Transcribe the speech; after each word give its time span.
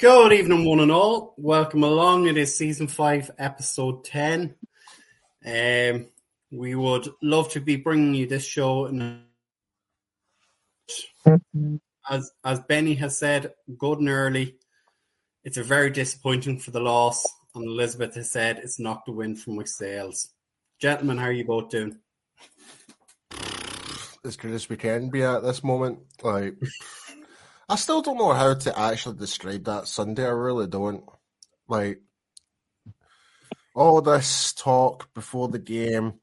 Good 0.00 0.32
evening, 0.32 0.64
one 0.64 0.80
and 0.80 0.90
all. 0.90 1.34
Welcome 1.36 1.84
along. 1.84 2.26
It 2.26 2.38
is 2.38 2.56
season 2.56 2.86
five, 2.86 3.30
episode 3.38 4.02
10. 4.04 4.54
Um, 5.44 6.06
we 6.50 6.74
would 6.74 7.10
love 7.20 7.50
to 7.50 7.60
be 7.60 7.76
bringing 7.76 8.14
you 8.14 8.26
this 8.26 8.46
show. 8.46 8.86
In 8.86 9.24
as, 12.08 12.32
as 12.42 12.60
Benny 12.60 12.94
has 12.94 13.18
said, 13.18 13.52
good 13.76 13.98
and 13.98 14.08
early. 14.08 14.56
It's 15.44 15.58
a 15.58 15.62
very 15.62 15.90
disappointing 15.90 16.60
for 16.60 16.70
the 16.70 16.80
loss. 16.80 17.28
And 17.54 17.66
Elizabeth 17.66 18.14
has 18.14 18.30
said 18.30 18.56
it's 18.56 18.80
knocked 18.80 19.04
the 19.04 19.12
wind 19.12 19.38
from 19.38 19.56
my 19.56 19.64
sails. 19.64 20.30
Gentlemen, 20.80 21.18
how 21.18 21.26
are 21.26 21.32
you 21.32 21.44
both 21.44 21.68
doing? 21.68 21.98
As 24.24 24.38
good 24.38 24.52
as 24.52 24.66
we 24.66 24.78
can 24.78 25.10
be 25.10 25.22
at 25.22 25.42
this 25.42 25.62
moment. 25.62 25.98
Like, 26.22 26.54
I 27.70 27.76
still 27.76 28.02
don't 28.02 28.18
know 28.18 28.32
how 28.32 28.52
to 28.52 28.76
actually 28.76 29.16
describe 29.16 29.62
that 29.66 29.86
Sunday. 29.86 30.26
I 30.26 30.30
really 30.30 30.66
don't. 30.66 31.04
Like, 31.68 32.00
all 33.76 34.02
this 34.02 34.52
talk 34.54 35.14
before 35.14 35.46
the 35.46 35.60
game, 35.60 36.14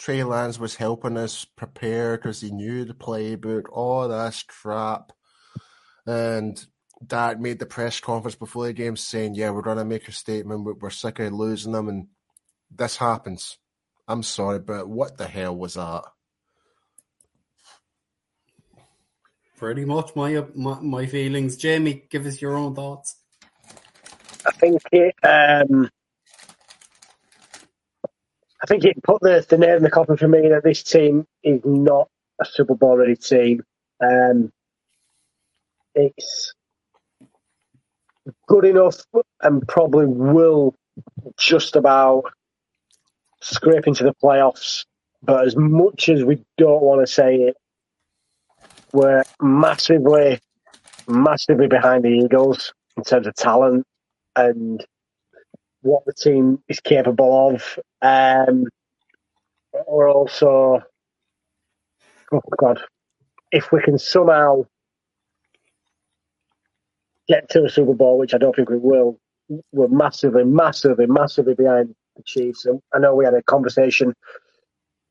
Trey 0.00 0.24
Lance 0.24 0.58
was 0.58 0.74
helping 0.74 1.16
us 1.16 1.44
prepare 1.44 2.16
because 2.16 2.40
he 2.40 2.50
knew 2.50 2.84
the 2.84 2.92
playbook, 2.92 3.66
all 3.70 4.08
this 4.08 4.42
crap. 4.42 5.12
And 6.08 6.66
Dak 7.06 7.38
made 7.38 7.60
the 7.60 7.66
press 7.66 8.00
conference 8.00 8.34
before 8.34 8.66
the 8.66 8.72
game 8.72 8.96
saying, 8.96 9.36
Yeah, 9.36 9.50
we're 9.50 9.62
going 9.62 9.78
to 9.78 9.84
make 9.84 10.08
a 10.08 10.12
statement. 10.12 10.64
We're 10.82 10.90
sick 10.90 11.20
of 11.20 11.32
losing 11.32 11.70
them. 11.70 11.88
And 11.88 12.08
this 12.68 12.96
happens. 12.96 13.58
I'm 14.08 14.24
sorry, 14.24 14.58
but 14.58 14.88
what 14.88 15.18
the 15.18 15.28
hell 15.28 15.54
was 15.54 15.74
that? 15.74 16.02
Pretty 19.56 19.84
much 19.84 20.14
my, 20.14 20.44
my, 20.54 20.80
my 20.80 21.06
feelings. 21.06 21.56
Jamie, 21.56 22.04
give 22.10 22.26
us 22.26 22.42
your 22.42 22.56
own 22.56 22.74
thoughts. 22.74 23.16
I 24.46 24.52
think 24.52 24.82
it. 24.92 25.14
Um, 25.22 25.90
I 28.62 28.66
think 28.66 28.84
it 28.84 29.02
put 29.02 29.20
the, 29.22 29.44
the 29.48 29.58
nail 29.58 29.76
in 29.76 29.82
the 29.82 29.90
coffin 29.90 30.16
for 30.16 30.28
me 30.28 30.48
that 30.48 30.62
this 30.62 30.82
team 30.82 31.26
is 31.42 31.60
not 31.64 32.08
a 32.40 32.44
Super 32.44 32.74
Bowl 32.74 32.96
ready 32.96 33.16
team. 33.16 33.62
Um, 34.00 34.52
it's 35.94 36.52
good 38.46 38.64
enough 38.64 38.96
and 39.40 39.66
probably 39.66 40.06
will 40.06 40.74
just 41.38 41.76
about 41.76 42.24
scrape 43.40 43.86
into 43.86 44.04
the 44.04 44.14
playoffs. 44.22 44.84
But 45.22 45.46
as 45.46 45.56
much 45.56 46.08
as 46.08 46.24
we 46.24 46.42
don't 46.58 46.82
want 46.82 47.06
to 47.06 47.12
say 47.12 47.36
it, 47.36 47.56
we're 48.96 49.22
massively, 49.42 50.40
massively 51.06 51.66
behind 51.66 52.02
the 52.02 52.08
Eagles 52.08 52.72
in 52.96 53.04
terms 53.04 53.26
of 53.26 53.34
talent 53.34 53.84
and 54.34 54.82
what 55.82 56.02
the 56.06 56.14
team 56.14 56.62
is 56.66 56.80
capable 56.80 57.50
of. 57.50 57.78
Um, 58.00 58.64
we're 59.86 60.10
also, 60.10 60.80
oh 62.32 62.40
God, 62.58 62.80
if 63.52 63.70
we 63.70 63.82
can 63.82 63.98
somehow 63.98 64.64
get 67.28 67.50
to 67.50 67.64
a 67.64 67.68
Super 67.68 67.92
Bowl, 67.92 68.16
which 68.16 68.32
I 68.32 68.38
don't 68.38 68.56
think 68.56 68.70
we 68.70 68.78
will, 68.78 69.18
we're 69.72 69.88
massively, 69.88 70.44
massively, 70.44 71.04
massively 71.06 71.52
behind 71.52 71.94
the 72.16 72.22
Chiefs. 72.22 72.64
And 72.64 72.80
I 72.94 72.98
know 72.98 73.14
we 73.14 73.26
had 73.26 73.34
a 73.34 73.42
conversation 73.42 74.14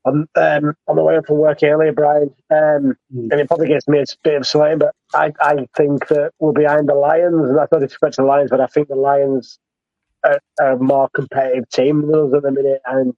on 0.06 0.28
um, 0.36 0.74
on 0.86 0.96
the 0.96 1.02
way 1.02 1.16
up 1.16 1.26
from 1.26 1.38
work 1.38 1.62
earlier, 1.62 1.92
Brian, 1.92 2.32
um, 2.50 2.96
mm. 3.14 3.28
and 3.30 3.32
it 3.32 3.48
probably 3.48 3.68
gets 3.68 3.88
me 3.88 3.98
a 3.98 4.04
bit 4.22 4.36
of 4.36 4.46
sway, 4.46 4.76
but 4.76 4.94
I, 5.12 5.32
I 5.40 5.66
think 5.76 6.06
that 6.08 6.32
we're 6.38 6.52
behind 6.52 6.88
the 6.88 6.94
Lions, 6.94 7.50
and 7.50 7.58
I 7.58 7.66
thought 7.66 7.82
expect 7.82 8.16
the 8.16 8.22
Lions, 8.22 8.50
but 8.50 8.60
I 8.60 8.66
think 8.66 8.88
the 8.88 8.94
Lions 8.94 9.58
are, 10.24 10.38
are 10.60 10.72
a 10.72 10.78
more 10.78 11.08
competitive 11.14 11.68
team 11.70 12.02
than 12.02 12.14
us 12.14 12.34
at 12.34 12.42
the 12.42 12.52
minute, 12.52 12.80
and 12.86 13.14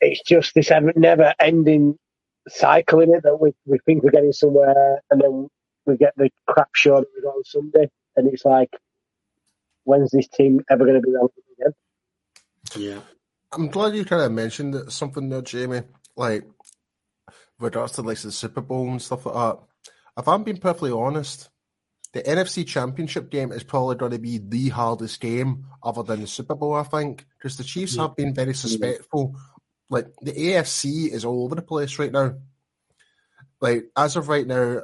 it's 0.00 0.22
just 0.22 0.54
this 0.54 0.70
never 0.94 1.34
ending 1.40 1.98
cycle 2.48 3.00
in 3.00 3.14
it 3.14 3.22
that 3.22 3.40
we, 3.40 3.52
we 3.66 3.78
think 3.86 4.02
we're 4.02 4.10
getting 4.10 4.32
somewhere, 4.32 5.00
and 5.10 5.20
then 5.22 5.48
we 5.86 5.96
get 5.96 6.12
the 6.16 6.30
crap 6.46 6.68
show 6.74 6.96
that 6.96 7.08
we 7.16 7.22
got 7.22 7.30
on 7.30 7.44
Sunday, 7.44 7.88
and 8.16 8.28
it's 8.28 8.44
like, 8.44 8.76
when's 9.84 10.10
this 10.10 10.28
team 10.28 10.60
ever 10.70 10.84
going 10.84 11.00
to 11.00 11.06
be 11.06 11.12
relevant 11.12 11.44
again? 11.58 11.72
Yeah. 12.76 13.00
I'm 13.52 13.68
glad 13.68 13.94
you 13.94 14.04
kind 14.04 14.22
of 14.22 14.32
mentioned 14.32 14.92
something 14.92 15.28
there, 15.28 15.42
Jamie. 15.42 15.82
Like, 16.16 16.44
with 17.58 17.74
regards 17.74 17.92
to 17.92 18.02
like 18.02 18.18
the 18.18 18.32
Super 18.32 18.60
Bowl 18.60 18.88
and 18.88 19.02
stuff 19.02 19.26
like 19.26 19.34
that. 19.34 19.58
If 20.16 20.28
I'm 20.28 20.44
being 20.44 20.58
perfectly 20.58 20.90
honest, 20.90 21.48
the 22.12 22.22
NFC 22.22 22.66
Championship 22.66 23.30
game 23.30 23.52
is 23.52 23.62
probably 23.62 23.96
going 23.96 24.12
to 24.12 24.18
be 24.18 24.38
the 24.38 24.68
hardest 24.70 25.20
game 25.20 25.66
other 25.82 26.02
than 26.02 26.22
the 26.22 26.26
Super 26.26 26.54
Bowl. 26.54 26.74
I 26.74 26.82
think 26.82 27.26
because 27.36 27.56
the 27.56 27.64
Chiefs 27.64 27.96
have 27.96 28.16
been 28.16 28.34
very 28.34 28.54
suspectful. 28.54 29.36
Like 29.90 30.06
the 30.20 30.32
AFC 30.32 31.10
is 31.10 31.24
all 31.24 31.44
over 31.44 31.54
the 31.54 31.62
place 31.62 31.98
right 31.98 32.12
now. 32.12 32.34
Like 33.60 33.84
as 33.96 34.16
of 34.16 34.28
right 34.28 34.46
now, 34.46 34.82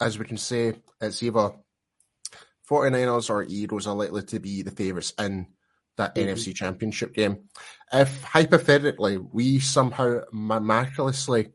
as 0.00 0.18
we 0.18 0.24
can 0.24 0.36
say, 0.36 0.74
it's 1.00 1.22
either 1.22 1.52
49ers 2.68 3.30
or 3.30 3.44
Eagles 3.44 3.86
are 3.86 3.94
likely 3.94 4.22
to 4.22 4.38
be 4.38 4.62
the 4.62 4.70
favourites 4.70 5.12
in 5.18 5.46
that 5.98 6.14
mm-hmm. 6.14 6.30
NFC 6.30 6.54
Championship 6.54 7.12
game. 7.12 7.48
If 7.92 8.22
hypothetically 8.22 9.18
we 9.18 9.60
somehow 9.60 10.20
miraculously 10.32 11.50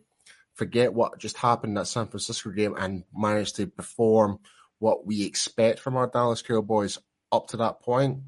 forget 0.53 0.93
what 0.93 1.17
just 1.17 1.37
happened 1.37 1.77
that 1.77 1.87
San 1.87 2.07
Francisco 2.07 2.51
game 2.51 2.75
and 2.77 3.03
manage 3.13 3.53
to 3.53 3.67
perform 3.67 4.39
what 4.79 5.05
we 5.05 5.25
expect 5.25 5.79
from 5.79 5.97
our 5.97 6.07
Dallas 6.07 6.41
Cowboys 6.41 6.99
up 7.31 7.47
to 7.47 7.57
that 7.57 7.81
point, 7.81 8.19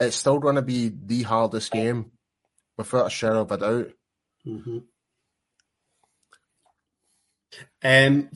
it's 0.00 0.16
still 0.16 0.38
going 0.38 0.56
to 0.56 0.62
be 0.62 0.90
the 0.94 1.22
hardest 1.22 1.70
game 1.70 2.10
without 2.76 3.06
a 3.06 3.10
shadow 3.10 3.42
of 3.42 3.52
a 3.52 3.56
doubt. 3.58 3.92
Mm-hmm. 4.46 4.78
Um, 7.82 8.30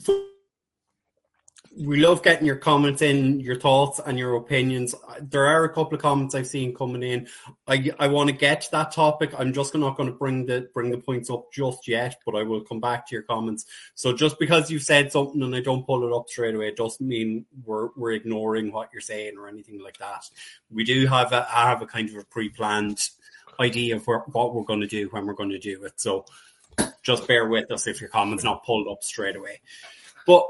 we 1.79 1.97
love 1.97 2.21
getting 2.23 2.45
your 2.45 2.57
comments 2.57 3.01
in, 3.01 3.39
your 3.39 3.57
thoughts 3.57 4.01
and 4.05 4.19
your 4.19 4.35
opinions. 4.35 4.93
There 5.21 5.45
are 5.45 5.63
a 5.63 5.69
couple 5.69 5.95
of 5.95 6.01
comments 6.01 6.35
I've 6.35 6.47
seen 6.47 6.75
coming 6.75 7.03
in. 7.03 7.27
I 7.67 7.91
I 7.97 8.07
want 8.07 8.29
to 8.29 8.35
get 8.35 8.61
to 8.61 8.71
that 8.71 8.91
topic. 8.91 9.31
I'm 9.37 9.53
just 9.53 9.73
not 9.73 9.95
going 9.95 10.09
to 10.09 10.15
bring 10.15 10.45
the 10.45 10.69
bring 10.73 10.91
the 10.91 10.97
points 10.97 11.29
up 11.29 11.51
just 11.53 11.87
yet, 11.87 12.17
but 12.25 12.35
I 12.35 12.43
will 12.43 12.61
come 12.61 12.81
back 12.81 13.07
to 13.07 13.15
your 13.15 13.23
comments. 13.23 13.65
So 13.95 14.11
just 14.11 14.37
because 14.39 14.69
you've 14.69 14.83
said 14.83 15.11
something 15.11 15.41
and 15.41 15.55
I 15.55 15.61
don't 15.61 15.85
pull 15.85 16.05
it 16.05 16.13
up 16.13 16.27
straight 16.27 16.53
away, 16.53 16.71
doesn't 16.71 17.05
mean 17.05 17.45
we're 17.63 17.89
we're 17.95 18.11
ignoring 18.11 18.73
what 18.73 18.89
you're 18.91 19.01
saying 19.01 19.37
or 19.37 19.47
anything 19.47 19.81
like 19.81 19.99
that. 19.99 20.29
We 20.69 20.83
do 20.83 21.07
have 21.07 21.31
a 21.31 21.43
have 21.43 21.81
a 21.81 21.87
kind 21.87 22.09
of 22.09 22.15
a 22.17 22.25
pre-planned 22.25 22.99
idea 23.57 23.95
of 23.95 24.05
what 24.05 24.53
we're 24.53 24.63
going 24.63 24.81
to 24.81 24.87
do 24.87 25.07
when 25.11 25.25
we're 25.25 25.33
going 25.33 25.49
to 25.49 25.59
do 25.59 25.83
it. 25.85 25.93
So 26.01 26.25
just 27.03 27.25
bear 27.25 27.47
with 27.47 27.71
us 27.71 27.87
if 27.87 28.01
your 28.01 28.09
comments 28.09 28.43
not 28.43 28.65
pulled 28.65 28.89
up 28.89 29.01
straight 29.03 29.37
away. 29.37 29.61
But 30.25 30.45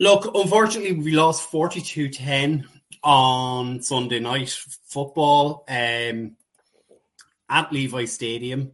Look, 0.00 0.30
unfortunately, 0.32 0.92
we 0.92 1.10
lost 1.10 1.50
42 1.50 2.10
10 2.10 2.68
on 3.02 3.82
Sunday 3.82 4.20
night 4.20 4.50
football 4.50 5.64
um, 5.68 6.36
at 7.48 7.72
Levi 7.72 8.04
Stadium. 8.04 8.72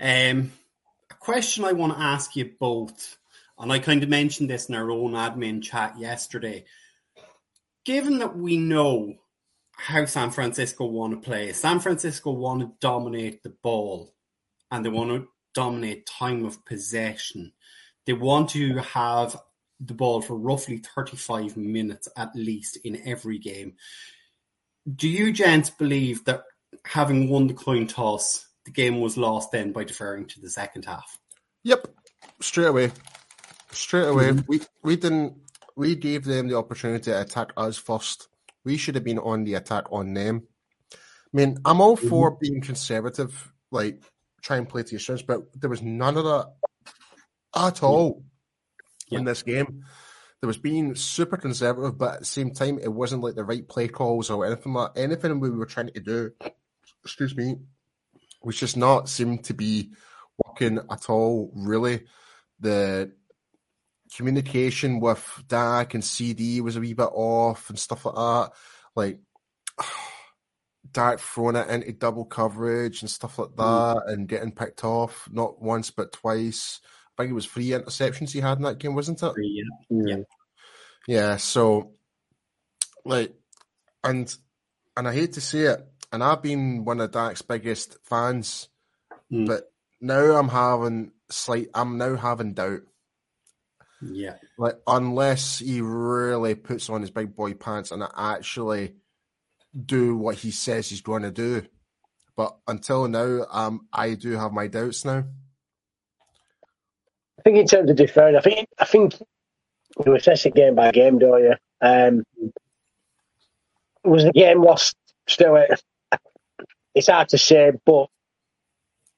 Um, 0.00 0.50
a 1.08 1.14
question 1.20 1.64
I 1.64 1.72
want 1.72 1.92
to 1.92 2.00
ask 2.00 2.34
you 2.34 2.50
both, 2.58 3.18
and 3.56 3.72
I 3.72 3.78
kind 3.78 4.02
of 4.02 4.08
mentioned 4.08 4.50
this 4.50 4.68
in 4.68 4.74
our 4.74 4.90
own 4.90 5.12
admin 5.12 5.62
chat 5.62 5.96
yesterday. 5.96 6.64
Given 7.84 8.18
that 8.18 8.36
we 8.36 8.56
know 8.56 9.14
how 9.76 10.06
San 10.06 10.32
Francisco 10.32 10.86
want 10.86 11.12
to 11.12 11.24
play, 11.24 11.52
San 11.52 11.78
Francisco 11.78 12.32
want 12.32 12.62
to 12.62 12.72
dominate 12.80 13.44
the 13.44 13.54
ball 13.62 14.12
and 14.72 14.84
they 14.84 14.88
want 14.90 15.10
to 15.10 15.28
dominate 15.54 16.04
time 16.04 16.44
of 16.44 16.64
possession. 16.64 17.52
They 18.06 18.12
want 18.12 18.50
to 18.50 18.78
have 18.78 19.40
the 19.80 19.94
ball 19.94 20.22
for 20.22 20.36
roughly 20.36 20.78
35 20.78 21.56
minutes 21.56 22.08
at 22.16 22.34
least 22.34 22.78
in 22.84 23.00
every 23.06 23.38
game. 23.38 23.74
Do 24.92 25.08
you 25.08 25.32
gents 25.32 25.70
believe 25.70 26.24
that 26.24 26.44
having 26.84 27.28
won 27.28 27.46
the 27.46 27.54
coin 27.54 27.86
toss, 27.86 28.46
the 28.64 28.70
game 28.70 29.00
was 29.00 29.16
lost 29.16 29.52
then 29.52 29.72
by 29.72 29.84
deferring 29.84 30.26
to 30.28 30.40
the 30.40 30.50
second 30.50 30.84
half? 30.84 31.18
Yep, 31.64 31.88
straight 32.40 32.66
away. 32.66 32.92
Straight 33.72 34.06
away. 34.06 34.30
Mm-hmm. 34.30 34.46
We 34.46 34.60
we 34.82 34.96
didn't 34.96 35.34
we 35.76 35.94
gave 35.96 36.24
them 36.24 36.48
the 36.48 36.56
opportunity 36.56 37.10
to 37.10 37.20
attack 37.20 37.52
us 37.56 37.76
first. 37.76 38.28
We 38.64 38.76
should 38.76 38.94
have 38.94 39.04
been 39.04 39.18
on 39.18 39.44
the 39.44 39.54
attack 39.54 39.84
on 39.90 40.14
them. 40.14 40.46
I 40.92 40.96
mean, 41.32 41.58
I'm 41.64 41.80
all 41.80 41.96
mm-hmm. 41.96 42.08
for 42.08 42.36
being 42.40 42.60
conservative, 42.60 43.52
like 43.70 44.02
try 44.40 44.56
and 44.56 44.68
play 44.68 44.84
to 44.84 44.90
your 44.92 45.00
strengths, 45.00 45.24
but 45.24 45.42
there 45.60 45.68
was 45.68 45.82
none 45.82 46.16
of 46.16 46.24
that 46.24 46.52
at 47.54 47.82
all 47.82 48.22
yeah. 49.08 49.18
in 49.18 49.24
this 49.24 49.42
game. 49.42 49.84
There 50.40 50.48
was 50.48 50.58
being 50.58 50.94
super 50.94 51.36
conservative, 51.36 51.96
but 51.96 52.14
at 52.14 52.18
the 52.20 52.26
same 52.26 52.52
time, 52.52 52.78
it 52.78 52.92
wasn't 52.92 53.22
like 53.22 53.34
the 53.34 53.44
right 53.44 53.66
play 53.66 53.88
calls 53.88 54.30
or 54.30 54.44
anything 54.46 54.74
like 54.74 54.90
anything 54.96 55.40
we 55.40 55.50
were 55.50 55.66
trying 55.66 55.88
to 55.88 56.00
do. 56.00 56.32
Excuse 57.04 57.34
me, 57.36 57.56
was 58.42 58.56
just 58.56 58.76
not 58.76 59.08
seem 59.08 59.38
to 59.38 59.54
be 59.54 59.92
working 60.44 60.78
at 60.90 61.08
all. 61.08 61.50
Really, 61.54 62.04
the 62.60 63.12
communication 64.14 65.00
with 65.00 65.44
Dak 65.48 65.94
and 65.94 66.04
CD 66.04 66.60
was 66.60 66.76
a 66.76 66.80
wee 66.80 66.94
bit 66.94 67.10
off 67.12 67.70
and 67.70 67.78
stuff 67.78 68.04
like 68.04 68.14
that. 68.14 68.50
Like 68.94 69.20
Dak 70.92 71.18
throwing 71.18 71.56
it 71.56 71.68
into 71.68 71.92
double 71.92 72.24
coverage 72.24 73.02
and 73.02 73.10
stuff 73.10 73.38
like 73.38 73.56
that 73.56 73.62
mm. 74.06 74.12
and 74.12 74.28
getting 74.28 74.52
picked 74.52 74.84
off 74.84 75.28
not 75.30 75.60
once 75.60 75.90
but 75.90 76.12
twice. 76.12 76.80
I 77.18 77.22
think 77.22 77.30
it 77.30 77.34
was 77.34 77.46
three 77.46 77.68
interceptions 77.68 78.32
he 78.32 78.40
had 78.40 78.58
in 78.58 78.64
that 78.64 78.78
game, 78.78 78.94
wasn't 78.94 79.22
it? 79.22 79.32
Three, 79.32 79.64
yeah. 79.90 80.06
Yeah. 80.06 80.22
Yeah, 81.08 81.36
so 81.36 81.92
like 83.04 83.32
and 84.02 84.34
and 84.96 85.08
I 85.08 85.14
hate 85.14 85.34
to 85.34 85.40
say 85.40 85.60
it, 85.60 85.86
and 86.12 86.22
I've 86.22 86.42
been 86.42 86.84
one 86.84 87.00
of 87.00 87.12
Dak's 87.12 87.42
biggest 87.42 87.96
fans, 88.04 88.68
mm. 89.32 89.46
but 89.46 89.72
now 90.00 90.36
I'm 90.36 90.48
having 90.48 91.12
slight 91.30 91.68
I'm 91.74 91.96
now 91.96 92.16
having 92.16 92.54
doubt. 92.54 92.82
Yeah. 94.02 94.36
Like 94.58 94.78
unless 94.86 95.58
he 95.58 95.80
really 95.80 96.54
puts 96.54 96.90
on 96.90 97.00
his 97.00 97.10
big 97.10 97.34
boy 97.34 97.54
pants 97.54 97.92
and 97.92 98.02
actually 98.16 98.94
do 99.84 100.16
what 100.16 100.36
he 100.36 100.50
says 100.50 100.88
he's 100.88 101.00
going 101.00 101.22
to 101.22 101.30
do. 101.30 101.62
But 102.36 102.56
until 102.68 103.08
now, 103.08 103.46
um, 103.50 103.88
I 103.92 104.14
do 104.14 104.32
have 104.32 104.52
my 104.52 104.66
doubts 104.66 105.04
now. 105.04 105.24
I 107.38 107.42
think 107.42 107.58
in 107.58 107.66
terms 107.66 107.90
of 107.90 107.96
deferring, 107.96 108.36
I 108.36 108.40
think 108.40 108.68
I 108.78 108.84
think 108.84 109.14
you 110.04 110.14
assess 110.14 110.46
it 110.46 110.54
game 110.54 110.74
by 110.74 110.90
game, 110.90 111.18
don't 111.18 111.42
you? 111.42 111.54
Um, 111.80 112.24
was 114.04 114.24
the 114.24 114.32
game 114.32 114.62
lost? 114.62 114.96
Still, 115.26 115.58
it's 116.94 117.08
hard 117.08 117.28
to 117.30 117.38
say, 117.38 117.72
but 117.84 118.06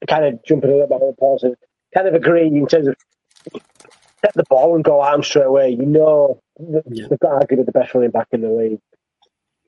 kind 0.09 0.25
of 0.25 0.45
jumping 0.45 0.71
a 0.71 0.73
little 0.73 0.89
bit 0.89 1.03
on 1.03 1.15
Paul's 1.19 1.45
kind 1.95 2.09
of 2.09 2.15
agree 2.15 2.47
in 2.47 2.67
terms 2.67 2.89
of 2.89 2.97
get 4.23 4.35
the 4.35 4.45
ball 4.49 4.75
and 4.75 4.85
go 4.85 5.01
arm 5.01 5.23
straight 5.23 5.47
away. 5.47 5.71
You 5.71 5.87
know, 5.87 6.41
yeah. 6.59 7.07
they've 7.09 7.19
got 7.19 7.43
arguably 7.43 7.67
the 7.67 7.73
best 7.73 7.95
running 7.95 8.11
back 8.11 8.29
in 8.33 8.43
the 8.43 8.51
league. 8.51 8.81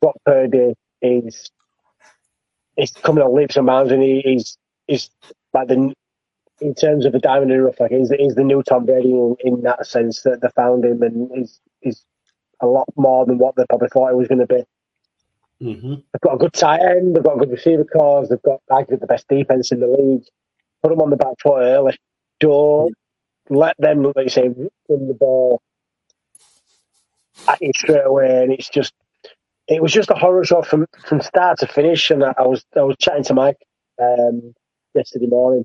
Brock 0.00 0.16
Purdy 0.24 0.74
is 1.02 1.50
is 2.76 2.90
coming 2.90 3.22
on 3.22 3.34
leaps 3.34 3.56
and 3.56 3.66
bounds, 3.66 3.92
and 3.92 4.02
he, 4.02 4.20
he's 4.24 4.56
he's 4.86 5.10
like 5.52 5.68
the 5.68 5.92
in 6.60 6.74
terms 6.74 7.06
of 7.06 7.12
the 7.12 7.18
diamond 7.18 7.50
in 7.50 7.58
the 7.58 7.64
rough, 7.64 7.80
like 7.80 7.90
he's, 7.90 8.10
he's 8.10 8.34
the 8.34 8.44
new 8.44 8.62
Tom 8.62 8.86
Brady 8.86 9.10
in, 9.10 9.36
in 9.40 9.62
that 9.62 9.86
sense 9.86 10.22
that 10.22 10.40
they 10.40 10.48
found 10.54 10.84
him, 10.84 11.02
and 11.02 11.30
he's 11.34 11.60
he's 11.80 12.04
a 12.60 12.66
lot 12.66 12.88
more 12.96 13.24
than 13.26 13.38
what 13.38 13.56
they 13.56 13.64
probably 13.68 13.88
thought 13.88 14.10
he 14.10 14.16
was 14.16 14.28
going 14.28 14.40
to 14.40 14.46
be. 14.46 14.62
Mm-hmm. 15.62 15.94
They've 15.94 16.20
got 16.22 16.34
a 16.34 16.38
good 16.38 16.52
tight 16.52 16.80
end, 16.80 17.16
they've 17.16 17.24
got 17.24 17.36
a 17.36 17.38
good 17.38 17.50
receiver 17.50 17.84
cause, 17.84 18.28
they've 18.28 18.42
got 18.42 18.60
arguably 18.70 19.00
the 19.00 19.06
best 19.06 19.28
defense 19.28 19.72
in 19.72 19.80
the 19.80 19.86
league. 19.86 20.24
Put 20.82 20.90
them 20.90 21.00
on 21.00 21.10
the 21.10 21.16
back 21.16 21.34
foot 21.42 21.60
early. 21.60 21.98
Don't 22.38 22.94
let 23.50 23.76
them, 23.78 24.02
like 24.02 24.24
you 24.24 24.28
say, 24.30 24.48
win 24.48 25.08
the 25.08 25.14
ball 25.14 25.60
at 27.48 27.60
you 27.60 27.72
straight 27.76 28.06
away, 28.06 28.42
and 28.42 28.52
it's 28.52 28.68
just 28.68 28.94
it 29.68 29.82
was 29.82 29.92
just 29.92 30.10
a 30.10 30.14
horror 30.14 30.44
show 30.44 30.62
from 30.62 30.86
from 31.06 31.20
start 31.20 31.58
to 31.58 31.66
finish. 31.66 32.10
And 32.10 32.24
I, 32.24 32.34
I 32.38 32.46
was 32.46 32.64
I 32.76 32.82
was 32.82 32.96
chatting 32.98 33.24
to 33.24 33.34
Mike 33.34 33.58
um, 34.00 34.54
yesterday 34.94 35.26
morning, 35.26 35.64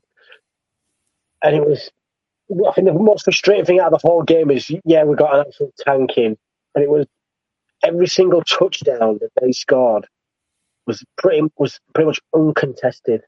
and 1.45 1.55
it 1.55 1.65
was 1.65 1.91
I 2.67 2.73
think 2.73 2.87
the 2.87 2.93
most 2.93 3.23
frustrating 3.23 3.65
thing 3.65 3.79
out 3.79 3.93
of 3.93 4.01
the 4.01 4.07
whole 4.07 4.23
game 4.23 4.51
is 4.51 4.69
yeah 4.83 5.03
we 5.03 5.15
got 5.15 5.35
an 5.35 5.45
absolute 5.47 5.73
tanking, 5.77 6.37
and 6.73 6.83
it 6.83 6.89
was 6.89 7.05
every 7.83 8.07
single 8.07 8.43
touchdown 8.43 9.19
that 9.21 9.29
they 9.39 9.51
scored 9.51 10.07
was 10.87 11.03
pretty 11.17 11.47
was 11.57 11.79
pretty 11.93 12.07
much 12.07 12.19
uncontested. 12.33 13.21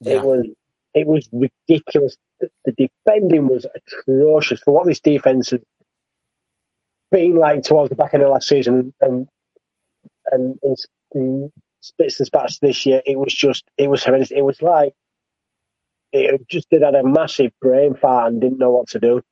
Yeah. 0.00 0.14
It 0.14 0.22
was 0.22 0.46
it 0.94 1.06
was 1.06 1.28
ridiculous. 1.32 2.16
The, 2.40 2.50
the 2.64 2.72
defending 2.72 3.48
was 3.48 3.66
atrocious 3.74 4.60
for 4.60 4.72
what 4.72 4.86
this 4.86 5.00
defense 5.00 5.50
had 5.50 5.62
been 7.10 7.36
like 7.36 7.64
towards 7.64 7.90
the 7.90 7.96
back 7.96 8.14
end 8.14 8.22
of 8.22 8.30
last 8.30 8.48
season, 8.48 8.94
and 9.00 9.28
and 10.30 10.58
in, 10.62 10.76
in 11.14 11.52
spits 11.80 12.20
and 12.20 12.26
spats 12.26 12.58
this 12.58 12.86
year, 12.86 13.02
it 13.04 13.18
was 13.18 13.34
just 13.34 13.64
it 13.76 13.88
was 13.88 14.04
horrendous. 14.04 14.30
It 14.30 14.42
was 14.42 14.62
like 14.62 14.94
it 16.12 16.48
just 16.48 16.68
did 16.70 16.82
had 16.82 16.94
a 16.94 17.02
massive 17.04 17.52
brain 17.60 17.94
fart 17.94 18.32
and 18.32 18.40
didn't 18.40 18.58
know 18.58 18.70
what 18.70 18.88
to 18.88 18.98
do. 18.98 19.22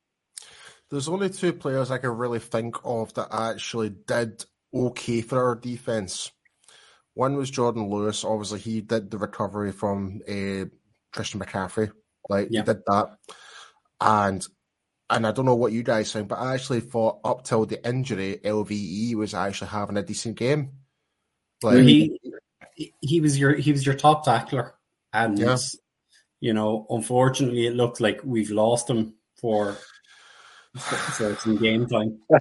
There's 0.89 1.09
only 1.09 1.29
two 1.29 1.53
players 1.53 1.91
I 1.91 1.97
can 1.97 2.11
really 2.11 2.39
think 2.39 2.75
of 2.83 3.13
that 3.15 3.27
actually 3.31 3.89
did 3.89 4.45
okay 4.73 5.21
for 5.21 5.43
our 5.43 5.55
defense. 5.55 6.31
One 7.13 7.35
was 7.35 7.51
Jourdan 7.51 7.89
Lewis. 7.89 8.23
Obviously, 8.23 8.59
he 8.59 8.81
did 8.81 9.11
the 9.11 9.17
recovery 9.17 9.71
from 9.71 10.21
uh, 10.27 10.65
Christian 11.11 11.39
McCaffrey. 11.39 11.91
Like 12.29 12.49
yeah. 12.51 12.61
he 12.61 12.65
did 12.65 12.83
that, 12.85 13.17
and 13.99 14.47
and 15.09 15.25
I 15.25 15.31
don't 15.31 15.45
know 15.45 15.55
what 15.55 15.71
you 15.71 15.83
guys 15.83 16.11
think, 16.11 16.27
but 16.27 16.39
I 16.39 16.53
actually 16.53 16.81
thought 16.81 17.19
up 17.23 17.43
till 17.43 17.65
the 17.65 17.85
injury, 17.87 18.39
LVE 18.43 19.15
was 19.15 19.33
actually 19.33 19.69
having 19.69 19.97
a 19.97 20.03
decent 20.03 20.37
game. 20.37 20.71
Like 21.63 21.79
he 21.79 22.19
he 23.01 23.21
was 23.21 23.39
your 23.39 23.55
he 23.55 23.71
was 23.71 23.85
your 23.85 23.95
top 23.95 24.23
tackler, 24.23 24.75
and 25.11 25.39
yeah. 25.39 25.57
You 26.39 26.53
know, 26.53 26.85
unfortunately, 26.89 27.67
it 27.67 27.75
looks 27.75 27.99
like 27.99 28.21
we've 28.23 28.51
lost 28.51 28.89
him 28.89 29.15
for 29.39 29.77
so 31.13 31.35
some 31.35 31.57
game 31.57 31.87
time. 31.87 32.19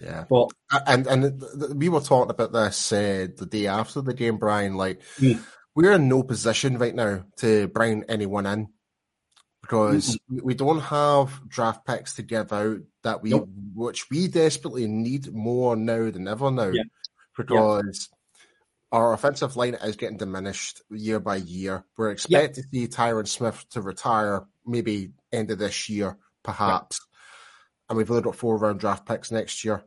Yeah, 0.00 0.24
but 0.28 0.50
and 0.86 1.06
and 1.06 1.44
we 1.76 1.88
were 1.88 2.00
talking 2.00 2.30
about 2.30 2.52
this 2.52 2.92
uh, 2.92 3.28
the 3.36 3.46
day 3.46 3.68
after 3.68 4.00
the 4.00 4.14
game, 4.14 4.36
Brian. 4.36 4.74
Like 4.74 5.00
mm. 5.18 5.40
we're 5.76 5.92
in 5.92 6.08
no 6.08 6.24
position 6.24 6.76
right 6.76 6.94
now 6.94 7.24
to 7.36 7.68
bring 7.68 8.02
anyone 8.08 8.46
in 8.46 8.68
because 9.60 10.16
mm-hmm. 10.16 10.44
we 10.44 10.54
don't 10.54 10.80
have 10.80 11.48
draft 11.48 11.86
picks 11.86 12.14
to 12.14 12.22
give 12.22 12.52
out 12.52 12.78
that 13.04 13.22
we 13.22 13.30
nope. 13.30 13.48
which 13.74 14.10
we 14.10 14.26
desperately 14.26 14.88
need 14.88 15.32
more 15.32 15.76
now 15.76 16.10
than 16.10 16.26
ever 16.26 16.50
now 16.50 16.70
yeah. 16.70 16.82
because 17.36 18.08
yeah. 18.10 18.16
Our 18.92 19.14
offensive 19.14 19.56
line 19.56 19.74
is 19.82 19.96
getting 19.96 20.18
diminished 20.18 20.82
year 20.90 21.18
by 21.18 21.36
year. 21.36 21.84
We're 21.96 22.10
expected 22.10 22.66
yeah. 22.70 22.80
to 22.82 22.88
see 22.88 22.94
Tyron 22.94 23.26
Smith 23.26 23.64
to 23.70 23.80
retire 23.80 24.44
maybe 24.66 25.12
end 25.32 25.50
of 25.50 25.58
this 25.58 25.88
year, 25.88 26.18
perhaps. 26.42 27.00
And 27.88 27.96
we've 27.96 28.10
only 28.10 28.22
got 28.22 28.36
four 28.36 28.58
round 28.58 28.80
draft 28.80 29.06
picks 29.06 29.30
next 29.30 29.64
year. 29.64 29.82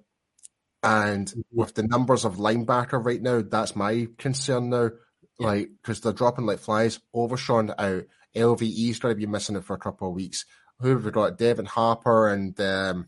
And 0.82 1.28
mm-hmm. 1.28 1.42
with 1.52 1.76
the 1.76 1.84
numbers 1.84 2.26
of 2.26 2.38
linebacker 2.38 3.04
right 3.04 3.22
now, 3.22 3.42
that's 3.42 3.76
my 3.76 4.08
concern 4.18 4.70
now. 4.70 4.90
Like, 5.38 5.70
because 5.82 6.02
they're 6.02 6.14
dropping 6.14 6.46
like 6.46 6.60
flies. 6.60 7.00
Overshown 7.14 7.74
out. 7.78 8.04
LVE's 8.36 9.00
going 9.00 9.14
to 9.14 9.20
be 9.20 9.28
missing 9.28 9.56
it 9.56 9.64
for 9.64 9.76
a 9.76 9.80
couple 9.80 10.08
of 10.08 10.16
weeks. 10.16 10.46
Who 10.80 10.90
have 10.90 11.06
we 11.06 11.12
got? 11.12 11.38
Devin 11.38 11.66
Harper 11.66 12.30
and 12.30 12.60
um, 12.60 13.08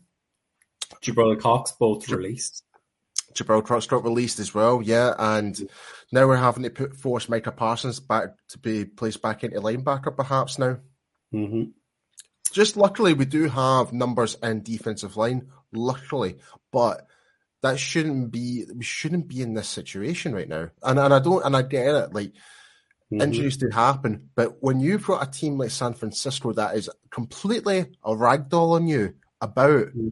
Jabril 1.02 1.40
Cox 1.40 1.72
both 1.72 2.08
released. 2.08 2.64
Jabril 3.34 3.64
Cox 3.64 3.86
got 3.86 4.04
released 4.04 4.38
as 4.38 4.54
well, 4.54 4.82
yeah. 4.82 5.14
And 5.18 5.58
now 6.12 6.26
we're 6.26 6.36
having 6.36 6.64
to 6.64 6.70
put 6.70 6.96
force 6.96 7.28
Micah 7.28 7.52
Parsons 7.52 8.00
back 8.00 8.30
to 8.48 8.58
be 8.58 8.84
placed 8.84 9.22
back 9.22 9.44
into 9.44 9.60
linebacker, 9.60 10.16
perhaps 10.16 10.58
now. 10.58 10.78
Mm-hmm. 11.32 11.70
Just 12.52 12.76
luckily, 12.76 13.12
we 13.12 13.26
do 13.26 13.48
have 13.48 13.92
numbers 13.92 14.36
in 14.42 14.62
defensive 14.62 15.16
line, 15.16 15.48
luckily, 15.72 16.38
but 16.72 17.06
that 17.62 17.78
shouldn't 17.78 18.30
be. 18.30 18.64
We 18.74 18.84
shouldn't 18.84 19.28
be 19.28 19.42
in 19.42 19.54
this 19.54 19.68
situation 19.68 20.34
right 20.34 20.48
now. 20.48 20.70
And 20.82 20.98
and 20.98 21.12
I 21.12 21.18
don't, 21.18 21.44
and 21.44 21.54
I 21.54 21.62
get 21.62 21.94
it. 21.94 22.14
Like 22.14 22.32
Mm-hmm. 23.12 23.22
Injuries 23.22 23.56
do 23.56 23.70
happen, 23.70 24.28
but 24.34 24.58
when 24.60 24.80
you've 24.80 25.06
got 25.06 25.26
a 25.26 25.30
team 25.30 25.56
like 25.56 25.70
San 25.70 25.94
Francisco 25.94 26.52
that 26.52 26.76
is 26.76 26.90
completely 27.10 27.86
a 28.04 28.10
ragdoll 28.14 28.74
on 28.74 28.86
you 28.86 29.14
about, 29.40 29.86
mm-hmm. 29.86 30.08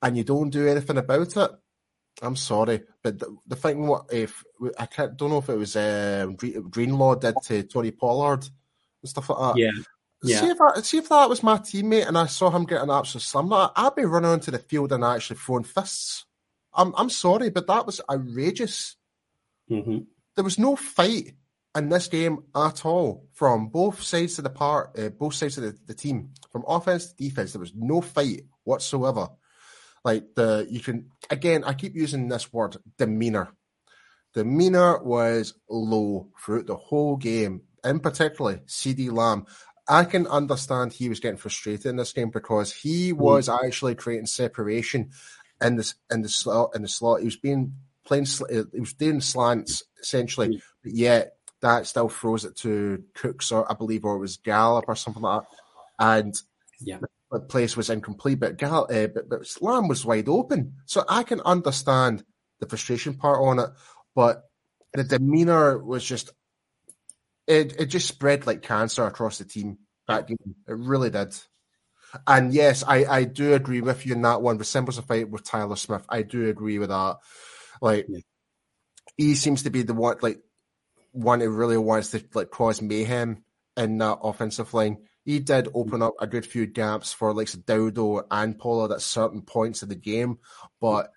and 0.00 0.16
you 0.16 0.24
don't 0.24 0.48
do 0.48 0.66
anything 0.66 0.96
about 0.96 1.36
it, 1.36 1.50
I'm 2.22 2.36
sorry, 2.36 2.82
but 3.02 3.18
the, 3.18 3.36
the 3.46 3.56
thing 3.56 3.86
what 3.86 4.06
if 4.12 4.44
I 4.78 4.86
can't 4.86 5.16
don't 5.16 5.30
know 5.30 5.38
if 5.38 5.48
it 5.48 5.56
was 5.56 5.76
uh, 5.76 6.26
Greenlaw 6.36 7.14
did 7.14 7.34
to 7.44 7.62
Tony 7.62 7.90
Pollard 7.92 8.44
and 9.02 9.08
stuff 9.08 9.30
like 9.30 9.38
that. 9.38 9.58
Yeah. 9.58 9.70
Yeah. 10.22 10.40
See 10.40 10.48
if 10.48 10.60
I, 10.60 10.80
see 10.82 10.98
if 10.98 11.08
that 11.08 11.30
was 11.30 11.42
my 11.42 11.56
teammate 11.56 12.06
and 12.06 12.18
I 12.18 12.26
saw 12.26 12.50
him 12.50 12.64
get 12.64 12.82
an 12.82 12.90
absolute 12.90 13.22
slam, 13.22 13.50
I'd 13.52 13.94
be 13.96 14.04
running 14.04 14.30
onto 14.30 14.50
the 14.50 14.58
field 14.58 14.92
and 14.92 15.02
actually 15.02 15.36
throwing 15.36 15.64
fists. 15.64 16.26
I'm 16.74 16.94
I'm 16.96 17.10
sorry, 17.10 17.50
but 17.50 17.66
that 17.66 17.86
was 17.86 18.00
outrageous. 18.10 18.96
Mm-hmm. 19.70 19.98
There 20.36 20.44
was 20.44 20.58
no 20.58 20.76
fight 20.76 21.34
in 21.76 21.88
this 21.88 22.08
game 22.08 22.44
at 22.54 22.84
all 22.84 23.28
from 23.32 23.68
both 23.68 24.02
sides 24.02 24.38
of 24.38 24.44
the 24.44 24.50
part, 24.50 24.98
uh, 24.98 25.08
both 25.08 25.34
sides 25.34 25.56
of 25.58 25.64
the, 25.64 25.78
the, 25.86 25.94
team, 25.94 26.30
from 26.50 26.64
offense 26.66 27.12
to 27.12 27.16
defense. 27.16 27.52
There 27.52 27.60
was 27.60 27.74
no 27.74 28.00
fight 28.00 28.42
whatsoever. 28.64 29.28
Like 30.04 30.34
the 30.34 30.66
you 30.70 30.80
can 30.80 31.10
again, 31.28 31.64
I 31.64 31.74
keep 31.74 31.94
using 31.94 32.28
this 32.28 32.52
word 32.52 32.76
demeanor. 32.98 33.48
Demeanor 34.32 35.02
was 35.02 35.54
low 35.68 36.28
throughout 36.40 36.66
the 36.66 36.76
whole 36.76 37.16
game, 37.16 37.62
in 37.84 38.00
particularly 38.00 38.60
cd 38.66 39.10
Lamb. 39.10 39.46
I 39.88 40.04
can 40.04 40.26
understand 40.28 40.92
he 40.92 41.08
was 41.08 41.18
getting 41.18 41.36
frustrated 41.36 41.86
in 41.86 41.96
this 41.96 42.12
game 42.12 42.30
because 42.30 42.72
he 42.72 43.10
hmm. 43.10 43.18
was 43.18 43.48
mm. 43.48 43.64
actually 43.64 43.96
creating 43.96 44.26
separation 44.26 45.10
in 45.60 45.76
this 45.76 45.94
in 46.10 46.22
the 46.22 46.28
slot 46.28 46.70
in 46.74 46.82
the 46.82 46.88
slot. 46.88 47.20
He 47.20 47.26
was 47.26 47.36
being 47.36 47.74
playing 48.04 48.26
he 48.72 48.80
was 48.80 48.94
doing 48.94 49.20
slants 49.20 49.82
essentially, 50.00 50.48
mm. 50.48 50.62
but 50.82 50.92
yet 50.92 51.32
that 51.60 51.86
still 51.86 52.08
throws 52.08 52.44
it 52.44 52.56
to 52.58 53.02
Cooks 53.14 53.52
or 53.52 53.70
I 53.70 53.74
believe 53.74 54.04
or 54.04 54.16
it 54.16 54.20
was 54.20 54.38
Gallup 54.38 54.84
or 54.88 54.96
something 54.96 55.22
like 55.22 55.42
that. 55.42 55.48
And 55.98 56.42
yeah, 56.80 56.98
place 57.38 57.76
was 57.76 57.90
incomplete, 57.90 58.40
but, 58.40 58.56
Gal, 58.56 58.88
uh, 58.90 59.06
but 59.06 59.28
but 59.28 59.46
Slam 59.46 59.86
was 59.88 60.04
wide 60.04 60.28
open. 60.28 60.74
So 60.86 61.04
I 61.08 61.22
can 61.22 61.40
understand 61.42 62.24
the 62.58 62.66
frustration 62.66 63.14
part 63.14 63.40
on 63.40 63.58
it, 63.60 63.70
but 64.14 64.42
the 64.92 65.04
demeanor 65.04 65.78
was 65.78 66.04
just 66.04 66.30
it 67.46 67.80
it 67.80 67.86
just 67.86 68.08
spread 68.08 68.46
like 68.46 68.62
cancer 68.62 69.04
across 69.04 69.38
the 69.38 69.44
team 69.44 69.78
that 70.08 70.26
game. 70.26 70.36
It 70.68 70.76
really 70.76 71.10
did. 71.10 71.36
And 72.26 72.52
yes, 72.52 72.82
I, 72.86 73.04
I 73.04 73.24
do 73.24 73.54
agree 73.54 73.80
with 73.80 74.04
you 74.04 74.14
in 74.14 74.22
that 74.22 74.42
one. 74.42 74.58
Resembles 74.58 74.98
a 74.98 75.02
fight 75.02 75.30
with 75.30 75.44
Tyler 75.44 75.76
Smith. 75.76 76.04
I 76.08 76.22
do 76.22 76.48
agree 76.48 76.78
with 76.80 76.88
that. 76.88 77.18
Like 77.80 78.06
Yeah. 78.08 78.20
he 79.16 79.34
seems 79.36 79.62
to 79.62 79.70
be 79.70 79.82
the 79.82 79.94
one 79.94 80.16
like 80.20 80.40
one 81.12 81.40
who 81.40 81.50
really 81.50 81.76
wants 81.76 82.10
to 82.10 82.24
like 82.34 82.50
cause 82.50 82.82
mayhem 82.82 83.44
in 83.76 83.98
that 83.98 84.18
offensive 84.22 84.74
line. 84.74 84.98
He 85.24 85.38
did 85.38 85.68
open 85.74 86.02
up 86.02 86.14
a 86.20 86.26
good 86.26 86.46
few 86.46 86.66
gaps 86.66 87.12
for 87.12 87.34
like 87.34 87.48
Dowdle 87.48 88.24
and 88.30 88.58
Pollard 88.58 88.92
at 88.92 89.02
certain 89.02 89.42
points 89.42 89.82
of 89.82 89.88
the 89.88 89.94
game, 89.94 90.38
but 90.80 91.10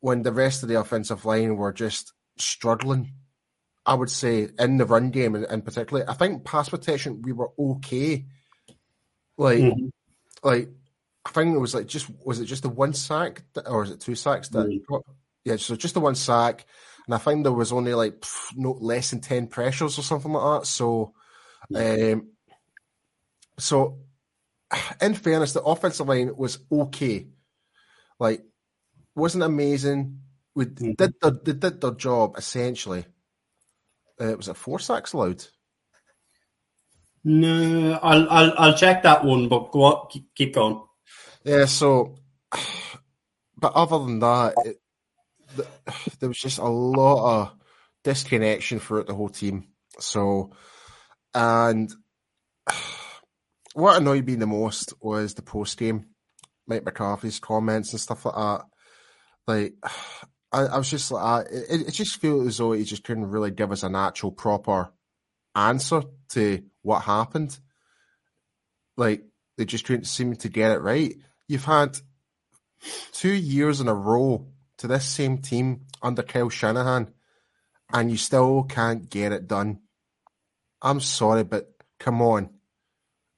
when 0.00 0.22
the 0.22 0.32
rest 0.32 0.62
of 0.62 0.68
the 0.68 0.78
offensive 0.80 1.24
line 1.24 1.56
were 1.56 1.72
just 1.72 2.12
struggling, 2.38 3.12
I 3.84 3.94
would 3.94 4.10
say 4.10 4.48
in 4.58 4.78
the 4.78 4.86
run 4.86 5.10
game 5.10 5.34
in, 5.34 5.44
in 5.44 5.62
particular, 5.62 6.08
I 6.08 6.14
think 6.14 6.44
pass 6.44 6.68
protection 6.68 7.22
we 7.22 7.32
were 7.32 7.50
okay. 7.58 8.26
Like 9.36 9.60
Mhm. 9.60 9.90
like 10.42 10.68
I 11.26 11.30
think 11.30 11.54
it 11.54 11.58
was 11.58 11.74
like 11.74 11.86
just 11.86 12.08
was 12.24 12.40
it 12.40 12.46
just 12.46 12.62
the 12.62 12.68
one 12.68 12.92
sack 12.94 13.42
that, 13.54 13.68
or 13.68 13.82
is 13.82 13.90
it 13.90 14.00
two 14.00 14.14
sacks 14.14 14.48
that 14.50 14.66
Mm. 14.68 15.02
yeah 15.44 15.56
so 15.56 15.76
just 15.76 15.94
the 15.94 16.00
one 16.00 16.14
sack 16.14 16.64
and 17.06 17.14
I 17.14 17.18
think 17.18 17.42
there 17.42 17.52
was 17.52 17.72
only 17.72 17.94
like 17.94 18.20
pff, 18.20 18.56
no 18.56 18.72
less 18.72 19.10
than 19.10 19.20
ten 19.20 19.46
pressures 19.48 19.98
or 19.98 20.02
something 20.02 20.32
like 20.32 20.60
that 20.62 20.66
so 20.66 21.14
um 21.74 22.28
so 23.60 23.98
in 25.00 25.14
fairness 25.14 25.52
the 25.52 25.62
offensive 25.62 26.08
line 26.08 26.34
was 26.36 26.58
okay 26.72 27.26
like 28.18 28.42
wasn't 29.14 29.42
amazing 29.42 30.20
we 30.54 30.66
Mhm. 30.66 30.96
did 30.96 31.14
the, 31.20 31.30
they 31.44 31.52
did 31.52 31.80
their 31.80 31.92
job 31.92 32.34
essentially 32.36 33.04
uh, 34.20 34.34
was 34.36 34.48
it 34.48 34.56
four 34.56 34.78
sacks 34.78 35.12
allowed 35.12 35.44
No, 37.22 37.98
I'll, 38.02 38.28
I'll 38.30 38.52
I'll 38.58 38.76
check 38.76 39.02
that 39.02 39.24
one, 39.24 39.48
but 39.48 39.70
go 39.72 39.84
on, 39.84 40.08
keep, 40.34 40.54
going. 40.54 40.80
Yeah, 41.44 41.66
so, 41.66 42.16
but 43.58 43.72
other 43.74 43.98
than 43.98 44.20
that, 44.20 44.54
it, 44.64 44.80
th 45.56 45.68
there 46.18 46.30
was 46.30 46.38
just 46.38 46.58
a 46.58 46.68
lot 46.68 47.42
of 47.42 47.52
disconnection 48.04 48.80
throughout 48.80 49.06
the 49.06 49.14
whole 49.14 49.28
team. 49.28 49.68
So, 49.98 50.52
and 51.34 51.92
what 53.74 53.96
annoyed 53.96 54.26
me 54.26 54.34
the 54.34 54.46
most 54.46 54.94
was 55.00 55.34
the 55.34 55.42
post 55.42 55.78
game, 55.78 56.06
Mike 56.66 56.84
McCarthy's 56.84 57.38
comments 57.38 57.92
and 57.92 58.00
stuff 58.00 58.24
like 58.24 58.34
that. 58.34 58.62
Like, 59.46 59.74
I, 60.52 60.62
I 60.62 60.78
was 60.78 60.90
just 60.90 61.12
like, 61.12 61.24
I, 61.24 61.40
it, 61.42 61.88
it 61.88 61.92
just 61.92 62.20
felt 62.20 62.46
as 62.46 62.58
though 62.58 62.72
he 62.72 62.82
just 62.82 63.04
couldn't 63.04 63.30
really 63.30 63.52
give 63.52 63.70
us 63.70 63.84
an 63.84 63.94
actual 63.94 64.32
proper 64.32 64.90
answer 65.54 66.02
to 66.30 66.62
what 66.82 67.02
happened. 67.02 67.56
Like, 68.96 69.22
they 69.56 69.64
just 69.64 69.84
couldn't 69.84 70.06
seem 70.06 70.34
to 70.36 70.48
get 70.48 70.72
it 70.72 70.80
right. 70.80 71.14
You've 71.46 71.64
had 71.64 71.98
two 73.12 73.32
years 73.32 73.80
in 73.80 73.88
a 73.88 73.94
row 73.94 74.46
to 74.78 74.86
this 74.86 75.04
same 75.04 75.38
team 75.38 75.82
under 76.02 76.22
Kyle 76.22 76.48
Shanahan, 76.48 77.12
and 77.92 78.10
you 78.10 78.16
still 78.16 78.64
can't 78.64 79.08
get 79.08 79.32
it 79.32 79.46
done. 79.46 79.80
I'm 80.82 81.00
sorry, 81.00 81.44
but 81.44 81.70
come 81.98 82.22
on. 82.22 82.50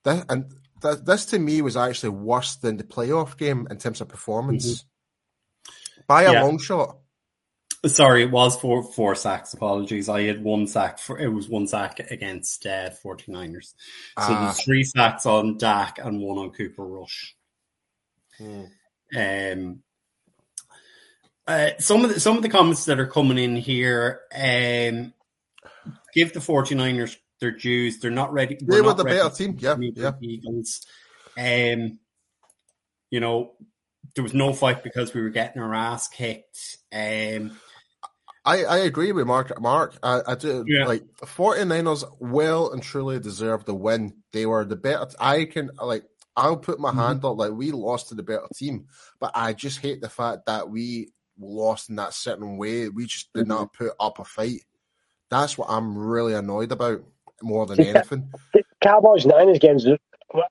That, 0.04 0.26
and 0.28 0.52
th- 0.82 0.99
this 1.04 1.26
to 1.26 1.38
me 1.38 1.62
was 1.62 1.76
actually 1.76 2.11
worse 2.11 2.56
than 2.56 2.76
the 2.76 2.85
playoff 2.85 3.37
game 3.37 3.66
in 3.71 3.76
terms 3.78 4.00
of 4.00 4.09
performance. 4.09 4.85
By 6.09 6.23
a 6.25 6.32
Yeah. 6.32 6.42
long 6.42 6.59
shot. 6.59 6.99
Sorry, 7.87 8.23
it 8.23 8.30
was 8.30 8.56
four 8.61 8.82
four 8.85 9.14
sacks. 9.16 9.54
Apologies, 9.54 10.09
I 10.09 10.23
had 10.23 10.42
one 10.44 10.68
sack. 10.68 11.00
For, 11.00 11.18
it 11.18 11.28
was 11.28 11.49
one 11.49 11.66
sack 11.66 11.99
against 12.12 12.64
uh, 12.64 12.90
49ers. 13.04 13.66
So 13.66 13.75
Ah. 14.18 14.44
there's 14.44 14.62
three 14.64 14.85
sacks 14.85 15.26
on 15.26 15.59
Dak 15.59 15.99
and 15.99 16.21
one 16.21 16.38
on 16.38 16.50
Cooper 16.52 16.85
Rush. 16.85 17.35
Hmm. 18.38 18.64
Um, 19.16 19.82
uh, 21.47 21.71
some 21.80 22.04
of 22.04 22.14
the 22.14 22.21
some 22.21 22.37
of 22.37 22.42
the 22.42 22.49
comments 22.49 22.85
that 22.85 23.00
are 23.00 23.06
coming 23.06 23.37
in 23.38 23.56
here, 23.56 24.21
um, 24.32 25.12
give 26.14 26.32
the 26.32 26.40
49ers 26.40 27.16
their 27.43 27.51
dues. 27.51 27.99
They're 27.99 28.11
not 28.11 28.33
ready. 28.33 28.57
They 28.63 28.81
were 28.81 28.95
the 28.95 29.05
better 29.05 29.29
team. 29.29 29.57
Yeah, 29.59 29.77
yeah. 29.79 30.13
Eagles. 30.23 30.81
Um, 31.37 31.99
you 33.11 33.21
know, 33.21 33.53
there 34.15 34.23
was 34.23 34.33
no 34.33 34.53
fight 34.55 34.83
because 34.83 35.13
we 35.13 35.21
were 35.21 35.29
getting 35.29 35.61
our 35.61 35.75
ass 35.75 36.09
kicked. 36.09 36.79
Um, 36.93 37.59
I, 38.45 38.65
I 38.65 38.79
agree 38.79 39.13
with 39.13 39.27
Mark. 39.27 39.61
Mark, 39.61 39.97
I, 40.03 40.21
I 40.27 40.35
do 40.35 40.65
Yeah. 40.67 40.87
like 40.87 41.05
49ers 41.21 42.05
well 42.21 42.73
and 42.73 42.83
truly 42.83 43.19
deserved 43.21 43.67
the 43.67 43.75
win. 43.75 44.15
They 44.33 44.47
were 44.47 44.65
the 44.65 44.77
better. 44.77 45.07
I 45.21 45.45
can 45.45 45.71
like 45.81 46.05
I'll 46.35 46.57
put 46.57 46.81
my 46.81 46.91
Mhm. 46.93 46.95
hand 46.97 47.25
up 47.25 47.37
like 47.37 47.53
we 47.53 47.73
lost 47.73 48.09
to 48.09 48.15
the 48.15 48.23
better 48.23 48.47
team, 48.57 48.87
but 49.21 49.33
I 49.35 49.53
just 49.53 49.81
hate 49.81 50.01
the 50.01 50.09
fact 50.09 50.47
that 50.47 50.71
we 50.71 51.13
lost 51.39 51.91
in 51.91 51.97
that 51.97 52.15
certain 52.15 52.57
way. 52.57 52.89
We 52.89 53.05
just 53.07 53.33
did 53.35 53.45
Mhm. 53.45 53.49
not 53.49 53.73
put 53.75 53.93
up 54.01 54.19
a 54.19 54.25
fight. 54.25 54.63
That's 55.29 55.57
what 55.59 55.69
I'm 55.71 55.97
really 55.97 56.33
annoyed 56.35 56.73
about 56.73 57.05
more 57.43 57.67
than 57.67 57.81
anything. 57.81 58.29
The 58.55 58.65
Cowboys 58.81 59.27
Niners 59.27 59.59
games 59.59 59.87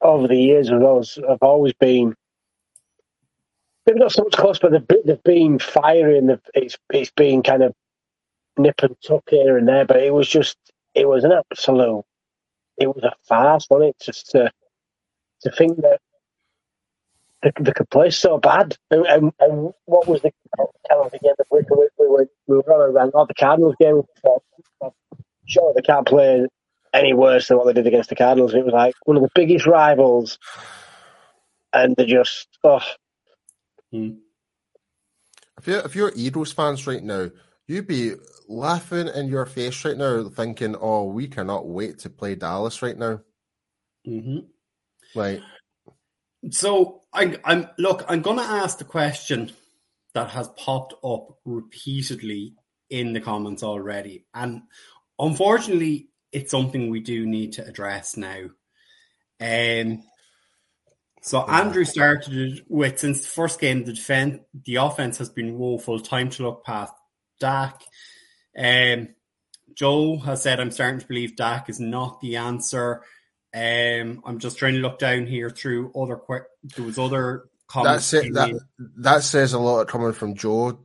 over 0.01 0.27
the 0.27 0.37
years 0.37 0.69
of 0.69 0.79
those 0.79 1.17
have 1.27 1.39
always 1.41 1.73
been 1.73 2.15
maybe 3.85 3.99
not 3.99 4.11
so 4.11 4.23
much 4.23 4.33
close, 4.33 4.59
but 4.59 4.71
they've, 4.71 4.87
been- 4.87 5.01
they've 5.05 5.23
been 5.23 5.59
fiery 5.59 6.17
and 6.17 6.39
it's 6.53 6.77
it's 6.91 7.11
been 7.11 7.43
kind 7.43 7.63
of 7.63 7.73
nip 8.57 8.75
and 8.83 8.95
tuck 9.05 9.23
here 9.29 9.57
and 9.57 9.67
there. 9.67 9.85
But 9.85 9.97
it 10.03 10.13
was 10.13 10.29
just 10.29 10.57
it 10.95 11.07
was 11.07 11.23
an 11.23 11.31
absolute 11.31 12.03
it 12.77 12.87
was 12.87 13.03
a 13.03 13.13
farce, 13.27 13.67
wasn't 13.69 13.89
it? 13.89 13.95
Just 14.03 14.31
to 14.31 14.51
to 15.41 15.51
think 15.51 15.77
that 15.81 15.99
they, 17.43 17.51
they 17.59 17.71
could 17.71 17.89
play 17.89 18.09
so 18.11 18.37
bad. 18.37 18.77
And, 18.91 19.05
and, 19.07 19.31
and 19.39 19.73
what 19.85 20.07
was 20.07 20.21
the 20.21 20.31
tell 20.87 21.03
us 21.05 21.13
again? 21.13 21.33
We, 21.51 21.61
we, 21.69 21.87
we, 21.99 22.07
were, 22.07 22.27
we 22.47 22.57
were 22.57 22.73
on 22.73 22.89
a 22.89 22.93
run. 22.93 23.11
Oh, 23.13 23.25
the 23.25 23.33
Cardinals 23.33 23.75
game. 23.79 23.97
we 23.97 24.03
thought, 24.21 24.43
Sure, 25.47 25.73
they 25.75 25.81
can't 25.81 26.07
play 26.07 26.45
any 26.93 27.13
worse 27.13 27.49
than 27.49 27.57
what 27.57 27.67
they 27.67 27.73
did 27.73 27.87
against 27.87 28.09
the 28.09 28.15
Cardinals. 28.15 28.53
It 28.53 28.65
was 28.65 28.73
like 28.73 28.95
one 29.05 29.17
of 29.17 29.23
the 29.23 29.29
biggest 29.35 29.65
rivals, 29.67 30.39
and 31.73 31.95
they 31.95 32.05
just 32.05 32.47
oh, 32.63 32.81
If 35.59 35.67
you're 35.67 35.81
if 35.81 35.95
you're 35.95 36.13
Eagles 36.15 36.53
fans 36.53 36.87
right 36.87 37.03
now, 37.03 37.31
you'd 37.67 37.87
be 37.87 38.13
laughing 38.47 39.07
in 39.09 39.27
your 39.27 39.45
face 39.45 39.85
right 39.85 39.97
now, 39.97 40.29
thinking, 40.29 40.75
"Oh, 40.79 41.05
we 41.05 41.27
cannot 41.27 41.67
wait 41.67 41.99
to 41.99 42.09
play 42.09 42.35
Dallas 42.35 42.81
right 42.81 42.97
now." 42.97 43.21
mhm. 44.07 44.47
Like, 45.15 45.41
So 46.51 47.03
I, 47.13 47.37
I'm 47.45 47.69
look. 47.79 48.05
I'm 48.09 48.21
going 48.21 48.37
to 48.37 48.43
ask 48.43 48.79
the 48.79 48.85
question 48.85 49.51
that 50.15 50.31
has 50.31 50.49
popped 50.49 50.95
up 51.03 51.39
repeatedly 51.45 52.55
in 52.89 53.13
the 53.13 53.21
comments 53.21 53.63
already, 53.63 54.25
and 54.33 54.63
unfortunately, 55.19 56.10
it's 56.31 56.51
something 56.51 56.89
we 56.89 56.99
do 57.01 57.25
need 57.25 57.53
to 57.53 57.65
address 57.65 58.17
now. 58.17 58.49
Um. 59.39 60.03
So 61.23 61.41
Andrew 61.43 61.85
started 61.85 62.65
with 62.67 62.97
since 62.97 63.21
the 63.21 63.27
first 63.27 63.59
game, 63.59 63.83
the 63.83 63.93
defense, 63.93 64.39
the 64.65 64.77
offense 64.77 65.19
has 65.19 65.29
been 65.29 65.57
woeful. 65.57 65.99
Time 65.99 66.29
to 66.31 66.43
look 66.43 66.63
past 66.65 66.93
Dak. 67.39 67.81
Um, 68.57 69.09
Joe 69.75 70.17
has 70.17 70.41
said, 70.41 70.59
"I'm 70.59 70.71
starting 70.71 70.99
to 70.99 71.07
believe 71.07 71.35
Dak 71.35 71.69
is 71.69 71.79
not 71.79 72.21
the 72.21 72.37
answer." 72.37 73.03
Um, 73.53 74.23
I'm 74.25 74.39
just 74.39 74.57
trying 74.57 74.73
to 74.73 74.79
look 74.79 74.97
down 74.97 75.27
here 75.27 75.49
through 75.49 75.91
other 75.93 76.15
quick. 76.15 76.43
There 76.63 76.85
was 76.85 76.97
other 76.97 77.43
comments. 77.67 78.09
That's 78.09 78.25
it. 78.25 78.33
That 78.33 78.59
that 78.97 79.23
says 79.23 79.53
a 79.53 79.59
lot 79.59 79.87
coming 79.87 80.13
from 80.13 80.35
Joe. 80.35 80.79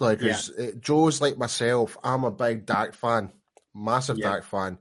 Like, 0.00 0.20
Yeah. 0.20 0.38
uh, 0.58 0.66
Joe's 0.80 1.20
like 1.20 1.38
myself. 1.38 1.96
I'm 2.02 2.24
a 2.24 2.30
big 2.30 2.66
Dak 2.66 2.94
fan, 2.94 3.32
massive 3.78 4.18
Yeah. 4.18 4.34
Dak 4.34 4.44
fan. 4.44 4.78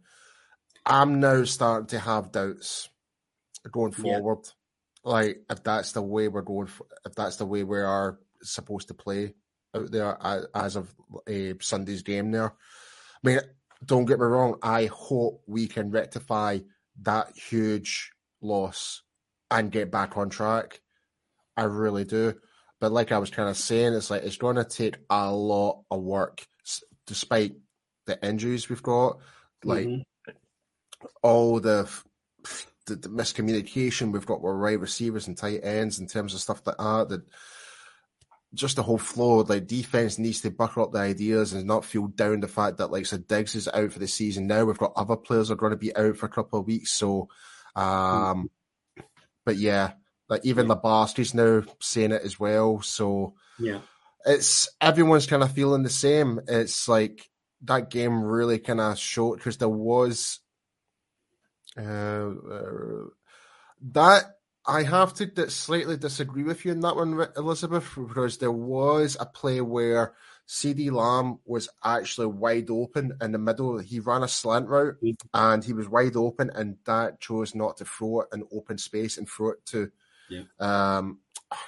I'm 0.86 1.20
now 1.20 1.44
starting 1.44 1.88
to 1.88 2.00
have 2.00 2.32
doubts 2.32 2.90
going 3.72 3.94
Yeah. 3.98 4.20
forward. 4.20 4.48
Like, 5.04 5.44
if 5.50 5.64
that's 5.64 5.92
the 5.94 6.02
way 6.02 6.28
we're 6.28 6.42
going, 6.42 6.68
for, 6.68 6.88
if 7.06 7.14
that's 7.16 7.38
the 7.38 7.46
way 7.46 7.64
we 7.64 7.80
are 7.80 8.20
supposed 8.42 8.90
to 8.90 8.94
play 8.94 9.36
out 9.76 9.92
there 9.92 10.18
as 10.56 10.76
of 10.76 10.94
uh, 11.28 11.54
Sunday's 11.62 12.02
game. 12.04 12.32
There, 12.32 12.52
I 12.52 13.28
mean, 13.28 13.40
don't 13.86 14.06
get 14.06 14.20
me 14.20 14.26
wrong. 14.26 14.58
I 14.62 14.86
hope 14.86 15.44
we 15.48 15.68
can 15.68 15.92
rectify 15.92 16.60
that 17.02 17.38
huge 17.38 18.12
loss 18.42 19.04
and 19.52 19.72
get 19.72 19.92
back 19.92 20.18
on 20.18 20.30
track. 20.30 20.82
I 21.56 21.64
really 21.64 22.04
do. 22.04 22.36
But 22.80 22.92
like 22.92 23.12
I 23.12 23.18
was 23.18 23.30
kind 23.30 23.50
of 23.50 23.58
saying, 23.58 23.94
it's 23.94 24.10
like 24.10 24.24
it's 24.24 24.38
going 24.38 24.58
to 24.58 24.64
take 24.64 24.98
a 25.10 25.32
lot 25.32 25.84
of 25.90 26.02
work, 26.02 26.46
despite 27.06 27.56
the 28.08 28.18
injuries 28.28 28.70
we've 28.70 28.82
got, 28.84 29.20
like 29.64 29.86
Mhm. 29.88 30.04
all 31.22 31.60
the 31.60 31.88
the, 32.88 32.96
the 32.96 33.10
miscommunication 33.10 34.12
we've 34.14 34.26
got 34.26 34.42
with 34.42 34.56
right 34.56 34.80
receivers 34.80 35.28
and 35.28 35.38
tight 35.38 35.60
ends 35.62 36.00
in 36.00 36.08
terms 36.08 36.34
of 36.34 36.40
stuff 36.40 36.62
like 36.66 36.78
that. 36.78 37.10
That 37.10 37.22
just 38.54 38.78
the 38.78 38.84
whole 38.84 38.98
flow, 38.98 39.40
like 39.42 39.68
defense 39.68 40.18
needs 40.18 40.40
to 40.42 40.50
buckle 40.50 40.84
up 40.84 40.94
the 40.94 41.00
ideas 41.00 41.52
and 41.52 41.68
not 41.68 41.84
feel 41.84 42.08
down 42.08 42.40
the 42.40 42.48
fact 42.48 42.78
that 42.78 42.90
like 42.92 43.06
so 43.06 43.18
Diggs 43.18 43.56
is 43.56 43.68
out 43.68 43.92
for 43.92 44.00
the 44.00 44.08
season 44.08 44.48
now. 44.48 44.64
We've 44.64 44.78
got 44.78 44.94
other 44.96 45.18
players 45.18 45.52
are 45.52 45.56
going 45.56 45.72
to 45.72 45.78
be 45.78 45.94
out 45.98 46.16
for 46.16 46.28
a 46.28 46.30
couple 46.30 46.60
of 46.60 46.66
weeks, 46.66 46.92
so 46.94 47.28
um, 47.76 48.50
but 49.46 49.58
yeah, 49.58 49.92
like 50.30 50.46
even 50.46 50.68
Labarski's 50.68 51.34
now 51.34 51.64
saying 51.82 52.14
it 52.14 52.22
as 52.24 52.40
well. 52.40 52.82
So 52.82 53.34
yeah, 53.60 53.82
it's 54.26 54.70
everyone's 54.80 55.28
kind 55.28 55.44
of 55.44 55.52
feeling 55.52 55.84
the 55.84 55.90
same. 55.90 56.40
It's 56.48 56.88
like 56.88 57.30
that 57.64 57.90
game 57.90 58.24
really 58.24 58.60
kind 58.60 58.80
of 58.80 58.98
showed 58.98 59.38
because 59.38 59.58
there 59.58 59.70
was 59.70 60.40
uh, 61.78 61.82
uh, 61.82 63.06
that 63.94 64.24
I 64.66 64.84
have 64.84 65.14
to 65.16 65.50
slightly 65.50 65.96
disagree 65.96 66.44
with 66.44 66.66
you 66.66 66.72
in 66.72 66.82
that 66.82 66.96
one, 66.96 67.28
Elizabeth, 67.38 67.90
because 67.96 68.38
there 68.38 68.52
was 68.52 69.16
a 69.20 69.26
play 69.26 69.62
where 69.62 70.14
CD 70.46 70.90
Lamb 70.90 71.40
was 71.46 71.70
actually 71.84 72.28
wide 72.28 72.70
open 72.70 73.18
in 73.22 73.32
the 73.32 73.38
middle. 73.38 73.78
He 73.80 74.00
ran 74.00 74.24
a 74.24 74.28
slant 74.28 74.68
route 74.68 74.98
and 75.34 75.64
he 75.64 75.74
was 75.74 75.88
wide 75.88 76.16
open, 76.16 76.52
and 76.54 76.78
that 76.86 77.22
chose 77.22 77.56
not 77.56 77.78
to 77.78 77.86
throw 77.86 78.22
it 78.22 78.30
in 78.34 78.44
open 78.52 78.78
space 78.78 79.18
and 79.18 79.28
throw 79.28 79.52
it 79.52 79.66
to. 79.68 79.92
Yeah. 80.30 80.44
Um, 80.60 81.20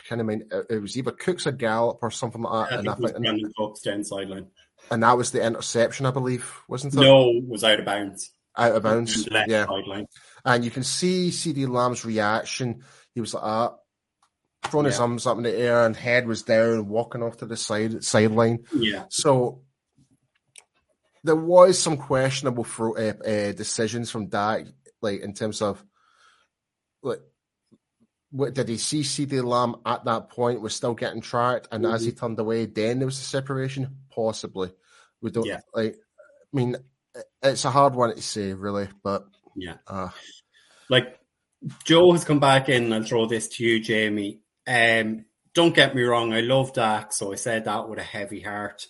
kind 0.09 0.19
of 0.19 0.27
mean 0.27 0.49
it 0.69 0.81
was 0.81 0.97
either 0.97 1.11
Cooks 1.11 1.47
or 1.47 1.53
Gallup 1.53 1.99
or 2.01 2.11
something 2.11 2.41
like 2.41 2.69
that. 2.69 2.75
I 2.75 2.79
and 2.79 2.89
I 2.89 2.93
think 2.95 2.99
it 2.99 3.01
was 3.01 3.11
think, 3.13 3.25
Brandin 3.25 3.53
Cooks 3.55 3.81
down 3.81 4.03
sideline. 4.03 4.47
And 4.91 5.03
that 5.03 5.17
was 5.17 5.31
the 5.31 5.45
interception, 5.45 6.05
I 6.05 6.11
believe, 6.11 6.51
wasn't 6.67 6.93
it? 6.93 6.97
No, 6.97 7.29
it 7.29 7.47
was 7.47 7.63
out 7.63 7.79
of 7.79 7.85
bounds. 7.85 8.31
out 8.57 8.75
of 8.75 8.83
bounds. 8.83 9.27
Yeah, 9.31 9.65
sideline. 9.65 10.07
and 10.45 10.65
you 10.65 10.71
can 10.71 10.83
see 10.83 11.31
CD 11.31 11.65
Lamb's 11.65 12.03
reaction. 12.05 12.83
He 13.13 13.21
was 13.21 13.33
like, 13.33 13.43
ah, 13.43 13.75
throwing 14.65 14.85
his 14.87 14.95
Yeah. 14.97 15.01
arms 15.03 15.25
up 15.25 15.37
in 15.37 15.43
the 15.43 15.55
air, 15.55 15.85
and 15.85 15.95
head 15.95 16.27
was 16.27 16.43
down, 16.43 16.87
walking 16.87 17.23
off 17.23 17.37
to 17.37 17.45
the 17.45 17.57
side 17.57 18.03
sideline. 18.03 18.65
Yeah, 18.75 19.05
So 19.09 19.61
there 21.23 21.35
was 21.35 21.77
some 21.79 21.97
questionable 21.97 22.63
throw, 22.63 22.95
uh, 22.95 23.13
uh, 23.25 23.51
decisions 23.53 24.09
from 24.09 24.27
Dak, 24.27 24.65
like 25.01 25.21
in 25.21 25.33
terms 25.33 25.61
of 25.61 25.83
like. 27.03 27.21
What, 28.31 28.53
did 28.53 28.69
he 28.69 28.77
see 28.77 29.01
CD 29.01 29.41
Lamb 29.41 29.77
at 29.87 30.05
that 30.05 30.29
point 30.29 30.61
was 30.61 30.75
still 30.75 30.93
getting 30.93 31.19
tracked, 31.19 31.67
and 31.71 31.83
as 31.83 32.03
he 32.05 32.11
turned 32.11 32.37
away, 32.39 32.67
then 32.67 32.99
there 32.99 33.07
was 33.07 33.17
a 33.17 33.23
separation? 33.23 33.97
Possibly. 34.25 34.71
We 35.21 35.31
don't 35.31 35.45
Yeah. 35.45 35.61
like. 35.73 35.95
I 35.95 36.55
mean, 36.57 36.75
it's 37.41 37.63
a 37.65 37.71
hard 37.71 37.95
one 37.95 38.13
to 38.13 38.21
say, 38.21 38.53
really, 38.53 38.87
but 39.03 39.25
yeah. 39.55 39.75
uh, 39.87 40.09
Like 40.89 41.19
Joe 41.85 42.11
has 42.11 42.25
come 42.25 42.39
back 42.39 42.67
in. 42.69 42.91
I'll 42.91 43.03
throw 43.03 43.25
this 43.27 43.47
to 43.49 43.63
you, 43.63 43.79
Jamie. 43.79 44.41
Um, 44.67 45.25
don't 45.53 45.73
get 45.75 45.95
me 45.95 46.03
wrong. 46.03 46.33
I 46.33 46.41
love 46.41 46.73
Dak, 46.73 47.13
so 47.13 47.31
I 47.31 47.35
said 47.35 47.65
that 47.65 47.87
with 47.87 47.99
a 47.99 48.03
heavy 48.03 48.41
heart. 48.41 48.87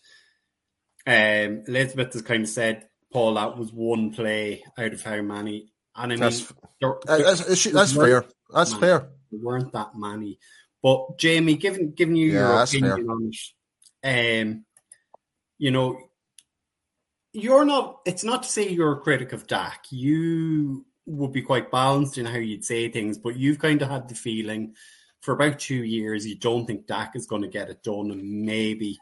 Um, 1.06 1.64
Elizabeth 1.68 2.14
has 2.14 2.22
kind 2.22 2.44
of 2.44 2.50
said, 2.50 2.88
Paul, 3.12 3.36
that 3.36 3.58
was 3.58 3.72
one 3.74 4.12
play 4.14 4.64
out 4.78 4.94
of 4.94 5.02
how 5.04 5.22
many? 5.22 5.72
And 5.96 6.12
I 6.14 6.16
mean, 6.16 6.20
That's- 6.20 6.54
there, 6.82 6.96
Uh, 7.08 7.18
That's, 7.24 7.46
that's, 7.46 7.64
that's 7.66 7.94
fair. 7.94 8.26
That's 8.54 8.72
Man. 8.72 8.80
fair. 8.80 9.10
there 9.32 9.42
weren't 9.42 9.74
that 9.74 9.92
many. 9.96 10.40
But 10.82 11.18
Jamie, 11.18 11.56
given 11.56 11.92
giving 11.92 12.16
you 12.16 12.32
Yeah, 12.34 12.54
your 12.54 12.64
opinion 12.64 13.10
on 13.10 13.32
it, 14.04 14.42
um, 14.44 14.66
you 15.60 15.70
know, 15.70 16.00
you're 17.34 17.66
not. 17.66 18.00
It's 18.06 18.24
not 18.24 18.44
to 18.44 18.50
say 18.50 18.70
you're 18.70 18.94
a 18.94 19.02
critic 19.02 19.34
of 19.34 19.46
Dak. 19.46 19.86
You 19.92 20.86
would 21.06 21.32
be 21.32 21.42
quite 21.42 21.70
balanced 21.70 22.18
in 22.18 22.26
how 22.26 22.38
you'd 22.38 22.66
say 22.66 22.90
things, 22.90 23.18
but 23.18 23.36
you've 23.36 23.60
kind 23.60 23.82
of 23.82 23.90
had 23.90 24.10
the 24.10 24.16
feeling 24.16 24.74
for 25.22 25.34
about 25.34 25.60
two 25.60 25.84
years 25.84 26.26
you 26.26 26.38
don't 26.38 26.66
think 26.66 26.88
Dak 26.88 27.16
is 27.16 27.28
going 27.28 27.42
to 27.42 27.48
get 27.48 27.70
it 27.70 27.84
done, 27.84 28.10
and 28.12 28.46
maybe 28.46 28.98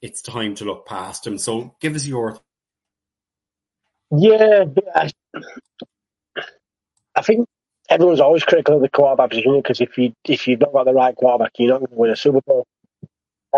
it's 0.00 0.22
time 0.22 0.54
to 0.56 0.64
look 0.64 0.86
past 0.86 1.26
him. 1.26 1.38
So, 1.38 1.74
give 1.80 1.96
us 1.96 2.06
your 2.06 2.38
Yeah, 4.10 4.64
I, 4.94 5.10
I 7.14 7.22
think 7.22 7.48
everyone's 7.88 8.20
always 8.20 8.44
critical 8.44 8.76
of 8.76 8.82
the 8.82 8.88
quarterback 8.90 9.30
position 9.30 9.56
because 9.56 9.80
if 9.80 9.96
you 9.96 10.12
if 10.24 10.46
you've 10.46 10.60
not 10.60 10.72
got 10.72 10.84
the 10.84 10.92
right 10.92 11.16
quarterback, 11.16 11.52
you're 11.58 11.70
not 11.70 11.80
going 11.80 11.90
to 11.90 11.96
win 11.96 12.10
a 12.10 12.16
Super 12.16 12.40
Bowl. 12.42 12.66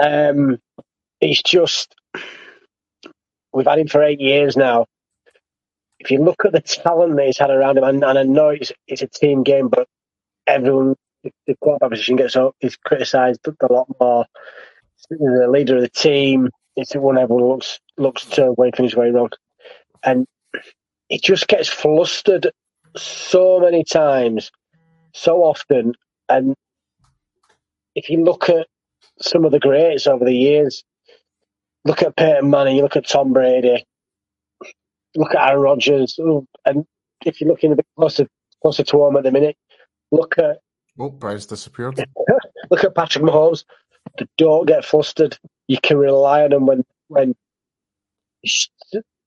Um, 0.01 0.59
it's 1.25 1.43
just 1.43 1.95
we've 3.53 3.67
had 3.67 3.79
him 3.79 3.89
for 3.89 4.03
eight 4.03 4.21
years 4.21 4.57
now. 4.57 4.87
If 5.99 6.11
you 6.11 6.23
look 6.23 6.45
at 6.45 6.53
the 6.53 6.61
talent 6.61 7.17
that 7.17 7.27
he's 7.27 7.39
had 7.39 7.51
around 7.51 7.79
him, 7.79 7.85
and, 7.85 8.05
and 8.05 8.19
I 8.19 8.23
know 8.25 8.51
it's 8.51 8.73
it's 8.87 9.03
a 9.03 9.07
team 9.07 9.43
game, 9.43 9.69
but 9.69 9.89
everyone 10.47 10.97
the 11.23 11.57
quarterback 11.61 11.91
position 11.91 12.17
gets 12.17 12.37
up, 12.37 12.55
is 12.61 12.77
criticised 12.77 13.41
a 13.49 13.73
lot 13.73 13.89
more. 13.99 14.27
The 15.09 15.49
leader 15.49 15.77
of 15.77 15.83
the 15.83 15.89
team, 15.89 16.51
it's 16.77 16.93
the 16.93 17.01
one 17.01 17.17
everyone 17.17 17.49
looks 17.49 17.81
looks 17.97 18.27
to 18.27 18.53
when 18.53 18.73
things 18.73 18.95
going 18.95 19.15
wrong, 19.15 19.31
and 20.03 20.27
it 21.09 21.23
just 21.23 21.49
gets 21.49 21.69
flustered 21.69 22.51
so 22.97 23.61
many 23.61 23.83
times, 23.83 24.51
so 25.15 25.39
often. 25.39 25.95
And 26.29 26.55
if 27.95 28.11
you 28.11 28.25
look 28.25 28.51
at 28.51 28.67
some 29.21 29.47
of 29.47 29.53
the 29.53 29.61
greats 29.61 30.07
over 30.07 30.25
the 30.25 30.37
years, 30.37 30.85
look 31.85 32.03
at 32.03 32.16
Peyton 32.16 32.51
Manning, 32.51 32.77
you 32.77 32.83
look 32.83 32.97
at 32.97 33.09
Tom 33.09 33.33
Brady, 33.33 33.85
look 35.16 35.35
at 35.35 35.49
Aaron 35.51 35.62
Rodgers, 35.62 36.18
and 36.64 36.87
if 37.25 37.40
you're 37.40 37.49
looking 37.51 37.73
a 37.73 37.77
bit 37.77 37.87
closer 37.97 38.27
closer 38.62 38.83
to 38.83 38.97
home 38.97 39.16
at 39.16 39.25
the 39.25 39.33
minute, 39.33 39.57
look 40.11 40.38
at 40.38 40.59
Oh, 40.99 41.11
Brian's 41.11 41.47
disappeared. 41.47 41.99
look 42.70 42.85
at 42.85 42.94
Patrick 42.94 43.25
Mahomes. 43.25 43.64
They 44.18 44.27
don't 44.38 44.66
get 44.66 44.85
flustered. 44.85 45.37
You 45.66 45.79
can 45.83 45.97
rely 45.97 46.44
on 46.44 46.51
them 46.51 46.66
when 46.66 46.85
when 47.09 47.35
sh- 48.44 48.68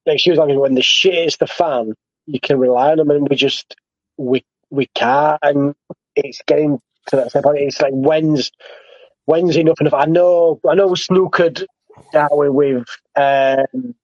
like 0.06 0.20
she 0.20 0.30
was 0.30 0.39
like 0.39 0.56
when 0.58 0.76
the 0.76 0.82
shit 0.82 1.15
is 1.15 1.38
the 1.38 1.48
fan. 1.48 1.93
You 2.26 2.39
can 2.39 2.58
rely 2.60 2.91
on 2.91 2.98
them, 2.98 3.12
and 3.12 3.28
we 3.28 3.36
just 3.36 3.76
we 4.17 4.46
we 4.70 4.88
can't. 4.96 5.39
And 5.41 5.76
it's 6.15 6.41
getting 6.48 6.80
to 7.08 7.15
that 7.17 7.43
point. 7.43 7.60
It's 7.60 7.82
like 7.82 7.93
when's 7.93 8.52
when's 9.26 9.58
enough 9.58 9.82
enough. 9.82 9.93
I 9.93 10.06
know 10.06 10.60
I 10.67 10.76
know 10.76 10.88
we 10.88 10.96
snookered 10.96 11.65
Darwin 12.12 12.54
with 12.54 12.88
um, 13.16 13.96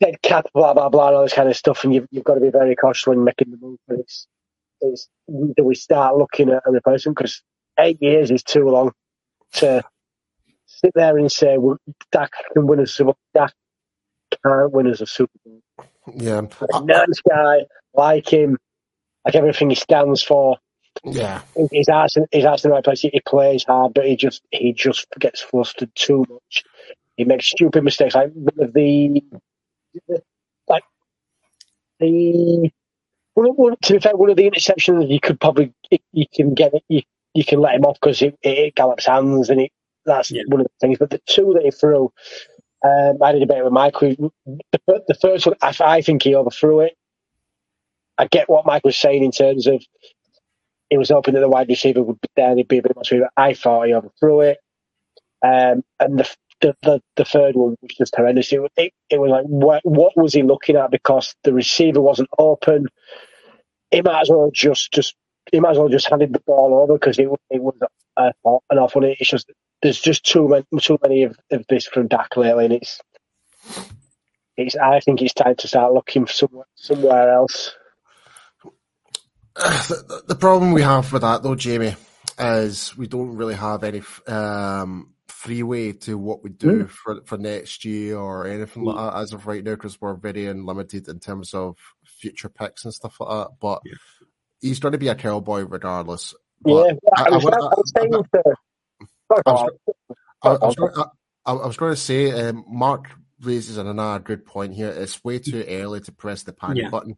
dead 0.00 0.20
cat, 0.22 0.46
blah 0.54 0.74
blah 0.74 0.88
blah, 0.88 1.08
and 1.08 1.16
all 1.16 1.22
this 1.22 1.34
kind 1.34 1.48
of 1.48 1.56
stuff. 1.56 1.84
And 1.84 1.94
you've 1.94 2.06
you've 2.10 2.24
got 2.24 2.34
to 2.34 2.40
be 2.40 2.50
very 2.50 2.76
cautious 2.76 3.06
when 3.06 3.24
making 3.24 3.50
the 3.50 3.58
move. 3.58 3.78
But 3.88 4.00
it's 4.00 4.26
it's 4.80 5.08
do 5.28 5.64
we 5.64 5.74
start 5.74 6.16
looking 6.16 6.50
at 6.50 6.62
a 6.66 6.70
replacement 6.70 7.16
because 7.16 7.42
eight 7.78 8.00
years 8.00 8.30
is 8.30 8.42
too 8.42 8.68
long 8.68 8.92
to 9.54 9.82
sit 10.66 10.92
there 10.94 11.16
and 11.16 11.30
say 11.30 11.58
well, 11.58 11.78
Dak 12.10 12.32
can 12.52 12.66
win 12.66 12.80
a 12.80 12.86
Super 12.86 13.14
Dak 13.34 13.52
can't 14.44 14.72
win 14.72 14.86
us 14.88 15.00
a 15.00 15.06
Super 15.06 15.38
Bowl. 15.44 15.60
Yeah. 16.14 16.42
A 16.72 16.84
nice 16.84 17.20
guy, 17.28 17.66
like 17.94 18.32
him, 18.32 18.58
like 19.24 19.34
everything 19.34 19.70
he 19.70 19.76
stands 19.76 20.22
for. 20.22 20.58
Yeah. 21.04 21.42
His 21.72 21.88
heart's 21.88 22.16
in, 22.16 22.26
his 22.32 22.44
heart's 22.44 22.64
in 22.64 22.70
the 22.70 22.76
right 22.76 22.84
place. 22.84 23.00
He 23.02 23.20
plays 23.26 23.64
hard, 23.64 23.94
but 23.94 24.06
he 24.06 24.16
just 24.16 24.42
he 24.50 24.72
just 24.72 25.08
gets 25.18 25.40
flustered 25.42 25.90
too 25.94 26.24
much. 26.28 26.64
He 27.16 27.24
makes 27.24 27.48
stupid 27.48 27.84
mistakes. 27.84 28.14
Like 28.14 28.32
one 28.34 28.68
of 28.68 28.72
the 28.74 29.22
like 30.68 30.84
the 32.00 32.70
one, 33.34 33.50
one, 33.52 33.76
to 33.82 33.92
be 33.94 34.00
fair, 34.00 34.16
one 34.16 34.30
of 34.30 34.36
the 34.36 34.50
interceptions 34.50 35.10
you 35.10 35.20
could 35.20 35.40
probably 35.40 35.72
you 36.12 36.26
can 36.34 36.54
get 36.54 36.74
it. 36.74 36.84
You, 36.88 37.02
you 37.34 37.44
can 37.44 37.60
let 37.60 37.76
him 37.76 37.84
off 37.84 37.98
because 38.00 38.22
it, 38.22 38.38
it, 38.42 38.58
it 38.58 38.74
Gallup's 38.74 39.06
hands 39.06 39.50
and 39.50 39.62
it 39.62 39.72
that's 40.06 40.30
Yeah. 40.30 40.42
one 40.48 40.60
of 40.62 40.66
the 40.66 40.72
things. 40.86 40.98
But 40.98 41.10
the 41.10 41.20
two 41.26 41.52
that 41.54 41.64
he 41.64 41.70
threw, 41.70 42.12
um, 42.84 43.22
I 43.22 43.32
did 43.32 43.42
a 43.42 43.46
bit 43.46 43.64
with 43.64 43.72
Michael. 43.72 44.32
The, 44.46 45.02
the 45.08 45.14
first 45.20 45.46
one, 45.46 45.56
I, 45.62 45.74
I 45.80 46.02
think 46.02 46.22
he 46.24 46.34
overthrew 46.34 46.80
it. 46.80 46.94
I 48.18 48.26
get 48.28 48.48
what 48.48 48.66
Mike 48.66 48.84
was 48.84 48.96
saying 48.96 49.24
in 49.24 49.32
terms 49.32 49.66
of 49.66 49.82
he 50.92 50.98
was 50.98 51.08
hoping 51.08 51.32
that 51.32 51.40
the 51.40 51.48
wide 51.48 51.70
receiver 51.70 52.02
would 52.02 52.20
be 52.20 52.28
there 52.36 52.50
and 52.50 52.58
he'd 52.58 52.68
be 52.68 52.76
a 52.76 52.82
bit 52.82 52.94
more 52.94 53.02
sweet. 53.02 53.22
I 53.34 53.54
thought 53.54 53.86
he 53.86 53.94
overthrew 53.94 54.42
it. 54.42 54.58
Um, 55.42 55.82
and 55.98 56.18
the, 56.18 56.36
the 56.60 56.76
the 56.82 57.02
the 57.16 57.24
third 57.24 57.56
one 57.56 57.76
was 57.80 57.96
just 57.96 58.14
horrendous. 58.14 58.52
It, 58.52 58.60
it, 58.76 58.92
it 59.08 59.18
was 59.18 59.30
like, 59.30 59.44
what, 59.46 59.80
what 59.84 60.12
was 60.18 60.34
he 60.34 60.42
looking 60.42 60.76
at? 60.76 60.90
Because 60.90 61.34
the 61.44 61.54
receiver 61.54 62.02
wasn't 62.02 62.28
open. 62.38 62.88
He 63.90 64.02
might 64.02 64.20
as 64.20 64.28
well 64.28 64.50
just 64.52 64.92
just 64.92 65.14
he 65.50 65.60
might 65.60 65.70
as 65.70 65.78
well 65.78 65.88
just 65.88 66.10
handed 66.10 66.34
the 66.34 66.40
ball 66.40 66.82
over 66.82 66.98
because 66.98 67.18
it, 67.18 67.28
it 67.48 67.62
was 67.62 67.74
uh, 68.18 68.32
an 68.68 68.78
off 68.78 68.94
one. 68.94 69.04
It's 69.04 69.30
just 69.30 69.50
there's 69.80 69.98
just 69.98 70.26
too 70.26 70.46
many 70.46 70.66
too 70.78 70.98
many 71.02 71.22
of, 71.22 71.38
of 71.50 71.64
this 71.70 71.86
from 71.86 72.08
Dak 72.08 72.36
lately, 72.36 72.66
and 72.66 72.74
it's 72.74 73.00
it's. 74.58 74.76
I 74.76 75.00
think 75.00 75.22
it's 75.22 75.32
time 75.32 75.56
to 75.56 75.68
start 75.68 75.94
looking 75.94 76.26
somewhere 76.26 76.66
somewhere 76.74 77.32
else. 77.32 77.74
The, 79.56 80.22
the 80.28 80.34
problem 80.36 80.72
we 80.72 80.82
have 80.82 81.12
with 81.12 81.22
that, 81.22 81.42
though, 81.42 81.54
Jamie, 81.54 81.96
is 82.38 82.96
we 82.96 83.06
don't 83.06 83.36
really 83.36 83.54
have 83.54 83.84
any 83.84 84.02
um, 84.28 85.14
freeway 85.28 85.92
to 85.92 86.18
what 86.18 86.42
we 86.44 86.50
do 86.50 86.86
for, 86.88 87.22
for 87.24 87.38
next 87.38 87.84
year 87.84 88.18
or 88.18 88.46
anything 88.46 88.84
like 88.84 88.96
that 88.96 89.18
as 89.18 89.32
of 89.32 89.46
right 89.46 89.64
now 89.64 89.72
because 89.74 90.00
we're 90.00 90.14
very 90.14 90.46
unlimited 90.46 91.08
in 91.08 91.20
terms 91.20 91.54
of 91.54 91.76
future 92.04 92.48
picks 92.48 92.84
and 92.84 92.94
stuff 92.94 93.16
like 93.20 93.30
that. 93.30 93.50
But 93.60 93.82
Yeah. 93.84 93.94
he's 94.60 94.80
going 94.80 94.92
to 94.92 94.98
be 94.98 95.08
a 95.08 95.14
cowboy 95.14 95.62
regardless. 95.62 96.34
Yeah, 96.64 96.74
But 96.74 97.30
was, 97.30 97.44
was 97.44 97.92
saying 97.96 98.24
to. 98.34 98.42
I 101.44 101.52
was 101.54 101.76
going 101.76 101.92
to 101.94 102.00
say, 102.00 102.30
um, 102.48 102.64
Mark 102.68 103.10
raises 103.42 103.76
another 103.76 104.20
good 104.22 104.44
point 104.46 104.74
here. 104.74 104.90
It's 104.90 105.22
way 105.24 105.38
too 105.40 105.64
early 105.68 106.00
to 106.02 106.12
press 106.12 106.44
the 106.44 106.52
panic 106.52 106.84
Yeah. 106.84 106.90
button. 106.90 107.16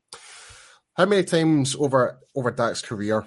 How 0.94 1.06
many 1.06 1.24
times 1.24 1.74
over 1.76 2.20
over 2.34 2.50
Dak's 2.50 2.82
career, 2.82 3.26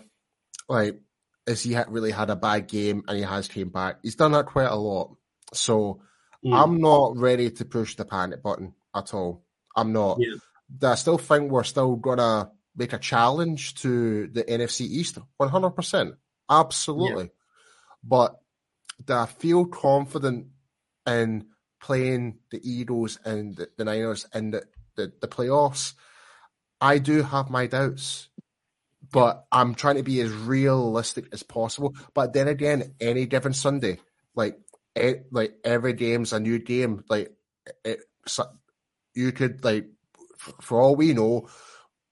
like, 0.69 0.99
has 1.47 1.63
he 1.63 1.77
really 1.87 2.11
had 2.11 2.29
a 2.29 2.35
bad 2.35 2.67
game 2.67 3.03
and 3.07 3.17
he 3.17 3.23
has 3.23 3.47
came 3.47 3.69
back? 3.69 3.99
He's 4.03 4.15
done 4.15 4.31
that 4.33 4.45
quite 4.45 4.69
a 4.69 4.75
lot. 4.75 5.15
So 5.53 6.01
Mm. 6.45 6.53
I'm 6.53 6.81
not 6.81 7.17
ready 7.17 7.49
to 7.51 7.65
push 7.65 7.95
the 7.95 8.05
panic 8.05 8.43
button 8.43 8.73
at 8.95 9.13
all. 9.13 9.43
I'm 9.75 9.91
not. 9.93 10.19
Yeah. 10.19 10.89
I 10.89 10.95
still 10.95 11.17
think 11.17 11.51
we're 11.51 11.63
still 11.63 11.95
gonna 11.95 12.51
make 12.75 12.93
a 12.93 12.99
challenge 12.99 13.75
to 13.75 14.27
the 14.27 14.43
NFC 14.43 14.81
East 14.81 15.17
100. 15.37 15.71
percent 15.71 16.15
Absolutely. 16.49 17.31
But 18.03 18.39
do 19.03 19.13
I 19.13 19.25
feel 19.25 19.65
confident 19.65 20.47
in 21.05 21.47
playing 21.81 22.39
the 22.51 22.59
Eagles 22.63 23.19
and 23.25 23.55
the, 23.55 23.69
the 23.77 23.85
Niners 23.85 24.25
in 24.33 24.51
the, 24.51 24.63
the, 24.95 25.11
the 25.19 25.27
playoffs? 25.27 25.93
I 26.79 26.99
do 26.99 27.23
have 27.23 27.49
my 27.49 27.67
doubts. 27.67 28.29
But 29.09 29.45
I'm 29.53 29.73
trying 29.73 29.95
to 29.95 30.03
be 30.03 30.19
as 30.19 30.31
realistic 30.31 31.27
as 31.31 31.41
possible. 31.41 31.95
But 32.13 32.33
then 32.33 32.49
again, 32.49 32.93
any 32.99 33.25
given 33.25 33.53
Sunday, 33.53 33.99
like 34.35 34.59
e- 34.99 35.21
like 35.31 35.55
every 35.63 35.93
game's 35.93 36.33
a 36.33 36.41
new 36.41 36.59
game. 36.59 37.05
Like 37.07 37.31
it, 37.85 38.01
so 38.25 38.47
you 39.13 39.31
could 39.31 39.63
like 39.63 39.87
for 40.61 40.81
all 40.81 40.95
we 40.95 41.13
know, 41.13 41.47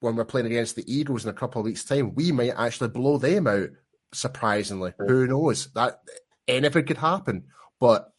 when 0.00 0.16
we're 0.16 0.24
playing 0.24 0.46
against 0.46 0.76
the 0.76 0.90
Eagles 0.92 1.24
in 1.24 1.30
a 1.30 1.34
couple 1.34 1.60
of 1.60 1.64
weeks' 1.64 1.84
time, 1.84 2.14
we 2.14 2.32
might 2.32 2.54
actually 2.56 2.88
blow 2.88 3.18
them 3.18 3.46
out. 3.46 3.70
Surprisingly, 4.12 4.92
who 4.98 5.26
knows? 5.26 5.68
That 5.74 6.00
anything 6.48 6.86
could 6.86 6.98
happen. 6.98 7.44
But 7.80 8.12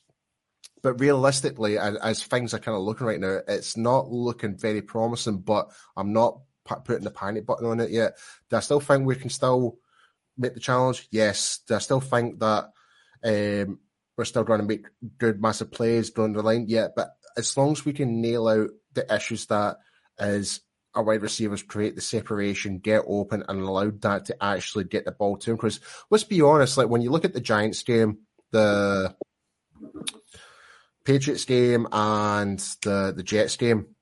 but 0.88 1.02
realistically, 1.02 1.78
as, 1.78 2.24
things 2.24 2.54
are 2.54 2.60
kind 2.60 2.78
of 2.78 2.82
looking 2.82 3.08
right 3.08 3.20
now, 3.20 3.42
it's 3.46 3.76
not 3.76 4.10
looking 4.10 4.56
very 4.56 4.82
promising. 4.82 5.40
But 5.40 5.70
I'm 5.98 6.14
not 6.14 6.40
putting 6.64 7.04
the 7.04 7.12
panic 7.12 7.46
button 7.46 7.68
on 7.68 7.82
it 7.82 7.92
yet. 7.92 8.14
Do 8.50 8.56
I 8.56 8.62
still 8.62 8.80
think 8.80 9.06
we 9.06 9.18
can 9.18 9.30
still 9.30 9.80
make 10.38 10.54
the 10.54 10.62
challenge? 10.62 11.06
Yes. 11.12 11.60
Do 11.68 11.76
I 11.76 11.80
still 11.80 12.00
think 12.00 12.40
that 12.40 12.70
um, 13.22 13.80
we're 14.18 14.24
still 14.24 14.46
going 14.46 14.62
to 14.62 14.66
make 14.66 14.88
good, 15.18 15.42
massive 15.42 15.74
plays 15.74 16.12
down 16.12 16.32
the 16.32 16.42
line? 16.42 16.68
Yeah. 16.70 16.88
But 16.96 17.10
as 17.36 17.58
long 17.58 17.74
as 17.74 17.84
we 17.84 17.92
can 17.92 18.22
nail 18.22 18.48
out 18.48 18.70
the 18.94 19.14
issues 19.14 19.46
that 19.48 19.80
is 20.18 20.62
our 20.96 21.04
wide 21.04 21.22
receivers 21.22 21.64
create 21.64 21.96
the 21.96 22.02
separation, 22.02 22.80
get 22.80 23.04
open, 23.06 23.44
and 23.50 23.60
allow 23.60 23.92
that 24.04 24.24
to 24.28 24.42
actually 24.42 24.86
get 24.86 25.04
the 25.04 25.12
ball 25.12 25.36
to 25.36 25.52
him. 25.52 25.58
Because 25.58 25.82
let's 26.10 26.24
be 26.24 26.42
honest, 26.42 26.78
like 26.78 26.88
when 26.88 27.02
you 27.02 27.12
look 27.12 27.26
at 27.26 27.34
the 27.34 27.42
Giants 27.42 27.84
game, 27.84 28.20
the 28.52 29.14
Patriots 31.08 31.46
game, 31.46 31.88
and 31.92 32.60
the 32.84 33.14
the 33.16 33.24
Jets 33.24 33.56
game, 33.56 33.96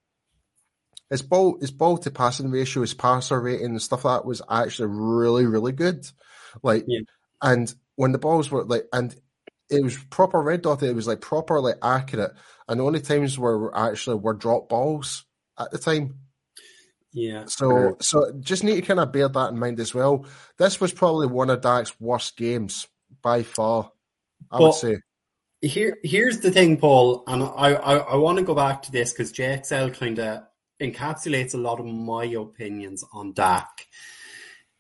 his 1.10 1.22
ball 1.22 1.58
his 1.62 1.72
ball 1.72 1.98
to 2.00 2.10
passing 2.12 2.50
ratio, 2.50 2.82
his 2.82 2.94
passer 2.96 3.40
rating, 3.40 3.68
and 3.68 3.82
stuff 3.82 4.04
like 4.06 4.22
that 4.22 4.28
was 4.28 4.42
actually 4.50 4.90
really 4.90 5.46
really 5.46 5.72
good. 5.72 6.06
Like, 6.64 6.84
Yeah. 6.88 7.02
and 7.42 7.74
when 7.96 8.12
the 8.12 8.18
balls 8.18 8.50
were 8.50 8.64
like, 8.64 8.86
and 8.92 9.16
it 9.70 9.84
was 9.84 9.98
proper 10.10 10.42
red 10.42 10.62
dot. 10.64 10.82
It 10.84 10.96
was 10.96 11.08
like 11.08 11.22
proper 11.22 11.60
like 11.62 11.78
accurate, 11.84 12.34
and 12.68 12.80
the 12.80 12.84
only 12.84 13.02
times 13.02 13.38
were 13.38 13.76
actually 13.78 14.18
were 14.18 14.34
drop 14.34 14.68
balls 14.70 15.26
at 15.60 15.70
the 15.72 15.78
time. 15.78 16.16
Yeah. 17.14 17.46
So, 17.46 17.96
so 18.02 18.32
just 18.42 18.64
need 18.66 18.76
to 18.76 18.82
kind 18.82 19.00
of 19.00 19.14
bear 19.14 19.30
that 19.30 19.52
in 19.52 19.58
mind 19.60 19.80
as 19.80 19.94
well. 19.94 20.26
This 20.58 20.82
was 20.82 20.92
probably 20.92 21.28
one 21.28 21.50
of 21.50 21.62
Dak's 21.62 21.98
worst 22.00 22.36
games 22.36 22.88
by 23.22 23.44
far. 23.44 23.92
I 24.52 24.58
But- 24.58 24.64
would 24.64 24.74
say. 24.74 24.98
Here, 25.66 25.98
here's 26.04 26.42
the 26.42 26.52
thing, 26.52 26.78
Paul, 26.78 27.24
and 27.26 27.42
I, 27.42 27.74
I, 27.74 27.96
I 27.96 28.16
want 28.18 28.38
to 28.38 28.44
go 28.44 28.54
back 28.54 28.84
to 28.84 28.92
this 28.92 29.12
because 29.12 29.34
JXL 29.34 29.98
kind 29.98 30.20
of 30.20 30.44
encapsulates 30.80 31.56
a 31.56 31.58
lot 31.58 31.80
of 31.80 31.88
my 31.88 32.26
opinions 32.26 33.04
on 33.12 33.34
Dak. 33.34 33.88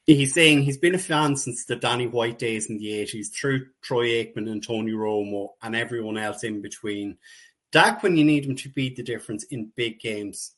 He's 0.06 0.36
saying 0.36 0.62
he's 0.62 0.78
been 0.78 0.94
a 0.94 1.00
fan 1.00 1.38
since 1.38 1.66
the 1.66 1.76
Danny 1.76 2.06
White 2.06 2.38
days 2.38 2.70
in 2.70 2.78
the 2.78 2.86
80s, 3.04 3.34
through 3.34 3.66
Troy 3.82 4.10
Aikman 4.10 4.48
and 4.48 4.64
Tony 4.64 4.92
Romo 4.92 5.50
and 5.64 5.76
everyone 5.76 6.20
else 6.20 6.44
in 6.44 6.62
between. 6.62 7.18
Dak, 7.72 8.04
when 8.04 8.16
you 8.16 8.24
need 8.24 8.46
him 8.46 8.56
to 8.58 8.70
beat 8.70 8.96
the 8.96 9.02
difference 9.02 9.44
in 9.46 9.72
big 9.76 10.00
games, 10.00 10.52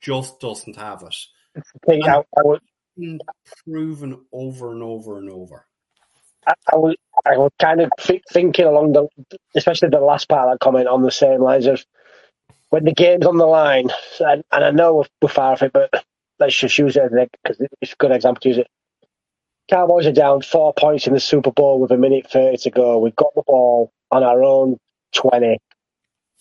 just 0.00 0.38
doesn't 0.38 0.76
have 0.76 1.02
it. 1.02 1.62
Thing, 1.88 2.04
I, 2.04 2.22
I, 2.38 3.18
proven 3.66 4.24
over 4.32 4.70
and 4.70 4.82
over 4.84 5.18
and 5.18 5.28
over. 5.28 5.66
I, 6.46 6.54
I 6.72 6.76
was 6.76 6.96
I 7.26 7.38
was 7.38 7.52
kind 7.60 7.80
of 7.82 7.90
th- 8.00 8.22
thinking 8.32 8.66
along 8.66 8.92
the, 8.94 9.08
especially 9.56 9.90
the 9.90 10.00
last 10.00 10.28
part 10.28 10.48
of 10.48 10.54
that 10.54 10.60
comment 10.64 10.88
on 10.88 11.02
the 11.02 11.10
same 11.12 11.42
lines 11.42 11.66
of 11.66 11.84
when 12.70 12.84
the 12.84 12.94
game's 12.94 13.26
on 13.26 13.38
the 13.38 13.46
line, 13.46 13.90
and, 14.20 14.44
and 14.52 14.64
I 14.64 14.70
know 14.72 14.96
we're, 14.96 15.04
we're 15.22 15.28
far 15.28 15.52
off 15.52 15.62
it, 15.62 15.72
but 15.72 15.90
let's 16.40 16.56
just 16.56 16.78
use 16.78 16.96
it 16.96 17.12
because 17.44 17.60
it's 17.82 17.92
a 17.94 17.96
good 17.96 18.12
example 18.12 18.40
to 18.42 18.48
use 18.50 18.58
it. 18.58 18.68
Cowboys 19.70 20.06
are 20.06 20.12
down 20.12 20.42
four 20.42 20.74
points 20.74 21.08
in 21.08 21.14
the 21.14 21.20
Super 21.20 21.50
Bowl 21.52 21.80
with 21.80 21.92
a 21.92 21.98
minute 21.98 22.30
30 22.30 22.58
to 22.58 22.70
go. 22.70 22.98
We've 23.00 23.16
got 23.16 23.34
the 23.36 23.42
ball 23.46 23.92
on 24.12 24.22
our 24.24 24.44
own 24.44 24.78
20. 25.14 25.58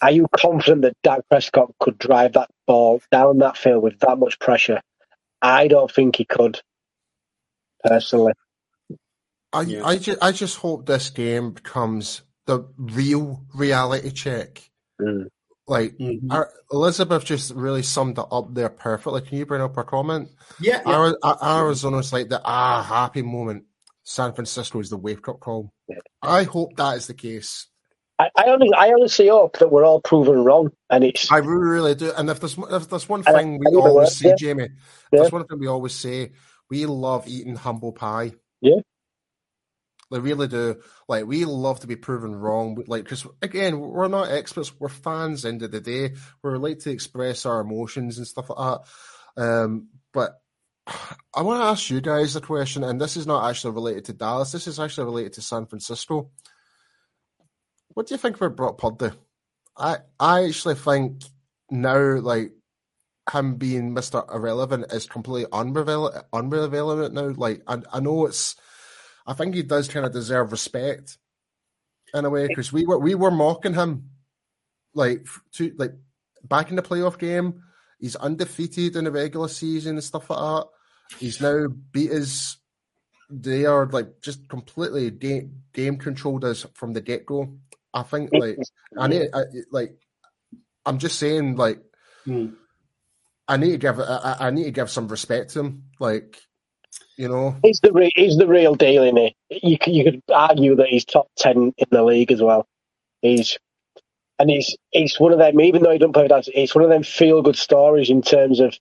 Are 0.02 0.12
you 0.12 0.28
confident 0.36 0.84
that 0.84 0.96
Dak 1.04 1.22
Prescott 1.30 1.74
could 1.80 1.98
drive 2.00 2.34
that 2.34 2.50
ball 2.68 3.02
down 3.12 3.40
that 3.40 3.58
field 3.58 3.84
with 3.84 4.00
that 4.02 4.20
much 4.20 4.40
pressure? 4.40 4.82
I 5.42 5.68
don't 5.68 5.92
think 5.92 6.18
he 6.18 6.26
could, 6.26 6.62
personally. 7.84 8.34
I, 9.54 9.62
Yeah. 9.62 9.86
I, 9.86 9.98
just, 9.98 10.18
I 10.24 10.32
just 10.32 10.58
hope 10.58 10.86
this 10.86 11.10
game 11.10 11.52
becomes 11.52 12.22
the 12.46 12.66
real 12.78 13.44
reality 13.54 14.12
check. 14.12 14.62
Like, 15.68 15.98
Mhm. 15.98 16.32
our, 16.32 16.52
Elizabeth 16.72 17.24
just 17.24 17.54
really 17.54 17.84
summed 17.84 18.18
it 18.18 18.26
up 18.32 18.54
there 18.54 18.70
perfectly. 18.70 19.22
Can 19.22 19.38
you 19.38 19.46
bring 19.46 19.62
up 19.62 19.76
her 19.76 19.84
comment? 19.84 20.30
Yeah, 20.60 20.82
yeah. 20.86 20.96
Ari- 20.98 21.16
A- 21.24 21.38
Arizona's 21.60 22.12
like 22.12 22.30
the 22.30 22.42
ah 22.44 22.82
happy 22.84 23.22
moment. 23.22 23.66
San 24.04 24.34
Francisco 24.34 24.80
is 24.80 24.90
the 24.90 24.98
wake 24.98 25.28
up 25.30 25.40
call. 25.40 25.72
Yeah. 25.88 25.98
I 26.22 26.44
hope 26.44 26.76
that 26.78 26.98
is 26.98 27.08
the 27.08 27.14
case. 27.14 27.68
I, 28.20 28.30
I, 28.38 28.50
honestly, 28.50 28.74
I 28.76 28.90
honestly 28.92 29.28
hope 29.30 29.60
that 29.60 29.72
we're 29.72 29.86
all 29.86 30.02
proven 30.02 30.44
wrong, 30.44 30.72
and 30.90 31.04
it's 31.04 31.32
I 31.32 31.38
really, 31.38 31.96
do. 31.96 32.12
And 32.18 32.30
if 32.30 32.40
there's 32.40 32.58
if 32.58 32.90
there's 32.90 33.08
one 33.10 33.24
thing 33.24 33.60
we 33.60 33.76
always 33.78 34.16
say. 34.16 34.36
Jamie, 34.38 34.64
Yeah. 35.12 35.20
there's 35.22 35.32
one 35.32 35.46
thing 35.46 35.60
we 35.60 35.68
always 35.68 35.94
say, 35.96 36.32
we 36.70 36.86
love 36.86 37.28
eating 37.28 37.56
humble 37.56 37.94
pie. 37.94 38.34
Yeah. 38.62 38.82
We 40.12 40.20
really 40.20 40.50
do. 40.50 40.82
Like 41.08 41.26
we 41.26 41.46
love 41.46 41.80
to 41.80 41.88
be 41.88 41.96
proven 41.96 42.36
wrong. 42.36 42.84
Like 42.86 43.04
because 43.06 43.26
again, 43.42 43.80
we're 43.80 44.10
not 44.10 44.30
experts. 44.30 44.74
We're 44.78 44.90
fans. 44.90 45.46
End 45.46 45.64
of 45.64 45.72
the 45.72 45.80
day, 45.80 46.16
we 46.44 46.52
like 46.58 46.80
to 46.80 46.92
express 46.92 47.46
our 47.46 47.62
emotions 47.62 48.18
and 48.18 48.28
stuff 48.28 48.50
like 48.50 48.58
that. 49.38 49.42
Um, 49.42 49.88
but 50.14 50.42
I 51.34 51.42
want 51.44 51.62
to 51.62 51.66
ask 51.66 51.90
you 51.90 52.02
guys 52.02 52.36
a 52.36 52.42
question, 52.42 52.84
and 52.84 53.00
this 53.00 53.16
is 53.16 53.26
not 53.26 53.50
actually 53.50 53.74
related 53.74 54.06
to 54.06 54.14
Dallas. 54.14 54.52
This 54.52 54.68
is 54.68 54.80
actually 54.80 55.06
related 55.06 55.34
to 55.34 55.42
San 55.42 55.66
Francisco. 55.66 56.30
What 57.94 58.08
do 58.08 58.14
you 58.14 58.18
think 58.18 58.36
about 58.36 58.56
Brock 58.56 58.78
Purdy? 58.78 59.16
I 59.78 59.98
I 60.20 60.46
actually 60.46 60.76
think 60.76 61.24
now, 61.70 62.20
like 62.20 62.52
him 63.32 63.56
being 63.56 63.94
Mister 63.94 64.24
Irrelevant 64.30 64.92
is 64.92 65.06
completely 65.06 65.50
unrelevant. 65.54 66.26
Unrelevant 66.34 67.14
now. 67.14 67.30
Like 67.30 67.62
I, 67.66 67.82
I 67.94 68.00
know 68.02 68.26
it's. 68.26 68.58
I 69.28 69.34
think 69.34 69.56
he 69.56 69.64
does 69.64 69.88
kind 69.88 70.06
of 70.06 70.12
deserve 70.14 70.52
respect 70.52 71.18
in 72.14 72.26
a 72.26 72.30
way 72.30 72.48
because 72.48 72.74
we 72.74 72.86
were 72.86 72.98
we 73.00 73.16
were 73.16 73.32
mocking 73.32 73.74
him, 73.74 74.10
like 74.94 75.26
to 75.54 75.74
like 75.78 75.94
back 76.44 76.70
in 76.70 76.76
the 76.76 76.82
playoff 76.82 77.18
game. 77.18 77.64
He's 78.00 78.16
undefeated 78.16 78.96
in 78.96 79.04
the 79.04 79.12
regular 79.12 79.48
season 79.48 79.96
and 79.98 80.04
stuff 80.04 80.30
like 80.30 80.40
that. 80.40 80.68
He's 81.20 81.40
now 81.42 81.68
beat 81.68 82.12
his. 82.12 82.58
They 83.30 83.66
are 83.66 83.86
like 83.86 84.22
just 84.22 84.50
completely 84.50 85.10
game, 85.12 85.62
game 85.74 85.98
controlled 85.98 86.44
us 86.44 86.66
from 86.74 86.94
the 86.94 87.02
get 87.02 87.26
go. 87.26 87.58
I 87.94 88.04
think 88.04 88.32
like 88.34 88.58
I 88.98 89.08
need 89.08 89.30
I, 89.34 89.44
like 89.72 89.96
I'm 90.86 90.98
just 90.98 91.20
saying 91.20 91.56
like 91.56 91.82
Mm. 92.28 92.54
I 93.48 93.58
need 93.58 93.72
to 93.72 93.78
give 93.80 94.00
I, 94.00 94.04
I- 94.04 94.48
I 94.48 94.50
need 94.52 94.66
to 94.66 94.72
give 94.72 94.90
some 94.92 95.08
respect 95.08 95.52
to 95.52 95.60
him. 95.62 95.84
Like 96.00 96.38
you 97.18 97.30
know, 97.30 97.56
he's 97.64 97.80
the 97.82 97.94
re- 97.94 98.14
he's 98.16 98.38
the 98.38 98.48
real 98.48 98.76
deal 98.76 99.04
in 99.04 99.18
it. 99.18 99.36
You 99.50 99.78
could, 99.78 99.94
you 99.94 100.04
could 100.06 100.22
argue 100.34 100.76
that 100.78 100.88
he's 100.88 101.06
top 101.06 101.28
ten 101.38 101.74
in 101.78 101.88
the 101.92 102.04
league 102.04 102.32
as 102.32 102.42
well. 102.42 102.68
He's 103.22 103.58
and 104.40 104.50
he's 104.50 104.78
he's 104.92 105.20
one 105.20 105.34
of 105.34 105.40
them. 105.40 105.62
Even 105.62 105.84
though 105.84 105.92
he 105.92 106.00
doesn't 106.00 106.14
play 106.14 106.26
for 106.26 106.30
dance, 106.30 106.50
it's 106.54 106.76
one 106.76 106.84
of 106.84 106.90
them 106.92 107.04
feel 107.04 107.42
good 107.42 107.58
stories 107.58 108.10
in 108.10 108.22
terms 108.22 108.60
of 108.60 108.76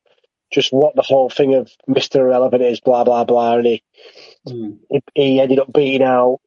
just 0.53 0.73
what 0.73 0.97
the 0.97 1.03
whole 1.03 1.31
thing 1.31 1.55
of 1.55 1.71
Mister 1.87 2.23
Irrelevant 2.27 2.63
is. 2.63 2.81
Blah 2.81 3.05
blah 3.05 3.25
blah. 3.25 3.57
And 3.59 3.67
he 3.67 3.83
Mm. 4.49 4.79
he, 4.91 5.03
he 5.15 5.41
ended 5.41 5.59
up 5.61 5.73
beating 5.73 6.03
out 6.03 6.41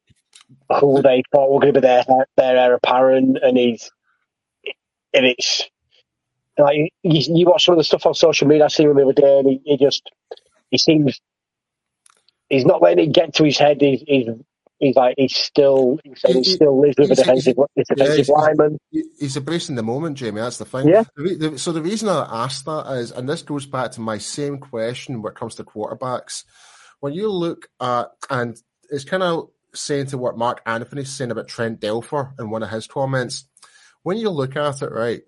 who 0.80 1.02
they 1.02 1.22
thought 1.32 1.50
were 1.52 1.60
going 1.60 1.74
to 1.74 1.80
be 1.80 1.86
their 1.86 2.04
their 2.36 2.56
heir 2.56 2.74
apparent, 2.74 3.38
and 3.42 3.58
he's 3.58 3.90
and 5.14 5.26
it's 5.26 5.64
Like 6.58 6.76
you, 6.76 6.90
you 7.02 7.46
watch 7.46 7.64
some 7.64 7.72
of 7.74 7.78
the 7.78 7.84
stuff 7.84 8.06
on 8.06 8.14
social 8.14 8.46
media. 8.46 8.66
I 8.66 8.68
see 8.68 8.84
him 8.84 8.94
the 8.94 9.02
other 9.02 9.12
day, 9.12 9.38
and 9.40 9.48
he, 9.48 9.60
he 9.64 9.76
just 9.76 10.08
he 10.70 10.78
seems 10.78 11.20
he's 12.48 12.64
not 12.64 12.82
letting 12.82 13.08
it 13.08 13.12
get 13.12 13.34
to 13.34 13.44
his 13.44 13.58
head. 13.58 13.80
He's 13.80 14.02
he's, 14.06 14.28
he's 14.78 14.96
like 14.96 15.14
he's 15.16 15.36
still 15.36 15.98
he 16.04 16.14
said 16.14 16.36
he, 16.36 16.44
still 16.44 16.80
lives 16.80 16.96
with 16.98 17.10
a 17.10 17.14
defensive, 17.14 17.56
he's, 17.74 17.86
defensive 17.88 18.26
yeah, 18.28 18.34
lineman. 18.34 18.78
He's 18.90 19.36
embracing 19.36 19.76
the 19.76 19.82
moment, 19.82 20.16
Jamie. 20.16 20.40
That's 20.40 20.58
the 20.58 20.64
thing. 20.64 20.88
Yeah. 20.88 21.04
The, 21.16 21.34
the, 21.34 21.58
so 21.58 21.72
the 21.72 21.82
reason 21.82 22.08
I 22.08 22.44
asked 22.44 22.64
that 22.66 22.86
is, 22.98 23.10
and 23.10 23.28
this 23.28 23.42
goes 23.42 23.66
back 23.66 23.92
to 23.92 24.00
my 24.00 24.18
same 24.18 24.58
question 24.58 25.22
when 25.22 25.32
it 25.32 25.38
comes 25.38 25.56
to 25.56 25.64
quarterbacks. 25.64 26.44
When 27.00 27.12
you 27.12 27.30
look 27.30 27.68
at, 27.80 28.06
and 28.30 28.56
it's 28.90 29.04
kind 29.04 29.22
of 29.22 29.50
saying 29.74 30.06
to 30.06 30.18
what 30.18 30.38
Mark 30.38 30.62
Anthony's 30.66 31.10
saying 31.10 31.30
about 31.30 31.48
Trent 31.48 31.80
Dilfer 31.80 32.38
in 32.38 32.50
one 32.50 32.62
of 32.62 32.70
his 32.70 32.86
comments. 32.86 33.46
When 34.02 34.16
you 34.16 34.30
look 34.30 34.56
at 34.56 34.82
it, 34.82 34.90
right, 34.90 35.22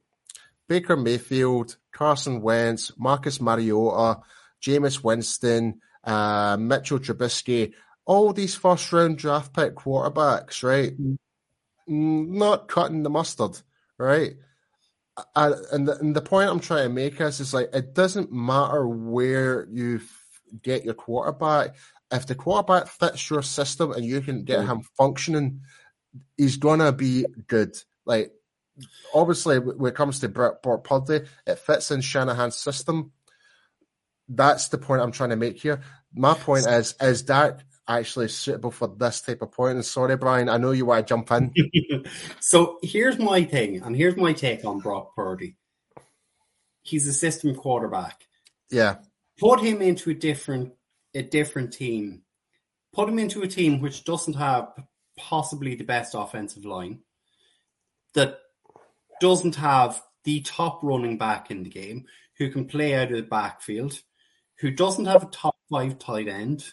Baker 0.69 0.97
Mayfield, 0.97 1.77
Carson 1.93 2.43
Wentz, 2.43 2.93
Marcus 2.97 3.41
Mariota, 3.41 4.21
Jameis 4.63 5.03
Winston, 5.03 5.81
uh, 6.07 6.57
Mitchell 6.59 6.99
Trubisky, 6.99 7.73
all 8.07 8.33
these 8.33 8.55
first 8.55 8.93
round 8.93 9.19
draft 9.19 9.53
pick 9.53 9.75
quarterbacks, 9.75 10.63
right? 10.63 10.93
Mm-hmm. 10.93 12.39
Not 12.39 12.69
cutting 12.69 13.03
the 13.03 13.11
mustard, 13.11 13.61
right? 13.99 14.35
I, 15.35 15.53
and, 15.73 15.89
the, 15.89 15.99
and 15.99 16.15
the 16.15 16.21
point 16.21 16.51
I'm 16.51 16.61
trying 16.61 16.89
to 16.89 16.95
make 16.95 17.21
is, 17.21 17.41
is 17.41 17.55
like 17.55 17.71
it 17.73 17.95
doesn't 17.95 18.33
matter 18.33 18.87
where 18.87 19.67
you 19.71 20.01
get 20.63 20.85
your 20.85 20.95
quarterback. 20.95 21.75
If 22.11 22.27
the 22.27 22.35
quarterback 22.35 22.89
fits 22.89 23.29
your 23.31 23.43
system 23.43 23.93
and 23.93 24.05
you 24.05 24.21
can 24.21 24.45
get 24.45 24.65
him 24.65 24.83
functioning, 24.97 25.63
he's 26.37 26.57
gonna 26.57 26.93
be 26.93 27.27
good. 27.47 27.77
Like 28.05 28.33
obviously, 29.15 29.59
when 29.59 29.93
it 29.93 29.97
comes 29.97 30.21
to 30.21 30.29
Brock 30.29 30.63
Purdy, 30.63 31.27
it 31.47 31.59
fits 31.59 31.91
in 31.91 32.01
Shanahan's 32.01 32.57
system. 32.57 33.13
That's 34.29 34.69
the 34.69 34.79
point 34.79 35.03
I'm 35.03 35.13
trying 35.13 35.31
to 35.31 35.37
make 35.37 35.61
here. 35.61 35.81
My 36.15 36.35
point 36.35 36.67
is, 36.67 36.95
is 37.01 37.25
that 37.25 37.63
actually 37.89 38.29
suitable 38.29 38.71
for 38.71 38.89
this 38.89 39.21
type 39.21 39.43
of 39.43 39.53
point? 39.53 39.77
And 39.77 39.85
sorry, 39.85 40.17
Brian, 40.17 40.49
I 40.49 40.57
know 40.57 40.73
you 40.73 40.87
want 40.87 41.07
to 41.07 41.15
jump 41.15 41.31
in. 41.31 41.53
so 42.41 42.79
here's 42.83 43.19
my 43.19 43.45
thing, 43.45 43.83
and 43.83 43.95
here's 43.95 44.17
my 44.17 44.33
take 44.33 44.65
on 44.65 44.81
Brock 44.81 45.15
Purdy. 45.15 45.57
He's 46.83 47.07
a 47.07 47.13
system 47.13 47.55
quarterback. 47.55 48.27
Yeah. 48.71 48.97
Put 49.39 49.61
him 49.61 49.83
into 49.83 50.11
a 50.11 50.15
different 50.15 50.73
a 51.15 51.23
different 51.23 51.73
team. 51.73 52.23
Put 52.93 53.09
him 53.09 53.19
into 53.19 53.43
a 53.43 53.49
team 53.49 53.81
which 53.81 54.05
doesn't 54.05 54.35
have 54.35 54.69
possibly 55.17 55.75
the 55.75 55.85
best 55.85 56.15
offensive 56.15 56.65
line. 56.65 57.01
That 58.15 58.39
doesn't 59.21 59.57
have 59.57 60.03
the 60.25 60.41
top 60.41 60.81
running 60.83 61.19
back 61.19 61.51
in 61.51 61.63
the 61.63 61.71
game 61.71 62.07
who 62.39 62.51
can 62.51 62.67
play 62.67 62.95
out 62.95 63.11
of 63.11 63.17
the 63.17 63.23
backfield, 63.23 64.01
who 64.59 64.71
doesn't 64.71 65.07
have 65.07 65.23
a 65.23 65.27
top 65.27 65.57
five 65.71 65.99
tight 65.99 66.29
end, 66.29 66.73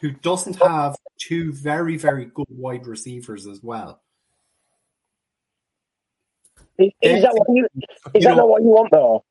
who 0.00 0.10
doesn't 0.10 0.56
have 0.62 0.96
two 1.18 1.52
very, 1.52 1.96
very 1.96 2.26
good 2.26 2.46
wide 2.48 2.86
receivers 2.86 3.46
as 3.46 3.62
well. 3.62 4.02
Is, 6.78 6.92
is 7.02 7.22
that 7.22 7.34
what 7.34 7.46
you? 7.54 7.66
Is 7.74 7.80
you 8.14 8.20
that 8.22 8.30
know, 8.30 8.36
not 8.36 8.48
what 8.48 8.62
you 8.62 8.68
want 8.68 8.90
though? 8.90 9.24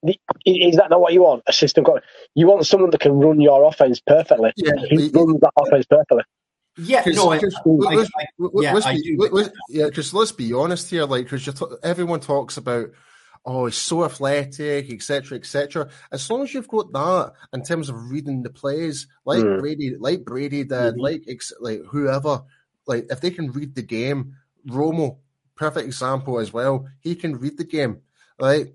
Is 0.45 0.76
that 0.76 0.91
not 0.91 1.02
what 1.02 1.13
you 1.13 1.24
want? 1.24 1.43
A 1.48 1.54
system. 1.54 1.84
You 2.36 2.45
want 2.45 2.67
someone 2.67 2.91
that 2.91 3.02
can 3.02 3.13
run 3.13 3.41
your 3.41 3.63
offense 3.63 4.00
perfectly. 4.00 4.54
Yeah, 4.56 4.74
he 4.88 5.10
runs 5.10 5.39
that 5.39 5.52
offense 5.58 5.86
perfectly. 5.89 6.24
Yeah, 6.78 7.04
no, 7.08 7.32
I, 7.32 7.38
I, 7.38 8.06
I, 8.86 8.98
yeah, 9.69 9.86
because 9.86 10.13
let's 10.13 10.32
be 10.32 10.54
honest 10.54 10.89
here, 10.89 11.04
like, 11.04 11.26
because 11.30 11.43
t- 11.43 11.65
everyone 11.84 12.22
talks 12.22 12.56
about, 12.56 12.91
oh, 13.50 13.66
he's 13.66 13.78
so 13.78 14.06
athletic, 14.06 14.92
etc., 14.92 15.38
etc. 15.40 15.90
As 16.12 16.30
long 16.30 16.44
as 16.44 16.54
you've 16.54 16.68
got 16.68 16.92
that 16.94 17.34
in 17.52 17.64
terms 17.64 17.90
of 17.90 18.12
reading 18.12 18.44
the 18.44 18.52
plays, 18.52 19.08
like 19.26 19.44
mm. 19.44 19.60
Brady, 19.60 19.96
like 20.00 20.24
Brady 20.24 20.64
did, 20.64 20.72
mm-hmm. 20.72 21.00
like 21.00 21.24
like 21.60 21.82
whoever, 21.90 22.44
like 22.86 23.08
if 23.10 23.22
they 23.22 23.32
can 23.32 23.52
read 23.52 23.74
the 23.74 23.82
game, 23.82 24.36
Romo, 24.68 25.18
perfect 25.56 25.88
example 25.88 26.40
as 26.40 26.54
well. 26.54 26.88
He 27.00 27.16
can 27.16 27.38
read 27.38 27.58
the 27.58 27.64
game, 27.64 28.02
right? 28.40 28.68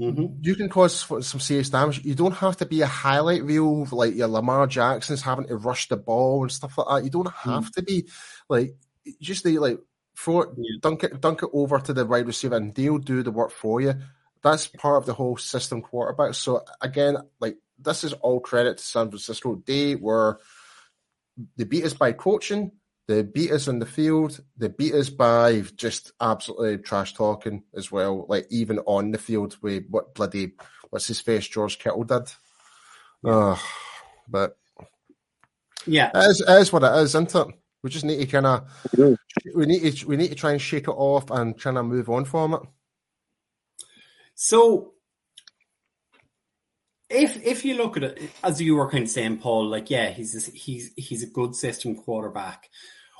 Mm-hmm. 0.00 0.42
You 0.42 0.54
can 0.56 0.68
cause 0.68 1.06
some 1.24 1.40
serious 1.40 1.70
damage. 1.70 2.04
You 2.04 2.16
don't 2.16 2.34
have 2.34 2.56
to 2.58 2.66
be 2.66 2.82
a 2.82 2.86
highlight 2.86 3.44
reel 3.44 3.86
like 3.92 4.14
your 4.14 4.28
Lamar 4.28 4.66
Jackson's 4.66 5.22
having 5.22 5.46
to 5.46 5.56
rush 5.56 5.88
the 5.88 5.96
ball 5.96 6.42
and 6.42 6.50
stuff 6.50 6.78
like 6.78 6.86
that. 6.88 7.04
You 7.04 7.10
don't 7.10 7.32
have 7.32 7.64
mm-hmm. 7.64 7.70
to 7.74 7.82
be 7.82 8.08
like 8.48 8.76
just 9.20 9.44
the 9.44 9.58
like 9.58 9.78
throw 10.18 10.42
it, 10.42 10.48
yeah. 10.56 10.78
dunk 10.80 11.04
it, 11.04 11.20
dunk 11.20 11.42
it 11.42 11.50
over 11.52 11.78
to 11.78 11.92
the 11.92 12.04
wide 12.04 12.26
receiver, 12.26 12.56
and 12.56 12.74
they'll 12.74 12.98
do 12.98 13.22
the 13.22 13.30
work 13.30 13.50
for 13.50 13.80
you. 13.80 13.94
That's 14.42 14.66
part 14.66 14.98
of 14.98 15.06
the 15.06 15.14
whole 15.14 15.36
system 15.36 15.82
quarterback. 15.82 16.34
So 16.34 16.64
again, 16.80 17.16
like 17.40 17.56
this 17.78 18.04
is 18.04 18.12
all 18.14 18.40
credit 18.40 18.78
to 18.78 18.84
San 18.84 19.08
Francisco. 19.08 19.62
They 19.66 19.94
were 19.94 20.40
they 21.56 21.64
beat 21.64 21.84
us 21.84 21.94
by 21.94 22.12
coaching. 22.12 22.72
They 23.06 23.22
beat 23.22 23.52
us 23.52 23.68
on 23.68 23.78
the 23.78 23.86
field. 23.86 24.38
They 24.56 24.68
beat 24.68 24.94
us 24.94 25.08
by 25.08 25.62
just 25.76 26.12
absolutely 26.20 26.78
trash 26.78 27.14
talking 27.14 27.62
as 27.74 27.90
well. 27.90 28.26
Like 28.28 28.46
even 28.50 28.80
on 28.80 29.12
the 29.12 29.18
field, 29.18 29.56
with 29.62 29.84
what 29.88 30.14
bloody 30.14 30.52
what's 30.90 31.06
his 31.06 31.20
face 31.20 31.46
George 31.46 31.78
Kittle 31.78 32.04
did. 32.04 32.30
Oh, 33.24 33.60
but 34.28 34.56
yeah, 35.86 36.10
it 36.14 36.30
is, 36.30 36.40
it 36.46 36.60
is 36.60 36.72
what 36.72 36.84
it 36.84 36.94
is, 36.96 37.14
isn't 37.14 37.34
it? 37.34 37.46
We 37.82 37.90
just 37.90 38.04
need 38.04 38.18
to 38.18 38.26
kind 38.26 38.46
of 38.46 38.68
we 39.54 39.66
need 39.66 39.96
to 39.96 40.06
we 40.06 40.16
need 40.16 40.28
to 40.28 40.34
try 40.34 40.52
and 40.52 40.60
shake 40.60 40.88
it 40.88 40.94
off 40.96 41.30
and 41.30 41.56
try 41.56 41.72
and 41.72 41.88
move 41.88 42.08
on 42.08 42.24
from 42.24 42.54
it. 42.54 42.60
So, 44.34 44.94
if 47.08 47.42
if 47.44 47.64
you 47.64 47.76
look 47.76 47.96
at 47.96 48.02
it 48.02 48.30
as 48.42 48.60
you 48.60 48.74
were 48.76 48.90
kind 48.90 49.04
of 49.04 49.10
saying, 49.10 49.38
Paul, 49.38 49.68
like 49.68 49.90
yeah, 49.90 50.10
he's 50.10 50.48
a, 50.48 50.50
he's 50.50 50.92
he's 50.96 51.22
a 51.22 51.26
good 51.26 51.54
system 51.54 51.94
quarterback 51.94 52.68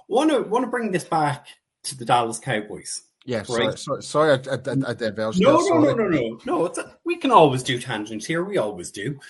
want 0.09 0.31
to 0.31 0.42
want 0.42 0.64
to 0.64 0.71
bring 0.71 0.90
this 0.90 1.05
back 1.05 1.47
to 1.85 1.97
the 1.97 2.05
Dallas 2.05 2.38
Cowboys. 2.38 3.03
Yeah, 3.25 3.38
right? 3.38 3.47
sorry, 3.47 3.77
sorry, 3.77 4.03
sorry 4.03 4.33
I, 4.33 4.55
I, 4.55 4.90
I 4.90 4.94
diverged. 4.94 5.40
No, 5.40 5.59
no, 5.59 5.79
no, 5.79 5.94
no, 5.94 6.09
no, 6.09 6.38
no. 6.47 6.66
It's 6.66 6.79
a, 6.79 6.97
we 7.05 7.16
can 7.16 7.31
always 7.31 7.62
do 7.62 7.79
tangents 7.79 8.25
here. 8.25 8.42
We 8.42 8.59
always 8.59 8.90
do. 8.90 9.21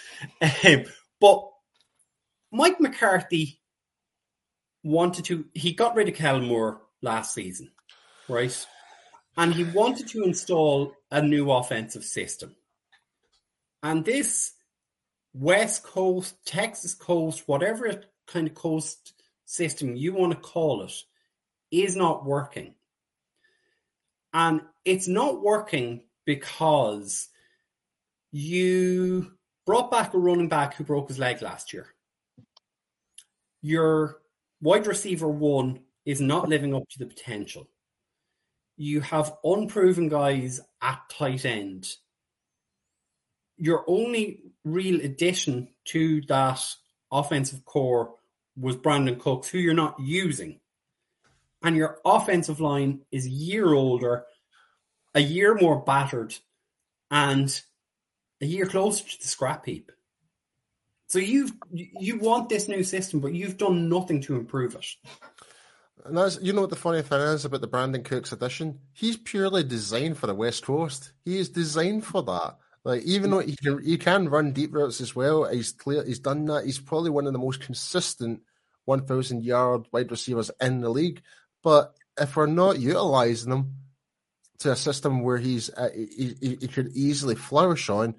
Um, 0.65 0.85
but 1.21 1.49
Mike 2.53 2.81
McCarthy 2.81 3.61
wanted 4.83 5.25
to. 5.27 5.45
He 5.55 5.73
got 5.73 5.95
rid 5.95 6.09
of 6.09 6.15
Kellen 6.15 6.47
Moore 6.47 6.81
last 7.03 7.35
season, 7.35 7.71
right? 8.29 8.67
And 9.37 9.55
he 9.55 9.65
wanted 9.65 10.09
to 10.09 10.25
install 10.25 10.95
a 11.11 11.23
new 11.23 11.51
offensive 11.51 12.05
system. 12.05 12.57
And 13.83 14.05
this 14.05 14.53
West 15.33 15.85
Coast, 15.85 16.35
Texas 16.45 16.95
Coast, 16.95 17.45
whatever 17.47 18.03
kind 18.27 18.49
of 18.49 18.55
coast 18.55 19.13
system 19.45 19.97
you 19.97 20.13
want 20.13 20.33
to 20.33 20.39
call 20.39 20.83
it 20.83 20.93
is 21.71 21.97
not 21.97 22.25
working. 22.25 22.75
And 24.33 24.63
it's 24.85 25.09
not 25.09 25.41
working 25.43 26.03
because 26.25 27.29
you 28.31 29.33
brought 29.65 29.91
back 29.91 30.15
a 30.15 30.19
running 30.19 30.49
back 30.49 30.75
who 30.75 30.85
broke 30.85 31.09
his 31.09 31.19
leg 31.19 31.41
last 31.41 31.73
year. 31.73 31.87
Your 33.63 34.19
wide 34.61 34.87
receiver 34.87 35.29
one 35.29 35.81
is 36.05 36.21
not 36.21 36.49
living 36.49 36.75
up 36.75 36.89
to 36.91 36.99
the 36.99 37.07
potential. 37.07 37.69
You 38.77 39.01
have 39.01 39.35
unproven 39.45 40.09
guys 40.09 40.61
at 40.81 41.01
tight 41.11 41.45
end. 41.45 41.89
Your 43.57 43.85
only 43.89 44.41
real 44.65 45.01
addition 45.01 45.69
to 45.87 46.23
that 46.23 46.65
offensive 47.11 47.65
core 47.65 48.15
was 48.57 48.77
Brandin 48.77 49.19
Cooks, 49.19 49.49
who 49.49 49.59
you're 49.59 49.75
not 49.75 49.99
using. 49.99 50.61
And 51.63 51.77
your 51.77 51.99
offensive 52.05 52.61
line 52.61 53.01
is 53.11 53.27
a 53.27 53.31
year 53.31 53.73
older, 53.75 54.25
a 55.15 55.21
year 55.21 55.57
more 55.57 55.81
battered, 55.81 56.35
and 57.11 57.61
a 58.41 58.47
year 58.47 58.67
closer 58.67 59.05
to 59.05 59.21
the 59.21 59.27
scrap 59.27 59.67
heap. 59.67 59.91
So 61.09 61.19
you've 61.19 61.53
you 61.73 62.19
want 62.19 62.49
this 62.49 62.69
new 62.69 62.85
system, 62.85 63.21
but 63.21 63.35
you've 63.35 63.57
done 63.57 63.89
nothing 63.89 64.21
to 64.23 64.37
improve 64.37 64.75
it. 64.75 64.87
And 66.05 66.17
that's 66.17 66.39
you 66.43 66.53
know 66.53 66.63
what 66.63 66.71
the 66.71 66.77
funny 66.77 67.03
thing 67.03 67.21
is 67.21 67.45
about 67.45 67.61
the 67.63 67.69
Brandin 67.69 68.05
Cooks 68.05 68.33
edition? 68.33 68.81
He's 68.93 69.17
purely 69.17 69.65
designed 69.65 70.19
for 70.19 70.27
the 70.27 70.35
West 70.35 70.65
Coast. 70.65 71.13
He 71.25 71.39
is 71.39 71.49
designed 71.49 72.05
for 72.05 72.23
that. 72.23 72.59
Like 72.85 73.03
even 73.03 73.31
though 73.31 73.41
he 73.41 73.57
can 73.57 73.83
he 73.83 73.97
can 73.97 74.29
run 74.29 74.53
deep 74.53 74.75
routes 74.75 75.01
as 75.01 75.17
well, 75.17 75.45
he's 75.45 75.73
clear 75.73 76.05
he's 76.05 76.19
done 76.19 76.45
that. 76.47 76.65
He's 76.65 76.79
probably 76.79 77.11
one 77.11 77.27
of 77.27 77.33
the 77.33 77.39
most 77.39 77.61
consistent 77.61 78.43
1,000 78.85 79.45
yard 79.45 79.87
wide 79.93 80.11
receivers 80.11 80.51
in 80.61 80.81
the 80.81 80.89
league. 80.89 81.23
But 81.63 81.95
if 82.19 82.37
we're 82.37 82.47
not 82.47 82.81
utilizing 82.81 83.53
him 83.53 83.75
to 84.61 84.73
a 84.73 84.77
system 84.77 85.23
where 85.23 85.39
he's 85.39 85.71
uh, 85.71 85.91
he, 85.95 86.35
he, 86.41 86.57
he, 86.61 86.69
could 86.69 86.91
easily 86.95 87.35
flourish 87.35 87.91
on, 87.91 88.15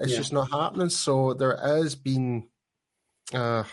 it's 0.00 0.12
yeah. 0.12 0.18
just 0.18 0.32
not 0.32 0.50
happening. 0.50 0.88
So 0.88 1.34
there 1.34 1.56
has 1.56 1.94
been. 1.94 2.48
Uh, 3.32 3.64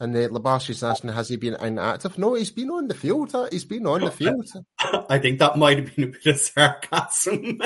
And 0.00 0.14
uh, 0.16 0.28
Labarsky's 0.28 0.82
asking, 0.82 1.12
has 1.12 1.28
he 1.28 1.36
been 1.36 1.54
inactive? 1.54 2.18
No, 2.18 2.34
he's 2.34 2.50
been 2.50 2.70
on 2.70 2.88
the 2.88 2.94
field. 2.94 3.34
He's 3.50 3.64
been 3.64 3.86
on 3.86 4.00
the 4.00 4.10
field. 4.10 4.44
I 5.08 5.18
think 5.18 5.38
that 5.38 5.56
might 5.56 5.78
have 5.78 5.94
been 5.94 6.04
a 6.04 6.08
bit 6.08 6.26
of 6.26 6.36
sarcasm. 6.36 7.60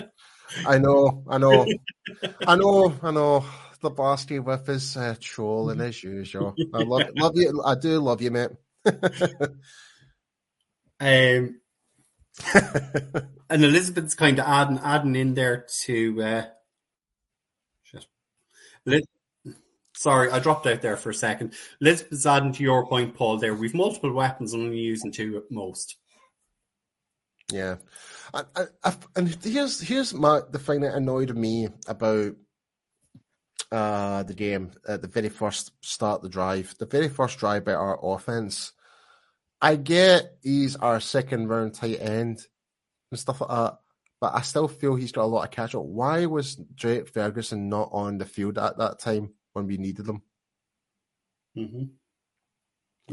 I 0.66 0.78
know, 0.78 1.24
I 1.28 1.38
know, 1.38 1.66
I 2.46 2.56
know, 2.56 2.94
I 3.02 3.10
know. 3.10 3.44
Labarsky 3.82 4.38
with 4.38 4.66
his 4.66 4.96
uh, 4.96 5.16
trolling 5.18 5.80
as 5.80 6.04
usual. 6.04 6.54
I 6.72 6.84
love, 6.84 7.08
love 7.16 7.32
you. 7.34 7.62
I 7.64 7.74
do 7.74 7.98
love 7.98 8.22
you, 8.22 8.30
mate. 8.30 8.50
um, 11.00 11.60
and 13.52 13.62
Elizabeth's 13.62 14.14
kind 14.14 14.38
of 14.38 14.46
adding 14.46 14.78
adding 14.78 15.14
in 15.14 15.34
there 15.34 15.66
to. 15.82 16.22
Uh, 16.22 16.44
sorry, 19.92 20.30
I 20.30 20.38
dropped 20.38 20.66
out 20.66 20.80
there 20.80 20.96
for 20.96 21.10
a 21.10 21.14
second. 21.14 21.52
Elizabeth's 21.80 22.24
adding 22.24 22.52
to 22.54 22.62
your 22.62 22.86
point, 22.86 23.14
Paul. 23.14 23.36
There, 23.36 23.54
we've 23.54 23.74
multiple 23.74 24.12
weapons, 24.12 24.54
and 24.54 24.62
only 24.62 24.78
using 24.78 25.12
two 25.12 25.36
at 25.36 25.50
most. 25.50 25.96
Yeah, 27.52 27.76
I, 28.32 28.44
I, 28.82 28.94
and 29.16 29.28
here's 29.44 29.80
here's 29.82 30.14
my 30.14 30.40
the 30.50 30.58
thing 30.58 30.80
that 30.80 30.94
annoyed 30.94 31.36
me 31.36 31.68
about 31.86 32.34
uh, 33.70 34.22
the 34.22 34.34
game 34.34 34.72
at 34.88 35.02
the 35.02 35.08
very 35.08 35.28
first 35.28 35.72
start 35.82 36.22
the 36.22 36.30
drive, 36.30 36.74
the 36.78 36.86
very 36.86 37.10
first 37.10 37.38
drive 37.38 37.66
by 37.66 37.74
our 37.74 37.98
offense. 38.02 38.72
I 39.60 39.76
get 39.76 40.38
he's 40.42 40.74
our 40.76 41.00
second 41.00 41.48
round 41.48 41.74
tight 41.74 42.00
end 42.00 42.46
and 43.12 43.20
stuff 43.20 43.40
like 43.40 43.50
that, 43.50 43.78
but 44.20 44.34
I 44.34 44.42
still 44.42 44.68
feel 44.68 44.94
he's 44.94 45.12
got 45.12 45.24
a 45.24 45.26
lot 45.26 45.44
of 45.44 45.50
catch 45.50 45.74
up. 45.74 45.84
Why 45.84 46.26
was 46.26 46.56
Drake 46.56 47.08
Ferguson 47.08 47.68
not 47.68 47.90
on 47.92 48.18
the 48.18 48.24
field 48.24 48.58
at 48.58 48.78
that 48.78 48.98
time 48.98 49.34
when 49.52 49.66
we 49.66 49.76
needed 49.76 50.08
him? 50.08 50.22
Mm-hmm. 51.56 51.84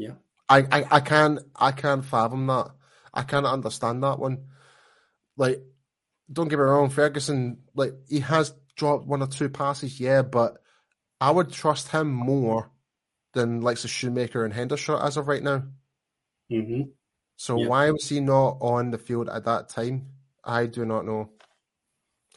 Yeah, 0.01 0.13
I, 0.47 0.59
I, 0.71 0.85
I 0.89 0.99
can't 1.01 1.39
I 1.55 1.71
can't 1.71 2.05
fathom 2.05 2.47
that. 2.47 2.71
I 3.13 3.23
can't 3.23 3.45
understand 3.45 4.03
that 4.03 4.19
one. 4.19 4.45
Like, 5.35 5.61
don't 6.31 6.47
get 6.47 6.59
me 6.59 6.63
wrong, 6.65 6.89
Ferguson, 6.89 7.59
like 7.75 7.93
he 8.07 8.19
has 8.19 8.53
dropped 8.75 9.05
one 9.05 9.21
or 9.21 9.27
two 9.27 9.49
passes, 9.49 9.99
yeah, 9.99 10.21
but 10.21 10.57
I 11.19 11.31
would 11.31 11.51
trust 11.51 11.89
him 11.89 12.11
more 12.11 12.71
than 13.33 13.61
like 13.61 13.79
the 13.79 13.87
Schoonmaker 13.87 14.45
and 14.45 14.53
Hendershot 14.53 15.03
as 15.03 15.17
of 15.17 15.27
right 15.27 15.43
now. 15.43 15.63
Mm-hmm. 16.51 16.81
So 17.39 17.57
Yeah. 17.57 17.67
why 17.67 17.91
was 17.91 18.09
he 18.09 18.19
not 18.19 18.57
on 18.59 18.91
the 18.91 18.97
field 18.97 19.29
at 19.29 19.45
that 19.45 19.69
time? 19.69 20.09
I 20.43 20.65
do 20.65 20.83
not 20.83 21.05
know. 21.05 21.29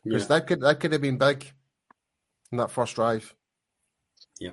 Because 0.04 0.22
yeah. 0.22 0.28
that 0.28 0.46
could 0.46 0.60
that 0.60 0.78
could 0.78 0.92
have 0.92 1.00
been 1.00 1.18
big 1.18 1.52
in 2.52 2.58
that 2.58 2.70
first 2.70 2.94
drive. 2.94 3.34
Yeah. 4.38 4.52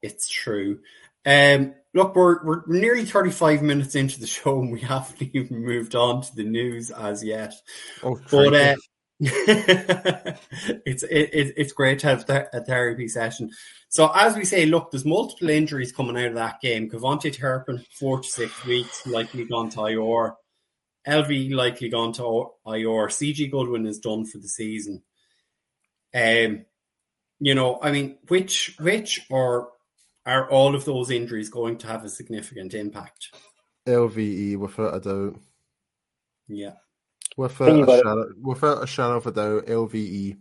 It's 0.00 0.26
true. 0.26 0.80
Um, 1.26 1.74
look, 1.92 2.16
we're 2.16 2.42
we're 2.42 2.62
nearly 2.66 3.04
thirty 3.04 3.30
five 3.30 3.60
minutes 3.60 3.94
into 3.94 4.18
the 4.18 4.26
show, 4.26 4.58
and 4.58 4.72
we 4.72 4.80
haven't 4.94 5.20
even 5.34 5.66
moved 5.66 5.94
on 5.94 6.22
to 6.22 6.34
the 6.34 6.44
news 6.44 6.90
as 6.90 7.22
yet. 7.22 7.52
Oh, 8.02 8.18
But 8.30 8.54
uh. 8.54 8.76
it's 9.22 11.02
it, 11.02 11.30
it, 11.32 11.54
it's 11.58 11.72
great 11.74 11.98
to 11.98 12.06
have 12.06 12.26
th- 12.26 12.46
a 12.54 12.64
therapy 12.64 13.06
session. 13.06 13.50
So 13.90 14.10
as 14.14 14.34
we 14.34 14.46
say, 14.46 14.64
look, 14.64 14.90
there's 14.90 15.04
multiple 15.04 15.50
injuries 15.50 15.92
coming 15.92 16.16
out 16.16 16.28
of 16.28 16.34
that 16.36 16.62
game. 16.62 16.88
KaVontae 16.88 17.36
Turpin, 17.36 17.84
four 17.92 18.20
to 18.20 18.28
six 18.28 18.64
weeks, 18.64 19.06
likely 19.06 19.44
gone 19.44 19.68
to 19.70 19.84
IR. 19.84 20.36
LV 21.06 21.54
likely 21.54 21.90
gone 21.90 22.14
to 22.14 22.48
IR. 22.66 23.10
C.J. 23.10 23.48
Goodwin 23.48 23.86
is 23.86 23.98
done 23.98 24.24
for 24.24 24.38
the 24.38 24.48
season. 24.48 25.02
Um, 26.14 26.64
you 27.40 27.54
know, 27.54 27.78
I 27.82 27.92
mean, 27.92 28.16
which 28.28 28.74
which 28.80 29.26
or 29.28 29.68
are 30.24 30.48
all 30.48 30.74
of 30.74 30.86
those 30.86 31.10
injuries 31.10 31.50
going 31.50 31.76
to 31.78 31.88
have 31.88 32.04
a 32.04 32.08
significant 32.08 32.72
impact? 32.72 33.34
LVE 33.86 34.56
without 34.56 34.96
a 34.96 35.00
doubt. 35.00 35.40
Yeah. 36.48 36.74
Without 37.36 37.68
a, 37.68 37.82
about 37.82 38.02
shadow, 38.02 38.32
without 38.42 38.82
a 38.82 38.86
shadow 38.86 39.16
of 39.16 39.26
a 39.26 39.32
doubt, 39.32 39.66
LVE. 39.66 40.36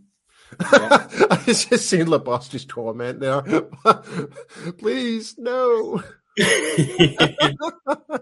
Yeah. 0.71 1.07
I 1.31 1.43
just 1.45 1.89
seen 1.89 2.07
Labuster's 2.07 2.65
comment 2.65 3.19
there. 3.19 3.41
Please, 4.77 5.35
no. 5.37 6.01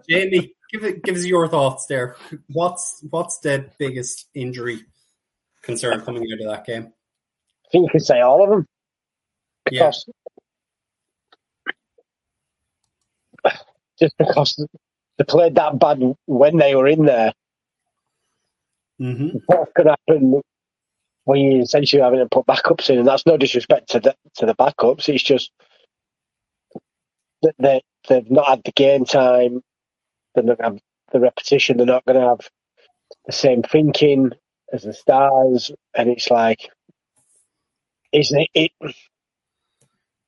Jamie, 0.09 0.53
give 0.71 0.83
it 0.83 1.03
give 1.03 1.15
us 1.15 1.25
your 1.25 1.47
thoughts 1.47 1.85
there. 1.87 2.15
What's 2.47 3.03
what's 3.09 3.39
the 3.39 3.69
biggest 3.77 4.27
injury 4.33 4.81
concern 5.61 6.01
coming 6.01 6.23
out 6.23 6.41
of 6.41 6.51
that 6.51 6.65
game? 6.65 6.91
I 7.65 7.69
think 7.71 7.85
you 7.85 7.89
could 7.91 8.05
say 8.05 8.21
all 8.21 8.43
of 8.43 8.49
them 8.49 8.65
Yeah. 9.69 9.91
just 13.99 14.17
because 14.17 14.67
they 15.17 15.23
played 15.25 15.55
that 15.55 15.79
bad 15.79 16.01
when 16.25 16.57
they 16.57 16.75
were 16.75 16.87
in 16.87 17.05
there. 17.05 17.33
Mm-hmm. 19.01 19.37
What 19.45 19.73
could 19.75 19.87
happen 19.87 20.41
when 21.25 21.39
you 21.39 21.61
essentially 21.61 22.01
having 22.01 22.19
to 22.19 22.27
put 22.29 22.45
backups 22.45 22.89
in? 22.89 22.99
And 22.99 23.07
that's 23.07 23.25
no 23.25 23.37
disrespect 23.37 23.89
to 23.91 23.99
the 23.99 24.15
to 24.37 24.45
the 24.45 24.55
backups. 24.55 25.09
It's 25.09 25.23
just 25.23 25.51
that 27.43 27.55
they 27.59 27.81
they've 28.07 28.29
not 28.29 28.47
had 28.47 28.63
the 28.63 28.71
game 28.71 29.05
time. 29.05 29.61
They're 30.35 30.43
not 30.43 30.61
have 30.61 30.79
the 31.11 31.19
repetition. 31.19 31.77
They're 31.77 31.85
not 31.85 32.05
going 32.05 32.19
to 32.19 32.27
have 32.27 32.49
the 33.25 33.33
same 33.33 33.63
thinking 33.63 34.31
as 34.73 34.83
the 34.83 34.93
stars, 34.93 35.71
and 35.95 36.09
it's 36.09 36.29
like, 36.29 36.69
isn't 38.11 38.39
it? 38.39 38.49
It, 38.53 38.95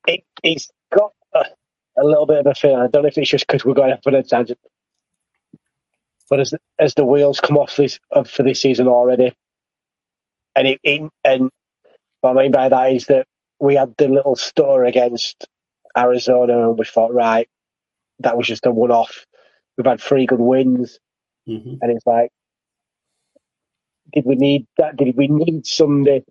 it 0.08 0.24
it's 0.44 0.70
got 0.94 1.12
a, 1.34 1.44
a 1.98 2.04
little 2.04 2.26
bit 2.26 2.40
of 2.40 2.48
a 2.48 2.56
feeling. 2.56 2.80
I 2.80 2.88
don't 2.88 3.04
know 3.04 3.10
if 3.10 3.18
it's 3.18 3.30
just 3.30 3.48
because 3.48 3.66
we're 3.66 3.74
going 3.74 3.92
off 3.92 4.00
on 4.06 4.16
a 4.16 4.24
tangent, 4.24 4.60
but 6.30 6.40
as 6.42 6.54
as 6.80 6.96
the 6.96 7.06
wheels 7.06 7.40
come 7.42 7.58
off 7.58 7.76
this 7.78 8.00
for 8.28 8.44
this 8.44 8.62
season 8.62 8.88
already, 8.88 9.34
and 10.56 10.68
it, 10.68 10.80
it 10.84 11.02
and 11.26 11.50
what 12.22 12.38
I 12.38 12.44
mean 12.44 12.52
by 12.54 12.70
that 12.70 12.94
is 12.94 13.08
that 13.08 13.28
we 13.60 13.76
had 13.76 13.96
the 13.98 14.10
little 14.10 14.36
stutter 14.36 14.86
against 14.86 15.48
Arizona, 15.98 16.70
and 16.70 16.80
we 16.80 16.86
thought, 16.86 17.14
right, 17.14 17.50
that 18.20 18.38
was 18.38 18.48
just 18.48 18.66
a 18.66 18.72
one 18.72 18.92
off. 18.92 19.26
We've 19.78 19.88
had 19.88 20.02
three 20.02 20.28
good 20.28 20.40
wins, 20.42 21.00
Mm-hmm. 21.50 21.76
and 21.82 21.92
it's 21.92 22.06
like, 22.08 22.32
did 24.14 24.26
we 24.26 24.36
need 24.36 24.68
that? 24.78 24.98
Did 24.98 25.16
we 25.18 25.28
need 25.30 25.66
somebody 25.68 26.24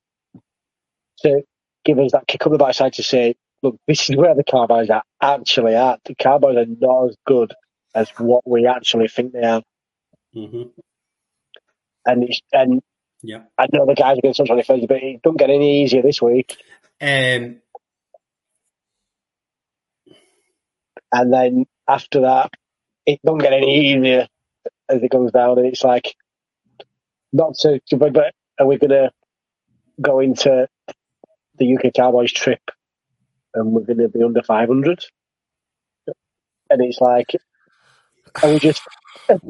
to 1.23 1.43
give 1.85 2.01
us 2.01 2.13
that 2.13 2.27
kick 2.27 2.47
up 2.47 2.53
the 2.53 2.59
backside 2.59 2.95
to 2.95 3.03
say, 3.03 3.37
look, 3.63 3.77
this 3.87 4.11
is 4.11 4.17
where 4.17 4.35
the 4.37 4.45
Cowboys 4.45 4.91
are 4.91 5.05
actually 5.23 5.75
at. 5.75 6.01
The 6.07 6.15
Cowboys 6.17 6.57
are 6.57 6.67
not 6.67 7.11
as 7.11 7.17
good 7.27 7.55
as 7.95 8.11
what 8.19 8.43
we 8.47 8.67
actually 8.67 9.09
think 9.09 9.33
they 9.33 9.45
are, 9.45 9.63
Mm-hmm. 10.37 10.69
and 12.07 12.25
it's, 12.25 12.41
and 12.53 12.83
Yeah. 13.23 13.43
I 13.57 13.67
know 13.73 13.87
the 13.87 13.95
guys 13.95 14.19
are 14.19 14.21
going 14.21 14.35
to 14.35 14.43
touch 14.43 14.51
on 14.51 14.59
it 14.59 14.67
first, 14.67 14.87
but 14.87 15.03
it 15.03 15.23
don't 15.23 15.39
get 15.39 15.51
any 15.51 15.83
easier 15.83 16.03
this 16.03 16.23
week. 16.23 16.57
Um. 17.01 17.61
And 21.11 21.33
then 21.33 21.67
after 21.89 22.21
that, 22.23 22.51
it 23.07 23.21
don't 23.25 23.39
get 23.39 23.53
any 23.55 23.93
easier 23.93 24.29
as 24.89 25.03
it 25.03 25.11
goes 25.11 25.33
down. 25.33 25.59
And 25.59 25.67
it's 25.67 25.83
like, 25.83 26.15
not 27.33 27.55
to, 27.61 27.81
but, 27.97 28.13
but 28.13 28.35
are 28.61 28.67
we 28.67 28.77
going 28.79 28.91
to 28.91 29.11
go 30.01 30.21
into 30.21 30.69
the 31.57 31.77
UK 31.77 31.95
Cowboys 31.95 32.33
trip 32.33 32.61
and 33.55 33.73
we're 33.73 33.83
going 33.83 33.99
to 33.99 34.09
be 34.09 34.23
under 34.23 34.43
500? 34.43 35.05
And 36.71 36.83
it's 36.85 37.01
like, 37.01 37.35
are 38.43 38.53
we 38.53 38.59
just, 38.59 38.83
I 39.31 39.35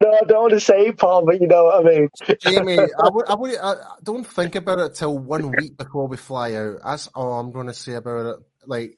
don't, 0.00 0.14
I 0.14 0.26
don't 0.26 0.42
want 0.42 0.52
to 0.52 0.60
say 0.60 0.92
Paul, 0.92 1.26
but 1.26 1.40
you 1.40 1.48
know 1.48 1.64
what 1.66 1.86
I 1.86 1.90
mean. 1.90 2.08
Jamie, 2.40 2.90
I 2.98 3.08
would, 3.08 3.26
I 3.28 3.34
would, 3.34 3.58
I 3.58 3.74
don't 4.04 4.26
think 4.26 4.56
about 4.56 4.78
it 4.80 4.94
till 4.94 5.18
one 5.18 5.54
week 5.54 5.78
before 5.78 6.08
we 6.08 6.16
fly 6.18 6.54
out. 6.54 6.78
That's 6.84 7.08
all 7.08 7.40
I'm 7.40 7.52
going 7.52 7.68
to 7.68 7.74
say 7.74 7.94
about 7.94 8.26
it. 8.26 8.36
Like, 8.66 8.96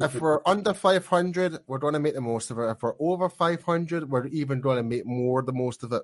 if 0.00 0.20
we're 0.20 0.40
under 0.46 0.74
500, 0.74 1.60
we're 1.66 1.78
going 1.78 1.94
to 1.94 2.00
make 2.00 2.14
the 2.14 2.20
most 2.22 2.50
of 2.50 2.58
it. 2.58 2.70
If 2.70 2.82
we're 2.82 2.94
over 3.00 3.28
500, 3.30 4.10
we're 4.10 4.26
even 4.28 4.60
going 4.60 4.78
to 4.78 4.84
make 4.84 5.06
more 5.06 5.42
the 5.42 5.52
most 5.54 5.84
of 5.84 5.92
it. 5.92 6.02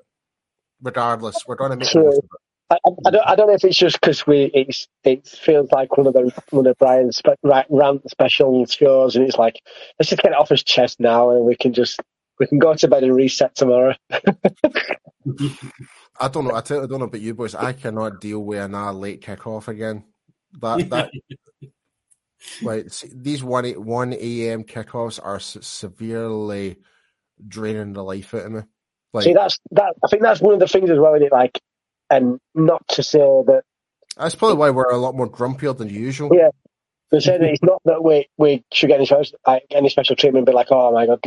Regardless, 0.82 1.46
we're 1.46 1.56
going 1.56 1.72
to 1.72 1.78
make 1.78 1.92
the 1.92 1.98
most 1.98 2.20
of 2.20 2.24
it. 2.24 2.40
I, 2.70 2.76
I- 2.86 2.90
I 3.06 3.10
don't, 3.12 3.28
I 3.28 3.36
don't 3.36 3.48
know 3.48 3.54
if 3.54 3.64
it's 3.64 3.78
just 3.78 4.00
because 4.00 4.26
we 4.26 4.44
it's 4.54 4.88
it 5.04 5.26
feels 5.28 5.72
like 5.72 5.96
one 5.98 6.06
of 6.08 6.14
the 6.14 6.32
one 6.50 6.66
of 6.66 6.78
Brian's 6.78 7.18
spe, 7.18 7.30
rant 7.70 8.10
special 8.10 8.66
shows, 8.66 9.16
and 9.16 9.26
it's 9.26 9.38
like 9.38 9.60
let's 9.98 10.10
just 10.10 10.22
get 10.22 10.32
it 10.32 10.38
off 10.38 10.50
his 10.50 10.64
chest 10.64 11.00
now, 11.00 11.30
and 11.32 11.44
we 11.46 11.56
can 11.56 11.72
just 11.74 12.00
we 12.40 12.46
can 12.46 12.58
go 12.58 12.74
to 12.74 12.88
bed 12.88 13.04
and 13.04 13.14
reset 13.14 13.54
tomorrow. 13.54 13.94
I 16.18 16.28
don't 16.28 16.44
know. 16.46 16.54
I, 16.54 16.62
tell, 16.62 16.82
I 16.82 16.86
don't 16.86 16.98
know 16.98 17.04
about 17.04 17.20
you 17.20 17.34
boys. 17.34 17.54
I 17.54 17.72
cannot 17.74 18.20
deal 18.20 18.40
with 18.40 18.60
another 18.60 18.92
late 18.92 19.20
kickoff 19.20 19.68
again. 19.68 20.04
That 20.60 20.90
that 20.90 21.10
like 22.62 22.86
these 23.14 23.44
one 23.44 23.66
one 23.84 24.14
a.m. 24.14 24.64
kickoffs 24.64 25.20
are 25.22 25.36
s- 25.36 25.58
severely 25.60 26.78
draining 27.46 27.92
the 27.92 28.02
life 28.02 28.34
out 28.34 28.46
of 28.46 28.52
me. 28.52 28.62
Like 29.12 29.24
See, 29.24 29.34
that's 29.34 29.58
that. 29.72 29.94
I 30.02 30.08
think 30.08 30.22
that's 30.22 30.40
one 30.40 30.54
of 30.54 30.60
the 30.60 30.66
things 30.66 30.90
as 30.90 30.98
well. 30.98 31.14
In 31.14 31.22
it, 31.22 31.32
like, 31.32 31.60
and 32.08 32.40
not 32.54 32.86
to 32.88 33.02
say 33.02 33.18
that 33.18 33.62
that's 34.16 34.34
probably 34.34 34.56
why 34.56 34.70
we're 34.70 34.90
a 34.90 34.96
lot 34.96 35.14
more 35.14 35.30
grumpier 35.30 35.76
than 35.76 35.88
usual. 35.88 36.30
Yeah. 36.34 36.50
They're 37.10 37.20
saying 37.20 37.40
that 37.40 37.50
it's 37.50 37.62
not 37.62 37.82
that 37.86 38.04
we 38.04 38.28
we 38.38 38.64
should 38.72 38.88
get 38.88 38.96
any 38.96 39.06
special, 39.06 39.36
like, 39.46 39.64
any 39.70 39.88
special 39.88 40.14
treatment, 40.14 40.46
but 40.46 40.54
like, 40.54 40.68
oh 40.70 40.92
my 40.92 41.06
god, 41.06 41.20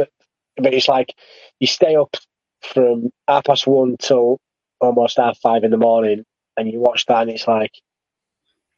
but 0.58 0.74
it's 0.74 0.88
like 0.88 1.14
you 1.60 1.68
stay 1.68 1.96
up 1.96 2.16
from 2.62 3.10
half 3.28 3.46
past 3.46 3.68
one 3.68 3.98
till 4.00 4.40
almost 4.82 5.18
half 5.18 5.38
five 5.40 5.64
in 5.64 5.72
the 5.72 5.78
morning, 5.78 6.24
and 6.58 6.72
you 6.72 6.80
watch 6.80 7.06
that, 7.08 7.24
and 7.24 7.32
it's 7.32 7.48
like, 7.48 7.72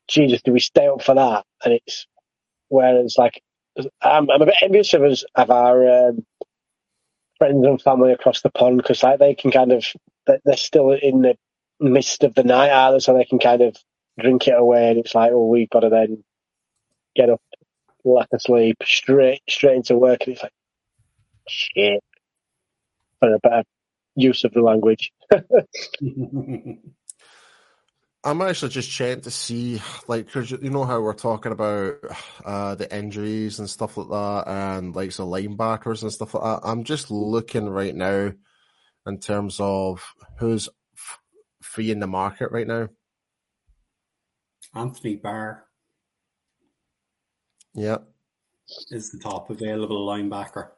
Jesus, 0.08 0.42
do 0.44 0.54
we 0.54 0.60
stay 0.60 0.88
up 0.88 1.02
for 1.04 1.16
that? 1.16 1.46
And 1.64 1.74
it's 1.76 2.08
whereas 2.70 3.18
like 3.18 3.42
I'm, 4.02 4.30
I'm 4.30 4.42
a 4.42 4.46
bit 4.46 4.56
envious 4.62 4.94
of 4.94 5.04
us 5.04 5.24
of 5.36 5.52
our 5.52 6.10
um, 6.10 6.26
friends 7.38 7.66
and 7.66 7.82
family 7.82 8.14
across 8.14 8.42
the 8.42 8.50
pond 8.52 8.78
because 8.78 9.04
like 9.04 9.20
they 9.20 9.36
can 9.36 9.52
kind 9.52 9.72
of 9.72 9.86
they're 10.28 10.58
still 10.58 10.92
in 10.92 11.22
the 11.22 11.36
midst 11.80 12.24
of 12.24 12.36
the 12.36 12.44
night, 12.44 12.70
are 12.72 13.00
so 13.00 13.14
they 13.14 13.26
can 13.26 13.40
kind 13.40 13.62
of 13.62 13.76
drink 14.20 14.48
it 14.48 14.58
away, 14.58 14.90
and 14.90 15.00
it's 15.00 15.16
like, 15.16 15.32
oh, 15.34 15.48
we've 15.48 15.70
got 15.70 15.82
to 15.82 15.90
then 15.90 16.24
get 17.16 17.30
up, 17.30 17.42
lack 18.06 18.28
of 18.34 18.42
sleep, 18.42 18.78
straight 18.86 19.42
straight 19.50 19.78
into 19.78 19.98
work, 19.98 20.24
and 20.26 20.34
it's 20.34 20.44
like, 20.44 20.52
shit, 21.48 22.04
for 23.20 23.34
a 23.34 23.40
better 23.40 23.64
use 24.16 24.44
of 24.44 24.54
the 24.54 24.62
language. 24.62 25.12
I'm 28.26 28.42
actually 28.42 28.70
just 28.70 28.90
checking 28.90 29.22
to 29.22 29.32
see, 29.32 29.80
like, 30.08 30.32
cause 30.32 30.50
you 30.50 30.72
know 30.72 30.84
how 30.84 31.00
we're 31.00 31.14
talking 31.14 31.52
about 31.52 31.98
uh, 32.44 32.74
the 32.74 32.94
injuries 32.96 33.60
and 33.60 33.70
stuff 33.70 33.98
like 33.98 34.10
that, 34.10 34.52
and 34.52 34.96
like 34.96 35.12
the 35.16 35.24
linebackers 35.24 36.02
and 36.02 36.12
stuff 36.12 36.34
like 36.34 36.44
that. 36.44 36.68
I'm 36.68 36.84
just 36.84 37.12
looking 37.12 37.70
right 37.70 37.96
now 37.96 38.32
in 39.06 39.20
terms 39.20 39.58
of 39.60 40.04
who's 40.40 40.68
f- 40.98 41.20
free 41.62 41.92
in 41.92 42.00
the 42.00 42.08
market 42.08 42.52
right 42.52 42.66
now. 42.66 42.90
Anthony 44.74 45.18
Barr. 45.18 45.66
Yeah, 47.76 48.00
is 48.90 49.12
the 49.12 49.20
top 49.20 49.52
available 49.52 50.08
linebacker. 50.08 50.70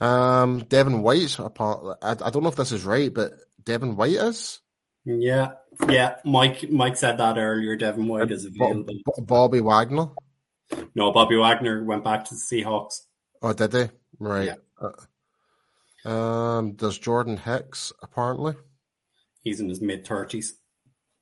Um, 0.00 0.60
Devin 0.60 1.02
White's 1.02 1.38
apart. 1.38 1.98
I, 2.02 2.12
I 2.12 2.30
don't 2.30 2.42
know 2.42 2.48
if 2.48 2.56
this 2.56 2.72
is 2.72 2.84
right, 2.84 3.12
but 3.12 3.32
Devin 3.62 3.96
White 3.96 4.12
is. 4.12 4.60
Yeah, 5.04 5.52
yeah. 5.88 6.16
Mike 6.24 6.70
Mike 6.70 6.96
said 6.96 7.18
that 7.18 7.38
earlier. 7.38 7.76
Devin 7.76 8.06
White 8.06 8.30
is 8.30 8.44
available. 8.44 8.94
Bobby 9.18 9.60
Wagner. 9.60 10.08
No, 10.94 11.12
Bobby 11.12 11.36
Wagner 11.36 11.84
went 11.84 12.04
back 12.04 12.24
to 12.26 12.34
the 12.34 12.40
Seahawks. 12.40 13.00
Oh, 13.42 13.52
did 13.52 13.70
they? 13.72 13.90
Right. 14.18 14.48
Yeah. 14.48 14.90
Uh, 16.04 16.08
um, 16.08 16.76
there's 16.76 16.98
Jordan 16.98 17.36
Hicks 17.36 17.92
apparently. 18.02 18.54
He's 19.42 19.60
in 19.60 19.68
his 19.68 19.80
mid 19.80 20.06
thirties. 20.06 20.54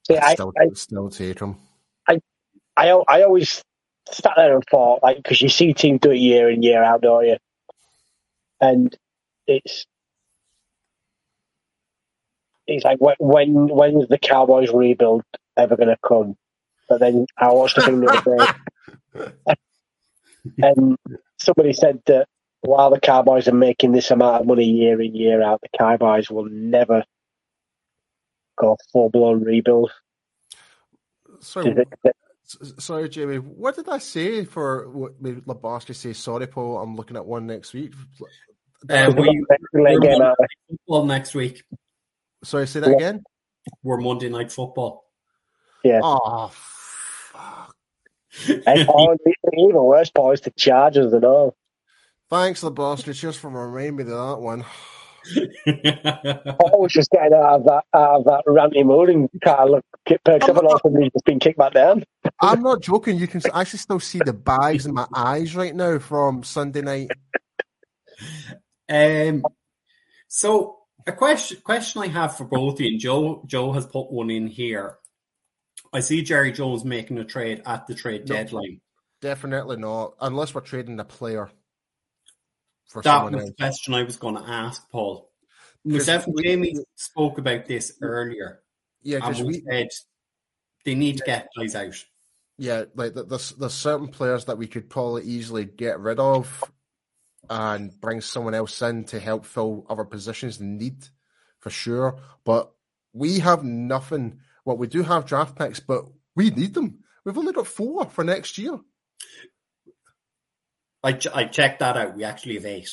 Yeah, 0.09 0.33
still, 0.33 0.53
I, 0.59 0.68
still 0.74 1.11
Tatum. 1.11 1.59
I, 2.09 2.20
I, 2.76 2.89
I 2.89 3.22
always 3.22 3.62
sat 4.11 4.33
there 4.37 4.55
and 4.55 4.64
thought, 4.70 5.03
like, 5.03 5.18
because 5.18 5.43
you 5.43 5.49
see 5.51 5.74
teams 5.74 6.01
do 6.01 6.11
it 6.11 6.16
year 6.16 6.49
in 6.49 6.62
year 6.62 6.83
out, 6.83 7.03
don't 7.03 7.26
you? 7.26 7.37
And 8.61 8.96
it's 9.46 9.86
it's 12.66 12.84
like 12.84 12.98
when 13.00 13.68
when's 13.68 14.09
the 14.09 14.18
Cowboys 14.18 14.70
rebuild 14.72 15.22
ever 15.56 15.76
going 15.76 15.88
to 15.88 15.98
come? 16.06 16.36
But 16.88 17.00
then 17.00 17.26
I 17.36 17.52
watched 17.52 17.76
the 17.76 17.82
thing 17.82 18.00
the 18.00 18.09
other 18.09 18.48
day, 19.16 19.54
and 20.62 20.96
somebody 21.38 21.72
said 21.72 22.00
that 22.06 22.26
while 22.62 22.90
the 22.90 23.00
Cowboys 23.00 23.48
are 23.48 23.54
making 23.54 23.92
this 23.92 24.11
amount 24.11 24.42
of 24.42 24.46
money 24.46 24.64
year 24.64 25.00
in 25.00 25.14
year 25.14 25.42
out, 25.42 25.61
the 25.62 25.78
Cowboys 25.78 26.30
will 26.30 26.46
never 26.46 27.04
go 28.59 28.76
full 28.92 29.11
blown 29.11 29.44
rebuild. 29.44 29.92
So, 31.40 31.84
sorry, 32.78 33.09
Jamie. 33.09 33.38
What 33.38 33.76
did 33.76 33.88
I 33.88 33.98
say 33.98 34.44
for 34.44 34.88
what 34.90 35.20
made 35.20 35.44
Labosky 35.44 35.94
say? 35.94 36.12
Sorry, 36.14 36.46
Paul. 36.46 36.78
I'm 36.78 36.96
looking 36.96 37.16
at 37.16 37.26
one 37.26 37.46
next 37.46 37.74
week. 37.74 37.94
Uh, 38.89 39.12
we, 39.16 39.45
we're 39.72 40.35
football 40.68 41.05
next 41.07 41.35
week. 41.35 41.62
Sorry, 42.45 42.66
say 42.66 42.81
that 42.81 42.91
again. 42.91 43.22
We're 43.83 43.99
Monday 43.99 44.29
Night 44.29 44.53
Football. 44.53 45.05
Yeah. 45.83 46.01
Oh, 46.03 46.51
fuck. 46.53 47.74
and 48.49 48.89
even 49.59 49.74
worse, 49.74 50.11
boys, 50.11 50.41
the 50.41 50.51
Chargers 50.53 51.12
and 51.12 51.24
all. 51.24 51.57
Thanks, 52.31 52.61
the 52.61 52.70
boss. 52.70 53.07
It's 53.09 53.18
just 53.18 53.41
for 53.41 53.49
reminding 53.49 53.97
me 53.97 54.03
of 54.05 54.09
that 54.11 54.41
one. 54.41 54.64
I 55.37 56.76
was 56.76 56.93
just 56.93 57.11
getting 57.11 57.35
out 57.35 57.61
of 57.61 57.64
that 57.64 57.85
out 57.93 58.20
of 58.20 58.24
that 58.24 58.45
ranty 58.47 58.85
mood 58.85 59.11
and 59.11 59.29
kind 59.45 59.61
of 59.61 59.70
look 59.70 59.85
perks 60.24 60.49
up 60.49 60.57
and 60.57 60.66
all 60.66 60.81
he's 61.01 61.12
just 61.12 61.24
been 61.24 61.39
kicked 61.39 61.59
back 61.59 61.74
down. 61.74 62.05
I'm 62.41 62.62
not 62.62 62.81
joking. 62.81 63.18
You 63.18 63.26
can 63.26 63.43
actually 63.53 63.81
still 63.81 64.01
see 64.01 64.20
the 64.24 64.33
bags 64.33 64.87
in 64.87 64.95
my 64.95 65.07
eyes 65.14 65.55
right 65.55 65.74
now 65.74 65.99
from 65.99 66.45
Sunday 66.45 66.83
night. 66.83 67.11
Um, 68.89 69.45
so 70.28 70.78
a 71.07 71.12
question 71.12 71.61
question 71.62 72.03
I 72.03 72.09
have 72.09 72.36
for 72.36 72.45
both 72.45 72.74
of 72.74 72.80
you, 72.80 72.89
and 72.89 73.01
Joe 73.01 73.43
Joe 73.47 73.72
has 73.72 73.86
put 73.86 74.11
one 74.11 74.30
in 74.30 74.47
here. 74.47 74.99
I 75.93 76.01
see 76.01 76.22
Jerry 76.22 76.53
Jones 76.53 76.84
making 76.84 77.18
a 77.18 77.24
trade 77.24 77.62
at 77.64 77.86
the 77.86 77.95
trade 77.95 78.28
no, 78.28 78.34
deadline. 78.34 78.80
Definitely 79.20 79.76
not, 79.76 80.14
unless 80.20 80.55
we're 80.55 80.61
trading 80.61 81.01
a 81.01 81.05
player. 81.05 81.51
For 82.86 83.03
that 83.03 83.24
was 83.24 83.34
else. 83.34 83.45
the 83.45 83.55
question 83.55 83.95
I 83.95 84.03
was 84.03 84.16
going 84.16 84.36
to 84.36 84.49
ask, 84.49 84.89
Paul. 84.91 85.30
Myself 85.84 86.26
and 86.26 86.39
Jamie 86.43 86.76
spoke 86.97 87.39
about 87.39 87.66
this 87.66 87.97
earlier. 88.03 88.61
Yeah, 89.03 89.18
because 89.18 89.43
we 89.43 89.62
said 89.68 89.89
they 90.84 90.95
need 90.95 91.18
to 91.18 91.24
get 91.24 91.49
guys 91.57 91.74
out. 91.74 91.95
Yeah, 92.59 92.84
like 92.95 93.14
there's 93.14 93.53
there's 93.53 93.74
certain 93.74 94.09
players 94.09 94.47
that 94.47 94.59
we 94.59 94.66
could 94.66 94.91
probably 94.91 95.22
easily 95.22 95.64
get 95.64 96.01
rid 96.01 96.18
of 96.18 96.64
and 97.51 97.99
bring 98.01 98.20
someone 98.20 98.55
else 98.55 98.80
in 98.82 99.05
to 99.05 99.20
help 99.20 99.44
fill 99.44 99.86
other 99.88 100.05
positions 100.05 100.61
in 100.61 100.78
need 100.78 101.07
for 101.61 101.70
sure. 101.70 102.18
But 102.44 102.70
we 103.12 103.38
have 103.40 103.64
nothing. 103.64 104.40
Well, 104.64 104.76
we 104.76 104.86
do 104.86 105.03
have 105.03 105.26
draft 105.26 105.57
picks, 105.57 105.80
but 105.80 106.05
we 106.34 106.51
need 106.51 106.74
them. 106.74 107.01
We've 107.24 107.38
only 107.38 107.53
got 107.53 107.66
four 107.66 108.07
for 108.07 108.24
next 108.24 108.59
year. 108.59 108.78
I, 111.03 111.12
ch- 111.12 111.28
I 111.34 111.44
checked 111.44 111.80
that 111.80 111.96
out. 111.96 112.16
We 112.16 112.24
actually 112.24 112.55
have 112.55 112.66
eight. 112.66 112.90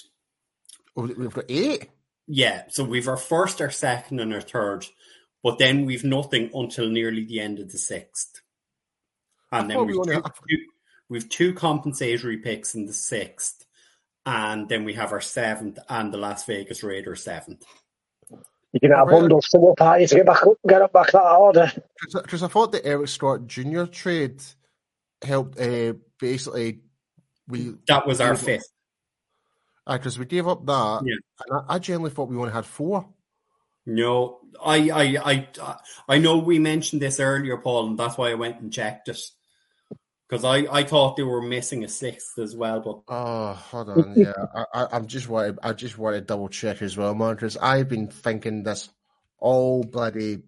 Oh, 0.95 1.03
we've 1.03 1.34
got 1.34 1.45
eight? 1.49 1.89
Yeah. 2.28 2.64
So 2.70 2.84
we've 2.84 3.08
our 3.08 3.18
first, 3.18 3.62
our 3.62 3.72
second, 3.72 4.20
and 4.20 4.34
our 4.34 4.41
third. 4.41 4.86
But 5.43 5.60
then 5.60 5.86
we've 5.86 6.03
nothing 6.03 6.49
until 6.53 6.89
nearly 6.89 7.26
the 7.26 7.39
end 7.39 7.60
of 7.60 7.72
the 7.72 7.78
sixth. 7.78 8.41
And 9.51 9.70
then 9.70 9.86
we've, 9.86 9.95
we 9.95 10.06
two, 10.06 10.66
we've 11.10 11.30
two 11.30 11.53
compensatory 11.53 12.38
picks 12.38 12.74
in 12.76 12.86
the 12.86 12.93
sixth 12.93 13.64
and 14.26 14.67
then 14.67 14.84
we 14.84 14.93
have 14.93 15.11
our 15.11 15.21
seventh 15.21 15.78
and 15.88 16.13
the 16.13 16.17
Las 16.17 16.45
Vegas 16.45 16.84
Raiders 16.84 17.23
seventh. 17.23 17.63
You 18.73 18.80
can 18.80 18.91
have 18.91 19.07
a 19.07 19.11
bundle 19.11 19.41
summer 19.41 19.73
party 19.78 20.05
to 20.05 20.15
get 20.15 20.26
back 20.26 20.45
up, 20.45 20.57
get 20.67 20.82
up 20.82 20.91
back 20.91 21.11
that 21.11 21.23
order. 21.23 21.71
Because 22.11 22.43
I 22.43 22.47
thought 22.47 22.73
the 22.73 22.86
Eric 22.86 23.07
Stewart 23.07 23.47
Jr. 23.47 23.86
trade 23.86 24.43
helped. 25.23 25.59
Uh, 25.59 25.93
basically, 26.19 26.82
we 27.47 27.76
that 27.88 28.05
was 28.05 28.19
our 28.19 28.36
fifth. 28.36 28.69
Because 29.88 30.17
uh, 30.17 30.19
we 30.19 30.26
gave 30.26 30.47
up 30.47 30.65
that, 30.65 31.03
yeah. 31.05 31.15
and 31.47 31.65
I, 31.69 31.76
I 31.76 31.80
generally 31.80 32.09
thought 32.09 32.30
we 32.30 32.38
only 32.38 32.51
had 32.51 32.65
four. 32.65 33.07
No, 33.86 34.39
I, 34.63 34.89
I, 34.89 35.47
I, 35.61 35.76
I 36.09 36.17
know 36.17 36.39
we 36.39 36.57
mentioned 36.57 37.01
this 37.01 37.19
earlier, 37.19 37.55
Paul, 37.57 37.89
and 37.89 37.99
that's 37.99 38.17
why 38.17 38.32
I 38.32 38.34
went 38.34 38.59
and 38.59 38.73
checked 38.73 39.09
it 39.09 39.21
because 40.28 40.43
I, 40.43 40.65
I 40.71 40.84
thought 40.84 41.15
they 41.15 41.23
were 41.23 41.41
missing 41.41 41.84
a 41.84 41.88
sixth 41.88 42.38
as 42.39 42.55
well. 42.55 42.80
But 42.80 43.13
oh, 43.13 43.53
hold 43.53 43.89
on, 43.89 44.13
yeah, 44.15 44.34
I, 44.73 44.84
I 44.84 44.95
am 44.97 45.07
just 45.07 45.30
want 45.30 45.59
I 45.61 45.73
just 45.73 45.97
want 45.97 46.15
to 46.15 46.21
double 46.21 46.49
check 46.49 46.82
as 46.82 46.97
well, 46.97 47.13
man, 47.13 47.36
because 47.36 47.57
I've 47.57 47.89
been 47.89 48.07
thinking 48.07 48.63
this 48.63 48.89
all 49.39 49.84
bloody. 49.84 50.39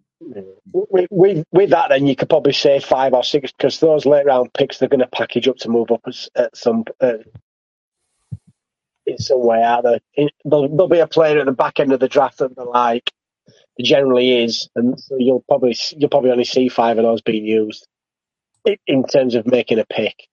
With, 0.74 1.08
with, 1.12 1.46
with 1.52 1.70
that, 1.70 1.90
then 1.90 2.08
you 2.08 2.16
could 2.16 2.30
probably 2.30 2.54
say 2.54 2.80
five 2.80 3.14
or 3.14 3.24
six 3.24 3.52
because 3.52 3.80
those 3.80 4.08
late 4.08 4.26
round 4.26 4.52
picks 4.54 4.80
they're 4.80 4.90
going 4.90 5.02
to 5.02 5.08
package 5.08 5.48
up 5.48 5.58
to 5.58 5.70
move 5.70 5.92
up 5.92 6.02
as, 6.08 6.28
at 6.36 6.58
some 6.58 6.86
uh, 7.00 7.18
in 9.06 9.18
some 9.20 9.46
way. 9.46 9.62
Out 9.62 9.84
there, 9.84 10.00
there'll, 10.44 10.70
there'll 10.70 10.88
be 10.88 11.00
a 11.00 11.08
player 11.08 11.40
at 11.40 11.46
the 11.46 11.52
back 11.52 11.80
end 11.80 11.94
of 11.94 12.00
the 12.00 12.08
draft 12.08 12.40
that 12.40 12.56
they're 12.56 12.66
like. 12.66 13.12
It 13.78 13.86
generally 13.86 14.44
is, 14.44 14.70
and 14.76 15.00
so 15.00 15.18
you'll 15.20 15.46
probably 15.48 15.78
you'll 15.96 16.10
probably 16.10 16.32
only 16.32 16.46
see 16.46 16.68
five 16.68 16.98
of 16.98 17.04
those 17.04 17.22
being 17.22 17.46
used 17.46 17.88
in 18.88 19.04
terms 19.06 19.36
of 19.36 19.46
making 19.46 19.80
a 19.80 19.86
pick. 19.86 20.28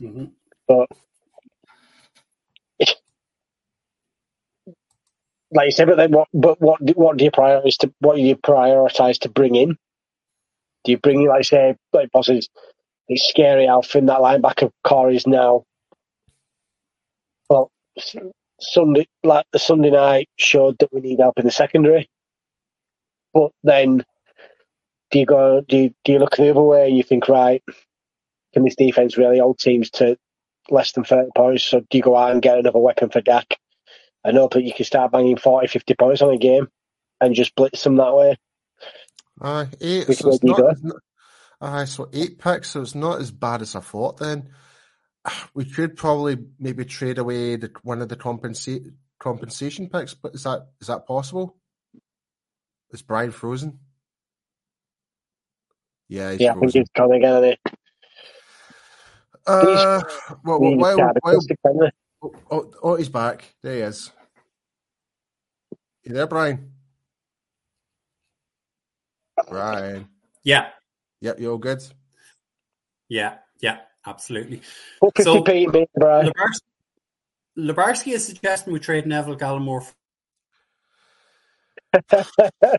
Mm-hmm. 0.00 0.26
But 0.68 0.88
like 5.52 5.66
you 5.66 5.72
said, 5.72 5.88
but 5.88 5.96
then 5.96 6.12
what? 6.12 6.28
But 6.32 6.60
what? 6.60 6.80
What 6.96 7.16
do 7.16 7.24
you 7.24 7.30
prioritize 7.30 7.76
to? 7.78 7.92
What 8.00 8.16
do 8.16 8.22
you 8.22 8.36
prioritize 8.36 9.20
to 9.20 9.28
bring 9.28 9.54
in? 9.54 9.76
Do 10.84 10.92
you 10.92 10.98
bring 10.98 11.22
in, 11.22 11.28
like 11.28 11.44
say, 11.44 11.76
like 11.92 12.10
bosses? 12.10 12.48
It's 13.08 13.28
scary 13.28 13.66
how 13.66 13.82
thin 13.82 14.06
that 14.06 14.20
linebacker 14.20 14.70
core 14.82 15.10
is 15.10 15.26
now. 15.26 15.64
Well, 17.50 17.70
Sunday, 18.60 19.06
like 19.22 19.46
the 19.52 19.58
Sunday 19.58 19.90
night 19.90 20.28
showed 20.38 20.78
that 20.78 20.92
we 20.92 21.00
need 21.00 21.20
help 21.20 21.38
in 21.38 21.44
the 21.44 21.50
secondary, 21.50 22.08
but 23.34 23.50
then 23.62 24.04
do 25.12 25.20
you 25.20 25.26
go? 25.26 25.60
Do 25.60 25.76
you, 25.76 25.94
do 26.04 26.12
you 26.12 26.18
look 26.18 26.36
the 26.36 26.50
other 26.50 26.60
way 26.60 26.88
and 26.88 26.96
you 26.96 27.04
think, 27.04 27.28
right? 27.28 27.62
can 28.52 28.64
this 28.64 28.76
defense 28.76 29.16
really 29.16 29.38
hold 29.38 29.58
teams 29.58 29.90
to 29.90 30.16
less 30.70 30.92
than 30.92 31.04
30 31.04 31.30
points? 31.36 31.64
So 31.64 31.80
do 31.80 31.98
you 31.98 32.02
go 32.02 32.16
out 32.16 32.32
and 32.32 32.42
get 32.42 32.58
another 32.58 32.78
weapon 32.78 33.10
for 33.10 33.20
Dak 33.20 33.56
I 34.24 34.30
hope 34.30 34.52
that 34.52 34.62
you 34.62 34.72
can 34.72 34.84
start 34.84 35.10
banging 35.10 35.36
40, 35.36 35.66
50 35.66 35.94
points 35.94 36.22
on 36.22 36.32
a 36.32 36.38
game 36.38 36.68
and 37.20 37.34
just 37.34 37.56
blitz 37.56 37.82
them 37.82 37.96
that 37.96 38.14
way? 38.14 38.36
Uh, 39.40 39.66
eight, 39.80 40.06
so 40.14 40.30
it's 40.30 40.44
not, 40.44 40.76
aye, 41.60 41.86
so 41.86 42.08
eight 42.12 42.38
picks, 42.38 42.70
so 42.70 42.82
it's 42.82 42.94
not 42.94 43.20
as 43.20 43.32
bad 43.32 43.62
as 43.62 43.74
I 43.74 43.80
thought 43.80 44.18
then. 44.18 44.50
We 45.54 45.64
could 45.64 45.96
probably 45.96 46.36
maybe 46.58 46.84
trade 46.84 47.18
away 47.18 47.56
the, 47.56 47.70
one 47.82 48.02
of 48.02 48.08
the 48.08 48.16
compensa- 48.16 48.92
compensation 49.18 49.88
picks, 49.88 50.14
but 50.14 50.34
is 50.34 50.42
that 50.44 50.66
is 50.80 50.88
that 50.88 51.06
possible? 51.06 51.56
Is 52.90 53.02
Brian 53.02 53.30
frozen? 53.30 53.78
Yeah, 56.12 56.32
he's 56.32 56.40
Yeah, 56.40 56.50
I 56.50 56.52
think 56.52 56.62
frozen. 56.64 56.80
he's 56.82 56.88
gone 56.90 57.12
again. 57.12 57.32
hasn't 57.32 57.58
he? 57.64 57.72
Uh, 59.46 60.02
well, 60.44 60.60
Really 60.60 60.76
while, 60.76 60.92
started 60.94 61.20
while, 61.22 61.38
it. 61.86 61.94
oh, 62.22 62.34
oh, 62.50 62.70
oh, 62.82 62.94
he's 62.96 63.08
back. 63.08 63.54
There 63.62 63.74
he 63.76 63.80
is. 63.80 64.10
You 66.04 66.12
there, 66.12 66.26
Brian? 66.26 66.70
Brian. 69.48 70.06
Yeah, 70.44 70.68
Yep, 71.22 71.40
you 71.40 71.50
all 71.52 71.58
good? 71.58 71.82
yeah, 73.08 73.38
yeah, 73.62 73.78
absolutely. 74.06 74.60
Put 75.00 75.16
50 75.16 75.22
So- 75.24 75.42
p 75.42 75.64
in 75.64 75.86
Brian. 75.96 76.26
Lebars- 76.30 76.60
Lebarski 77.58 78.12
is 78.12 78.26
suggesting 78.26 78.72
we 78.74 78.80
trade 78.80 79.06
Neville 79.06 79.36
Gallimore. 79.38 79.90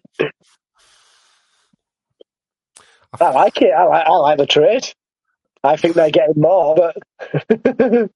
I 3.20 3.32
like 3.32 3.62
it. 3.62 3.72
I 3.72 3.84
like, 3.86 4.06
I 4.08 4.12
like 4.12 4.38
the 4.38 4.46
trade. 4.46 4.92
I 5.64 5.78
think 5.78 5.96
they're 5.96 6.12
getting 6.12 6.42
more, 6.42 6.76
but 6.76 6.98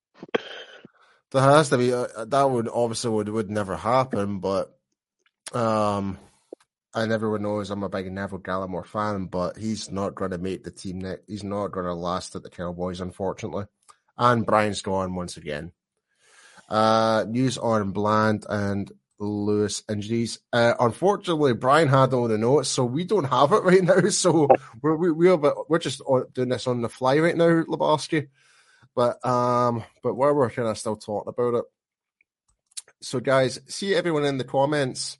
There 1.31 1.41
has 1.41 1.69
to 1.69 1.77
be 1.77 1.93
uh, 1.93 2.25
that 2.25 2.49
would 2.49 2.69
obviously 2.69 3.11
would 3.11 3.27
would 3.27 3.49
never 3.49 3.75
happen, 3.75 4.39
but 4.39 4.73
um, 5.51 6.17
and 6.93 7.11
everyone 7.11 7.41
knows 7.41 7.69
I'm 7.69 7.83
a 7.83 7.89
big 7.89 8.09
Neville 8.11 8.39
Gallimore 8.39 8.85
fan, 8.85 9.25
but 9.25 9.57
he's 9.57 9.91
not 9.91 10.15
going 10.15 10.31
to 10.31 10.37
make 10.37 10.63
the 10.63 10.71
team. 10.71 10.99
Ne- 10.99 11.17
he's 11.27 11.43
not 11.43 11.73
going 11.73 11.85
to 11.85 11.93
last 11.93 12.35
at 12.35 12.43
the 12.43 12.49
Cowboys, 12.49 13.01
unfortunately. 13.01 13.65
And 14.17 14.45
Brian's 14.45 14.81
gone 14.81 15.15
once 15.15 15.35
again. 15.35 15.73
Uh, 16.69 17.25
news 17.27 17.57
on 17.57 17.91
Bland 17.91 18.45
and 18.49 18.89
Lewis 19.19 19.83
injuries. 19.89 20.39
Uh, 20.53 20.73
unfortunately, 20.79 21.53
Brian 21.53 21.87
had 21.87 22.13
all 22.13 22.27
the 22.27 22.37
notes, 22.37 22.69
so 22.69 22.85
we 22.85 23.03
don't 23.03 23.25
have 23.25 23.51
it 23.51 23.63
right 23.63 23.83
now. 23.83 24.09
So 24.09 24.47
we're 24.81 24.95
we, 24.95 25.11
we're 25.11 25.53
we're 25.67 25.79
just 25.79 26.01
doing 26.33 26.49
this 26.49 26.67
on 26.67 26.81
the 26.81 26.89
fly 26.89 27.19
right 27.19 27.35
now, 27.37 27.63
Lebowski. 27.63 28.27
But 28.95 29.23
um, 29.25 29.83
but 30.01 30.15
we're 30.15 30.49
kind 30.49 30.67
of 30.67 30.77
still 30.77 30.95
talking 30.95 31.29
about 31.29 31.59
it, 31.59 31.65
so 33.01 33.19
guys, 33.19 33.59
see 33.67 33.93
everyone 33.93 34.25
in 34.25 34.37
the 34.37 34.43
comments. 34.43 35.17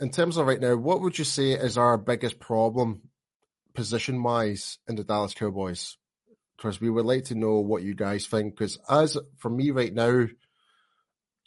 In 0.00 0.10
terms 0.10 0.36
of 0.36 0.46
right 0.46 0.60
now, 0.60 0.74
what 0.74 1.00
would 1.00 1.16
you 1.18 1.24
say 1.24 1.52
is 1.52 1.78
our 1.78 1.96
biggest 1.96 2.40
problem, 2.40 3.02
position 3.72 4.22
wise, 4.22 4.78
in 4.88 4.96
the 4.96 5.04
Dallas 5.04 5.34
Cowboys? 5.34 5.96
Because 6.56 6.80
we 6.80 6.90
would 6.90 7.04
like 7.04 7.24
to 7.26 7.36
know 7.36 7.60
what 7.60 7.82
you 7.82 7.94
guys 7.94 8.26
think. 8.26 8.56
Because 8.56 8.78
as 8.88 9.16
for 9.38 9.48
me 9.48 9.70
right 9.70 9.94
now, 9.94 10.26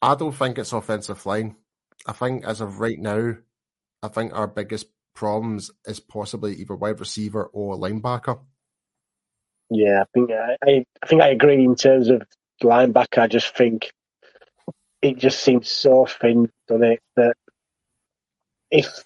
I 0.01 0.15
don't 0.15 0.33
think 0.33 0.57
it's 0.57 0.73
offensive 0.73 1.25
line. 1.25 1.55
I 2.05 2.13
think 2.13 2.45
as 2.45 2.61
of 2.61 2.79
right 2.79 2.99
now, 2.99 3.35
I 4.03 4.07
think 4.07 4.33
our 4.33 4.47
biggest 4.47 4.87
problems 5.15 5.71
is 5.85 5.99
possibly 5.99 6.55
either 6.55 6.75
wide 6.75 6.99
receiver 6.99 7.45
or 7.45 7.77
linebacker. 7.77 8.39
yeah, 9.69 10.01
I 10.03 10.05
think 10.13 10.31
I, 10.31 10.57
I, 10.63 11.07
think 11.07 11.21
I 11.21 11.29
agree 11.29 11.63
in 11.63 11.75
terms 11.75 12.09
of 12.09 12.21
linebacker. 12.61 13.19
I 13.19 13.27
just 13.27 13.55
think 13.55 13.91
it 15.01 15.17
just 15.17 15.39
seems 15.39 15.69
so 15.69 16.05
thin, 16.05 16.49
doesn't 16.67 16.83
it? 16.83 16.99
That 17.15 17.35
if 18.69 19.03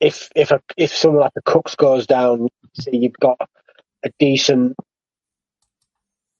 if 0.00 0.28
if 0.36 0.50
a, 0.50 0.60
if 0.76 0.94
someone 0.94 1.22
like 1.22 1.32
a 1.36 1.42
Cooks 1.42 1.74
goes 1.74 2.06
down, 2.06 2.48
say 2.74 2.92
you've 2.92 3.18
got 3.20 3.38
a 4.04 4.10
decent 4.18 4.76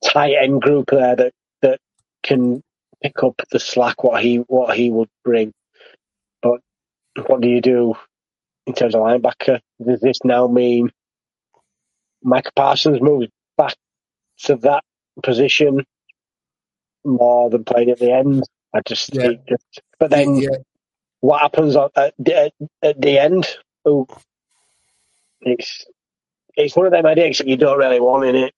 tight 0.05 0.35
end 0.41 0.63
group 0.63 0.91
there 0.91 1.17
that 1.17 1.33
that 1.63 1.81
can 2.23 2.63
pick 3.03 3.23
up 3.23 3.35
the 3.53 3.61
slack 3.61 4.05
what 4.05 4.23
he 4.23 4.39
what 4.39 4.77
he 4.77 4.91
would 4.91 5.09
bring. 5.25 5.53
But 6.43 6.61
what 7.27 7.41
do 7.43 7.49
you 7.49 7.61
do 7.63 7.95
in 8.67 8.75
terms 8.75 8.95
of 8.95 9.03
linebacker? 9.03 9.61
Does 9.85 10.01
this 10.01 10.21
now 10.25 10.49
mean 10.49 10.91
Mike 12.23 12.51
Parsons 12.57 13.01
moves 13.03 13.29
back 13.59 13.77
to 14.45 14.57
that 14.59 14.85
position 15.23 15.85
more 17.05 17.51
than 17.51 17.65
playing 17.65 17.91
at 17.91 17.99
the 18.01 18.13
end? 18.13 18.45
I 18.75 18.81
just, 18.87 19.11
Yeah. 19.15 19.33
just 19.49 19.65
but 20.01 20.11
then 20.11 20.37
yeah, 20.37 20.59
what 21.21 21.41
happens 21.43 21.77
at, 21.77 21.91
at, 21.97 22.15
the- 22.19 22.53
at 22.83 23.01
the 23.01 23.19
end? 23.19 23.47
Oh, 23.85 24.07
it's 25.43 25.87
it's 26.57 26.77
one 26.77 26.87
of 26.87 26.93
them 26.93 27.07
ideas 27.07 27.39
that 27.39 27.49
you 27.49 27.57
don't 27.57 27.79
really 27.79 28.01
want 28.01 28.27
in 28.27 28.37
it. 28.37 28.55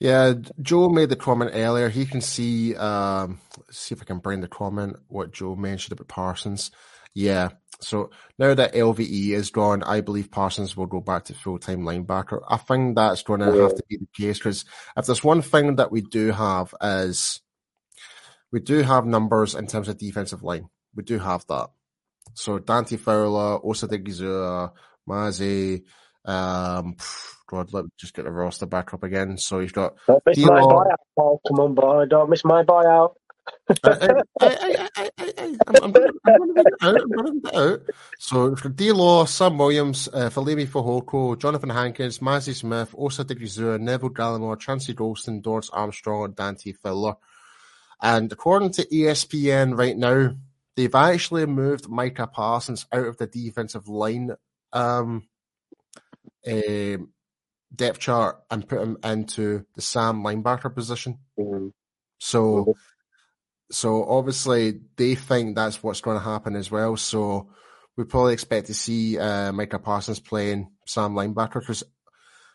Yeah, 0.00 0.34
Joe 0.62 0.88
made 0.88 1.08
the 1.08 1.16
comment 1.16 1.50
earlier. 1.54 1.88
He 1.88 2.06
can 2.06 2.20
see. 2.20 2.76
Um, 2.76 3.40
see 3.70 3.94
if 3.94 4.02
I 4.02 4.04
can 4.04 4.18
bring 4.18 4.40
the 4.40 4.48
comment. 4.48 4.96
What 5.08 5.32
Joe 5.32 5.56
mentioned 5.56 5.92
about 5.92 6.08
Parsons. 6.08 6.70
Yeah. 7.14 7.50
So 7.80 8.10
now 8.38 8.54
that 8.54 8.74
LVE 8.74 9.30
is 9.30 9.50
gone, 9.50 9.82
I 9.82 10.00
believe 10.00 10.30
Parsons 10.30 10.76
will 10.76 10.86
go 10.86 11.00
back 11.00 11.24
to 11.26 11.34
full 11.34 11.58
time 11.58 11.80
linebacker. 11.80 12.42
I 12.48 12.56
think 12.56 12.96
that's 12.96 13.22
going 13.22 13.40
to 13.40 13.52
have 13.52 13.74
to 13.74 13.82
be 13.88 13.98
the 13.98 14.08
case 14.14 14.38
because 14.38 14.64
if 14.96 15.06
there's 15.06 15.24
one 15.24 15.42
thing 15.42 15.76
that 15.76 15.92
we 15.92 16.02
do 16.02 16.32
have 16.32 16.74
is 16.80 17.40
we 18.50 18.60
do 18.60 18.82
have 18.82 19.06
numbers 19.06 19.54
in 19.54 19.66
terms 19.66 19.88
of 19.88 19.98
defensive 19.98 20.42
line. 20.42 20.68
We 20.94 21.04
do 21.04 21.18
have 21.18 21.46
that. 21.48 21.68
So 22.34 22.58
Dante 22.58 22.96
Fowler, 22.96 23.64
Osa 23.64 23.88
Odighizuwa, 23.88 24.72
Maze, 25.06 25.82
um, 26.24 26.96
God, 27.48 27.72
let 27.72 27.84
me 27.84 27.90
just 27.98 28.14
get 28.14 28.26
the 28.26 28.30
roster 28.30 28.66
back 28.66 28.94
up 28.94 29.02
again. 29.02 29.38
So 29.38 29.60
you've 29.60 29.72
got 29.72 29.94
Don't 30.06 30.22
miss 30.26 30.44
my 30.44 30.60
D-Law. 30.60 30.68
boy 30.68 30.90
out, 30.92 31.00
Paul. 31.16 31.40
Come 31.48 31.60
on, 31.60 31.74
boy. 31.74 32.04
Don't 32.06 32.30
miss 32.30 32.44
my 32.44 32.62
boy 32.62 32.82
out. 32.86 33.16
I, 33.82 33.90
I, 33.90 34.08
I, 34.40 34.48
I, 34.60 34.90
I, 34.96 35.10
I, 35.18 35.58
I'm, 35.66 35.78
I'm 35.82 35.92
going 35.92 36.12
to 36.12 36.20
out. 36.82 37.00
I'm 37.00 37.10
going 37.12 37.42
to 37.42 37.58
out. 37.58 37.80
So 38.18 38.54
for 38.54 38.68
D 38.68 38.92
Law, 38.92 39.24
Sam 39.24 39.56
Williams, 39.56 40.08
uh, 40.12 40.28
Fehoko, 40.28 41.38
Jonathan 41.38 41.70
Hankins, 41.70 42.18
Mazi 42.18 42.54
Smith, 42.54 42.94
Osa 42.98 43.24
Odighizuwa, 43.24 43.80
Neville 43.80 44.10
Gallimore, 44.10 44.60
Chauncey 44.60 44.94
Golston, 44.94 45.42
Dorance 45.42 45.70
Armstrong, 45.72 46.26
and 46.26 46.36
Dante 46.36 46.72
Fowler. 46.72 47.14
And 48.02 48.30
according 48.30 48.72
to 48.72 48.86
ESPN 48.86 49.76
right 49.78 49.96
now, 49.96 50.34
they've 50.76 50.94
actually 50.94 51.46
moved 51.46 51.88
Micah 51.88 52.26
Parsons 52.26 52.86
out 52.92 53.06
of 53.06 53.16
the 53.16 53.26
defensive 53.26 53.88
line 53.88 54.32
um, 54.74 55.26
um 56.46 57.08
depth 57.74 57.98
chart 57.98 58.40
and 58.50 58.68
put 58.68 58.80
him 58.80 58.98
into 59.04 59.64
the 59.74 59.82
Sam 59.82 60.22
linebacker 60.22 60.74
position. 60.74 61.18
Mm. 61.38 61.72
So, 62.18 62.74
so 63.70 64.04
obviously 64.04 64.80
they 64.96 65.14
think 65.14 65.54
that's 65.54 65.82
what's 65.82 66.00
going 66.00 66.18
to 66.18 66.24
happen 66.24 66.56
as 66.56 66.70
well. 66.70 66.96
So 66.96 67.50
we 67.96 68.04
probably 68.04 68.32
expect 68.32 68.68
to 68.68 68.74
see 68.74 69.18
uh, 69.18 69.52
Micah 69.52 69.78
Parsons 69.78 70.20
playing 70.20 70.70
Sam 70.86 71.14
linebacker 71.14 71.60
because 71.60 71.82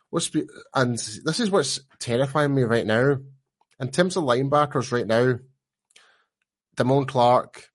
what's 0.10 0.30
be- 0.30 0.48
and 0.74 0.94
this 0.96 1.40
is 1.40 1.50
what's 1.50 1.82
terrifying 2.00 2.54
me 2.56 2.64
right 2.64 2.86
now. 2.86 3.18
In 3.80 3.90
terms 3.90 4.16
of 4.16 4.24
linebackers 4.24 4.92
right 4.92 5.08
now, 5.08 5.40
Damone 6.78 7.08
Clark 7.08 7.66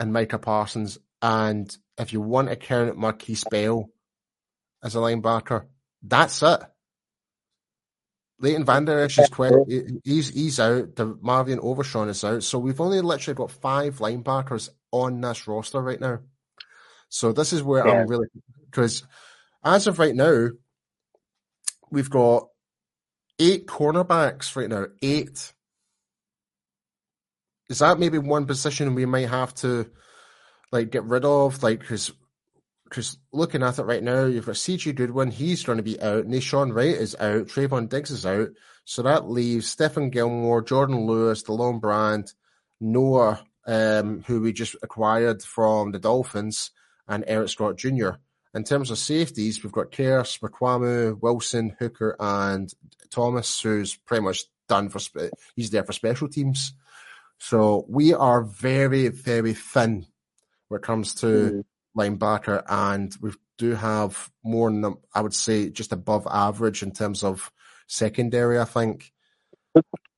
and 0.00 0.12
Micah 0.12 0.38
Parsons, 0.38 0.98
and 1.22 1.74
if 1.98 2.12
you 2.12 2.20
want 2.20 2.48
to 2.48 2.56
count 2.56 2.98
Markquese 2.98 3.48
Bell 3.48 3.88
as 4.82 4.96
a 4.96 4.98
linebacker, 4.98 5.66
that's 6.02 6.42
it. 6.42 6.60
Leighton 8.40 8.64
Vander 8.64 8.98
Esch 8.98 9.18
is 9.18 9.28
quite, 9.28 9.52
he's 10.02 10.28
he's 10.28 10.58
out. 10.58 10.98
Marvin 11.22 11.60
Overshown 11.60 12.08
is 12.08 12.24
out. 12.24 12.42
So 12.42 12.58
we've 12.58 12.80
only 12.80 13.00
literally 13.00 13.36
got 13.36 13.50
five 13.50 13.98
linebackers 13.98 14.70
on 14.90 15.20
this 15.20 15.46
roster 15.46 15.80
right 15.80 16.00
now. 16.00 16.18
So 17.08 17.32
this 17.32 17.52
is 17.52 17.62
where 17.62 17.86
Yeah. 17.86 18.00
I'm 18.00 18.08
really 18.08 18.26
because 18.64 19.04
as 19.62 19.86
of 19.86 19.98
right 19.98 20.14
now, 20.14 20.48
we've 21.90 22.10
got 22.10 22.48
eight 23.38 23.66
cornerbacks 23.66 24.56
right 24.56 24.68
now. 24.68 24.86
Eight. 25.00 25.52
Is 27.70 27.78
that 27.78 27.98
maybe 27.98 28.18
one 28.18 28.46
position 28.46 28.94
we 28.94 29.06
might 29.06 29.28
have 29.28 29.54
to 29.56 29.90
like 30.72 30.90
get 30.90 31.04
rid 31.04 31.24
of? 31.24 31.62
Like 31.62 31.80
because 31.80 32.12
because 32.94 33.18
looking 33.32 33.64
at 33.64 33.80
it 33.80 33.82
right 33.82 34.04
now, 34.04 34.24
you've 34.24 34.46
got 34.46 34.56
C.J. 34.56 34.92
Goodwin, 34.92 35.32
he's 35.32 35.64
going 35.64 35.78
to 35.78 35.82
be 35.82 36.00
out. 36.00 36.28
Nahshon 36.28 36.72
Wright 36.72 36.94
is 36.94 37.16
out. 37.18 37.48
Trevon 37.48 37.88
Diggs 37.88 38.12
is 38.12 38.24
out. 38.24 38.50
So 38.84 39.02
that 39.02 39.28
leaves 39.28 39.74
Stephon 39.74 40.12
Gilmore, 40.12 40.62
Jourdan 40.62 41.04
Lewis, 41.04 41.42
DaRon 41.42 41.80
Bland, 41.80 42.32
Noah, 42.80 43.44
um, 43.66 44.22
who 44.28 44.40
we 44.40 44.52
just 44.52 44.76
acquired 44.80 45.42
from 45.42 45.90
the 45.90 45.98
Dolphins, 45.98 46.70
and 47.08 47.24
Eric 47.26 47.48
Scott 47.48 47.76
Jr. 47.76 48.10
In 48.54 48.62
terms 48.62 48.92
of 48.92 48.98
safeties, 48.98 49.64
we've 49.64 49.72
got 49.72 49.90
Kearse, 49.90 50.38
Mukuamu, 50.38 51.20
Wilson, 51.20 51.74
Hooker, 51.80 52.14
and 52.20 52.72
Thomas, 53.10 53.60
who's 53.60 53.96
pretty 53.96 54.22
much 54.22 54.44
done 54.68 54.88
for. 54.88 55.00
He's 55.56 55.70
there 55.70 55.82
for 55.82 55.92
special 55.92 56.28
teams. 56.28 56.74
So 57.38 57.86
we 57.88 58.14
are 58.14 58.44
very, 58.44 59.08
very 59.08 59.54
thin 59.54 60.06
when 60.68 60.78
it 60.78 60.84
comes 60.84 61.16
to 61.16 61.26
mm. 61.26 61.64
Linebacker, 61.96 62.62
and 62.68 63.14
we 63.20 63.32
do 63.58 63.74
have 63.74 64.30
more. 64.42 64.70
Than 64.70 64.96
I 65.14 65.20
would 65.20 65.34
say 65.34 65.70
just 65.70 65.92
above 65.92 66.26
average 66.30 66.82
in 66.82 66.92
terms 66.92 67.22
of 67.22 67.50
secondary. 67.86 68.58
I 68.58 68.64
think. 68.64 69.12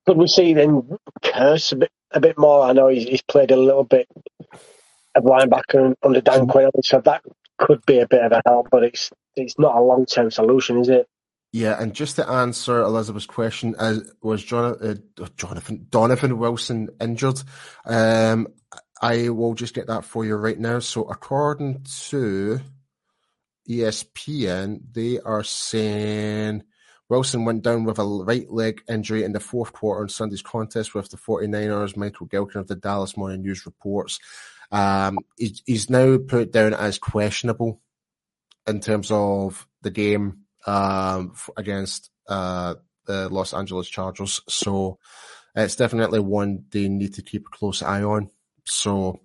Could 0.05 0.17
we 0.17 0.27
see 0.27 0.53
then 0.53 0.97
Kearse 1.23 1.73
a 1.73 1.75
bit 1.75 1.91
a 2.11 2.19
bit 2.19 2.37
more? 2.37 2.63
I 2.63 2.73
know 2.73 2.87
he's, 2.87 3.07
he's 3.07 3.21
played 3.21 3.51
a 3.51 3.57
little 3.57 3.83
bit 3.83 4.07
of 5.15 5.23
linebacker 5.23 5.95
under 6.03 6.21
Dan 6.21 6.47
Quinn, 6.47 6.69
so 6.83 7.01
that 7.01 7.23
could 7.57 7.85
be 7.85 7.99
a 7.99 8.07
bit 8.07 8.23
of 8.23 8.31
a 8.31 8.41
help, 8.45 8.69
but 8.71 8.83
it's 8.83 9.11
it's 9.35 9.57
not 9.59 9.75
a 9.75 9.81
long 9.81 10.05
term 10.05 10.31
solution, 10.31 10.79
is 10.79 10.89
it? 10.89 11.07
Yeah, 11.53 11.81
and 11.81 11.93
just 11.93 12.17
to 12.17 12.29
answer 12.29 12.81
Elizabeth's 12.81 13.25
question, 13.25 13.73
uh, 13.79 13.99
was 14.21 14.43
Jonathan, 14.43 15.03
uh, 15.19 15.27
Jonathan 15.37 15.87
Donovan 15.89 16.37
Wilson 16.37 16.89
injured? 16.99 17.41
Um, 17.85 18.47
I 19.01 19.29
will 19.29 19.53
just 19.53 19.73
get 19.73 19.87
that 19.87 20.05
for 20.05 20.25
you 20.25 20.35
right 20.35 20.57
now. 20.57 20.79
So, 20.79 21.03
according 21.03 21.85
to 22.09 22.59
ESPN, 23.69 24.79
they 24.91 25.19
are 25.19 25.43
saying 25.43 26.63
Wilson 27.09 27.45
went 27.45 27.63
down 27.63 27.83
with 27.83 27.99
a 27.99 28.05
right 28.05 28.49
leg 28.49 28.81
injury 28.89 29.23
in 29.23 29.33
the 29.33 29.39
fourth 29.39 29.71
quarter 29.71 30.03
in 30.03 30.09
Sunday's 30.09 30.41
contest 30.41 30.93
with 30.93 31.09
the 31.09 31.17
49ers. 31.17 31.95
Michael 31.95 32.27
Gehlken 32.27 32.55
of 32.55 32.67
the 32.67 32.75
Dallas 32.75 33.15
Morning 33.15 33.41
News 33.41 33.65
reports. 33.65 34.19
Um, 34.71 35.19
he's, 35.37 35.61
he's 35.65 35.89
now 35.89 36.17
put 36.17 36.51
down 36.51 36.73
as 36.73 36.97
questionable 36.99 37.81
in 38.67 38.81
terms 38.81 39.09
of 39.11 39.67
the 39.81 39.91
game 39.91 40.39
um, 40.65 41.33
against 41.55 42.11
uh, 42.27 42.75
the 43.05 43.29
Los 43.29 43.53
Angeles 43.53 43.87
Chargers. 43.87 44.41
So 44.49 44.99
it's 45.55 45.77
definitely 45.77 46.19
one 46.19 46.65
they 46.71 46.89
need 46.89 47.13
to 47.13 47.21
keep 47.21 47.47
a 47.47 47.57
close 47.57 47.81
eye 47.81 48.03
on. 48.03 48.29
So 48.67 49.21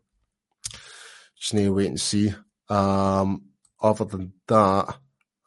just 1.38 1.54
need 1.54 1.64
to 1.64 1.74
wait 1.74 1.88
and 1.88 2.00
see. 2.00 2.32
Um, 2.68 3.42
other 3.80 4.04
than 4.04 4.32
that, 4.48 4.96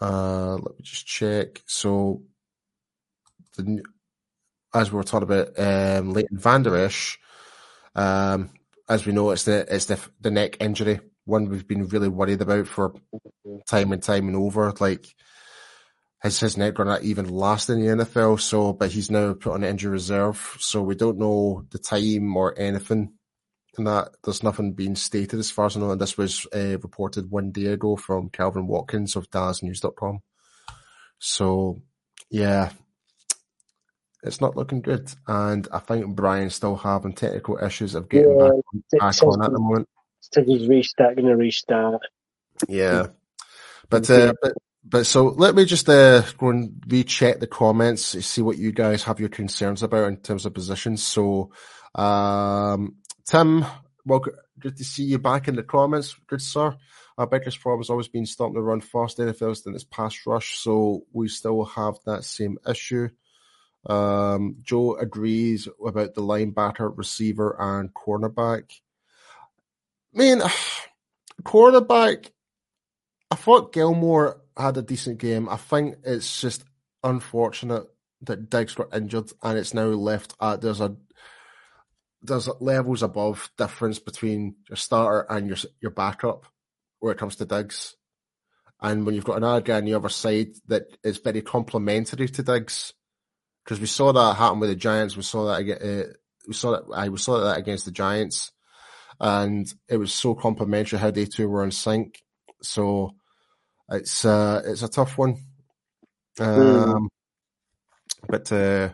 uh, 0.02 0.56
let 0.56 0.78
me 0.78 0.84
just 0.84 1.08
check. 1.08 1.62
So 1.66 2.24
the 3.58 3.84
as 4.74 4.92
we 4.92 4.98
were 4.98 5.04
talking 5.04 5.30
about 5.30 5.58
um, 5.58 6.12
Leighton 6.12 6.38
Vander 6.38 6.76
Esch, 6.76 7.18
um, 7.96 8.50
as 8.90 9.06
we 9.06 9.14
know, 9.14 9.32
it's 9.32 9.46
the 9.46 9.66
it's 9.74 9.86
the 9.86 10.00
the 10.20 10.32
neck 10.32 10.58
injury 10.60 11.00
one 11.26 11.50
we've 11.50 11.68
been 11.68 11.88
really 11.88 12.08
worried 12.08 12.42
about 12.42 12.68
for 12.68 12.94
time 13.68 13.92
and 13.92 14.02
time 14.02 14.28
and 14.28 14.38
over. 14.38 14.72
Like 14.80 15.08
has 16.20 16.40
his 16.40 16.58
neck 16.58 16.76
going 16.76 16.88
to 16.88 17.06
even 17.06 17.30
last 17.30 17.70
in 17.70 17.80
the 17.82 18.04
NFL? 18.04 18.40
So, 18.40 18.74
but 18.74 18.92
he's 18.92 19.12
now 19.12 19.34
put 19.34 19.54
on 19.54 19.64
injury 19.64 19.92
reserve, 19.92 20.56
so 20.60 20.82
we 20.82 20.96
don't 20.96 21.20
know 21.20 21.66
the 21.70 21.78
time 21.78 22.36
or 22.36 22.58
anything. 22.58 23.14
And 23.78 23.88
that 23.88 24.10
there's 24.24 24.44
nothing 24.44 24.74
being 24.74 24.96
stated 24.96 25.40
as 25.40 25.52
far 25.52 25.66
as 25.66 25.76
I 25.76 25.80
know. 25.80 25.92
And 25.92 26.02
this 26.02 26.18
was 26.18 26.46
uh, 26.54 26.78
reported 26.80 27.30
one 27.30 27.52
day 27.52 27.68
ago 27.68 27.96
from 27.96 28.30
Calvin 28.30 28.68
Watkins 28.68 29.16
of 29.16 29.30
DallasNews.com. 29.30 30.20
So, 31.20 31.82
yeah, 32.30 32.72
it's 34.24 34.42
not 34.42 34.56
looking 34.56 34.82
good. 34.82 35.12
And 35.28 35.68
I 35.72 35.80
think 35.80 36.16
Brian's 36.16 36.56
still 36.56 36.76
having 36.76 37.14
technical 37.14 37.58
issues 37.64 37.96
of 37.96 38.10
getting 38.10 38.40
yeah, 38.40 38.50
back, 38.92 39.00
back 39.00 39.24
on 39.24 39.44
at 39.44 39.52
the 39.52 39.60
moment. 39.60 39.88
So 40.20 40.44
he's 40.44 40.68
restart, 40.68 41.16
going 41.16 41.28
to 41.28 41.36
restart. 41.36 42.02
Yeah, 42.68 43.08
but 43.90 44.10
uh, 44.10 44.34
but 44.42 44.54
but 44.84 45.06
so 45.06 45.26
let 45.26 45.56
me 45.56 45.66
just 45.66 45.90
uh, 45.90 46.24
go 46.38 46.50
and 46.50 46.82
recheck 46.88 47.40
the 47.40 47.48
comments, 47.48 48.04
see 48.04 48.42
what 48.42 48.58
you 48.58 48.72
guys 48.72 49.04
have 49.04 49.20
your 49.20 49.30
concerns 49.30 49.84
about 49.84 50.08
in 50.08 50.18
terms 50.18 50.46
of 50.46 50.54
positions. 50.54 51.04
So, 51.04 51.52
um, 51.94 52.96
Tim, 53.26 53.66
well, 54.06 54.24
good 54.60 54.78
to 54.78 54.84
see 54.84 55.04
you 55.04 55.18
back 55.18 55.48
in 55.48 55.56
the 55.56 55.64
comments, 55.64 56.16
good 56.28 56.42
sir. 56.42 56.76
Our 57.18 57.28
biggest 57.28 57.60
problem 57.60 57.80
has 57.80 57.90
always 57.90 58.08
been 58.08 58.26
stopping 58.26 58.54
the 58.54 58.62
run 58.62 58.82
fast 58.82 59.18
NFL's 59.18 59.64
than 59.64 59.74
its 59.74 59.84
pass 59.84 60.16
rush, 60.28 60.60
so 60.60 61.06
we 61.12 61.28
still 61.28 61.64
have 61.66 61.96
that 62.06 62.24
same 62.24 62.58
issue. 62.70 63.10
Um, 63.86 64.58
Joe 64.64 64.96
agrees 64.96 65.68
about 65.84 66.14
the 66.14 66.22
linebacker, 66.22 66.96
receiver, 66.96 67.56
and 67.60 67.94
cornerback. 67.94 68.64
I 70.14 70.18
mean, 70.18 70.42
quarterback, 71.44 72.32
I 73.32 73.36
thought 73.36 73.74
Gilmore 73.74 74.42
had 74.58 74.78
a 74.78 74.82
decent 74.82 75.18
game. 75.18 75.50
I 75.50 75.58
think 75.58 75.96
it's 76.04 76.42
just 76.42 76.64
unfortunate 77.04 77.86
that 78.22 78.50
Diggs 78.50 78.76
got 78.76 78.96
injured 78.96 79.32
and 79.44 79.58
it's 79.58 79.74
now 79.74 79.86
left 79.86 80.36
at 80.42 80.62
there's 80.62 80.82
a 80.82 80.96
there's 82.26 82.50
levels 82.60 83.04
above 83.04 83.50
difference 83.58 84.00
between 84.00 84.56
your 84.70 84.78
starter 84.78 85.26
and 85.30 85.48
your 85.48 85.58
your 85.82 85.92
backup 85.92 86.46
where 87.00 87.12
it 87.12 87.18
comes 87.18 87.36
to 87.38 87.46
Diggs. 87.46 87.96
And 88.82 89.06
when 89.06 89.16
you've 89.16 89.26
got 89.26 89.38
another 89.38 89.62
guy 89.62 89.78
on 89.78 89.86
the 89.86 89.94
other 89.94 90.10
side 90.10 90.50
that 90.68 90.84
is 91.04 91.18
very 91.18 91.42
complementary 91.42 92.28
to 92.28 92.44
Diggs, 92.44 92.94
because 93.64 93.80
we 93.80 93.88
saw 93.88 94.12
that 94.12 94.36
happen 94.36 94.60
with 94.60 94.70
the 94.70 94.76
Giants, 94.76 95.16
we 95.16 95.24
saw 95.24 95.46
that 95.46 95.82
uh, 95.82 96.14
we 96.48 96.54
saw 96.54 96.72
that 96.72 96.84
I 96.94 97.10
we 97.10 97.18
saw 97.18 97.40
that 97.40 97.58
against 97.58 97.86
the 97.86 97.92
Giants 97.92 98.52
and 99.20 99.72
it 99.88 99.98
was 99.98 100.14
so 100.14 100.36
complementary 100.36 101.00
how 101.00 101.12
they 101.12 101.26
two 101.26 101.48
were 101.48 101.64
in 101.64 101.72
sync. 101.72 102.22
So 102.62 103.16
it's 103.90 104.26
uh, 104.26 104.62
it's 104.66 104.84
a 104.84 104.90
tough 104.90 105.18
one. 105.18 105.38
Um, 106.40 106.48
mm. 106.48 107.08
But 108.28 108.52
uh, 108.52 108.90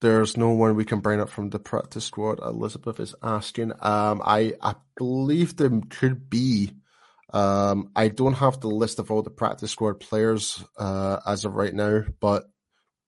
there's 0.00 0.36
no 0.36 0.50
one 0.50 0.76
we 0.76 0.84
can 0.84 1.00
bring 1.00 1.20
up 1.20 1.28
from 1.28 1.50
the 1.50 1.58
practice 1.58 2.04
squad. 2.04 2.40
Elizabeth 2.40 3.00
is 3.00 3.14
asking. 3.22 3.72
Um, 3.80 4.22
I 4.24 4.54
I 4.62 4.74
believe 4.96 5.56
there 5.56 5.70
could 5.90 6.30
be. 6.30 6.72
Um, 7.30 7.90
I 7.94 8.08
don't 8.08 8.34
have 8.34 8.60
the 8.60 8.68
list 8.68 8.98
of 8.98 9.10
all 9.10 9.22
the 9.22 9.30
practice 9.30 9.72
squad 9.72 10.00
players 10.00 10.64
uh, 10.78 11.18
as 11.26 11.44
of 11.44 11.54
right 11.54 11.74
now, 11.74 12.04
but 12.20 12.48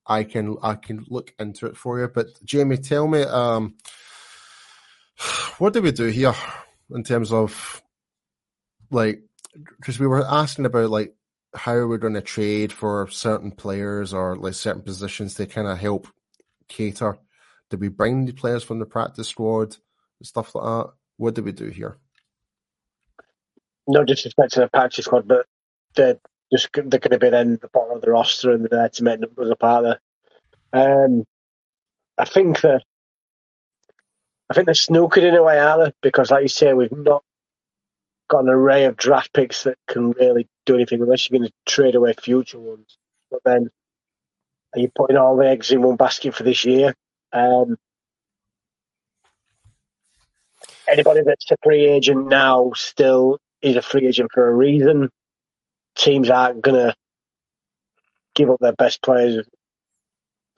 I 0.07 0.24
can 0.24 0.57
I 0.62 0.74
can 0.74 1.07
look 1.09 1.32
into 1.38 1.66
it 1.66 1.76
for 1.76 2.01
you. 2.01 2.09
But 2.09 2.26
Jamie, 2.45 2.76
tell 2.76 3.07
me, 3.07 3.22
um, 3.22 3.76
what 5.59 5.72
do 5.72 5.82
we 5.82 5.93
do 5.93 6.07
here 6.07 6.34
in 6.93 7.05
terms 7.05 7.32
of 7.32 7.82
like 8.91 9.22
because 9.78 9.99
we 9.99 10.07
were 10.07 10.26
asking 10.26 10.66
about 10.66 10.91
like 10.91 11.14
how 11.55 11.74
we're 11.86 11.99
going 11.99 12.14
to 12.14 12.20
trade 12.20 12.72
for 12.72 13.09
certain 13.11 13.51
players 13.51 14.12
or 14.14 14.36
like 14.36 14.55
certain 14.55 14.82
positions 14.82 15.34
to 15.34 15.47
kind 15.47 15.66
of 15.66 15.78
help 15.78 16.09
cater. 16.71 17.18
Did 17.68 17.81
we 17.81 17.89
bring 17.89 18.25
the 18.25 18.33
players 18.33 18.64
from 18.64 18.79
the 18.79 18.87
practice 18.87 19.29
squad 19.29 19.77
and 20.18 20.27
stuff 20.27 20.55
like 20.55 20.64
that? 20.64 20.93
What 21.18 21.35
did 21.35 21.45
we 21.45 21.53
do 21.53 21.68
here? 21.68 21.99
No 23.87 24.05
disrespect 24.05 24.55
to 24.55 24.61
the 24.61 24.68
practice 24.68 25.05
squad, 25.05 25.29
but 25.29 25.47
they're 25.95 26.18
just 26.53 26.71
they're 26.73 26.99
going 26.99 27.11
to 27.11 27.18
be 27.18 27.31
then 27.31 27.59
the 27.61 27.68
bottom 27.68 27.97
of 27.97 28.03
the 28.03 28.11
roster 28.11 28.53
and 28.53 28.62
they're 28.62 28.79
there 28.79 28.89
to 28.89 29.05
make 29.05 29.21
numbers 29.21 29.51
apart 29.51 29.85
there. 29.85 31.05
Um, 31.05 31.25
I 32.16 32.25
think 32.25 32.61
that 32.62 32.83
I 34.51 34.55
think 34.55 34.66
they're 34.66 34.75
snookered 34.75 35.23
in 35.23 35.37
a 35.37 35.43
way, 35.43 35.59
aren't 35.61 35.85
they? 35.85 35.93
Because, 36.03 36.31
like 36.31 36.43
you 36.43 36.49
say, 36.49 36.73
we've 36.73 36.91
not 36.91 37.23
got 38.29 38.45
an 38.45 38.49
array 38.49 38.85
of 38.85 38.97
draft 38.97 39.33
picks 39.33 39.64
that 39.64 39.79
can 39.87 40.11
really 40.12 40.49
do 40.66 40.75
anything 40.75 41.03
unless 41.03 41.29
you're 41.29 41.39
going 41.39 41.49
to 41.49 41.73
trade 41.73 41.95
away 41.95 42.14
future 42.21 42.59
ones. 42.59 42.99
But 43.31 43.41
then, 43.45 43.71
are 44.75 44.81
you 44.81 44.91
putting 44.95 45.16
all 45.16 45.37
the 45.37 45.49
eggs 45.49 45.71
in 45.71 45.83
one 45.83 45.97
basket 45.97 46.35
for 46.35 46.43
this 46.43 46.64
year? 46.64 46.95
Um, 47.33 47.77
anybody 50.89 51.23
that's 51.25 51.51
a 51.51 51.57
free 51.62 51.87
agent 51.87 52.29
now 52.29 52.73
still 52.75 53.39
is 53.62 53.77
a 53.77 53.83
free 53.83 54.07
agent 54.07 54.31
for 54.33 54.49
a 54.49 54.55
reason. 54.55 55.11
Teams 55.97 56.31
aren't 56.31 56.62
going 56.62 56.77
to 56.77 56.95
give 58.35 58.51
up 58.51 58.61
their 58.61 58.73
best 58.73 59.03
players. 59.03 59.47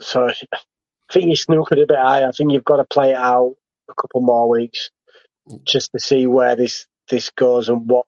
So 0.00 0.28
I 0.28 0.34
think 1.12 1.26
you 1.26 1.32
snookered 1.32 1.82
a 1.82 1.86
bit 1.86 1.98
high. 1.98 2.24
I 2.26 2.32
think 2.32 2.52
you've 2.52 2.64
got 2.64 2.76
to 2.76 2.84
play 2.84 3.10
it 3.10 3.16
out 3.16 3.54
a 3.88 3.94
couple 3.94 4.20
more 4.20 4.48
weeks 4.48 4.90
just 5.64 5.90
to 5.92 6.00
see 6.00 6.26
where 6.26 6.56
this 6.56 6.86
this 7.08 7.30
goes 7.30 7.68
and 7.68 7.88
what 7.88 8.06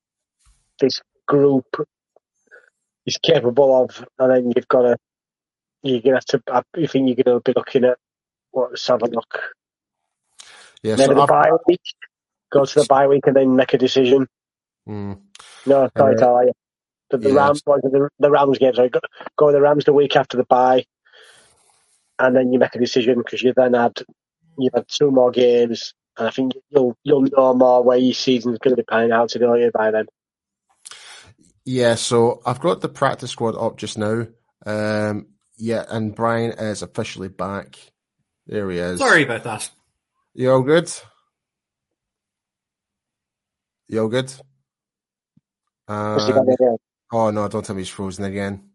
this 0.81 1.01
group 1.27 1.67
is 3.07 3.19
capable 3.19 3.83
of, 3.83 4.07
and 4.19 4.31
then 4.31 4.53
you've 4.55 4.69
got 4.69 4.83
to 4.83 4.97
you're 5.85 6.01
gonna 6.01 6.17
have 6.17 6.25
to. 6.27 6.43
I 6.51 6.63
think 6.87 7.09
you're 7.09 7.25
gonna 7.25 7.41
be 7.41 7.53
looking 7.55 7.85
at 7.85 7.99
what? 8.51 8.73
Look. 9.13 9.41
Yeah, 10.83 10.97
so 10.97 11.09
the 11.09 11.27
bye 11.27 11.51
week. 11.67 11.81
Go 12.51 12.65
to 12.65 12.81
the 12.81 12.87
bye 12.87 13.07
week 13.07 13.27
and 13.27 13.37
then 13.37 13.57
make 13.57 13.75
a 13.75 13.79
decision. 13.79 14.27
Mm. 14.89 15.19
No, 15.67 15.89
sorry, 15.97 16.17
uh, 16.17 16.41
you. 16.41 16.53
The, 17.11 17.19
the 17.19 17.31
yeah. 17.31 17.37
Rams, 17.37 17.63
the, 17.65 18.09
the 18.19 18.31
Rams 18.31 18.59
game. 18.59 18.75
Sorry, 18.75 18.89
go, 18.89 19.01
go 19.37 19.53
the 19.53 19.61
Rams 19.61 19.85
the 19.85 19.93
week 19.93 20.17
after 20.17 20.37
the 20.37 20.45
bye, 20.45 20.85
and 22.19 22.37
then 22.37 22.53
you 22.53 22.59
make 22.59 22.75
a 22.75 22.79
decision 22.79 23.19
because 23.19 23.43
you 23.43 23.53
then 23.55 23.75
had 23.75 24.03
you've 24.59 24.75
had 24.75 24.87
two 24.89 25.11
more 25.11 25.31
games, 25.31 25.95
and 26.17 26.29
I 26.29 26.31
think 26.31 26.53
you'll 26.71 26.97
you'll 27.03 27.23
know 27.23 27.55
more 27.55 27.83
where 27.83 27.99
your 27.99 28.15
season's 28.15 28.59
going 28.59 28.77
to 28.77 28.83
be 28.83 28.87
panning 28.87 29.13
out 29.13 29.31
to 29.31 29.39
you 29.39 29.71
by 29.73 29.91
then. 29.91 30.07
Yeah, 31.65 31.95
so 31.95 32.43
I've 32.45 32.61
got 32.61 32.83
the 32.83 32.89
practice 32.89 33.31
squad 33.31 33.57
up 33.57 33.79
just 33.79 33.97
now. 33.97 34.27
Um, 34.67 35.29
yeah, 35.57 35.85
and 35.89 36.15
Brian 36.15 36.53
is 36.53 36.83
officially 36.83 37.29
back. 37.29 37.77
There 38.47 38.71
he 38.71 38.79
is. 38.79 38.99
Sorry 38.99 39.23
about 39.23 39.45
that. 39.45 39.71
You 40.35 40.53
all 40.53 40.63
good? 40.63 40.91
You 43.89 44.03
all 44.03 44.09
good? 44.09 44.33
What's 46.13 46.29
Uh, 46.29 46.77
oh 47.13 47.31
no, 47.31 47.49
don't 47.49 47.65
tell 47.65 47.77
me 47.77 47.83
he's 47.83 47.89
frozen 47.89 48.25
again. 48.25 48.71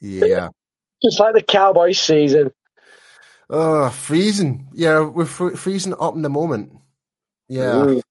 Yeah. 0.00 0.48
Just 1.02 1.20
like 1.20 1.34
the 1.34 1.42
Cowboys 1.42 1.98
season. 1.98 2.52
Oh, 3.48 3.88
freezing. 3.90 4.68
Yeah, 4.72 5.02
we're 5.02 5.24
fr- 5.24 5.56
freezing 5.56 5.94
up 5.98 6.14
in 6.14 6.22
the 6.22 6.28
moment. 6.28 6.72
Yeah. 7.48 7.84
Ooh. 7.84 8.02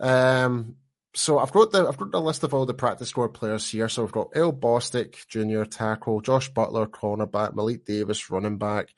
Um. 0.00 0.76
So 1.14 1.38
I've 1.38 1.52
got 1.52 1.72
the 1.72 1.86
I've 1.86 1.98
got 1.98 2.10
the 2.10 2.20
list 2.20 2.42
of 2.42 2.54
all 2.54 2.64
the 2.64 2.72
practice 2.72 3.10
squad 3.10 3.34
players 3.34 3.68
here. 3.68 3.88
So 3.88 4.02
we've 4.02 4.12
got 4.12 4.30
Earl 4.34 4.52
Bostick, 4.52 5.26
Junior 5.28 5.66
tackle, 5.66 6.22
Josh 6.22 6.48
Butler, 6.48 6.86
cornerback, 6.86 7.54
Malik 7.54 7.84
Davis, 7.84 8.30
running 8.30 8.56
back, 8.56 8.94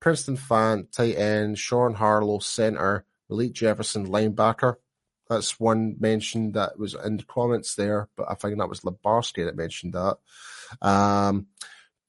Princeton 0.00 0.38
Fant, 0.38 0.90
tight 0.90 1.16
end, 1.16 1.58
Sean 1.58 1.94
Harlow, 1.94 2.38
center, 2.38 3.04
Malik 3.28 3.52
Jefferson, 3.52 4.06
linebacker. 4.06 4.76
That's 5.28 5.60
one 5.60 5.96
mention 6.00 6.52
that 6.52 6.78
was 6.78 6.94
in 6.94 7.18
the 7.18 7.24
comments 7.24 7.74
there, 7.74 8.08
but 8.16 8.30
I 8.30 8.34
think 8.34 8.56
that 8.56 8.68
was 8.70 8.80
Labarski 8.80 9.44
that 9.44 9.56
mentioned 9.56 9.92
that. 9.92 10.16
Um, 10.80 11.48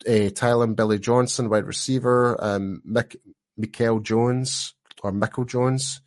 uh, 0.08 0.32
Tyron 0.32 0.78
Billy-Johnson, 0.78 1.50
wide 1.50 1.66
receiver, 1.66 2.42
um, 2.42 2.82
Mick, 2.90 3.18
Mikael 3.58 4.00
Jones 4.00 4.74
or 5.04 5.12
Michael 5.12 5.44
Jones, 5.44 6.00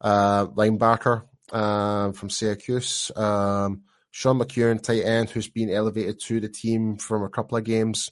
uh, 0.00 0.46
linebacker 0.46 1.24
uh, 1.52 2.12
from 2.12 2.30
Syracuse. 2.30 3.12
Um, 3.14 3.82
Sean 4.10 4.38
McKeon, 4.38 4.82
tight 4.82 5.04
end, 5.04 5.30
who's 5.30 5.48
been 5.48 5.70
elevated 5.70 6.20
to 6.20 6.40
the 6.40 6.48
team 6.48 6.96
from 6.96 7.22
a 7.22 7.28
couple 7.28 7.56
of 7.56 7.64
games. 7.64 8.10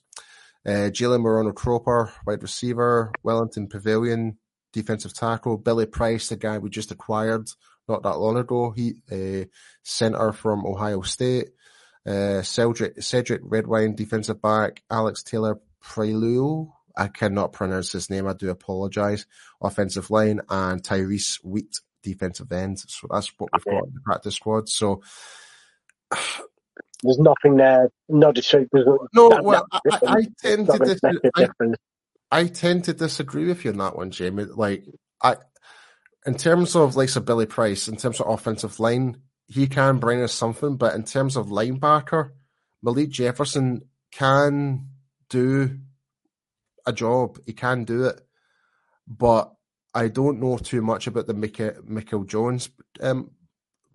Uh, 0.65 0.91
Jalen 0.93 1.23
Moreno-Cropper, 1.23 2.13
wide 2.27 2.43
receiver. 2.43 3.13
Willington 3.25 3.69
Previlon, 3.69 4.37
defensive 4.73 5.15
tackle. 5.15 5.59
Billy 5.59 5.87
Price, 5.87 6.29
the 6.29 6.37
guy 6.37 6.59
we 6.59 6.71
just 6.71 6.91
acquired 6.93 7.49
not 7.91 8.03
that 8.05 8.19
long 8.19 8.39
ago. 8.39 8.71
He 8.71 8.95
uh, 9.11 9.45
center 9.83 10.33
from 10.33 10.65
Ohio 10.65 11.03
State. 11.03 11.49
Uh, 12.07 12.41
Cedric, 12.43 13.03
Cedric 13.03 13.43
Redwine, 13.45 13.95
defensive 13.95 14.41
back. 14.41 14.83
Alex 14.91 15.23
Taylor 15.23 15.61
Prelue. 15.83 16.71
I 16.97 17.09
cannot 17.09 17.53
pronounce 17.53 17.93
his 17.93 18.09
name. 18.09 18.27
I 18.27 18.33
do 18.33 18.51
apologize. 18.51 19.27
Offensive 19.61 20.11
line 20.11 20.41
and 20.49 20.83
Tyrus 20.83 21.39
Wheat, 21.45 21.81
defensive 22.03 22.51
end. 22.53 22.79
So 22.81 23.07
that's 23.11 23.33
what 23.39 23.51
we've 23.53 23.65
got 23.65 23.85
in 23.87 23.95
the 23.95 24.01
practice 24.05 24.37
squad. 24.37 24.69
So 24.69 25.03
There's 27.03 27.19
nothing 27.19 27.57
there. 27.57 27.91
No 28.09 28.31
disrespect. 28.33 28.71
There's 28.73 28.87
no, 29.15 29.31
that- 29.31 29.45
well, 29.45 29.67
I, 29.73 29.81
that- 29.85 30.03
I 30.07 30.13
I 30.19 30.27
tend 30.43 30.67
to 30.67 30.79
not 30.79 30.87
dis- 30.87 31.01
I. 31.37 31.49
I 32.33 32.47
tend 32.47 32.85
to 32.85 32.93
disagree 32.93 33.47
with 33.49 33.65
you 33.65 33.73
on 33.73 33.79
that 33.79 33.97
one, 33.97 34.11
Jamie. 34.11 34.45
Like 34.45 34.85
I, 35.23 35.37
in 36.27 36.35
terms 36.35 36.77
of 36.77 36.97
like 36.97 37.09
so 37.09 37.21
Billy 37.21 37.47
Price, 37.47 37.89
in 37.89 37.97
terms 37.97 38.21
of 38.21 38.29
offensive 38.29 38.79
line, 38.79 39.23
he 39.47 39.67
can 39.67 39.99
bring 39.99 40.23
us 40.23 40.33
something, 40.33 40.77
but 40.77 40.95
in 40.95 41.05
terms 41.05 41.37
of 41.37 41.47
linebacker, 41.49 42.31
Malik 42.83 43.11
Jefferson 43.11 43.83
can 44.13 44.89
do 45.29 45.79
a 46.87 46.93
job. 46.93 47.39
He 47.47 47.53
can 47.53 47.85
do 47.85 48.05
it, 48.05 48.21
but 49.09 49.53
I 49.95 50.09
don't 50.09 50.41
know 50.41 50.59
too 50.59 50.83
much 50.83 51.07
about 51.07 51.27
the 51.27 51.35
Michael, 51.35 51.73
Michael 51.85 52.25
Jones 52.25 52.71
um, 53.01 53.31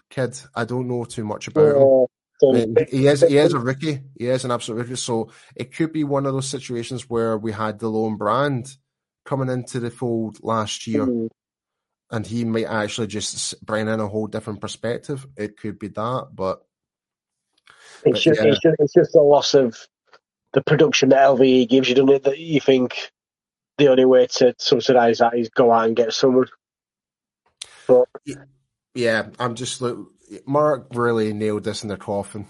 kid. 0.10 0.40
I 0.56 0.66
don't 0.66 0.88
know 0.88 1.06
too 1.06 1.24
much 1.26 1.48
about 1.48 1.78
him. 1.78 1.90
Yeah, 1.90 2.06
so 2.42 2.56
I 2.56 2.68
he 2.90 3.08
is 3.08 3.22
he 3.22 3.38
is 3.38 3.54
a 3.54 3.60
rookie. 3.60 4.02
He 4.18 4.28
is 4.28 4.46
an 4.46 4.52
absolute 4.52 4.80
rookie. 4.80 4.96
So 4.98 5.32
it 5.56 5.74
could 5.76 5.94
be 5.94 6.04
one 6.04 6.26
of 6.26 6.34
those 6.34 6.50
situations 6.50 7.10
where 7.10 7.38
we 7.38 7.52
had 7.54 7.80
the 7.80 7.90
lone 7.90 8.18
brand 8.18 8.76
coming 9.26 9.50
into 9.50 9.80
the 9.80 9.92
fold 9.92 10.40
last 10.44 10.88
year, 10.88 11.08
Mm, 11.08 11.30
and 12.12 12.28
he 12.28 12.46
might 12.46 12.66
actually 12.66 13.08
just 13.08 13.64
bring 13.66 13.88
in 13.88 14.00
a 14.00 14.08
whole 14.08 14.28
different 14.28 14.62
perspective. 14.62 15.26
It 15.38 15.58
could 15.58 15.80
be 15.80 15.90
that, 15.90 16.30
but 16.34 16.62
It's 18.04 18.24
But 18.24 18.24
just, 18.24 18.42
yeah. 18.42 18.48
it's 18.50 18.60
just 18.62 18.76
it's 18.80 18.94
just 18.94 19.16
a 19.16 19.22
loss 19.22 19.54
of 19.54 19.78
the 20.54 20.62
production 20.64 21.10
that 21.10 21.20
LVE 21.28 21.70
gives 21.70 21.90
you, 21.90 21.96
doesn't 21.96 22.10
it? 22.10 22.24
That 22.24 22.40
you 22.40 22.62
think 22.62 23.12
the 23.78 23.88
only 23.88 24.06
way 24.06 24.28
to 24.28 24.56
subsidise 24.58 25.20
that 25.20 25.38
is 25.38 25.50
go 25.50 25.72
out 25.72 25.88
and 25.88 25.96
get 25.96 26.14
someone. 26.14 26.48
But 27.88 28.08
yeah, 28.94 29.28
I'm 29.40 29.56
just 29.56 29.82
look. 29.82 30.12
Mark 30.48 30.88
really 30.94 31.34
nailed 31.34 31.64
this 31.64 31.84
in 31.84 31.90
the 31.90 31.98
coffin. 31.98 32.48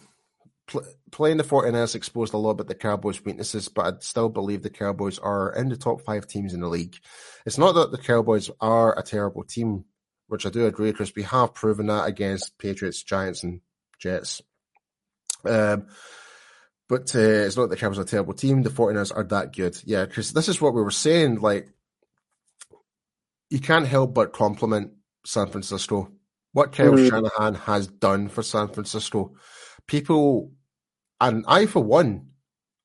Pl- 0.67 0.86
playing 1.11 1.38
the 1.38 1.43
49ers 1.43 1.95
exposed 1.95 2.34
a 2.34 2.38
lot 2.38 2.51
about 2.51 2.67
the 2.67 2.76
Cowboys' 2.76 3.23
weaknesses, 3.23 3.67
but 3.67 3.86
I 3.86 3.97
still 3.99 4.30
believe 4.30 4.63
the 4.63 4.69
Cowboys 4.69 5.19
are 5.19 5.53
in 5.53 5.69
the 5.69 5.78
top 5.78 6.01
five 6.01 6.28
teams 6.28 6.53
in 6.53 6.61
the 6.61 6.67
league. 6.67 6.95
It's 7.45 7.57
not 7.57 7.73
that 7.73 7.91
the 7.91 7.97
Cowboys 7.97 8.49
are 8.61 8.97
a 8.97 9.03
terrible 9.03 9.43
team, 9.43 9.86
which 10.28 10.45
I 10.45 10.49
do 10.49 10.65
agree 10.65 10.91
because 10.91 11.13
we 11.15 11.23
have 11.23 11.53
proven 11.53 11.88
that 11.88 12.07
against 12.07 12.57
Patriots, 12.57 13.03
Giants, 13.03 13.43
and 13.43 13.61
Jets. 13.99 14.41
Um, 15.45 15.88
but 16.88 17.15
uh, 17.15 17.19
it's 17.19 17.57
not 17.57 17.63
that 17.63 17.69
the 17.69 17.77
Cowboys 17.77 17.99
are 17.99 18.03
a 18.03 18.05
terrible 18.05 18.33
team. 18.33 18.61
The 18.61 18.69
49ers 18.69 19.15
are 19.15 19.23
that 19.25 19.55
good. 19.55 19.77
Yeah, 19.86 20.05
because 20.05 20.33
this 20.33 20.47
is 20.47 20.61
what 20.61 20.73
we 20.73 20.81
were 20.81 20.91
saying. 20.91 21.39
Like, 21.39 21.69
you 23.49 23.59
can't 23.59 23.88
help 23.88 24.13
but 24.13 24.33
compliment 24.33 24.91
San 25.25 25.47
Francisco. 25.47 26.11
What 26.53 26.71
Kyle 26.71 26.93
Mm. 26.93 27.09
Shanahan 27.09 27.55
has 27.55 27.88
done 27.88 28.29
for 28.29 28.43
San 28.43 28.69
Francisco. 28.69 29.36
People, 29.88 30.53
and 31.19 31.43
I, 31.47 31.65
for 31.65 31.83
one, 31.83 32.27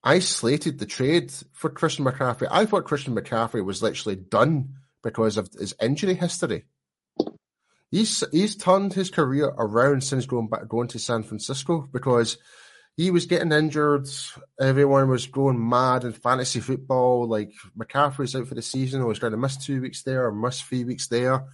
I 0.02 0.18
slated 0.20 0.78
the 0.78 0.86
trade 0.86 1.32
for 1.52 1.70
Christian 1.70 2.04
McCaffrey. 2.04 2.48
I 2.50 2.64
thought 2.66 2.84
Christian 2.84 3.14
McCaffrey 3.14 3.64
was 3.64 3.82
literally 3.82 4.16
done 4.16 4.74
because 5.02 5.36
of 5.36 5.48
his 5.58 5.74
injury 5.80 6.14
history. 6.14 6.64
He's 7.90 8.22
he's 8.30 8.56
turned 8.56 8.92
his 8.94 9.10
career 9.10 9.46
around 9.46 10.04
since 10.04 10.24
going 10.26 10.48
back 10.48 10.68
going 10.68 10.88
to 10.88 10.98
San 10.98 11.22
Francisco 11.22 11.88
because 11.92 12.38
he 13.00 13.10
was 13.10 13.24
getting 13.24 13.50
injured. 13.50 14.06
Everyone 14.60 15.08
was 15.08 15.26
going 15.26 15.68
mad 15.70 16.04
in 16.04 16.12
fantasy 16.12 16.60
football. 16.60 17.26
Like 17.26 17.50
McCaffrey's 17.78 18.36
out 18.36 18.46
for 18.46 18.54
the 18.54 18.60
season, 18.60 19.00
or 19.00 19.10
he's 19.10 19.18
going 19.18 19.30
to 19.30 19.38
miss 19.38 19.56
two 19.56 19.80
weeks 19.80 20.02
there 20.02 20.26
or 20.26 20.32
miss 20.32 20.60
three 20.60 20.84
weeks 20.84 21.08
there. 21.08 21.46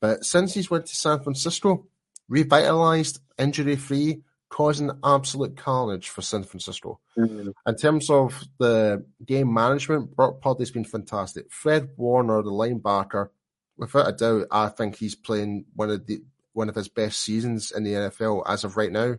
But 0.00 0.24
since 0.24 0.54
he's 0.54 0.70
went 0.70 0.86
to 0.86 0.96
San 0.96 1.20
Francisco, 1.20 1.86
revitalized, 2.26 3.20
injury 3.38 3.76
free, 3.76 4.22
causing 4.48 4.92
absolute 5.04 5.58
carnage 5.58 6.08
for 6.08 6.22
San 6.22 6.42
Francisco. 6.42 7.00
mm, 7.18 7.52
In 7.66 7.76
terms 7.76 8.08
of 8.08 8.42
the 8.58 9.04
game 9.26 9.52
management, 9.52 10.16
Brock 10.16 10.40
Purdy's 10.40 10.70
been 10.70 10.84
fantastic. 10.84 11.52
Fred 11.52 11.90
Warner, 11.98 12.40
the 12.40 12.50
linebacker, 12.50 13.28
without 13.76 14.08
a 14.08 14.12
doubt, 14.12 14.46
I 14.50 14.68
think 14.68 14.96
he's 14.96 15.16
playing 15.16 15.66
one 15.74 15.90
of 15.90 16.06
the 16.06 16.22
one 16.54 16.70
of 16.70 16.76
his 16.76 16.88
best 16.88 17.20
seasons 17.20 17.72
in 17.72 17.84
the 17.84 17.92
NFL 17.92 18.44
as 18.48 18.64
of 18.64 18.78
right 18.78 18.92
now. 18.92 19.16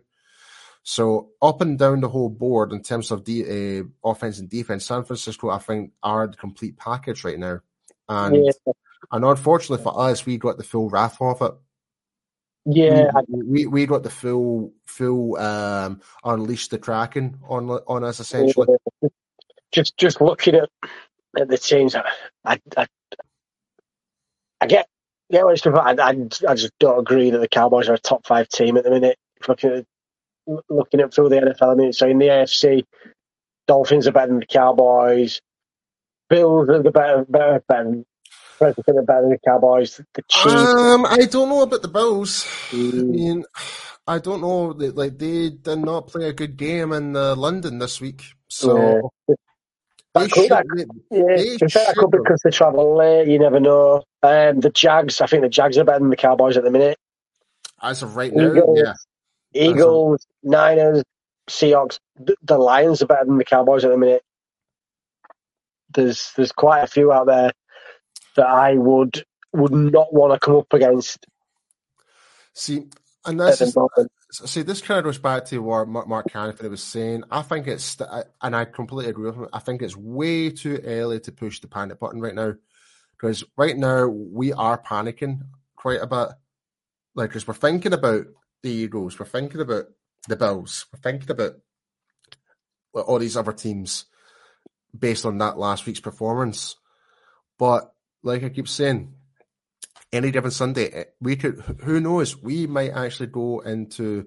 So 0.88 1.30
up 1.42 1.60
and 1.62 1.76
down 1.76 2.00
the 2.00 2.08
whole 2.08 2.28
board 2.28 2.70
in 2.70 2.80
terms 2.80 3.10
of 3.10 3.24
the 3.24 3.80
uh, 3.82 4.08
offense 4.08 4.38
and 4.38 4.48
defense, 4.48 4.84
San 4.84 5.02
Francisco, 5.02 5.50
I 5.50 5.58
think, 5.58 5.90
are 6.00 6.28
the 6.28 6.36
complete 6.36 6.76
package 6.76 7.24
right 7.24 7.40
now. 7.40 7.58
And 8.08 8.46
yeah, 8.46 8.72
and 9.10 9.24
unfortunately 9.24 9.82
for 9.82 10.00
us, 10.00 10.24
we 10.24 10.38
got 10.38 10.58
the 10.58 10.62
full 10.62 10.88
wrath 10.88 11.20
of 11.20 11.42
it. 11.42 11.52
yeah, 12.66 13.10
we, 13.26 13.42
we 13.42 13.66
we 13.66 13.86
got 13.86 14.04
the 14.04 14.10
full 14.10 14.74
full 14.84 15.36
um 15.38 16.02
unleash 16.22 16.68
the 16.68 16.78
kraken 16.78 17.40
on 17.48 17.68
on 17.68 18.04
us 18.04 18.20
essentially. 18.20 18.68
just 19.72 19.96
just 19.96 20.20
looking 20.20 20.54
at, 20.54 20.70
at 21.36 21.48
the 21.48 21.58
teams, 21.58 21.96
I, 21.96 22.04
I, 22.44 22.60
I, 22.76 22.86
I 24.60 24.66
get 24.68 24.86
get 25.32 25.44
what 25.44 25.66
about. 25.66 25.98
I, 25.98 26.10
I, 26.10 26.10
I 26.48 26.54
just 26.54 26.78
don't 26.78 27.00
agree 27.00 27.30
that 27.30 27.38
the 27.38 27.48
Cowboys 27.48 27.88
are 27.88 27.94
a 27.94 27.98
top 27.98 28.24
five 28.24 28.48
team 28.48 28.76
at 28.76 28.84
the 28.84 28.90
minute. 28.90 29.18
Looking 29.48 29.70
at 29.70 29.86
looking 30.70 31.00
at 31.00 31.14
through 31.14 31.30
the 31.30 31.36
NFL, 31.36 31.72
I 31.72 31.74
mean, 31.76 31.92
so 31.92 32.08
in 32.08 32.18
the 32.18 32.26
AFC, 32.28 32.84
Dolphins 33.68 34.08
are 34.08 34.12
better 34.12 34.28
than 34.28 34.40
the 34.40 34.46
Cowboys. 34.46 35.40
Bills 36.30 36.68
are 36.70 36.82
the 36.82 36.92
better, 36.92 37.26
better, 37.28 37.62
better. 37.68 38.02
President 38.60 38.98
are 38.98 39.02
better 39.02 39.22
than 39.22 39.30
the 39.30 39.38
Cowboys. 39.46 40.00
The 40.14 40.22
Chiefs. 40.28 40.74
Um, 40.84 41.06
I 41.06 41.26
don't 41.30 41.48
know 41.50 41.62
about 41.62 41.82
the 41.82 41.88
Bills. 41.88 42.48
I 42.72 43.02
Mm. 43.02 43.10
mean, 43.10 43.44
I 44.06 44.18
don't 44.18 44.40
know. 44.42 44.66
Like 44.68 45.18
they 45.18 45.50
did 45.50 45.80
not 45.80 46.08
play 46.08 46.28
a 46.28 46.34
good 46.34 46.56
game 46.56 46.92
in 46.92 47.16
uh, 47.16 47.36
London 47.36 47.78
this 47.78 48.00
week, 48.00 48.24
so 48.48 49.12
they 50.16 50.28
That 50.28 50.30
could, 50.30 50.48
that, 50.50 50.66
yeah, 51.10 51.22
they 51.34 51.58
in 51.60 51.70
fact, 51.70 51.86
that 51.88 51.96
could 51.96 52.12
be 52.12 52.18
because 52.18 52.40
they 52.44 52.50
travel 52.50 52.96
late. 52.98 53.28
You 53.28 53.38
never 53.40 53.60
know. 53.60 54.04
Um, 54.22 54.60
the 54.60 54.70
Jags, 54.70 55.22
I 55.22 55.26
think 55.28 55.42
the 55.44 55.48
Jags 55.50 55.78
are 55.78 55.84
better 55.84 56.00
than 56.00 56.10
the 56.10 56.16
Cowboys 56.16 56.58
at 56.58 56.64
the 56.64 56.70
minute. 56.72 56.98
as 57.82 58.02
of 58.02 58.16
right 58.16 58.34
now, 58.34 58.54
Eagles, 58.56 58.68
yeah. 58.74 58.94
Eagles, 59.62 60.26
Niners, 60.42 61.02
Seahawks. 61.48 61.98
The, 62.18 62.36
the 62.42 62.58
Lions 62.58 63.02
are 63.02 63.06
better 63.06 63.24
than 63.24 63.38
the 63.38 63.44
Cowboys 63.44 63.84
at 63.84 63.90
the 63.90 63.98
minute. 63.98 64.22
There's 65.94 66.32
there's 66.36 66.52
quite 66.52 66.82
a 66.82 66.86
few 66.86 67.12
out 67.12 67.26
there 67.26 67.52
that 68.36 68.46
I 68.46 68.74
would 68.74 69.24
would 69.52 69.72
not 69.72 70.12
want 70.12 70.32
to 70.32 70.38
come 70.38 70.56
up 70.56 70.72
against 70.72 71.26
See, 72.58 72.86
and 73.26 73.38
this 73.38 73.60
is 73.60 73.76
uh, 73.76 73.86
see, 74.30 74.62
this 74.62 74.80
kind 74.80 74.96
of 74.96 75.04
goes 75.04 75.18
back 75.18 75.44
to 75.46 75.58
what 75.58 75.88
Mark, 75.88 76.08
Mark 76.08 76.32
Canfield 76.32 76.70
was 76.70 76.82
saying. 76.82 77.24
I 77.30 77.42
think 77.42 77.66
it's, 77.66 77.98
and 78.40 78.56
I 78.56 78.64
completely 78.64 79.10
agree 79.10 79.26
with 79.26 79.36
him. 79.36 79.48
I 79.52 79.58
think 79.58 79.82
it's 79.82 79.94
way 79.94 80.48
too 80.48 80.80
early 80.82 81.20
to 81.20 81.32
push 81.32 81.60
the 81.60 81.68
panic 81.68 82.00
button 82.00 82.18
right 82.18 82.34
now, 82.34 82.54
because 83.12 83.44
right 83.58 83.76
now 83.76 84.06
we 84.06 84.54
are 84.54 84.82
panicking 84.82 85.42
quite 85.76 86.00
a 86.00 86.06
bit. 86.06 86.30
Like, 87.14 87.28
because 87.28 87.46
we're 87.46 87.52
thinking 87.52 87.92
about 87.92 88.24
the 88.66 88.72
Eagles, 88.72 89.18
we're 89.18 89.26
thinking 89.26 89.60
about 89.60 89.84
the 90.28 90.36
Bills, 90.36 90.86
we're 90.92 90.98
thinking 90.98 91.30
about 91.30 91.52
all 92.92 93.18
these 93.18 93.36
other 93.36 93.52
teams 93.52 94.06
based 94.98 95.24
on 95.24 95.38
that 95.38 95.58
last 95.58 95.86
week's 95.86 96.00
performance. 96.00 96.76
But 97.58 97.92
like 98.22 98.42
I 98.42 98.48
keep 98.48 98.68
saying, 98.68 99.14
any 100.12 100.30
given 100.30 100.50
Sunday, 100.50 100.88
eh, 100.90 101.04
we 101.20 101.36
could. 101.36 101.60
Who 101.84 102.00
knows? 102.00 102.40
We 102.40 102.66
might 102.66 102.90
actually 102.90 103.28
go 103.28 103.60
into 103.60 104.26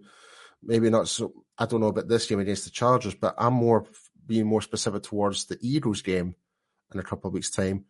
maybe 0.63 0.89
not 0.89 1.07
so. 1.07 1.33
I 1.57 1.65
don't 1.65 1.81
know 1.81 1.87
about 1.87 2.07
this 2.07 2.25
game 2.27 2.39
against 2.39 2.65
the 2.65 2.71
Chargers, 2.71 3.15
but 3.15 3.35
I'm 3.37 3.53
more 3.53 3.85
being 4.25 4.45
more 4.45 4.61
specific 4.61 5.03
towards 5.03 5.45
the 5.45 5.57
Eagles 5.61 6.01
game 6.01 6.35
in 6.93 6.99
a 6.99 7.03
couple 7.03 7.27
of 7.27 7.33
weeks' 7.33 7.49
time. 7.49 7.85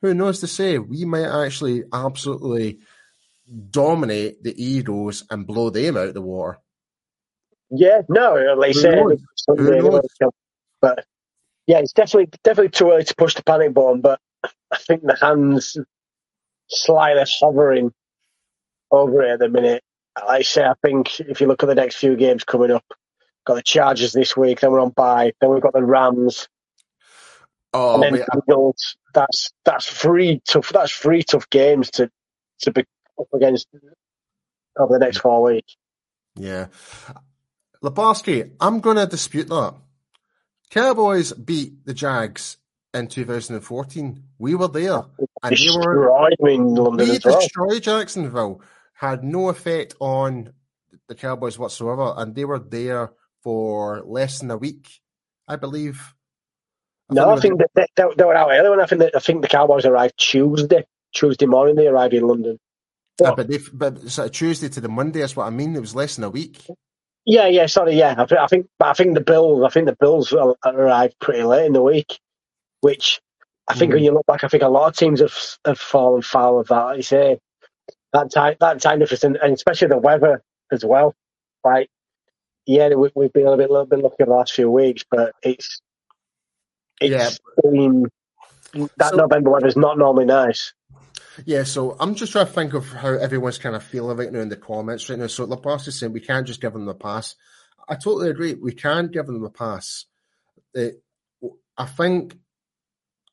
Who 0.00 0.14
knows 0.14 0.40
to 0.40 0.46
say? 0.46 0.78
We 0.78 1.04
might 1.04 1.26
actually 1.44 1.84
absolutely 1.92 2.80
dominate 3.70 4.42
the 4.42 4.54
Eagles 4.62 5.24
and 5.30 5.46
blow 5.46 5.70
them 5.70 5.96
out 5.96 6.08
of 6.08 6.14
the 6.14 6.22
water. 6.22 6.58
Yeah, 7.70 8.02
no, 8.08 8.34
like 8.56 8.74
say, 8.74 9.02
but 10.80 11.04
yeah, 11.66 11.78
it's 11.78 11.92
definitely 11.92 12.30
definitely 12.44 12.70
too 12.70 12.90
early 12.90 13.04
to 13.04 13.14
push 13.14 13.34
the 13.34 13.42
panic 13.42 13.72
button. 13.72 14.00
But 14.02 14.20
I 14.70 14.76
think 14.76 15.02
the 15.02 15.16
hands 15.20 15.78
slightly 16.68 17.24
hovering 17.40 17.92
over 18.90 19.22
it 19.22 19.32
at 19.32 19.38
the 19.38 19.48
minute. 19.48 19.82
Like 20.16 20.40
I 20.40 20.42
say, 20.42 20.64
I 20.64 20.74
think 20.82 21.20
if 21.20 21.40
you 21.40 21.46
look 21.46 21.62
at 21.62 21.66
the 21.66 21.74
next 21.74 21.96
few 21.96 22.16
games 22.16 22.44
coming 22.44 22.70
up, 22.70 22.84
got 23.46 23.54
the 23.54 23.62
Chargers 23.62 24.12
this 24.12 24.36
week, 24.36 24.60
then 24.60 24.70
we're 24.70 24.80
on 24.80 24.90
bye, 24.90 25.32
then 25.40 25.50
we've 25.50 25.62
got 25.62 25.72
the 25.72 25.82
Rams. 25.82 26.48
Oh, 27.72 28.02
and 28.02 28.16
then. 28.16 28.24
That's 29.14 29.50
that's 29.64 29.86
three 29.86 30.40
tough. 30.46 30.70
That's 30.70 30.92
three 30.92 31.22
tough 31.22 31.48
games 31.50 31.90
to 31.92 32.10
to 32.60 32.70
be 32.70 32.84
up 33.18 33.28
against 33.34 33.68
over 34.78 34.98
the 34.98 35.04
next 35.04 35.18
four 35.18 35.42
weeks. 35.42 35.76
Yeah, 36.34 36.68
Labarsky, 37.82 38.52
I'm 38.60 38.80
going 38.80 38.96
to 38.96 39.06
dispute 39.06 39.48
that. 39.48 39.74
Cowboys 40.70 41.32
beat 41.32 41.84
the 41.84 41.92
Jags 41.92 42.56
in 42.94 43.08
2014. 43.08 44.22
We 44.38 44.54
were 44.54 44.68
there. 44.68 45.02
And 45.42 45.56
we 45.58 45.76
were, 45.76 46.10
London 46.38 47.08
we 47.08 47.18
well. 47.24 47.40
destroyed 47.40 47.82
Jacksonville. 47.82 48.62
Had 48.94 49.24
no 49.24 49.48
effect 49.48 49.94
on 50.00 50.52
the 51.08 51.14
Cowboys 51.14 51.58
whatsoever, 51.58 52.14
and 52.16 52.34
they 52.34 52.44
were 52.44 52.58
there 52.58 53.12
for 53.42 54.02
less 54.02 54.38
than 54.38 54.50
a 54.50 54.56
week, 54.56 55.00
I 55.48 55.56
believe. 55.56 56.14
I 57.10 57.14
no, 57.14 57.24
think 57.24 57.38
I 57.38 57.40
think 57.40 57.58
that 57.58 57.90
they, 57.96 58.04
they, 58.16 58.24
were 58.24 58.34
out 58.34 58.50
earlier. 58.52 58.80
I 58.80 58.86
think 58.86 59.00
that, 59.00 59.16
I 59.16 59.18
think 59.18 59.42
the 59.42 59.48
Cowboys 59.48 59.84
arrived 59.84 60.14
Tuesday. 60.16 60.86
Tuesday 61.12 61.46
morning 61.46 61.74
they 61.74 61.88
arrived 61.88 62.14
in 62.14 62.26
London. 62.26 62.58
But, 63.18 63.50
yeah, 63.50 63.58
but, 63.72 63.78
but 64.00 64.10
sort 64.10 64.26
of 64.26 64.32
Tuesday 64.32 64.68
to 64.68 64.80
the 64.80 64.88
Monday 64.88 65.20
is 65.20 65.36
what 65.36 65.46
I 65.46 65.50
mean. 65.50 65.76
It 65.76 65.80
was 65.80 65.94
less 65.94 66.16
than 66.16 66.24
a 66.24 66.30
week. 66.30 66.60
Yeah, 67.24 67.46
yeah, 67.46 67.66
sorry, 67.66 67.96
yeah. 67.96 68.14
I, 68.18 68.36
I 68.36 68.46
think, 68.46 68.66
but 68.78 68.88
I 68.88 68.92
think 68.94 69.14
the 69.14 69.20
Bills, 69.20 69.62
I 69.64 69.68
think 69.68 69.86
the 69.86 69.96
Bills 69.98 70.32
arrived 70.64 71.14
pretty 71.20 71.44
late 71.44 71.66
in 71.66 71.72
the 71.72 71.82
week, 71.82 72.18
which 72.80 73.20
I 73.68 73.74
think 73.74 73.90
mm. 73.90 73.94
when 73.94 74.04
you 74.04 74.12
look 74.12 74.26
back, 74.26 74.42
I 74.42 74.48
think 74.48 74.62
a 74.62 74.68
lot 74.68 74.88
of 74.88 74.96
teams 74.96 75.20
have 75.20 75.36
have 75.64 75.78
fallen 75.78 76.22
foul 76.22 76.58
of 76.58 76.68
that. 76.68 76.84
Like 76.84 76.96
you 76.96 77.02
say 77.02 77.38
that 78.12 78.32
time, 78.32 78.56
that 78.60 78.80
time 78.80 78.98
difference, 78.98 79.24
and, 79.24 79.36
and 79.36 79.54
especially 79.54 79.88
the 79.88 79.98
weather 79.98 80.42
as 80.72 80.84
well. 80.84 81.14
Like, 81.64 81.88
yeah, 82.66 82.88
we, 82.88 83.10
have 83.22 83.32
been 83.32 83.46
a 83.46 83.50
little 83.50 83.56
bit, 83.56 83.70
little 83.70 83.86
bit 83.86 84.00
lucky 84.00 84.16
the 84.18 84.30
last 84.30 84.52
few 84.52 84.70
weeks, 84.70 85.04
but 85.08 85.32
it's 85.42 85.80
it's 87.00 87.38
yeah. 87.64 87.70
been 87.70 88.08
that 88.96 89.10
so, 89.10 89.16
November 89.16 89.50
weather 89.50 89.66
is 89.66 89.76
not 89.76 89.98
normally 89.98 90.24
nice. 90.24 90.72
Yeah, 91.44 91.64
so 91.64 91.96
I'm 91.98 92.14
just 92.14 92.32
trying 92.32 92.46
to 92.46 92.52
think 92.52 92.74
of 92.74 92.92
how 92.92 93.14
everyone's 93.14 93.58
kind 93.58 93.74
of 93.74 93.82
feeling 93.82 94.16
right 94.16 94.32
now 94.32 94.40
in 94.40 94.48
the 94.48 94.56
comments 94.56 95.08
right 95.08 95.18
now. 95.18 95.26
So 95.26 95.46
boss 95.46 95.88
is 95.88 95.98
saying 95.98 96.12
we 96.12 96.20
can't 96.20 96.46
just 96.46 96.60
give 96.60 96.72
them 96.72 96.84
the 96.84 96.94
pass. 96.94 97.36
I 97.88 97.94
totally 97.94 98.30
agree. 98.30 98.54
We 98.54 98.72
can 98.72 99.08
give 99.08 99.26
them 99.26 99.44
a 99.44 99.50
pass. 99.50 100.06
Eh, 100.76 100.90
I 101.76 101.86
think 101.86 102.36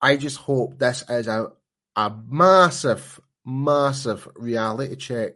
I 0.01 0.17
just 0.17 0.37
hope 0.37 0.79
this 0.79 1.03
is 1.09 1.27
a 1.27 1.51
a 1.95 2.15
massive, 2.29 3.19
massive 3.45 4.27
reality 4.35 4.95
check 4.95 5.33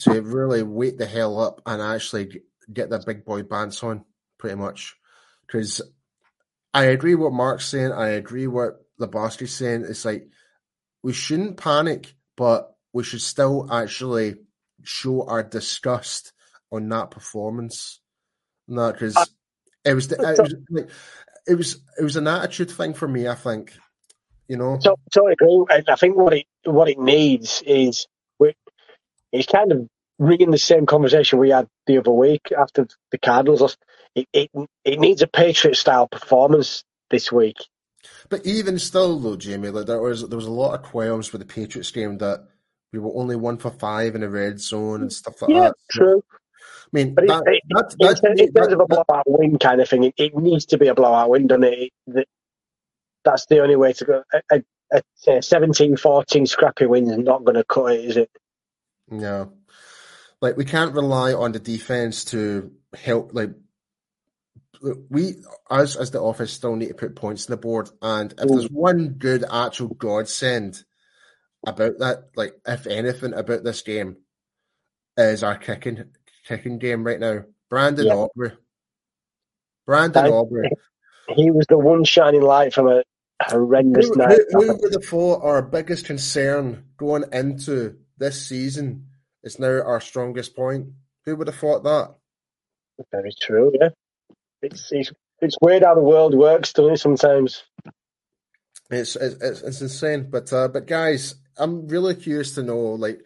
to 0.00 0.22
really 0.22 0.62
wake 0.62 0.98
the 0.98 1.06
hell 1.06 1.40
up 1.40 1.60
and 1.66 1.82
actually 1.82 2.42
get 2.72 2.90
the 2.90 3.02
big 3.04 3.24
boy 3.24 3.42
bands 3.42 3.82
on, 3.82 4.04
pretty 4.38 4.54
much. 4.54 4.96
Because 5.46 5.82
I 6.72 6.84
agree 6.84 7.16
what 7.16 7.32
Mark's 7.32 7.66
saying. 7.66 7.92
I 7.92 8.10
agree 8.10 8.46
what 8.46 8.84
Lebowski's 9.00 9.52
saying. 9.52 9.84
It's 9.88 10.04
like 10.04 10.28
we 11.04 11.12
shouldn't 11.12 11.58
panic, 11.58 12.14
but 12.34 12.74
we 12.94 13.04
should 13.04 13.20
still 13.20 13.68
actually 13.70 14.36
show 14.82 15.28
our 15.28 15.42
disgust 15.42 16.32
on 16.72 16.88
that 16.88 17.10
performance. 17.10 18.00
No, 18.66 18.90
because 18.90 19.14
it 19.84 19.92
was, 19.92 20.10
it 20.10 20.18
was 20.18 20.54
like, 20.70 20.88
it 21.46 21.54
was 21.56 21.82
it 21.98 22.02
was 22.02 22.16
an 22.16 22.26
attitude 22.26 22.70
thing 22.70 22.94
for 22.94 23.06
me. 23.06 23.28
I 23.28 23.34
think, 23.34 23.74
you 24.48 24.56
know. 24.56 24.78
So, 24.80 24.96
so 25.12 25.28
I 25.28 25.32
agree. 25.32 25.66
I 25.88 25.94
think 25.96 26.16
what 26.16 26.32
it 26.32 26.46
what 26.64 26.88
it 26.88 26.98
needs 26.98 27.62
is 27.66 28.06
it's 29.30 29.50
kind 29.50 29.72
of 29.72 29.88
ringing 30.18 30.52
the 30.52 30.58
same 30.58 30.86
conversation 30.86 31.38
we 31.38 31.50
had 31.50 31.68
the 31.86 31.98
other 31.98 32.12
week 32.12 32.52
after 32.56 32.86
the 33.10 33.18
Cardinals. 33.18 33.76
It 34.14 34.26
it, 34.32 34.50
it 34.84 35.00
needs 35.00 35.20
a 35.20 35.26
Patriot 35.26 35.74
style 35.74 36.08
performance 36.08 36.82
this 37.10 37.30
week. 37.30 37.56
But 38.28 38.46
even 38.46 38.78
still, 38.78 39.18
though, 39.18 39.36
Jamie, 39.36 39.68
like 39.68 39.86
there 39.86 40.00
was 40.00 40.28
there 40.28 40.36
was 40.36 40.46
a 40.46 40.50
lot 40.50 40.74
of 40.74 40.82
qualms 40.82 41.32
with 41.32 41.40
the 41.40 41.46
Patriots 41.46 41.90
game 41.90 42.18
that 42.18 42.46
we 42.92 42.98
were 42.98 43.12
only 43.14 43.36
one 43.36 43.58
for 43.58 43.70
five 43.70 44.14
in 44.14 44.22
the 44.22 44.30
red 44.30 44.60
zone 44.60 45.02
and 45.02 45.12
stuff 45.12 45.42
like 45.42 45.48
that. 45.48 45.54
yeah, 45.54 45.60
that. 45.68 45.74
True. 45.90 46.22
I 46.32 46.88
mean, 46.92 47.14
but 47.14 47.26
that, 47.26 47.42
it, 47.46 47.62
that, 47.70 48.22
that, 48.22 48.38
in, 48.38 48.52
terms 48.52 48.72
of 48.72 48.80
a 48.80 48.86
blowout 48.86 49.24
win 49.26 49.58
kind 49.58 49.80
of 49.80 49.88
thing, 49.88 50.04
it, 50.04 50.14
it, 50.16 50.36
needs 50.36 50.66
to 50.66 50.78
be 50.78 50.86
a 50.86 50.94
blowout 50.94 51.28
win, 51.28 51.48
doesn't 51.48 51.64
it? 51.64 51.92
it 52.06 52.28
that's 53.24 53.46
the 53.46 53.60
only 53.60 53.74
way 53.74 53.92
to 53.94 54.04
go. 54.04 54.22
A, 54.32 54.62
a, 54.92 55.02
a 55.26 55.42
17 55.42 55.96
14 55.96 56.46
scrappy 56.46 56.86
win 56.86 57.10
is 57.10 57.18
not 57.18 57.44
going 57.44 57.56
to 57.56 57.64
cut 57.64 57.86
it, 57.86 58.04
is 58.04 58.16
it? 58.16 58.30
No. 59.08 59.52
Like, 60.40 60.56
we 60.56 60.64
can't 60.64 60.94
rely 60.94 61.32
on 61.32 61.52
the 61.52 61.58
defense 61.58 62.26
to 62.26 62.70
help. 62.96 63.34
Like, 63.34 63.50
we, 65.08 65.36
as 65.70 65.96
as 65.96 66.10
the 66.10 66.20
office, 66.20 66.52
still 66.52 66.76
need 66.76 66.88
to 66.88 66.94
put 66.94 67.16
points 67.16 67.48
on 67.48 67.52
the 67.52 67.60
board. 67.60 67.90
And 68.02 68.32
if 68.32 68.48
there's 68.48 68.66
oh. 68.66 68.68
one 68.70 69.08
good 69.18 69.44
actual 69.50 69.88
godsend 69.88 70.82
about 71.66 71.98
that, 71.98 72.30
like, 72.36 72.54
if 72.66 72.86
anything 72.86 73.34
about 73.34 73.64
this 73.64 73.82
game, 73.82 74.18
is 75.16 75.42
our 75.42 75.56
kicking 75.56 76.04
kicking 76.46 76.78
game 76.78 77.04
right 77.04 77.20
now. 77.20 77.44
Brandon 77.70 78.06
yeah. 78.06 78.14
Aubrey. 78.14 78.52
Brandon 79.86 80.26
Aubrey. 80.26 80.70
He 81.28 81.50
was 81.50 81.66
the 81.68 81.78
one 81.78 82.04
shining 82.04 82.42
light 82.42 82.74
from 82.74 82.88
a 82.88 83.02
horrendous 83.42 84.08
who, 84.08 84.16
night. 84.16 84.38
Who, 84.50 84.66
who 84.66 84.78
would 84.80 84.92
have 84.92 85.04
thought 85.04 85.42
our 85.42 85.62
biggest 85.62 86.06
concern 86.06 86.84
going 86.96 87.24
into 87.32 87.96
this 88.18 88.46
season 88.46 89.06
is 89.42 89.58
now 89.58 89.82
our 89.82 90.00
strongest 90.00 90.54
point? 90.54 90.88
Who 91.24 91.36
would 91.36 91.46
have 91.46 91.56
thought 91.56 91.84
that? 91.84 92.14
Very 93.10 93.32
true, 93.40 93.72
yeah. 93.80 93.88
It's, 94.64 94.90
it's, 94.90 95.12
it's 95.40 95.56
weird 95.60 95.82
how 95.82 95.94
the 95.94 96.00
world 96.00 96.34
works, 96.34 96.72
doesn't 96.72 96.94
it, 96.94 96.98
sometimes? 96.98 97.62
It's, 98.90 99.16
it's, 99.16 99.62
it's 99.62 99.80
insane. 99.80 100.28
But, 100.30 100.52
uh, 100.52 100.68
but 100.68 100.86
guys, 100.86 101.34
I'm 101.56 101.88
really 101.88 102.14
curious 102.14 102.54
to 102.54 102.62
know, 102.62 102.78
like, 102.78 103.20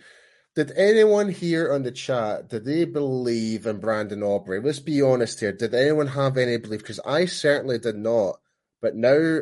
did 0.54 0.72
anyone 0.76 1.30
here 1.30 1.72
on 1.72 1.84
the 1.84 1.92
chat, 1.92 2.48
did 2.48 2.64
they 2.64 2.84
believe 2.84 3.66
in 3.66 3.78
Brandon 3.78 4.22
Aubrey? 4.22 4.60
Let's 4.60 4.80
be 4.80 5.00
honest 5.00 5.38
here. 5.38 5.52
Did 5.52 5.74
anyone 5.74 6.08
have 6.08 6.36
any 6.36 6.56
belief? 6.56 6.80
Because 6.80 7.00
I 7.06 7.26
certainly 7.26 7.78
did 7.78 7.96
not. 7.96 8.40
But 8.80 8.96
now 8.96 9.40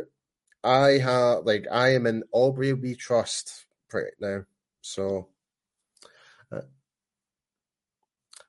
I 0.62 0.98
have, 0.98 1.46
like, 1.46 1.66
I 1.72 1.94
am 1.94 2.06
in 2.06 2.24
Aubrey 2.32 2.74
we 2.74 2.94
trust 2.96 3.66
right 3.92 4.12
now. 4.20 4.44
So, 4.82 5.28
uh, 6.52 6.62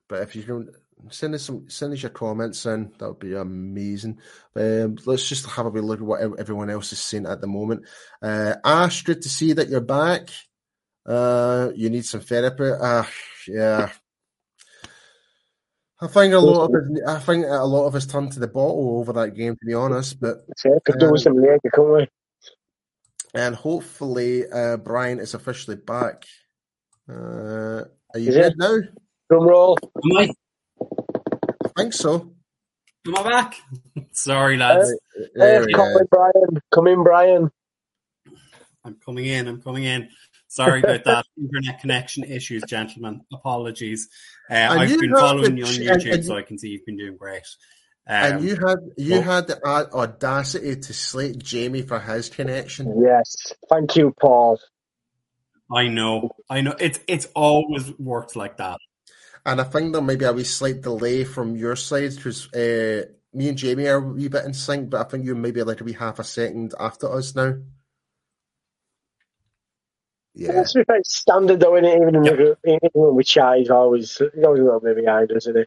but 0.09 0.23
if 0.23 0.35
you 0.35 0.43
can 0.43 0.69
send 1.09 1.35
us 1.35 1.43
some, 1.43 1.69
send 1.69 1.93
us 1.93 2.01
your 2.01 2.09
comments 2.09 2.65
in, 2.65 2.91
that 2.97 3.07
would 3.07 3.19
be 3.19 3.35
amazing. 3.35 4.19
Um, 4.55 4.97
let's 5.05 5.27
just 5.27 5.45
have 5.47 5.65
a 5.65 5.69
wee 5.69 5.81
look 5.81 5.99
at 5.99 6.05
what 6.05 6.21
everyone 6.39 6.69
else 6.69 6.91
is 6.91 6.99
saying 6.99 7.25
at 7.25 7.41
the 7.41 7.47
moment. 7.47 7.85
Uh, 8.21 8.55
Ash, 8.63 9.03
good 9.03 9.21
to 9.21 9.29
see 9.29 9.53
that 9.53 9.69
you're 9.69 9.81
back. 9.81 10.29
Uh, 11.05 11.69
you 11.75 11.89
need 11.89 12.05
some 12.05 12.21
therapy. 12.21 12.69
Uh, 12.69 13.03
yeah. 13.47 13.89
I 15.99 16.07
think 16.07 16.33
a 16.33 16.39
lot 16.39 16.65
of 16.65 16.75
it, 16.75 17.03
I 17.07 17.19
think 17.19 17.45
a 17.47 17.65
lot 17.65 17.87
of 17.87 17.95
us 17.95 18.05
turned 18.05 18.31
to 18.33 18.39
the 18.39 18.47
bottle 18.47 18.99
over 18.99 19.13
that 19.13 19.35
game, 19.35 19.55
to 19.55 19.65
be 19.65 19.73
honest. 19.73 20.19
But 20.19 20.37
could 20.85 20.99
do 20.99 21.17
some 21.17 21.41
leg, 21.41 21.59
can't 21.73 21.91
we? 21.91 22.07
And 23.33 23.55
hopefully, 23.55 24.43
uh, 24.47 24.77
Brian 24.77 25.19
is 25.19 25.33
officially 25.33 25.77
back. 25.77 26.25
Uh, 27.09 27.83
are 28.13 28.19
you 28.19 28.29
is 28.29 28.35
good 28.35 28.45
it? 28.45 28.57
now? 28.57 28.77
Drum 29.29 29.47
roll. 29.47 29.77
Am 29.83 30.17
I? 30.17 30.29
I 31.77 31.81
think 31.81 31.93
so. 31.93 32.33
Am 33.05 33.15
I 33.17 33.23
back? 33.23 33.55
Sorry, 34.11 34.57
lads. 34.57 34.93
There 35.35 35.65
Hey, 35.65 35.71
come 35.71 35.93
go. 35.93 35.99
in, 35.99 36.05
Brian. 36.09 36.61
Come 36.73 36.87
in, 36.87 37.03
Brian. 37.03 37.51
I'm 38.83 38.95
coming 39.05 39.25
in. 39.25 39.47
I'm 39.47 39.61
coming 39.61 39.83
in. 39.83 40.09
Sorry 40.47 40.79
about 40.81 41.03
that. 41.03 41.25
Internet 41.37 41.79
connection 41.81 42.23
issues, 42.23 42.63
gentlemen. 42.63 43.21
Apologies. 43.31 44.09
Uh, 44.49 44.67
I've 44.71 44.99
been 44.99 45.13
following 45.13 45.55
the 45.55 45.61
you 45.61 45.65
on 45.65 45.71
YouTube, 45.99 46.13
and- 46.13 46.25
so 46.25 46.35
I 46.37 46.41
can 46.41 46.57
see 46.57 46.69
you've 46.69 46.85
been 46.85 46.97
doing 46.97 47.17
great. 47.17 47.43
Um, 48.09 48.15
And 48.37 48.43
you 48.43 48.55
had 48.55 48.77
you 48.97 49.11
well- 49.15 49.21
had 49.21 49.47
the 49.47 49.63
audacity 49.65 50.75
to 50.77 50.93
slate 50.93 51.37
Jamie 51.39 51.81
for 51.81 51.99
his 51.99 52.29
connection. 52.29 53.01
Yes. 53.03 53.53
Thank 53.69 53.95
you, 53.97 54.13
Paul. 54.19 54.59
I 55.69 55.89
know, 55.89 56.31
I 56.49 56.61
know. 56.61 56.75
It's 56.79 56.99
it's 57.07 57.27
always 57.35 57.91
worked 57.99 58.37
like 58.37 58.55
that. 58.57 58.79
And 59.47 59.61
I 59.61 59.65
think 59.65 59.93
there 59.93 60.03
may 60.03 60.17
be 60.17 60.25
a 60.25 60.33
wee 60.33 60.45
slight 60.45 60.81
delay 60.81 61.25
from 61.25 61.57
your 61.57 61.77
side 61.77 62.15
because 62.17 62.53
uh, 62.53 63.05
me 63.33 63.49
and 63.49 63.57
Jamie 63.57 63.87
are 63.87 63.97
a 63.97 64.01
wee 64.01 64.29
bit 64.29 64.45
in 64.45 64.53
sync, 64.53 64.91
but 64.91 65.01
I 65.07 65.09
think 65.09 65.25
you 65.25 65.35
maybe 65.35 65.63
like 65.63 65.81
a 65.81 65.85
wee 65.85 65.93
half 65.93 66.19
a 66.19 66.25
second 66.25 66.75
after 66.79 67.11
us 67.11 67.35
now. 67.35 67.55
Yeah. 70.35 70.53
That's 70.53 70.73
to 70.73 70.79
be 70.79 70.85
fair, 70.85 70.97
it's 70.97 71.15
standard 71.17 71.61
though, 71.61 71.73
innit? 71.73 71.97
Even 71.97 72.15
in 72.15 72.23
the 72.23 72.35
group, 72.35 72.59
even 72.65 72.89
when 72.93 73.15
we 73.15 73.23
chat, 73.23 73.59
he's 73.59 73.71
always, 73.71 74.17
he's 74.17 74.45
always 74.45 74.61
a 74.61 74.65
little 74.65 74.81
bit 74.81 74.97
behind, 74.97 75.31
isn't 75.35 75.57
he? 75.57 75.65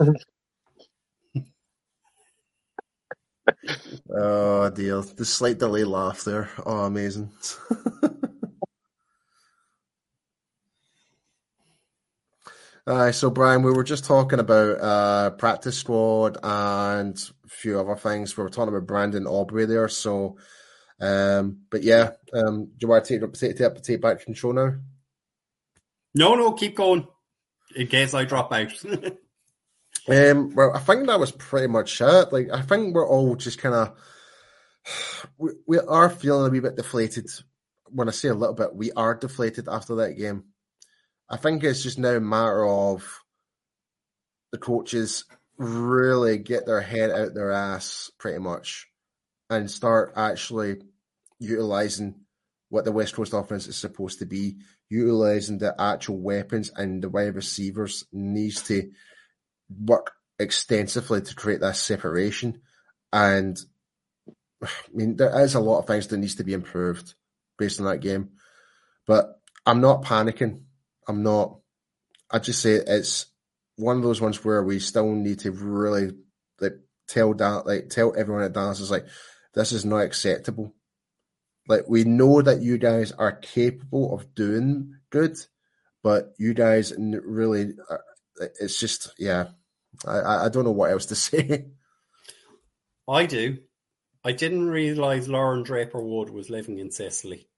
Oh 4.14 4.70
dear. 4.70 5.02
The 5.02 5.24
slight 5.24 5.58
delay 5.58 5.84
laugh 5.84 6.24
there. 6.24 6.50
Oh 6.66 6.84
amazing. 6.84 7.30
Uh, 12.86 13.12
so 13.12 13.30
Brian, 13.30 13.62
we 13.62 13.72
were 13.72 13.84
just 13.84 14.04
talking 14.04 14.40
about 14.40 14.80
uh, 14.80 15.30
practice 15.30 15.78
squad 15.78 16.36
and 16.42 17.30
a 17.44 17.48
few 17.48 17.78
other 17.78 17.96
things. 17.96 18.36
We 18.36 18.42
were 18.42 18.50
talking 18.50 18.74
about 18.74 18.86
Brandon 18.86 19.26
Aubrey 19.26 19.66
there. 19.66 19.88
So, 19.88 20.36
um, 21.00 21.60
but 21.70 21.82
yeah, 21.82 22.10
um, 22.34 22.66
do 22.66 22.72
you 22.80 22.88
want 22.88 23.04
to 23.04 23.18
take, 23.18 23.32
take, 23.34 23.56
take, 23.56 23.82
take 23.82 24.00
back 24.00 24.24
control 24.24 24.52
now? 24.52 24.74
No, 26.14 26.34
no, 26.34 26.52
keep 26.52 26.76
going. 26.76 27.06
In 27.76 27.86
case 27.86 28.14
I 28.14 28.24
drop 28.24 28.52
out. 28.52 28.72
Um, 30.08 30.52
well, 30.54 30.72
I 30.74 30.80
think 30.80 31.06
that 31.06 31.20
was 31.20 31.30
pretty 31.30 31.68
much 31.68 32.00
it. 32.00 32.32
Like, 32.32 32.48
I 32.52 32.62
think 32.62 32.92
we're 32.92 33.08
all 33.08 33.36
just 33.36 33.58
kind 33.58 33.74
of 33.74 33.96
we, 35.38 35.52
we 35.66 35.78
are 35.78 36.10
feeling 36.10 36.46
a 36.46 36.50
wee 36.50 36.60
bit 36.60 36.76
deflated. 36.76 37.30
When 37.86 38.08
I 38.08 38.12
say 38.12 38.28
a 38.28 38.34
little 38.34 38.54
bit, 38.54 38.74
we 38.74 38.90
are 38.92 39.14
deflated 39.14 39.68
after 39.68 39.96
that 39.96 40.14
game. 40.14 40.44
I 41.32 41.38
think 41.38 41.64
it's 41.64 41.82
just 41.82 41.98
now 41.98 42.10
a 42.10 42.20
matter 42.20 42.66
of 42.66 43.22
the 44.52 44.58
coaches 44.58 45.24
really 45.56 46.36
get 46.36 46.66
their 46.66 46.82
head 46.82 47.10
out 47.10 47.32
their 47.32 47.50
ass 47.50 48.10
pretty 48.18 48.38
much 48.38 48.86
and 49.48 49.70
start 49.70 50.12
actually 50.14 50.82
utilizing 51.38 52.16
what 52.68 52.84
the 52.84 52.92
West 52.92 53.14
Coast 53.14 53.32
offense 53.32 53.66
is 53.66 53.76
supposed 53.76 54.18
to 54.18 54.26
be, 54.26 54.58
utilizing 54.90 55.56
the 55.56 55.74
actual 55.80 56.18
weapons 56.18 56.70
and 56.76 57.02
the 57.02 57.08
wide 57.08 57.34
receivers 57.34 58.04
needs 58.12 58.62
to 58.64 58.90
work 59.84 60.12
extensively 60.38 61.22
to 61.22 61.34
create 61.34 61.60
that 61.60 61.76
separation. 61.76 62.60
And 63.10 63.58
I 64.62 64.68
mean, 64.92 65.16
there 65.16 65.38
is 65.40 65.54
a 65.54 65.60
lot 65.60 65.78
of 65.78 65.86
things 65.86 66.08
that 66.08 66.18
needs 66.18 66.36
to 66.36 66.44
be 66.44 66.52
improved 66.52 67.14
based 67.58 67.80
on 67.80 67.86
that 67.86 68.00
game. 68.00 68.30
But 69.06 69.40
I'm 69.64 69.80
not 69.80 70.04
panicking. 70.04 70.62
I'm 71.08 71.22
not. 71.22 71.58
I 72.30 72.38
just 72.38 72.62
say 72.62 72.72
it's 72.74 73.26
one 73.76 73.96
of 73.96 74.02
those 74.02 74.20
ones 74.20 74.44
where 74.44 74.62
we 74.62 74.78
still 74.78 75.12
need 75.12 75.40
to 75.40 75.50
really 75.52 76.12
like 76.60 76.74
tell 77.08 77.34
that 77.34 77.66
like 77.66 77.88
tell 77.90 78.14
everyone 78.16 78.44
at 78.44 78.52
Dallas 78.52 78.80
is 78.80 78.90
like 78.90 79.06
this 79.54 79.72
is 79.72 79.84
not 79.84 79.98
acceptable. 79.98 80.74
Like 81.68 81.88
we 81.88 82.04
know 82.04 82.42
that 82.42 82.62
you 82.62 82.78
guys 82.78 83.12
are 83.12 83.32
capable 83.32 84.14
of 84.14 84.34
doing 84.34 84.94
good, 85.10 85.36
but 86.02 86.32
you 86.38 86.54
guys 86.54 86.92
really 86.98 87.72
uh, 87.90 87.94
are, 87.94 88.50
it's 88.60 88.78
just 88.78 89.12
yeah. 89.18 89.48
I- 90.06 90.18
I 90.20 90.44
I 90.46 90.48
don't 90.48 90.64
know 90.64 90.70
what 90.72 90.90
else 90.90 91.06
to 91.06 91.14
say. 91.28 91.66
I 93.08 93.26
do. 93.26 93.58
I 94.24 94.32
didn't 94.32 94.68
realize 94.68 95.28
Lauren 95.28 95.64
Draper 95.64 96.00
Wood 96.00 96.30
was 96.30 96.48
living 96.48 96.78
in 96.78 96.90
Sicily. 96.92 97.48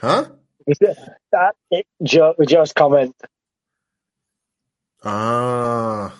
Huh? 0.00 0.26
that, 1.32 1.54
it, 1.70 1.86
Joe, 2.02 2.34
Joe's 2.46 2.72
comment. 2.72 3.14
Ah. 5.04 6.14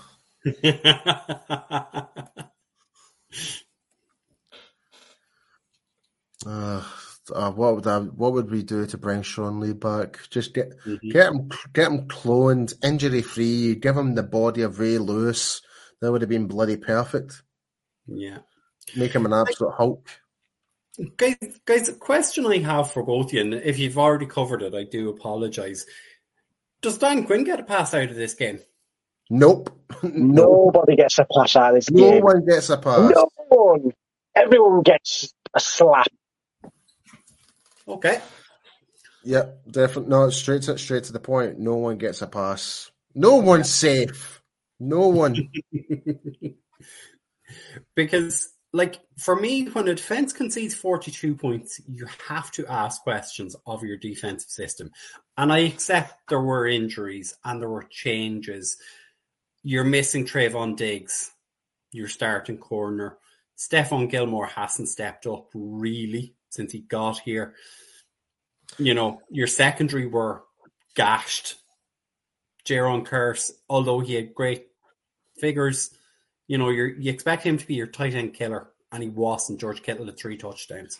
Uh, 6.47 6.83
uh, 7.35 7.53
what 7.53 7.75
would 7.77 7.87
I, 7.87 8.01
what 8.01 8.33
would 8.33 8.51
we 8.51 8.63
do 8.63 8.87
to 8.87 8.99
bring 8.99 9.23
Sean 9.23 9.61
Lee 9.61 9.73
back? 9.75 10.21
Just 10.31 10.55
get 10.55 10.73
Mhm. 10.87 11.13
get 11.13 11.29
him 11.33 11.49
get 11.73 11.91
him 11.93 12.09
cloned, 12.09 12.75
injury 12.85 13.23
free. 13.23 13.75
Give 13.77 13.97
him 13.97 14.15
the 14.15 14.23
body 14.25 14.63
of 14.63 14.81
Ray 14.81 14.99
Lewis. 14.99 15.63
That 16.01 16.11
would 16.13 16.23
have 16.23 16.31
been 16.31 16.49
bloody 16.49 16.77
perfect. 16.77 17.43
yeah. 18.09 18.39
Make 18.97 19.15
him 19.15 19.27
an 19.27 19.33
absolute 19.33 19.75
Hulk. 19.75 20.09
Guys, 21.17 21.37
guys, 21.65 21.89
a 21.89 21.95
question 21.95 22.47
I 22.47 22.59
have 22.59 22.93
for 22.93 23.03
both 23.03 23.27
of 23.27 23.33
you, 23.33 23.41
and 23.41 23.55
if 23.55 23.79
you've 23.79 23.99
already 23.99 24.27
covered 24.27 24.63
it, 24.63 24.75
I 24.75 24.85
do 24.85 25.09
apologize. 25.09 25.87
Does 26.83 26.99
Dan 26.99 27.25
Quinn 27.25 27.45
get 27.45 27.61
a 27.61 27.63
pass 27.63 27.95
out 27.95 28.11
of 28.11 28.17
this 28.17 28.35
game? 28.35 28.61
Nope. 29.31 29.71
Nobody 30.03 30.97
gets 30.97 31.19
a 31.19 31.27
pass 31.35 31.57
out 31.57 31.71
of 31.71 31.75
this 31.77 31.91
No 31.91 32.11
game. 32.11 32.19
No 32.19 32.25
one 32.27 32.45
gets 32.45 32.69
a 32.69 32.77
pass. 32.77 33.11
No 33.15 33.29
one. 33.49 33.93
Everyone 34.35 34.83
gets 34.83 35.33
a 35.55 35.61
slap. 35.61 36.09
Okay. 37.89 38.21
Yep, 39.25 39.63
definitely. 39.71 40.11
No, 40.11 40.31
straight 40.31 40.63
to 40.63 40.77
straight 40.77 41.05
to 41.05 41.13
the 41.13 41.21
point. 41.21 41.59
No 41.59 41.77
one 41.77 41.97
gets 41.97 42.23
a 42.23 42.27
pass. 42.27 42.91
No 43.15 43.37
one's 43.37 43.71
safe. 43.71 44.43
No 44.81 45.09
one. 45.09 45.51
because, 47.95 48.53
like, 48.73 49.01
for 49.19 49.37
me, 49.37 49.67
when 49.67 49.89
a 49.89 49.95
defense 49.95 50.33
concedes 50.33 50.75
42 50.75 51.35
points, 51.35 51.81
you 51.87 52.07
have 52.29 52.51
to 52.53 52.67
ask 52.67 53.03
questions 53.03 53.55
of 53.67 53.83
your 53.83 53.99
defensive 53.99 54.51
system. 54.51 54.91
And 55.37 55.53
I 55.53 55.59
accept 55.59 56.29
there 56.29 56.41
were 56.41 56.67
injuries 56.67 57.35
and 57.45 57.61
there 57.61 57.69
were 57.69 57.87
changes. 57.91 58.79
You're 59.63 59.85
missing 59.85 60.25
Trevon 60.25 60.77
Diggs, 60.77 61.31
your 61.93 62.09
starting 62.09 62.57
corner. 62.57 63.19
Stephon 63.59 64.11
Gilmore 64.11 64.47
hasn't 64.47 64.89
stepped 64.89 65.27
up 65.27 65.51
really 65.55 66.35
since 66.49 66.73
he 66.73 66.81
got 66.81 67.19
here. 67.21 67.55
You 68.79 68.95
know, 68.95 69.21
your 69.31 69.47
secondary 69.47 70.07
were 70.07 70.45
gashed. 70.95 71.57
Jayron 72.65 73.07
Kearse, 73.07 73.51
although 73.69 74.01
he 74.01 74.15
had 74.15 74.35
great 74.35 74.69
figures, 75.39 75.91
you 76.53 76.59
know, 76.59 76.69
you 76.69 76.95
you 76.99 77.11
expect 77.11 77.45
him 77.45 77.57
to 77.57 77.67
be 77.67 77.77
your 77.77 77.87
tight 77.87 78.13
end 78.15 78.35
killer, 78.35 78.69
and 78.93 79.03
he 79.03 79.09
wasn't. 79.09 79.59
George 79.59 79.83
Kittle 79.83 80.05
had 80.05 80.19
three 80.19 80.37
touchdowns. 80.37 80.99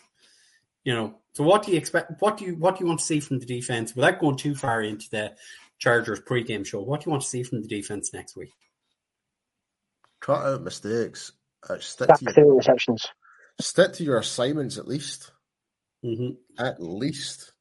You 0.83 0.95
know, 0.95 1.15
so 1.33 1.43
what 1.43 1.61
do 1.61 1.71
you 1.71 1.77
expect? 1.77 2.19
What 2.23 2.37
do 2.37 2.45
you 2.45 2.55
what 2.55 2.75
do 2.75 2.83
you 2.83 2.87
want 2.87 3.01
to 3.01 3.05
see 3.05 3.19
from 3.19 3.37
the 3.37 3.45
defense 3.45 3.95
without 3.95 4.17
going 4.19 4.35
too 4.35 4.55
far 4.55 4.81
into 4.81 5.07
the 5.11 5.35
Chargers 5.77 6.21
pregame 6.21 6.65
show? 6.65 6.81
What 6.81 7.01
do 7.01 7.05
you 7.05 7.11
want 7.11 7.21
to 7.21 7.29
see 7.29 7.43
from 7.43 7.61
the 7.61 7.67
defense 7.67 8.11
next 8.15 8.35
week? 8.35 8.49
Cut 10.21 10.43
out 10.43 10.63
mistakes. 10.63 11.33
Uh, 11.69 11.77
stick 11.77 12.07
Back 12.07 12.17
to 12.17 12.25
to 12.25 12.41
your 12.41 12.59
interceptions. 12.59 13.05
stick 13.61 13.93
to 13.93 14.03
your 14.03 14.17
assignments 14.17 14.79
at 14.79 14.87
least. 14.87 15.33
hmm 16.03 16.29
At 16.57 16.81
least. 16.81 17.53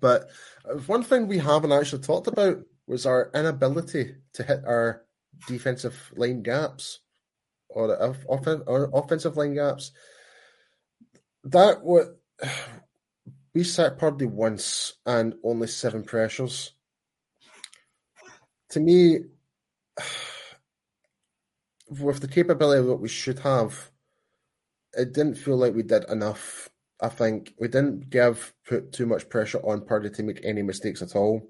But 0.00 0.30
uh, 0.68 0.78
one 0.78 1.04
thing 1.04 1.28
we 1.28 1.38
haven't 1.38 1.70
actually 1.70 2.02
talked 2.02 2.26
about 2.26 2.58
was 2.88 3.06
our 3.06 3.30
inability 3.32 4.16
to 4.32 4.42
hit 4.42 4.64
our 4.66 5.04
defensive 5.46 6.12
line 6.16 6.42
gaps 6.42 7.00
or 7.68 8.00
off- 8.02 8.46
or 8.66 8.90
offensive 8.94 9.36
line 9.36 9.54
gaps. 9.54 9.92
That 11.44 11.82
what 11.82 12.18
we 13.54 13.64
sat 13.64 13.98
Purdy 13.98 14.26
once 14.26 14.94
and 15.06 15.34
only 15.44 15.66
seven 15.68 16.02
pressures. 16.04 16.72
To 18.70 18.80
me, 18.80 19.20
with 21.88 22.20
the 22.20 22.28
capability 22.28 22.86
that 22.86 22.96
we 22.96 23.08
should 23.08 23.38
have, 23.40 23.90
it 24.94 25.12
didn't 25.12 25.36
feel 25.36 25.56
like 25.56 25.74
we 25.74 25.82
did 25.82 26.04
enough. 26.10 26.68
I 27.00 27.08
think 27.08 27.54
we 27.60 27.68
didn't 27.68 28.10
give 28.10 28.52
put 28.66 28.92
too 28.92 29.06
much 29.06 29.28
pressure 29.28 29.60
on 29.60 29.86
Purdy 29.86 30.10
to 30.10 30.22
make 30.22 30.40
any 30.44 30.62
mistakes 30.62 31.00
at 31.00 31.14
all. 31.14 31.48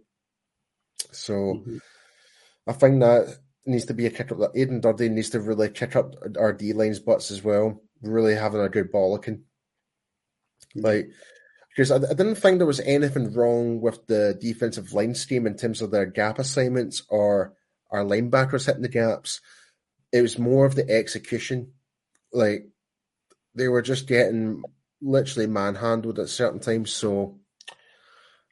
So 1.10 1.32
Mhm. 1.32 1.80
I 2.66 2.72
think 2.74 3.00
that 3.00 3.38
needs 3.68 3.86
to 3.86 3.94
be 3.94 4.06
a 4.06 4.10
kick 4.10 4.32
up. 4.32 4.38
That 4.38 4.52
Aden 4.54 4.80
Durde 4.80 5.10
needs 5.10 5.30
to 5.30 5.40
really 5.40 5.68
kick 5.68 5.96
up 5.96 6.14
our 6.38 6.52
D 6.52 6.72
lines 6.72 6.98
butts 6.98 7.30
as 7.30 7.42
well. 7.42 7.82
Really 8.02 8.34
having 8.34 8.60
a 8.60 8.68
good 8.68 8.90
ball 8.90 9.12
looking. 9.12 9.44
Like 10.74 11.10
because 11.78 11.90
I, 11.90 11.96
I, 11.96 12.14
didn't 12.14 12.36
think 12.36 12.58
there 12.58 12.66
was 12.66 12.80
anything 12.80 13.32
wrong 13.32 13.80
with 13.80 14.06
the 14.06 14.36
defensive 14.40 14.92
line 14.92 15.14
scheme 15.14 15.46
in 15.46 15.56
terms 15.56 15.80
of 15.80 15.90
their 15.90 16.06
gap 16.06 16.38
assignments 16.38 17.04
or 17.08 17.54
our 17.90 18.04
linebackers 18.04 18.66
hitting 18.66 18.82
the 18.82 18.88
gaps. 18.88 19.40
It 20.12 20.22
was 20.22 20.38
more 20.38 20.66
of 20.66 20.74
the 20.74 20.88
execution. 20.90 21.72
Like 22.32 22.68
they 23.54 23.68
were 23.68 23.82
just 23.82 24.08
getting 24.08 24.64
literally 25.00 25.46
manhandled 25.46 26.18
at 26.18 26.28
certain 26.28 26.60
times. 26.60 26.92
So 26.92 27.38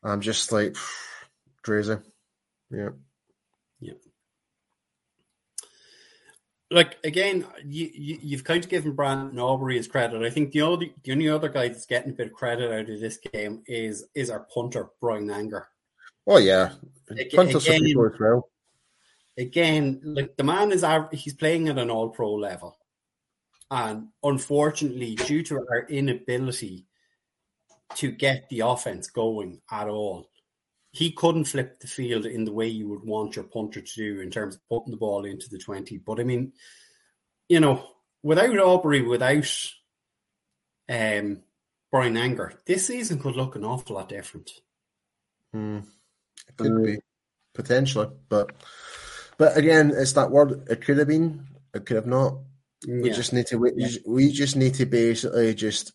I'm 0.05 0.21
just 0.21 0.53
like 0.53 0.77
crazy. 1.62 1.97
Yeah. 2.71 2.79
Yeah. 2.79 2.91
Like 6.71 6.97
again, 7.05 7.47
you, 7.64 7.91
you 7.95 8.37
have 8.37 8.45
kind 8.45 8.64
of 8.64 8.69
given 8.69 8.93
Brandon 8.93 9.39
Aubrey 9.39 9.77
his 9.77 9.87
credit. 9.87 10.23
I 10.23 10.31
think 10.31 10.51
the 10.51 10.62
only 10.62 10.95
the 11.05 11.12
only 11.12 11.29
other 11.29 11.49
guy 11.49 11.69
that's 11.69 11.87
getting 11.87 12.11
a 12.11 12.14
bit 12.14 12.29
of 12.29 12.33
credit 12.33 12.73
out 12.73 12.91
of 12.91 13.01
this 13.01 13.19
game 13.19 13.62
is 13.67 14.07
is 14.14 14.31
our 14.31 14.47
punter 14.53 14.89
Bryan 15.01 15.31
Anger. 15.31 15.69
Oh 16.27 16.39
yeah, 16.39 16.73
punter 17.33 17.59
again, 17.59 17.95
well. 17.97 18.49
Again, 19.39 20.01
like 20.03 20.37
the 20.37 20.43
man 20.43 20.73
is 20.73 20.85
he's 21.12 21.35
playing 21.35 21.69
at 21.69 21.79
an 21.79 21.91
All 21.91 22.09
Pro 22.09 22.35
level, 22.35 22.77
and 23.71 24.09
unfortunately, 24.25 25.14
due 25.14 25.45
to 25.45 25.57
our 25.71 25.87
inability 25.89 26.87
to 27.95 28.11
get 28.11 28.49
the 28.49 28.61
offense 28.61 29.09
going 29.09 29.61
at 29.71 29.87
all, 29.89 30.29
he 30.97 31.12
couldn't 31.12 31.44
flip 31.44 31.78
the 31.78 31.86
field 31.86 32.24
in 32.24 32.47
the 32.47 32.53
way 32.53 32.66
you 32.66 32.88
would 32.88 33.05
want 33.05 33.36
your 33.36 33.44
punter 33.44 33.82
to 33.82 33.94
do 33.94 34.20
in 34.20 34.30
terms 34.30 34.55
of 34.55 34.66
putting 34.66 34.92
the 34.92 34.97
ball 34.97 35.26
into 35.26 35.47
the 35.51 35.59
20. 35.59 35.99
But 35.99 36.20
I 36.20 36.24
mean, 36.24 36.53
you 37.51 37.61
know, 37.61 37.84
without 38.22 38.59
Aubrey, 38.59 39.03
without 39.03 39.47
um, 40.88 41.42
Bryan 41.92 42.16
Anger, 42.16 42.55
this 42.64 42.86
season 42.86 43.18
could 43.18 43.36
look 43.36 43.57
an 43.57 43.64
awful 43.64 43.97
lot 43.97 44.09
different. 44.09 44.51
Hmm. 45.53 45.80
It 46.49 46.57
could 46.57 46.82
be 46.82 46.99
potentially, 47.55 48.09
but 48.30 48.53
but 49.36 49.55
again, 49.59 49.92
it's 49.94 50.14
that 50.14 50.30
word. 50.30 50.66
It 50.70 50.80
could 50.82 50.97
have 50.97 51.09
been. 51.09 51.47
It 51.74 51.84
could 51.84 51.97
have 51.97 52.07
not. 52.07 52.38
We 52.88 53.11
yeah. 53.11 53.16
just 53.16 53.34
need 53.34 53.49
to 53.49 53.59
wait. 53.59 53.74
Yeah. 53.76 53.99
We 54.07 54.32
just 54.32 54.57
need 54.57 54.74
to 54.74 54.86
basically 54.86 55.55
just 55.55 55.92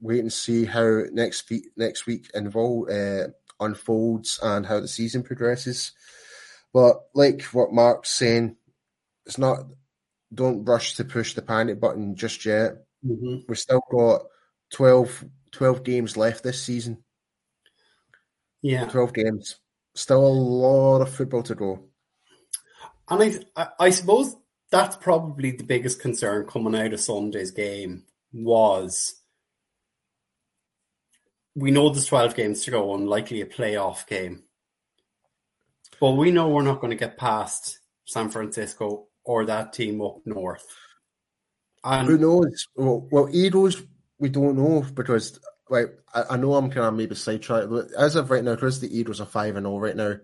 wait 0.00 0.20
and 0.20 0.32
see 0.32 0.64
how 0.64 1.02
next 1.12 1.48
week 1.50 1.64
next 1.76 2.06
week 2.06 2.30
involve 2.34 2.88
uh, 2.88 3.28
unfolds 3.64 4.38
and 4.42 4.66
how 4.66 4.80
the 4.80 4.88
season 4.88 5.22
progresses. 5.22 5.92
But 6.72 7.02
like 7.14 7.42
what 7.44 7.72
Mark's 7.72 8.10
saying, 8.10 8.56
it's 9.26 9.38
not. 9.38 9.58
Don't 10.34 10.64
rush 10.64 10.94
to 10.94 11.04
push 11.04 11.34
the 11.34 11.42
panic 11.42 11.78
button 11.78 12.16
just 12.16 12.46
yet. 12.46 12.86
Mm-hmm. 13.06 13.40
We've 13.46 13.58
still 13.58 13.82
got 13.90 14.22
12, 14.72 15.26
12 15.50 15.84
games 15.84 16.16
left 16.16 16.42
this 16.42 16.62
season. 16.62 17.04
Yeah, 18.62 18.86
twelve 18.86 19.12
games. 19.12 19.58
Still 19.94 20.24
a 20.24 20.28
lot 20.28 21.02
of 21.02 21.12
football 21.12 21.42
to 21.42 21.54
go. 21.54 21.84
And 23.10 23.44
I, 23.56 23.68
I 23.78 23.90
suppose 23.90 24.36
that's 24.70 24.96
probably 24.96 25.50
the 25.50 25.64
biggest 25.64 26.00
concern 26.00 26.46
coming 26.46 26.76
out 26.76 26.94
of 26.94 27.00
Sunday's 27.00 27.50
game 27.50 28.04
was 28.32 29.21
we 31.54 31.70
know 31.70 31.90
there's 31.90 32.06
12 32.06 32.34
games 32.34 32.64
to 32.64 32.70
go 32.70 32.94
and 32.94 33.08
likely 33.08 33.40
a 33.40 33.46
playoff 33.46 34.06
game. 34.06 34.44
But 36.00 36.12
we 36.12 36.30
know 36.30 36.48
we're 36.48 36.62
not 36.62 36.80
going 36.80 36.90
to 36.90 36.96
get 36.96 37.18
past 37.18 37.78
San 38.06 38.30
Francisco 38.30 39.06
or 39.24 39.44
that 39.46 39.72
team 39.72 40.00
up 40.00 40.18
north. 40.24 40.66
And 41.84 42.08
Who 42.08 42.18
knows? 42.18 42.68
Well, 42.74 43.06
well, 43.10 43.28
Eagles, 43.30 43.82
we 44.18 44.28
don't 44.28 44.56
know 44.56 44.84
because 44.94 45.38
like 45.68 45.96
I, 46.14 46.22
I 46.30 46.36
know 46.36 46.54
I'm 46.54 46.70
kind 46.70 46.86
of 46.86 46.94
maybe 46.94 47.14
sidetracked, 47.14 47.70
but 47.70 47.92
as 47.98 48.16
of 48.16 48.30
right 48.30 48.44
now, 48.44 48.54
because 48.54 48.80
the 48.80 48.96
Eagles 48.96 49.20
are 49.20 49.26
five 49.26 49.56
and 49.56 49.64
zero 49.64 49.78
right 49.78 49.96
now, 49.96 50.16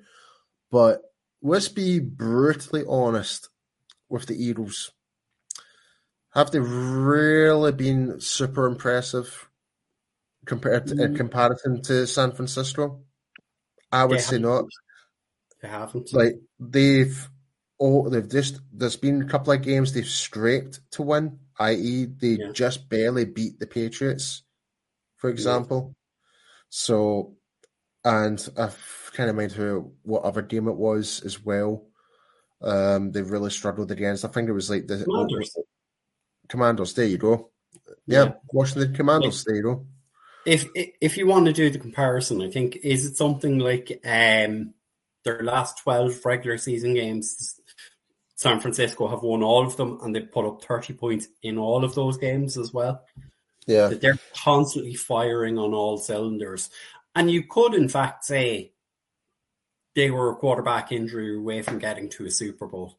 but 0.71 1.03
let's 1.43 1.69
be 1.69 1.99
brutally 2.01 2.85
honest 2.89 3.49
with 4.09 4.27
the 4.27 4.43
Eagles. 4.43 4.93
Have 6.35 6.51
they 6.51 6.61
really 6.61 7.73
been 7.73 8.21
super 8.21 8.67
impressive 8.67 9.48
compared 10.49 10.87
to, 10.89 10.95
in 10.95 11.13
mm. 11.13 11.17
comparison 11.17 11.83
to 11.83 12.07
San 12.07 12.33
Francisco? 12.33 13.03
I 13.93 14.05
would 14.05 14.19
they 14.19 14.23
say 14.23 14.39
not. 14.39 14.65
They 15.63 15.69
haven't. 15.69 16.13
Like 16.13 16.41
they've 16.59 17.29
oh 17.79 18.09
they've 18.09 18.29
just 18.29 18.61
there's 18.73 18.97
been 18.97 19.23
a 19.23 19.27
couple 19.29 19.53
of 19.53 19.63
games 19.63 19.93
they've 19.93 20.07
scraped 20.07 20.81
to 20.93 21.03
win, 21.03 21.39
i.e. 21.61 22.07
they 22.07 22.39
yeah. 22.41 22.53
just 22.53 22.89
barely 22.89 23.25
beat 23.25 23.59
the 23.61 23.67
Patriots, 23.67 24.43
for 25.17 25.31
example. 25.31 25.89
Yeah. 25.89 25.95
So 26.71 27.37
and 28.05 28.49
I've 28.57 29.11
kind 29.15 29.31
of 29.31 29.37
mind 29.37 29.53
who 29.53 29.93
what 30.03 30.23
other 30.23 30.43
game 30.43 30.69
it 30.69 30.77
was 30.77 31.23
as 31.25 31.43
well. 31.45 31.85
Um, 32.61 33.13
they 33.13 33.23
really 33.23 33.51
struggled 33.51 33.93
against. 33.93 34.25
I 34.25 34.29
think 34.29 34.49
it 34.49 34.53
was 34.53 34.71
like 34.71 34.87
the 34.87 35.05
Commanders. 35.05 35.57
Commanders. 36.49 36.95
There 36.95 37.07
you 37.07 37.19
go. 37.19 37.51
Yeah, 38.07 38.25
yeah. 38.25 38.33
Washington 38.53 38.95
Commanders. 38.95 39.45
There 39.45 39.57
you 39.57 39.63
go 39.63 39.87
if 40.49 40.67
if 40.75 41.17
you 41.17 41.27
want 41.27 41.47
to 41.47 41.53
do 41.53 41.69
the 41.69 41.79
comparison, 41.79 42.41
I 42.43 42.51
think 42.51 42.77
is 42.83 43.05
it 43.05 43.17
something 43.17 43.59
like 43.59 44.01
um, 44.05 44.73
their 45.25 45.43
last 45.43 45.79
twelve 45.79 46.25
regular 46.25 46.59
season 46.59 46.95
games. 46.95 47.61
San 48.35 48.61
Francisco 48.61 49.09
have 49.09 49.23
won 49.23 49.43
all 49.43 49.67
of 49.67 49.77
them, 49.77 49.99
and 50.01 50.15
they've 50.15 50.31
put 50.31 50.47
up 50.47 50.65
thirty 50.65 50.93
points 50.93 51.27
in 51.43 51.59
all 51.59 51.85
of 51.85 51.95
those 51.95 52.17
games 52.19 52.57
as 52.57 52.73
well. 52.73 53.05
Yeah, 53.67 53.89
that 53.89 54.01
they're 54.01 54.19
constantly 54.33 54.95
firing 54.95 55.59
on 55.59 55.75
all 55.75 55.99
cylinders, 55.99 56.71
and 57.15 57.31
you 57.31 57.43
could, 57.43 57.75
in 57.75 57.89
fact, 57.89 58.25
say 58.25 58.73
they 59.95 60.11
were 60.11 60.31
a 60.31 60.37
quarterback 60.37 60.93
injury 60.93 61.37
away 61.37 61.63
from 61.63 61.79
getting 61.79 62.09
to 62.11 62.27
a 62.27 62.31
Super 62.31 62.67
Bowl, 62.67 62.99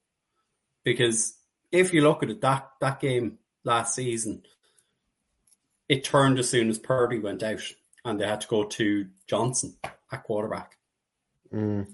because 0.84 1.36
if 1.72 1.94
you 1.94 2.02
look 2.02 2.22
at 2.22 2.30
it, 2.30 2.42
that 2.42 2.70
that 2.82 3.00
game 3.00 3.40
last 3.64 3.96
season 3.96 4.44
it 5.90 6.04
turned 6.04 6.38
as 6.38 6.50
soon 6.50 6.70
as 6.70 6.78
Purdy 6.78 7.20
went 7.20 7.44
out, 7.44 7.62
and 8.06 8.22
they 8.22 8.28
had 8.28 8.42
to 8.42 8.48
go 8.48 8.64
to 8.64 9.08
Johnson 9.28 9.76
at 10.12 10.24
quarterback. 10.24 10.78
Mm. 11.54 11.88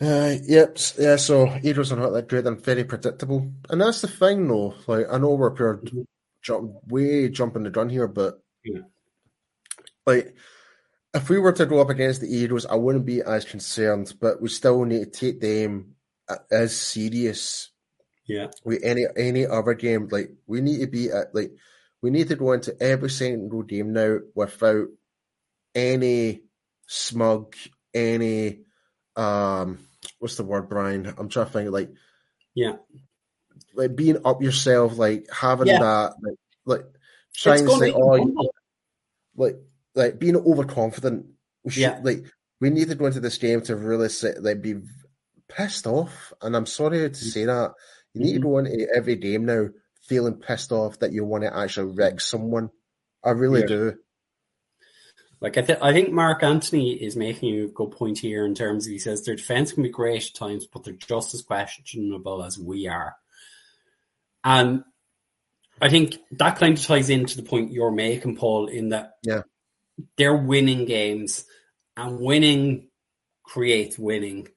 Uh, 0.00 0.34
yep, 0.42 0.78
yeah. 0.98 1.16
So 1.16 1.54
Eagles 1.62 1.92
are 1.92 1.96
not 1.96 2.10
that 2.10 2.28
great 2.28 2.46
and 2.46 2.62
very 2.62 2.84
predictable, 2.84 3.52
and 3.68 3.80
that's 3.80 4.00
the 4.00 4.08
thing, 4.08 4.48
though. 4.48 4.74
Like 4.86 5.06
I 5.10 5.18
know 5.18 5.34
we're 5.34 5.52
pure 5.52 5.76
mm-hmm. 5.76 6.02
jump, 6.42 6.72
way 6.88 7.28
jumping 7.28 7.62
the 7.62 7.70
gun 7.70 7.90
here, 7.90 8.08
but 8.08 8.42
yeah. 8.64 8.80
like 10.06 10.34
if 11.12 11.28
we 11.28 11.38
were 11.38 11.52
to 11.52 11.66
go 11.66 11.80
up 11.80 11.90
against 11.90 12.22
the 12.22 12.34
Eagles, 12.34 12.66
I 12.66 12.74
wouldn't 12.74 13.06
be 13.06 13.22
as 13.22 13.44
concerned. 13.44 14.14
But 14.20 14.42
we 14.42 14.48
still 14.48 14.84
need 14.84 15.12
to 15.12 15.18
take 15.20 15.40
them 15.40 15.94
as 16.50 16.76
serious 16.76 17.70
yeah. 18.26 18.48
With 18.64 18.82
any 18.82 19.04
any 19.16 19.46
other 19.46 19.74
game, 19.74 20.08
like 20.10 20.30
we 20.46 20.60
need 20.60 20.80
to 20.80 20.86
be 20.86 21.10
at 21.10 21.34
like 21.34 21.52
we 22.02 22.10
need 22.10 22.28
to 22.28 22.36
go 22.36 22.52
into 22.52 22.76
every 22.82 23.10
single 23.10 23.62
game 23.62 23.92
now 23.92 24.18
without 24.34 24.88
any 25.74 26.42
smug, 26.86 27.54
any 27.92 28.60
um 29.16 29.78
what's 30.18 30.36
the 30.36 30.44
word, 30.44 30.68
Brian? 30.68 31.06
I'm 31.18 31.28
trying 31.28 31.46
to 31.46 31.52
think 31.52 31.70
like 31.70 31.90
yeah. 32.54 32.76
Like 33.74 33.96
being 33.96 34.18
up 34.24 34.42
yourself, 34.42 34.96
like 34.96 35.26
having 35.32 35.66
yeah. 35.66 35.80
that 35.80 36.14
like 36.22 36.36
like 36.64 36.84
trying 37.34 37.66
to 37.66 37.76
say, 37.76 37.92
oh 37.92 38.48
like 39.34 39.56
like 39.94 40.18
being 40.18 40.36
overconfident. 40.36 41.26
We 41.64 41.72
should, 41.72 41.80
yeah. 41.80 42.00
like 42.02 42.24
we 42.60 42.70
need 42.70 42.88
to 42.88 42.94
go 42.94 43.06
into 43.06 43.20
this 43.20 43.38
game 43.38 43.60
to 43.62 43.76
really 43.76 44.08
sit, 44.08 44.42
like 44.42 44.62
be 44.62 44.76
pissed 45.48 45.86
off. 45.86 46.32
And 46.40 46.56
I'm 46.56 46.66
sorry 46.66 46.98
to 46.98 47.10
mm. 47.10 47.16
say 47.16 47.44
that. 47.44 47.72
You 48.14 48.22
need 48.22 48.34
mm-hmm. 48.34 48.42
to 48.42 48.48
go 48.48 48.58
into 48.58 48.88
every 48.94 49.16
game 49.16 49.44
now 49.44 49.68
feeling 50.02 50.34
pissed 50.34 50.72
off 50.72 50.98
that 51.00 51.12
you 51.12 51.24
want 51.24 51.44
to 51.44 51.56
actually 51.56 51.92
wreck 51.92 52.20
someone. 52.20 52.70
I 53.24 53.30
really 53.30 53.60
yeah. 53.60 53.66
do. 53.66 53.94
Like 55.40 55.58
I, 55.58 55.62
th- 55.62 55.78
I 55.82 55.92
think 55.92 56.10
Mark 56.10 56.42
Anthony 56.42 56.92
is 56.92 57.16
making 57.16 57.60
a 57.60 57.66
good 57.66 57.90
point 57.90 58.18
here 58.18 58.46
in 58.46 58.54
terms 58.54 58.86
of 58.86 58.92
he 58.92 58.98
says 58.98 59.24
their 59.24 59.36
defense 59.36 59.72
can 59.72 59.82
be 59.82 59.90
great 59.90 60.26
at 60.26 60.34
times, 60.34 60.66
but 60.66 60.84
they're 60.84 60.94
just 60.94 61.34
as 61.34 61.42
questionable 61.42 62.42
as 62.42 62.58
we 62.58 62.86
are. 62.86 63.16
And 64.42 64.84
I 65.82 65.90
think 65.90 66.16
that 66.32 66.58
kind 66.58 66.78
of 66.78 66.84
ties 66.84 67.10
into 67.10 67.36
the 67.36 67.42
point 67.42 67.72
you're 67.72 67.90
making, 67.90 68.36
Paul, 68.36 68.68
in 68.68 68.90
that 68.90 69.14
yeah. 69.22 69.42
they're 70.16 70.36
winning 70.36 70.84
games 70.84 71.44
and 71.96 72.20
winning 72.20 72.88
creates 73.42 73.98
winning. 73.98 74.48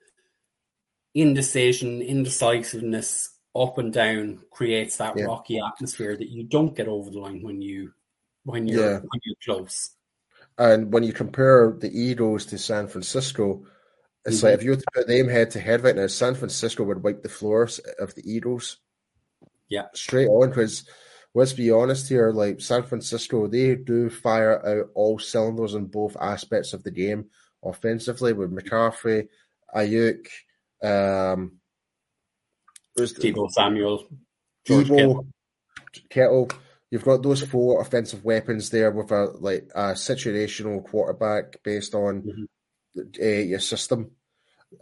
Indecision, 1.14 2.02
indecisiveness, 2.02 3.30
up 3.58 3.78
and 3.78 3.92
down 3.92 4.40
creates 4.52 4.98
that 4.98 5.18
yeah. 5.18 5.26
rocky 5.26 5.60
atmosphere 5.60 6.16
that 6.16 6.30
you 6.30 6.44
don't 6.44 6.76
get 6.76 6.88
over 6.88 7.10
the 7.10 7.20
line 7.20 7.42
when 7.42 7.62
you 7.62 7.92
when 8.44 8.68
you're 8.68 8.92
yeah. 8.92 9.00
when 9.00 9.22
you're 9.24 9.36
close. 9.44 9.92
And 10.58 10.92
when 10.92 11.04
you 11.04 11.14
compare 11.14 11.76
the 11.80 11.90
Eagles 11.90 12.46
to 12.48 12.58
San 12.58 12.88
Francisco, 12.88 13.66
it's 14.26 14.38
mm-hmm. 14.38 14.48
like 14.48 14.56
if 14.56 14.64
you 14.64 14.72
were 14.72 14.78
to 14.78 14.86
put 14.94 15.08
them 15.08 15.28
head 15.28 15.52
to 15.52 15.60
head 15.60 15.84
right 15.84 15.96
now, 15.96 16.08
San 16.08 16.36
Francisco 16.36 16.84
would 16.84 17.04
wipe 17.04 17.22
the 17.24 17.30
floors 17.30 17.80
of 18.00 18.16
the 18.16 18.24
Eagles. 18.30 18.78
Yeah, 19.70 19.88
straight 19.94 20.28
on 20.28 20.50
because 20.50 20.86
let's 21.34 21.54
be 21.54 21.72
honest 21.72 22.10
here, 22.10 22.32
like 22.32 22.62
San 22.62 22.84
Francisco, 22.84 23.48
they 23.48 23.76
do 23.76 24.10
fire 24.10 24.66
out 24.66 24.90
all 24.96 25.20
cylinders 25.20 25.76
in 25.76 25.86
both 25.86 26.18
aspects 26.20 26.74
of 26.74 26.84
the 26.84 26.92
game. 26.92 27.26
Offensively 27.64 28.34
with 28.34 28.56
McCaffrey, 28.56 29.28
Aiyuk, 29.76 30.28
um, 30.84 31.54
Deebo 32.98 33.50
Samuel, 33.52 34.08
George 34.66 34.88
Kittle. 34.88 35.28
Kittle. 36.10 36.50
You've 36.90 37.04
got 37.04 37.22
those 37.22 37.42
four 37.44 37.82
offensive 37.82 38.24
weapons 38.24 38.70
there 38.70 38.92
with 38.92 39.12
a 39.12 39.26
like 39.40 39.70
a 39.76 39.92
situational 39.92 40.84
quarterback 40.84 41.62
based 41.64 41.94
on 41.94 42.22
mm-hmm. 42.22 43.02
uh, 43.22 43.26
your 43.26 43.60
system. 43.60 44.12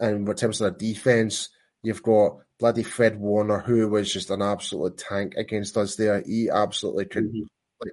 And 0.00 0.28
in 0.28 0.34
terms 0.34 0.60
of 0.60 0.78
the 0.78 0.92
defense, 0.92 1.48
you've 1.82 2.02
got 2.02 2.38
bloody 2.58 2.82
Fred 2.82 3.18
Warner, 3.18 3.58
who 3.58 3.88
was 3.88 4.12
just 4.12 4.30
an 4.30 4.42
absolute 4.42 4.98
tank 4.98 5.34
against 5.36 5.76
us 5.76 5.96
there. 5.96 6.22
He 6.24 6.48
absolutely 6.48 7.06
could. 7.06 7.24
Mm-hmm. 7.24 7.42
Like, 7.80 7.92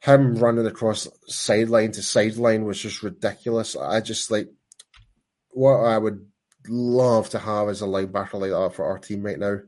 him 0.00 0.34
running 0.34 0.66
across 0.66 1.08
sideline 1.28 1.92
to 1.92 2.02
sideline 2.02 2.64
was 2.64 2.80
just 2.80 3.02
ridiculous. 3.02 3.76
I 3.76 4.00
just 4.00 4.30
like 4.30 4.48
what 5.50 5.84
I 5.84 5.96
would 5.96 6.26
love 6.68 7.28
to 7.30 7.38
have 7.38 7.68
as 7.68 7.82
a 7.82 7.86
linebacker 7.86 8.34
like 8.34 8.50
that 8.50 8.74
for 8.74 8.84
our 8.84 8.98
team 8.98 9.22
right 9.22 9.38
now. 9.38 9.58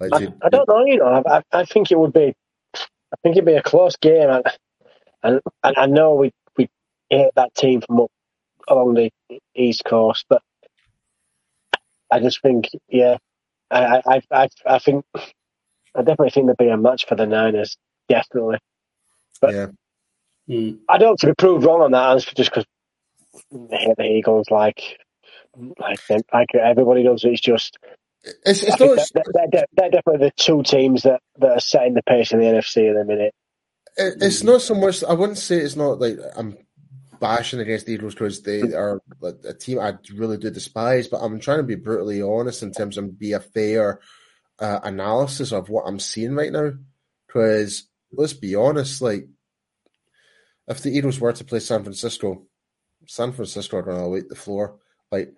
Like, 0.00 0.12
I, 0.12 0.32
I, 0.42 0.48
don't 0.48 0.68
know, 0.68 0.84
you 0.84 0.98
know, 0.98 1.22
I, 1.26 1.42
I 1.52 1.64
think 1.64 1.90
it 1.90 1.98
would 1.98 2.12
be, 2.12 2.34
I 2.74 3.16
think 3.22 3.36
it'd 3.36 3.44
be 3.44 3.54
a 3.54 3.62
close 3.62 3.96
game, 3.96 4.28
and 4.28 4.44
and, 5.22 5.40
and 5.62 5.76
I 5.78 5.86
know 5.86 6.14
we 6.14 6.32
we 6.56 6.68
hate 7.10 7.30
that 7.36 7.54
team 7.54 7.80
from 7.80 8.00
up 8.00 8.10
along 8.68 8.94
the 8.94 9.10
east 9.54 9.84
coast, 9.84 10.26
but 10.28 10.42
I 12.10 12.20
just 12.20 12.42
think, 12.42 12.70
yeah, 12.88 13.18
I 13.70 14.02
I 14.06 14.22
I, 14.30 14.48
I 14.66 14.78
think 14.78 15.04
I 15.94 16.00
definitely 16.00 16.30
think 16.30 16.46
there'd 16.46 16.58
be 16.58 16.68
a 16.68 16.76
match 16.76 17.06
for 17.06 17.14
the 17.14 17.26
Niners, 17.26 17.76
definitely. 18.08 18.58
But 19.40 19.54
yeah. 19.54 19.66
Hmm. 20.46 20.76
I 20.88 20.98
don't 20.98 21.18
to 21.20 21.28
be 21.28 21.34
proved 21.34 21.64
wrong 21.64 21.82
on 21.82 21.92
that 21.92 22.10
answer 22.10 22.32
just 22.34 22.50
because 22.50 22.66
the 23.50 24.04
Eagles 24.04 24.50
like 24.50 24.98
like 25.78 26.00
like 26.32 26.48
everybody 26.54 27.02
knows 27.02 27.24
it's 27.24 27.40
just 27.40 27.78
it's, 28.44 28.62
it's 28.62 28.80
not, 28.80 29.24
they're, 29.52 29.90
definitely 29.90 30.26
the 30.26 30.32
two 30.36 30.62
teams 30.62 31.02
that, 31.02 31.20
that 31.38 31.50
are 31.50 31.60
setting 31.60 31.94
the 31.94 32.02
pace 32.02 32.32
in 32.32 32.40
the 32.40 32.46
NFC 32.46 32.88
at 32.88 32.96
the 32.96 33.04
minute. 33.04 33.34
It's 33.96 34.42
not 34.42 34.62
so 34.62 34.74
much. 34.74 35.04
I 35.04 35.12
wouldn't 35.12 35.38
say 35.38 35.56
it's 35.56 35.76
not 35.76 36.00
like 36.00 36.18
I'm 36.34 36.56
bashing 37.20 37.60
against 37.60 37.86
the 37.86 37.92
Eagles 37.92 38.14
because 38.14 38.42
they 38.42 38.60
are 38.72 39.00
a 39.22 39.54
team 39.54 39.78
I 39.78 39.94
really 40.14 40.36
do 40.36 40.50
despise. 40.50 41.06
But 41.06 41.18
I'm 41.18 41.38
trying 41.38 41.58
to 41.58 41.64
be 41.64 41.76
brutally 41.76 42.22
honest 42.22 42.62
in 42.62 42.72
terms 42.72 42.98
of 42.98 43.18
be 43.18 43.32
a 43.32 43.40
fair 43.40 44.00
uh, 44.58 44.80
analysis 44.82 45.52
of 45.52 45.68
what 45.68 45.84
I'm 45.86 46.00
seeing 46.00 46.34
right 46.34 46.50
now. 46.50 46.72
Because 47.26 47.86
let's 48.12 48.32
be 48.32 48.54
honest, 48.56 49.00
like 49.00 49.28
if 50.66 50.80
the 50.80 50.90
Eagles 50.90 51.20
were 51.20 51.32
to 51.32 51.44
play 51.44 51.60
San 51.60 51.82
Francisco, 51.82 52.46
San 53.06 53.32
Francisco 53.32 53.76
are 53.76 53.82
going 53.82 54.02
to 54.02 54.08
wipe 54.08 54.28
the 54.28 54.34
floor. 54.34 54.78
Like 55.12 55.34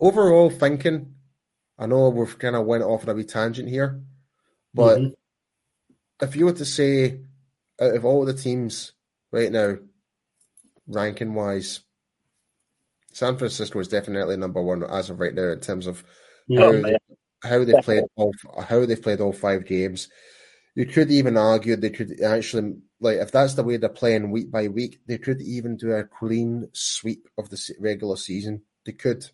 overall 0.00 0.50
thinking, 0.50 1.14
I 1.78 1.86
know 1.86 2.08
we've 2.10 2.38
kind 2.38 2.56
of 2.56 2.66
went 2.66 2.84
off 2.84 3.04
on 3.04 3.10
a 3.10 3.14
wee 3.14 3.24
tangent 3.24 3.68
here, 3.68 4.00
but 4.72 4.98
mm-hmm. 4.98 6.24
if 6.24 6.36
you 6.36 6.46
were 6.46 6.52
to 6.52 6.64
say 6.64 7.20
out 7.80 7.94
of 7.94 8.04
all 8.04 8.24
the 8.24 8.34
teams 8.34 8.92
right 9.32 9.50
now, 9.50 9.76
ranking 10.86 11.34
wise, 11.34 11.80
San 13.12 13.36
Francisco 13.36 13.78
is 13.78 13.88
definitely 13.88 14.36
number 14.36 14.62
one 14.62 14.82
as 14.84 15.10
of 15.10 15.20
right 15.20 15.34
now 15.34 15.50
in 15.50 15.60
terms 15.60 15.86
of 15.86 16.04
how, 16.54 16.64
oh, 16.64 16.82
they, 16.82 16.98
how 17.42 17.64
they 17.64 17.80
played 17.80 18.04
all 18.16 18.32
how 18.68 18.84
they 18.84 18.96
played 18.96 19.20
all 19.20 19.32
five 19.32 19.66
games. 19.66 20.08
You 20.74 20.86
could 20.86 21.10
even 21.10 21.36
argue 21.36 21.76
they 21.76 21.90
could 21.90 22.20
actually 22.20 22.74
like 23.04 23.18
if 23.18 23.30
that's 23.30 23.54
the 23.54 23.62
way 23.62 23.76
they're 23.76 23.90
playing 23.90 24.30
week 24.30 24.50
by 24.50 24.68
week, 24.68 25.00
they 25.06 25.18
could 25.18 25.42
even 25.42 25.76
do 25.76 25.92
a 25.92 26.04
clean 26.04 26.68
sweep 26.72 27.28
of 27.36 27.50
the 27.50 27.74
regular 27.78 28.16
season. 28.16 28.62
They 28.86 28.92
could. 28.92 29.26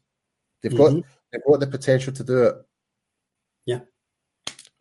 They've 0.60 0.72
mm-hmm. 0.72 0.98
got 0.98 1.04
they've 1.32 1.44
got 1.48 1.60
the 1.60 1.66
potential 1.68 2.12
to 2.14 2.24
do 2.24 2.42
it. 2.42 2.54
Yeah. 3.66 3.80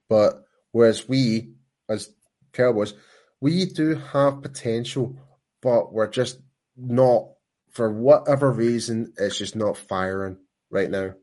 But 0.09 0.43
whereas 0.71 1.07
we, 1.07 1.51
as 1.87 2.09
Cowboys, 2.51 2.95
we 3.39 3.65
do 3.65 3.95
have 3.95 4.41
potential, 4.41 5.15
but 5.61 5.93
we're 5.93 6.09
just 6.09 6.39
not 6.75 7.27
for 7.69 7.91
whatever 7.91 8.51
reason, 8.51 9.13
it's 9.17 9.37
just 9.37 9.55
not 9.55 9.77
firing 9.77 10.37
right 10.71 10.89
now. 10.89 11.09
Do 11.09 11.15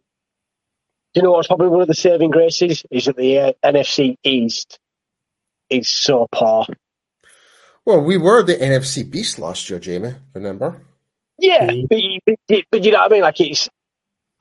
you 1.17 1.23
know 1.23 1.33
what's 1.33 1.49
probably 1.49 1.69
one 1.69 1.81
of 1.81 1.89
the 1.89 1.95
saving 1.95 2.31
graces 2.31 2.85
is 2.93 3.07
that 3.07 3.17
the 3.17 3.39
uh, 3.41 3.53
NFC 3.65 4.17
East 4.23 4.79
is 5.69 5.89
so 5.89 6.29
poor. 6.31 6.67
Well, 7.87 8.01
we 8.01 8.19
were 8.19 8.43
the 8.43 8.57
NFC 8.57 9.09
beast 9.09 9.39
last 9.39 9.71
year, 9.71 9.79
Jamie. 9.79 10.15
Remember? 10.35 10.83
Yeah, 11.39 11.69
mm-hmm. 11.69 12.19
but, 12.27 12.37
but, 12.49 12.65
but, 12.71 12.85
you 12.85 12.91
know 12.91 12.99
what 12.99 13.13
I 13.13 13.15
mean. 13.15 13.23
Like 13.23 13.41
it's 13.41 13.69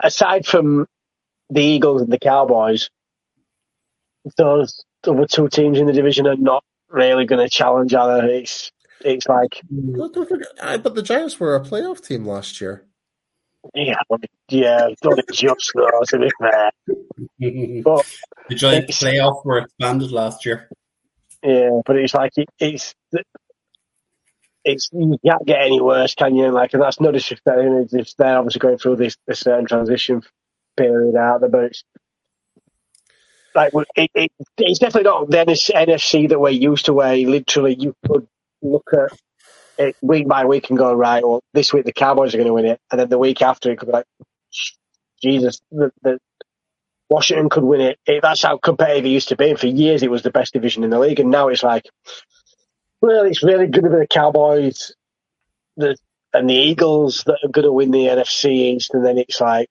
aside 0.02 0.48
from 0.48 0.88
the 1.52 1.62
Eagles 1.62 2.02
and 2.02 2.12
the 2.12 2.18
Cowboys, 2.18 2.90
those 4.38 4.84
other 5.04 5.28
two 5.28 5.48
teams 5.48 5.80
in 5.80 5.86
the 5.86 5.94
division 5.94 6.26
are 6.26 6.36
not 6.36 6.64
really 6.90 7.26
going 7.26 7.44
to 7.44 7.50
challenge 7.50 7.94
other. 7.94 8.26
It's 8.26 8.72
it's 9.02 9.28
like. 9.28 9.62
But 9.70 10.96
the 10.96 11.04
Giants 11.04 11.40
were 11.40 11.56
a 11.56 11.62
playoff 11.62 12.06
team 12.06 12.26
last 12.26 12.60
year. 12.60 12.84
Yeah, 13.74 13.96
yeah, 14.50 14.88
not 15.04 15.20
just 15.32 15.72
though, 15.76 16.02
to 16.08 16.20
be 16.20 16.32
fair. 16.40 16.72
but 17.84 18.06
the 18.50 18.56
Giants 18.56 19.04
playoff 19.04 19.46
were 19.46 19.60
expanded 19.60 20.12
last 20.12 20.46
year. 20.46 20.70
Yeah, 21.44 21.82
but 21.86 21.96
it's 21.98 22.14
like 22.14 22.32
it, 22.38 22.50
it's 22.60 22.96
it's 24.64 24.90
you 24.94 25.18
can't 25.26 25.46
get 25.46 25.62
any 25.62 25.82
worse, 25.82 26.16
can 26.16 26.36
you? 26.36 26.52
Like, 26.52 26.74
and 26.74 26.82
that's 26.82 27.00
no 27.00 27.12
disrespect. 27.12 27.60
It's 27.92 28.14
they're 28.16 28.38
obviously 28.38 28.60
going 28.60 28.78
through 28.78 28.98
this, 28.98 29.18
this 29.28 29.40
certain 29.42 29.66
transition 29.66 30.22
period 30.78 31.16
out 31.16 31.42
there, 31.42 31.50
but 31.50 31.66
it's 31.66 31.84
like 33.56 33.74
it, 33.96 34.12
it, 34.16 34.32
it's 34.58 34.80
definitely 34.80 35.10
not 35.10 35.30
the 35.30 35.38
NFC 35.38 36.30
that 36.30 36.40
we're 36.40 36.50
used 36.52 36.86
to, 36.86 36.94
where 36.94 37.16
literally 37.18 37.76
you 37.80 37.96
could 38.08 38.28
look 38.62 38.88
at 38.94 39.12
it 39.78 39.98
week 40.02 40.28
by 40.28 40.46
week 40.46 40.70
and 40.70 40.80
go 40.80 40.94
right. 40.94 41.24
Well, 41.28 41.42
this 41.54 41.74
week 41.74 41.86
the 41.86 41.94
Cowboys 41.94 42.34
are 42.36 42.40
going 42.40 42.48
to 42.48 42.54
win 42.56 42.66
it, 42.68 42.80
and 42.92 43.00
then 43.02 43.10
the 43.10 43.20
week 43.20 43.42
after 43.42 43.72
it 43.72 43.80
could 43.80 43.88
be 43.88 43.94
like, 43.94 44.08
Jesus, 45.22 45.62
the, 45.72 45.92
the 46.04 46.20
Washington 47.10 47.50
could 47.50 47.64
win 47.64 47.82
it. 47.82 48.00
it. 48.08 48.22
That's 48.24 48.44
how 48.44 48.58
competitive 48.58 49.06
it 49.06 49.10
used 49.10 49.30
to 49.30 49.38
be. 49.38 49.52
And 49.52 49.60
for 49.60 49.68
years, 49.68 50.04
it 50.04 50.12
was 50.12 50.24
the 50.24 50.32
best 50.32 50.54
division 50.54 50.84
in 50.84 50.92
the 50.92 51.00
league, 51.00 51.20
and 51.20 51.32
now 51.32 51.50
it's 51.50 51.64
like, 51.64 51.86
well, 53.06 53.26
it's 53.26 53.44
really 53.44 53.68
good 53.68 53.84
to 53.84 53.90
be 53.90 53.96
the 53.98 54.08
Cowboys, 54.08 54.94
the 55.78 55.96
and 56.34 56.50
the 56.50 56.56
Eagles 56.56 57.24
that 57.26 57.38
are 57.44 57.50
going 57.50 57.66
to 57.66 57.72
win 57.72 57.92
the 57.92 58.08
NFC 58.08 58.50
East, 58.50 58.94
and 58.94 59.06
then 59.06 59.18
it's 59.18 59.40
like 59.40 59.70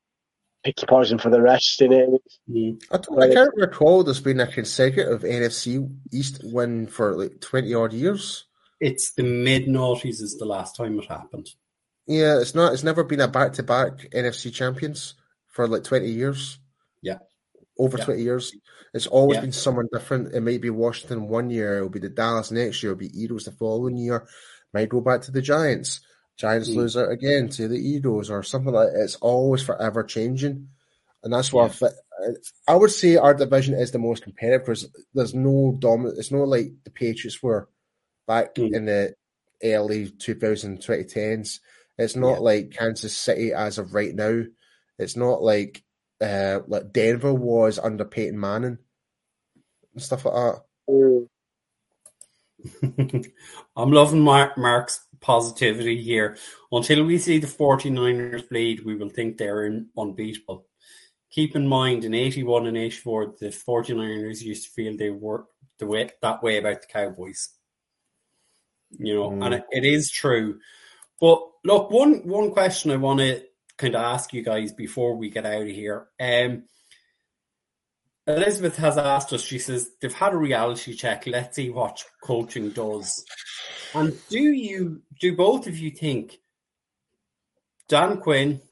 pick 0.64 0.80
your 0.80 0.86
poison 0.86 1.18
for 1.18 1.30
the 1.30 1.42
rest 1.42 1.82
in 1.82 1.92
it. 1.92 2.10
Mm. 2.48 2.82
I, 2.90 2.98
don't, 2.98 3.22
I 3.22 3.34
can't 3.34 3.54
recall 3.56 4.02
there's 4.02 4.20
been 4.20 4.40
a 4.40 4.46
consecutive 4.46 5.22
NFC 5.22 5.94
East 6.12 6.40
win 6.44 6.86
for 6.86 7.16
like 7.16 7.40
twenty 7.40 7.74
odd 7.74 7.92
years. 7.92 8.44
It's 8.80 9.12
the 9.14 9.24
mid 9.24 9.66
noughties 9.66 10.22
is 10.22 10.36
the 10.38 10.46
last 10.46 10.76
time 10.76 10.98
it 10.98 11.06
happened. 11.06 11.48
Yeah, 12.06 12.40
it's 12.40 12.54
not. 12.54 12.72
It's 12.72 12.84
never 12.84 13.02
been 13.02 13.20
a 13.20 13.28
back 13.28 13.54
to 13.54 13.62
back 13.62 14.08
NFC 14.12 14.52
champions 14.52 15.14
for 15.48 15.66
like 15.66 15.84
twenty 15.84 16.10
years. 16.10 16.58
Yeah, 17.02 17.18
over 17.78 17.98
yeah. 17.98 18.04
twenty 18.04 18.22
years. 18.22 18.54
It's 18.92 19.06
always 19.06 19.36
yeah. 19.36 19.42
been 19.42 19.52
someone 19.52 19.88
different. 19.92 20.34
It 20.34 20.40
might 20.40 20.60
be 20.60 20.70
Washington 20.70 21.28
one 21.28 21.50
year. 21.50 21.78
It'll 21.78 21.88
be 21.88 21.98
the 21.98 22.08
Dallas 22.08 22.50
next 22.52 22.82
year. 22.82 22.92
It'll 22.92 23.00
be 23.00 23.20
Eagles 23.20 23.44
the 23.44 23.52
following 23.52 23.96
year. 23.96 24.26
Might 24.72 24.88
go 24.88 25.00
back 25.00 25.22
to 25.22 25.32
the 25.32 25.42
Giants. 25.42 26.00
Giants 26.36 26.70
mm. 26.70 26.76
lose 26.76 26.96
out 26.96 27.10
again 27.10 27.48
to 27.50 27.68
the 27.68 27.78
Eagles 27.78 28.30
or 28.30 28.42
something 28.42 28.72
like 28.72 28.92
that. 28.92 29.02
It's 29.02 29.16
always 29.16 29.62
forever 29.62 30.02
changing. 30.02 30.68
And 31.22 31.32
that's 31.32 31.52
why 31.52 31.70
yeah. 31.80 31.88
I, 32.68 32.74
would 32.74 32.90
say 32.90 33.16
our 33.16 33.34
division 33.34 33.74
is 33.74 33.92
the 33.92 33.98
most 33.98 34.24
competitive 34.24 34.62
because 34.62 34.88
there's 35.14 35.34
no 35.34 35.74
dominant. 35.78 36.18
It's 36.18 36.30
not 36.30 36.48
like 36.48 36.72
the 36.84 36.90
Patriots 36.90 37.42
were 37.42 37.68
back 38.26 38.56
mm. 38.56 38.74
in 38.74 38.84
the 38.86 39.14
early 39.62 40.08
2010s. 40.08 41.60
It's 41.96 42.16
not 42.16 42.34
yeah. 42.34 42.38
like 42.38 42.72
Kansas 42.72 43.16
City 43.16 43.52
as 43.52 43.78
of 43.78 43.94
right 43.94 44.14
now. 44.14 44.42
It's 44.98 45.16
not 45.16 45.42
like 45.42 45.82
uh, 46.20 46.60
like 46.66 46.92
Denver 46.92 47.32
was 47.32 47.78
under 47.78 48.04
Peyton 48.04 48.38
Manning 48.38 48.78
and 49.92 50.02
stuff 50.02 50.24
like 50.24 50.34
that. 50.34 50.62
Mm. 50.88 51.28
I'm 53.76 53.92
loving 53.92 54.20
Mark, 54.20 54.56
Mark's 54.56 55.06
positivity 55.20 56.02
here. 56.02 56.36
Until 56.70 57.04
we 57.04 57.18
see 57.18 57.38
the 57.38 57.46
49ers 57.46 58.48
bleed, 58.48 58.84
we 58.84 58.94
will 58.94 59.08
think 59.08 59.36
they're 59.36 59.84
unbeatable. 59.96 60.66
Keep 61.30 61.56
in 61.56 61.66
mind, 61.66 62.04
in 62.04 62.14
81 62.14 62.66
and 62.66 62.76
84, 62.76 63.34
the 63.40 63.46
49ers 63.46 64.40
used 64.40 64.64
to 64.64 64.70
feel 64.70 64.96
they 64.96 65.10
were 65.10 65.46
the 65.78 65.86
way, 65.86 66.10
that 66.22 66.42
way 66.42 66.58
about 66.58 66.80
the 66.80 66.86
Cowboys. 66.86 67.50
You 68.96 69.14
know, 69.14 69.30
mm. 69.30 69.44
and 69.44 69.54
it, 69.54 69.64
it 69.72 69.84
is 69.84 70.10
true. 70.10 70.60
But 71.20 71.42
look, 71.64 71.90
one 71.90 72.26
one 72.26 72.52
question 72.52 72.90
I 72.90 72.96
want 72.96 73.20
to 73.20 73.42
kind 73.76 73.94
of 73.94 74.02
ask 74.02 74.32
you 74.32 74.42
guys 74.42 74.72
before 74.72 75.16
we 75.16 75.30
get 75.30 75.46
out 75.46 75.62
of 75.62 75.68
here. 75.68 76.08
Um, 76.20 76.64
Elizabeth 78.26 78.76
has 78.76 78.96
asked 78.96 79.32
us, 79.32 79.42
she 79.42 79.58
says, 79.58 79.90
they've 80.00 80.12
had 80.12 80.32
a 80.32 80.38
reality 80.38 80.94
check. 80.94 81.26
Let's 81.26 81.56
see 81.56 81.70
what 81.70 82.04
coaching 82.22 82.70
does. 82.70 83.24
And 83.94 84.16
do 84.28 84.40
you, 84.40 85.02
do 85.20 85.36
both 85.36 85.66
of 85.66 85.76
you 85.76 85.90
think 85.90 86.38
Dan 87.88 88.18
Quinn 88.18 88.62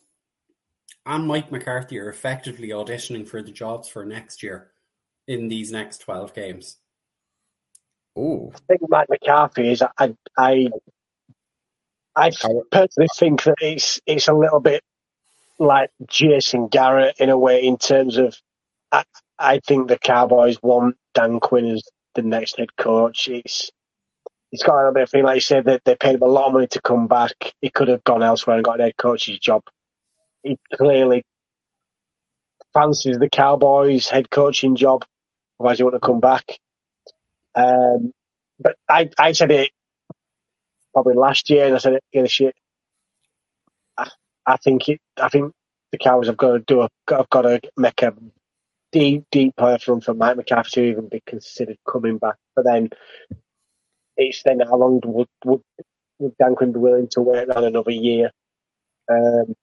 and 1.05 1.27
Mike 1.27 1.53
McCarthy 1.53 1.99
are 1.99 2.09
effectively 2.09 2.69
auditioning 2.69 3.29
for 3.29 3.43
the 3.43 3.53
jobs 3.53 3.89
for 3.89 4.07
next 4.07 4.43
year 4.43 4.71
in 5.29 5.49
these 5.49 5.71
next 5.71 5.99
12 5.99 6.35
games? 6.35 6.79
Oh, 8.17 8.53
I 8.55 8.59
think 8.69 8.81
Mike 8.89 9.09
McCarthy 9.09 9.71
is. 9.73 9.83
I, 9.99 10.15
I, 10.37 10.69
I 12.15 12.31
personally 12.71 13.09
think 13.17 13.43
that 13.45 13.57
it's 13.61 14.01
it's 14.05 14.29
a 14.29 14.35
little 14.35 14.61
bit 14.61 14.83
like 15.63 15.91
Jason 16.09 16.69
Garrett 16.69 17.17
in 17.21 17.31
a 17.31 17.39
way, 17.39 17.65
in 17.65 17.79
terms 17.79 18.19
of. 18.19 18.37
I, 18.93 19.05
I 19.39 19.61
think 19.67 19.89
the 19.89 19.99
Cowboys 19.99 20.59
want 20.63 20.97
Dan 21.15 21.41
Quinn 21.41 21.67
as 21.73 21.83
the 22.15 22.23
next 22.23 22.59
head 22.59 22.77
coach. 22.77 23.29
It's 23.29 23.71
it's 24.53 24.63
got 24.63 24.77
a 24.77 24.79
little 24.79 24.95
bit 24.95 25.03
of 25.05 25.11
feeling 25.11 25.27
like 25.27 25.37
you 25.37 25.41
said 25.43 25.67
that 25.67 25.83
they 25.85 25.97
paid 25.97 26.17
him 26.17 26.23
a 26.23 26.27
lot 26.27 26.49
of 26.49 26.55
money 26.55 26.67
to 26.69 26.81
come 26.83 27.07
back. 27.09 27.33
He 27.61 27.71
could 27.71 27.89
have 27.89 28.05
gone 28.05 28.23
elsewhere 28.23 28.57
and 28.57 28.65
got 28.65 28.81
a 28.81 28.85
head 28.85 28.97
coach's 28.97 29.39
job. 29.39 29.63
He 30.43 30.59
clearly 30.75 31.25
fancies 32.75 33.19
the 33.19 33.31
Cowboys 33.31 34.09
head 34.09 34.31
coaching 34.31 34.77
job. 34.77 35.05
Otherwise, 35.61 35.79
he 35.79 35.85
wouldn't 35.85 36.03
have 36.03 36.09
come 36.09 36.21
back. 36.21 36.59
Um, 37.55 38.13
but 38.61 38.77
I, 38.89 39.11
I 39.19 39.33
said 39.33 39.51
it 39.51 39.71
probably 40.95 41.15
last 41.15 41.51
year, 41.51 41.67
and 41.67 41.75
I 41.75 41.79
said 41.79 41.95
it 41.95 42.05
again 42.13 42.25
this 42.25 42.41
year. 42.41 42.53
I, 44.47 44.57
think 44.57 44.89
it. 44.89 45.01
I 45.21 45.29
think 45.29 45.53
the 45.91 45.99
Cowboys 45.99 46.27
have 46.29 46.37
got 46.37 46.53
to 46.53 46.59
do 46.61 46.83
a. 46.83 46.89
Have 47.11 47.31
got 47.31 47.43
to 47.43 47.61
make 47.77 48.03
a 48.03 48.15
deep, 48.93 49.25
deep 49.31 49.55
playoff 49.57 49.89
run 49.89 50.01
for 50.01 50.15
Mike 50.15 50.37
McCarthy 50.37 50.71
to 50.71 50.83
even 50.85 51.09
be 51.09 51.23
considered 51.27 51.79
coming 51.91 52.19
back. 52.19 52.37
But 52.55 52.65
then 52.65 52.91
it's 54.17 54.43
then 54.45 54.61
how 54.61 54.77
long 54.77 55.01
would 55.05 55.29
would, 55.45 55.63
would 56.19 56.37
Dan 56.39 56.55
Quinn 56.55 56.73
be 56.73 56.79
willing 56.79 57.09
to 57.09 57.23
wait 57.23 57.49
around 57.49 57.65
another 57.65 57.91
year? 57.91 58.31
Um, 59.11 59.55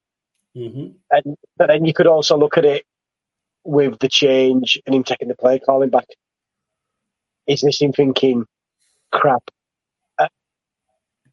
Mm-hmm. 0.57 0.87
and 1.11 1.37
but 1.57 1.67
then 1.67 1.85
you 1.85 1.93
could 1.93 2.07
also 2.07 2.35
look 2.35 2.57
at 2.57 2.65
it 2.65 2.83
with 3.63 3.99
the 3.99 4.09
change 4.09 4.81
and 4.85 4.95
him 4.95 5.03
taking 5.03 5.27
the 5.27 5.35
play 5.35 5.59
calling 5.59 5.89
back. 5.89 6.07
Is 7.45 7.61
this 7.61 7.81
him 7.81 7.93
thinking, 7.93 8.45
crap? 9.11 9.43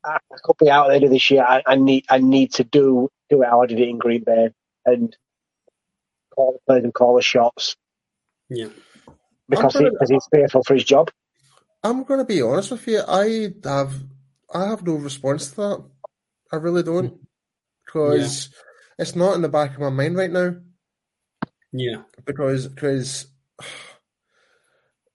I, 0.07 0.17
I 0.33 0.37
could 0.43 0.57
be 0.59 0.71
out 0.71 0.87
at 0.87 0.89
the 0.91 0.95
end 0.97 1.05
of 1.05 1.11
this 1.11 1.31
year. 1.31 1.45
I, 1.47 1.63
I 1.67 1.75
need 1.77 2.05
I 2.09 2.19
need 2.19 2.53
to 2.55 2.65
do 2.65 3.09
do 3.31 3.43
it 3.43 3.47
how 3.49 3.63
I 3.63 3.67
did 3.67 3.81
it 3.81 3.89
in 3.89 3.99
Green 3.99 4.23
Bay 4.25 4.51
and 4.85 5.17
call 6.35 6.53
the 6.53 6.59
plays 6.67 6.85
and 6.85 6.95
call 6.95 7.17
the 7.17 7.23
shots 7.23 7.77
Yeah. 8.49 8.69
because 9.49 9.75
I'm 9.75 9.81
he, 9.81 9.85
gonna- 9.87 9.93
because 9.93 10.11
he's 10.11 10.29
fearful 10.33 10.63
for 10.65 10.75
his 10.75 10.85
job. 10.85 11.11
I'm 11.83 12.03
going 12.05 12.19
to 12.21 12.25
be 12.25 12.43
honest 12.43 12.71
with 12.73 12.87
you. 12.89 13.01
I 13.07 13.51
have 13.65 13.93
I 14.53 14.67
have 14.69 14.87
no 14.87 14.95
response 14.95 15.51
to 15.51 15.57
that. 15.57 15.85
I 16.53 16.57
really 16.57 16.83
don't, 16.83 17.19
because 17.85 18.49
it's 18.99 19.15
not 19.17 19.35
in 19.35 19.43
the 19.43 19.49
back 19.49 19.75
of 19.75 19.81
my 19.81 19.91
mind 19.91 20.17
right 20.17 20.31
now. 20.31 20.57
Yeah. 21.73 22.03
Because 22.25 22.67
because 22.69 23.27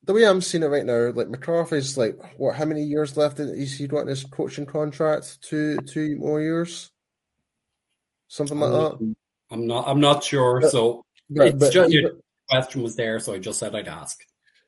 the 0.04 0.14
way 0.14 0.26
I'm 0.26 0.42
seeing 0.42 0.64
it 0.64 0.68
right 0.68 0.86
now, 0.86 1.12
like 1.12 1.30
McCarthy's 1.30 1.98
like 1.98 2.18
what? 2.38 2.56
How 2.56 2.66
many 2.66 2.84
years 2.84 3.18
left? 3.18 3.40
Is 3.40 3.78
he 3.78 3.88
got 3.88 4.02
in 4.02 4.08
his 4.08 4.24
coaching 4.24 4.66
contract? 4.66 5.42
Two 5.42 5.78
two 5.82 6.18
more 6.18 6.42
years, 6.42 6.92
something 8.28 8.60
like 8.60 8.72
that. 8.72 9.16
I'm 9.52 9.68
not 9.68 9.88
I'm 9.88 10.00
not 10.00 10.24
sure. 10.24 10.62
So 10.70 11.06
But, 11.30 11.48
it's 11.48 11.60
but 11.60 11.74
just 11.74 11.92
your 11.92 12.14
question 12.50 12.82
was 12.82 12.96
there, 12.96 13.20
so 13.20 13.34
I 13.34 13.40
just 13.40 13.60
said 13.60 13.76
I'd 13.76 13.88
ask. 13.88 14.20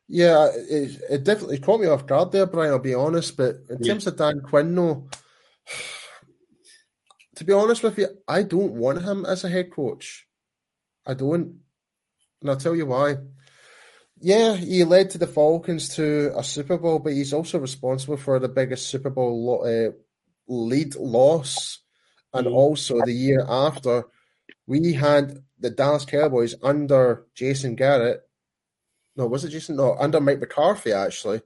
Yeah, 0.08 0.50
it, 0.54 1.02
it 1.10 1.24
definitely 1.24 1.60
caught 1.60 1.80
me 1.80 1.88
off 1.88 2.06
guard 2.06 2.32
there, 2.32 2.46
Brian. 2.46 2.72
I'll 2.72 2.80
be 2.80 2.94
honest, 2.94 3.38
but 3.38 3.56
in 3.70 3.78
Yeah. 3.80 3.94
terms 3.94 4.06
of 4.06 4.18
Dan 4.18 4.42
Quinn, 4.42 4.76
though, 4.76 5.08
to 7.38 7.44
be 7.44 7.54
honest 7.54 7.82
with 7.84 7.98
you, 7.98 8.10
I 8.28 8.44
don't 8.44 8.74
want 8.74 9.02
him 9.02 9.26
as 9.26 9.44
a 9.44 9.50
head 9.50 9.72
coach. 9.72 10.28
I 11.08 11.14
don't, 11.14 11.60
and 12.42 12.50
I'll 12.50 12.58
tell 12.58 12.76
you 12.76 12.86
why. 12.86 13.16
Yeah, 14.26 14.56
he 14.56 14.86
led 14.86 15.10
to 15.12 15.18
the 15.18 15.28
Falcons 15.28 15.90
to 15.96 16.32
a 16.38 16.44
Super 16.46 16.78
Bowl, 16.78 17.00
but 17.00 17.12
he's 17.12 17.34
also 17.34 17.60
responsible 17.60 18.16
for 18.16 18.40
the 18.40 18.48
biggest 18.48 18.88
Super 18.88 19.10
Bowl 19.10 19.46
lo- 19.46 19.64
uh, 19.66 19.92
lead 20.48 20.96
loss, 20.96 21.80
and 22.34 22.48
Mhm. 22.48 22.54
also 22.54 23.02
the 23.02 23.12
year 23.12 23.46
after, 23.48 24.06
we 24.66 24.94
had 24.94 25.44
the 25.60 25.70
Dallas 25.70 26.06
Cowboys 26.06 26.56
under 26.64 27.28
Jason 27.36 27.76
Garrett 27.76 28.22
no, 29.16 29.28
was 29.28 29.44
it 29.44 29.50
Jason? 29.50 29.76
No, 29.76 29.96
under 30.00 30.20
Mike 30.20 30.40
McCarthy, 30.40 30.92
actually. 30.92 31.42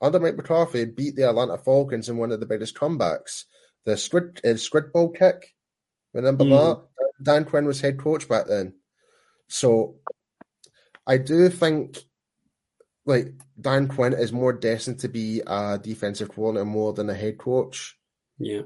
Under 0.00 0.18
Mike 0.18 0.36
McCarthy, 0.36 0.84
beat 0.84 1.14
the 1.14 1.28
Atlanta 1.28 1.56
Falcons 1.56 2.08
in 2.08 2.16
one 2.16 2.32
of 2.32 2.40
the 2.40 2.46
biggest 2.46 2.74
comebacks. 2.74 3.44
The 3.84 3.96
squid, 3.96 4.40
uh, 4.44 4.56
squid 4.56 4.92
ball 4.92 5.10
kick. 5.10 5.54
Remember 6.12 6.42
Mm. 6.44 6.50
that? 6.50 6.88
Dan 7.22 7.44
Quinn 7.44 7.66
was 7.66 7.80
head 7.80 8.00
coach 8.00 8.28
back 8.28 8.46
then. 8.48 8.74
So 9.46 10.00
I 11.06 11.18
do 11.18 11.48
think 11.48 12.02
like 13.06 13.32
Dan 13.60 13.88
Quinn 13.88 14.12
is 14.12 14.32
more 14.32 14.52
destined 14.52 15.00
to 15.00 15.08
be 15.08 15.42
a 15.46 15.78
defensive 15.82 16.30
coordinator 16.30 16.64
more 16.64 16.92
than 16.92 17.10
a 17.10 17.14
head 17.14 17.38
coach. 17.38 17.96
Yeah. 18.38 18.62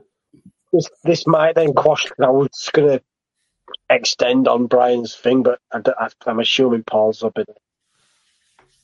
This, 0.72 0.88
this 1.04 1.26
might 1.26 1.54
then 1.54 1.74
quash. 1.74 2.06
I 2.20 2.30
was 2.30 2.70
going 2.72 2.98
to 2.98 3.02
extend 3.90 4.48
on 4.48 4.66
Brian's 4.66 5.14
thing, 5.14 5.42
but 5.42 5.60
I, 5.72 6.08
am 6.26 6.40
assuming 6.40 6.84
Paul's 6.84 7.22
up 7.22 7.38
in 7.38 7.44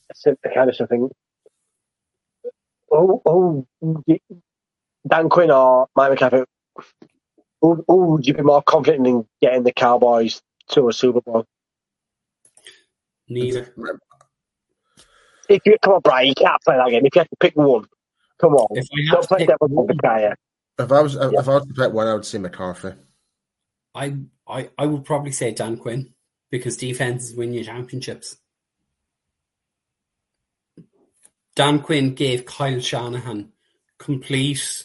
it's 0.09 0.23
the 0.23 0.37
kind 0.53 0.69
of 0.69 0.75
something. 0.75 1.09
Oh, 2.91 3.21
oh, 3.25 3.65
Dan 5.07 5.29
Quinn 5.29 5.51
or 5.51 5.87
Mike 5.95 6.11
McCarthy. 6.11 6.43
Who, 7.61 7.83
who 7.87 7.95
would 8.05 8.27
you 8.27 8.33
be 8.33 8.43
more 8.43 8.61
confident 8.61 9.07
in 9.07 9.27
getting 9.41 9.63
the 9.63 9.71
Cowboys 9.71 10.41
to 10.69 10.87
a 10.87 10.93
Super 10.93 11.21
Bowl? 11.21 11.45
Neither. 13.27 13.73
If 15.49 15.61
you 15.65 15.77
come 15.81 15.93
on, 15.93 16.01
Brian, 16.01 16.27
you 16.27 16.35
can't 16.35 16.61
play 16.63 16.77
that 16.77 16.89
game. 16.89 17.05
If 17.05 17.15
you 17.15 17.19
have 17.19 17.29
to 17.29 17.35
pick 17.39 17.55
one, 17.55 17.85
come 18.39 18.53
on, 18.53 18.67
If 18.71 18.87
I 18.93 19.11
don't 19.15 19.27
play 19.27 19.39
pick 19.39 19.47
devil's 19.47 19.71
one, 19.71 19.87
advocate. 19.91 20.37
If 20.79 20.91
I 20.91 21.01
was 21.01 21.15
if 21.15 21.47
I 21.47 21.53
was 21.53 21.65
to 21.67 21.73
pick 21.73 21.93
one, 21.93 22.07
I 22.07 22.13
would 22.13 22.25
say 22.25 22.37
McCarthy. 22.37 22.93
I, 23.93 24.17
I 24.47 24.69
I 24.77 24.85
would 24.85 25.05
probably 25.05 25.31
say 25.31 25.51
Dan 25.51 25.77
Quinn 25.77 26.13
because 26.51 26.77
defenses 26.77 27.35
win 27.35 27.53
you 27.53 27.63
championships. 27.63 28.37
Dan 31.55 31.79
Quinn 31.79 32.13
gave 32.13 32.45
Kyle 32.45 32.81
Shanahan 32.81 33.53
complete 33.97 34.83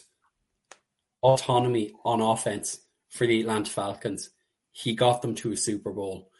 autonomy 1.21 1.91
on 2.05 2.21
offense 2.21 2.79
for 3.09 3.27
the 3.27 3.41
Atlanta 3.41 3.69
Falcons. 3.69 4.29
He 4.71 4.95
got 4.95 5.21
them 5.21 5.35
to 5.35 5.51
a 5.51 5.57
Super 5.57 5.91
Bowl. 5.91 6.31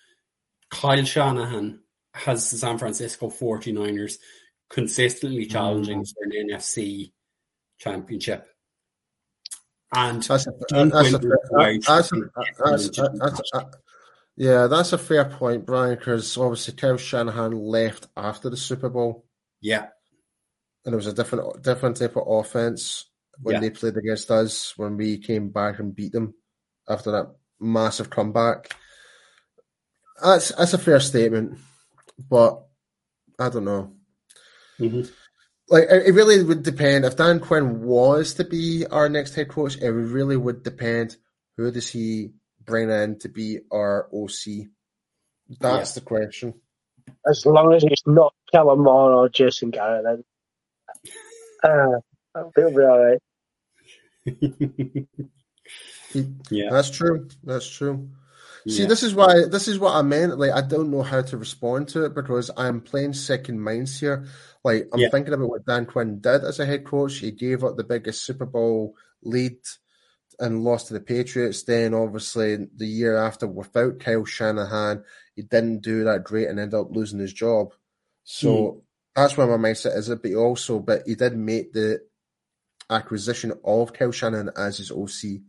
Kyle 0.70 1.04
Shanahan 1.04 1.81
has 2.14 2.50
the 2.52 2.58
San 2.58 2.78
Francisco 2.78 3.30
49ers 3.30 4.18
consistently 4.70 5.46
mm. 5.46 5.52
challenging 5.52 6.06
for 6.06 6.24
an 6.24 6.32
NFC 6.32 7.12
championship. 7.80 8.48
And 9.94 10.24
That's 10.24 10.48
a, 10.48 10.52
that's 10.70 11.14
a, 11.14 11.18
that's 11.18 12.12
a, 12.12 12.22
that's 12.58 12.98
a, 12.98 13.10
that's 13.14 13.42
a, 13.54 13.72
yeah, 14.38 14.68
that's 14.68 14.94
a 14.94 14.98
fair 14.98 15.26
point, 15.26 15.66
Brian, 15.66 15.96
because 15.98 16.38
obviously 16.38 16.76
Kyle 16.76 16.96
Shanahan 16.96 17.52
left 17.52 18.08
after 18.16 18.50
the 18.50 18.56
Super 18.56 18.90
Bowl, 18.90 19.26
yeah, 19.60 19.88
and 20.86 20.94
it 20.94 20.96
was 20.96 21.08
a 21.08 21.14
different 21.14 21.62
different 21.62 21.98
type 21.98 22.16
of 22.16 22.24
offense 22.26 23.10
when 23.40 23.56
Yeah. 23.56 23.60
they 23.60 23.70
played 23.70 23.98
against 23.98 24.32
us 24.32 24.78
when 24.78 24.96
we 24.96 25.18
came 25.18 25.50
back 25.50 25.80
and 25.80 25.96
beat 25.96 26.14
them 26.14 26.36
after 26.88 27.12
that 27.12 27.36
massive 27.60 28.10
comeback. 28.10 28.74
That's 30.24 30.50
that's 30.56 30.74
a 30.74 30.78
fair 30.78 31.02
statement, 31.02 31.60
but 32.30 32.68
I 33.40 33.50
don't 33.50 33.66
know. 33.66 33.94
Mhm. 34.80 35.12
Like 35.70 35.86
it 35.90 36.14
really 36.14 36.44
would 36.44 36.64
depend 36.64 37.06
if 37.06 37.16
Dan 37.16 37.40
Quinn 37.40 37.82
was 37.84 38.34
to 38.36 38.44
be 38.44 38.86
our 38.86 39.08
next 39.08 39.36
head 39.36 39.48
coach. 39.48 39.78
It 39.78 39.90
really 39.90 40.36
would 40.36 40.64
depend 40.64 41.16
who 41.56 41.72
does 41.72 41.90
he 41.90 42.34
bring 42.66 42.90
in 42.90 43.20
to 43.20 43.30
be 43.30 43.60
our 43.72 44.10
OC. 44.14 44.68
That's 45.60 45.94
the 45.94 46.02
question. 46.02 46.54
As 47.30 47.46
long 47.46 47.74
as 47.74 47.84
it's 47.84 48.06
not 48.06 48.34
Kellen 48.52 48.80
Moore 48.84 49.14
or 49.14 49.30
Jason 49.30 49.70
Garrett, 49.70 50.04
then 50.04 50.24
uh, 51.64 52.00
I'll 52.36 52.52
be 52.56 52.64
all 52.64 53.00
right. 53.04 53.22
yeah, 56.50 56.70
That's 56.70 56.90
true. 56.90 57.28
That's 57.44 57.68
true. 57.68 58.10
See, 58.68 58.82
yeah. 58.84 58.88
this 58.88 59.02
is 59.04 59.16
why 59.16 59.46
this 59.50 59.68
is 59.68 59.80
what 59.80 59.96
I 59.96 60.02
meant. 60.04 60.38
Like, 60.38 60.52
I 60.52 60.62
don't 60.62 60.92
know 60.92 61.02
how 61.02 61.22
to 61.22 61.38
respond 61.38 61.88
to 61.90 62.06
it 62.06 62.14
because 62.14 62.52
I'm 62.56 62.82
playing 62.82 63.14
second 63.14 63.60
minds 63.60 64.00
here. 64.00 64.26
Like, 64.64 64.88
I'm 64.94 65.00
Yeah. 65.00 65.10
thinking 65.10 65.34
about 65.34 65.50
what 65.50 65.66
Dan 65.66 65.86
Quinn 65.88 66.20
did 66.20 66.44
as 66.44 66.60
a 66.60 66.66
head 66.66 66.86
coach. 66.86 67.18
He 67.18 67.32
gave 67.32 67.64
up 67.64 67.76
the 67.78 67.84
biggest 67.84 68.24
Super 68.24 68.46
Bowl 68.46 68.96
lead 69.24 69.58
and 70.40 70.64
lost 70.64 70.88
to 70.88 70.94
the 70.94 71.00
Patriots. 71.00 71.64
Then, 71.64 71.94
obviously, 71.94 72.68
the 72.76 72.86
year 72.86 73.18
after, 73.18 73.48
without 73.48 74.00
Kyle 74.00 74.26
Shanahan, 74.26 75.04
he 75.36 75.42
didn't 75.42 75.80
do 75.82 76.04
that 76.04 76.24
great 76.24 76.48
and 76.48 76.60
ended 76.60 76.80
up 76.80 76.92
losing 76.92 77.20
his 77.20 77.34
job. 77.34 77.74
So 78.24 78.50
Mm. 78.54 78.82
that's 79.16 79.38
where 79.38 79.48
my 79.48 79.70
mindset 79.70 79.98
is. 79.98 80.08
But 80.10 80.24
he 80.26 80.36
also, 80.36 80.80
but 80.80 81.04
he 81.08 81.16
did 81.16 81.36
make 81.36 81.74
the 81.74 82.02
acquisition 82.90 83.54
of 83.64 83.94
Kyle 83.94 84.12
Shanahan 84.12 84.52
as 84.56 84.78
his 84.78 84.92
OC. 84.92 85.42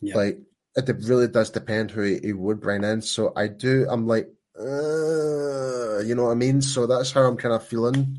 Yeah. 0.00 0.16
Like 0.16 0.40
it 0.76 0.88
really 1.04 1.28
does 1.28 1.50
depend 1.50 1.90
who 1.90 2.02
he, 2.02 2.18
he 2.22 2.32
would 2.32 2.60
bring 2.60 2.84
in. 2.84 3.02
So 3.02 3.32
I 3.36 3.48
do. 3.48 3.86
I'm 3.88 4.06
like, 4.06 4.28
uh, 4.58 6.00
you 6.00 6.14
know 6.14 6.24
what 6.24 6.32
I 6.32 6.34
mean. 6.34 6.62
So 6.62 6.86
that's 6.86 7.12
how 7.12 7.22
I'm 7.22 7.36
kind 7.36 7.54
of 7.54 7.66
feeling. 7.66 8.18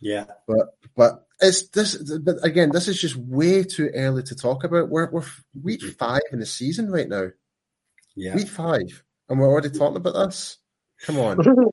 Yeah. 0.00 0.24
But 0.46 0.76
but 0.96 1.26
it's 1.40 1.68
this. 1.68 1.96
But 1.96 2.44
again, 2.44 2.70
this 2.72 2.88
is 2.88 3.00
just 3.00 3.16
way 3.16 3.64
too 3.64 3.90
early 3.94 4.22
to 4.24 4.34
talk 4.34 4.64
about. 4.64 4.88
We're 4.88 5.10
we're 5.10 5.24
week 5.62 5.82
five 5.82 6.22
in 6.32 6.40
the 6.40 6.46
season 6.46 6.90
right 6.90 7.08
now. 7.08 7.28
Yeah. 8.14 8.34
Week 8.34 8.48
five, 8.48 9.04
and 9.28 9.38
we're 9.38 9.48
already 9.48 9.70
talking 9.70 9.96
about 9.96 10.14
this. 10.14 10.58
Come 11.02 11.18
on. 11.18 11.38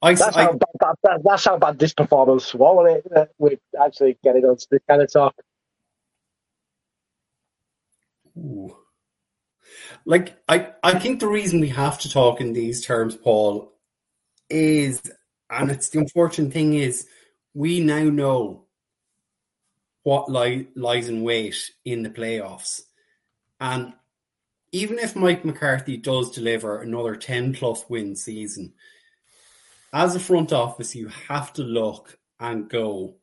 I, 0.00 0.14
That's 0.14 0.36
I, 0.36 0.44
how 0.44 0.52
bad 0.52 0.60
that, 0.80 0.96
that, 1.02 1.20
that's 1.24 1.44
how 1.44 1.58
bad 1.58 1.78
this 1.78 1.92
performance 1.92 2.54
was. 2.54 2.76
Wasn't 2.76 3.04
it? 3.04 3.12
That 3.12 3.28
we 3.38 3.58
actually 3.78 4.16
getting 4.22 4.44
on 4.44 4.56
to 4.56 4.66
this 4.70 4.80
kind 4.88 5.02
of 5.02 5.12
talk. 5.12 5.34
Ooh. 8.38 8.76
Like 10.04 10.36
I, 10.48 10.72
I 10.82 10.98
think 10.98 11.20
the 11.20 11.28
reason 11.28 11.60
we 11.60 11.68
have 11.68 11.98
to 12.00 12.10
talk 12.10 12.40
in 12.40 12.52
these 12.52 12.84
terms, 12.84 13.16
Paul, 13.16 13.72
is 14.50 15.00
and 15.50 15.70
it's 15.70 15.88
the 15.90 16.00
unfortunate 16.00 16.52
thing 16.52 16.74
is 16.74 17.06
we 17.54 17.80
now 17.80 18.04
know 18.04 18.64
what 20.02 20.30
li- 20.30 20.68
lies 20.74 21.08
in 21.08 21.22
wait 21.22 21.70
in 21.84 22.02
the 22.02 22.10
playoffs. 22.10 22.82
And 23.60 23.92
even 24.72 24.98
if 24.98 25.16
Mike 25.16 25.44
McCarthy 25.44 25.96
does 25.96 26.30
deliver 26.30 26.80
another 26.80 27.16
10 27.16 27.54
plus 27.54 27.84
win 27.88 28.14
season, 28.16 28.74
as 29.92 30.14
a 30.14 30.20
front 30.20 30.52
office, 30.52 30.94
you 30.94 31.08
have 31.08 31.52
to 31.54 31.62
look 31.62 32.18
and 32.38 32.68
go, 32.68 33.16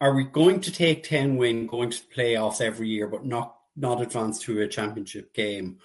are 0.00 0.14
we 0.14 0.24
going 0.24 0.60
to 0.60 0.72
take 0.72 1.04
10 1.04 1.36
win 1.36 1.66
going 1.66 1.90
to 1.90 2.00
the 2.00 2.14
playoffs 2.14 2.60
every 2.60 2.88
year, 2.88 3.06
but 3.06 3.24
not, 3.24 3.55
not 3.76 4.00
advance 4.00 4.38
to 4.40 4.60
a 4.60 4.68
championship 4.68 5.32
game? 5.34 5.78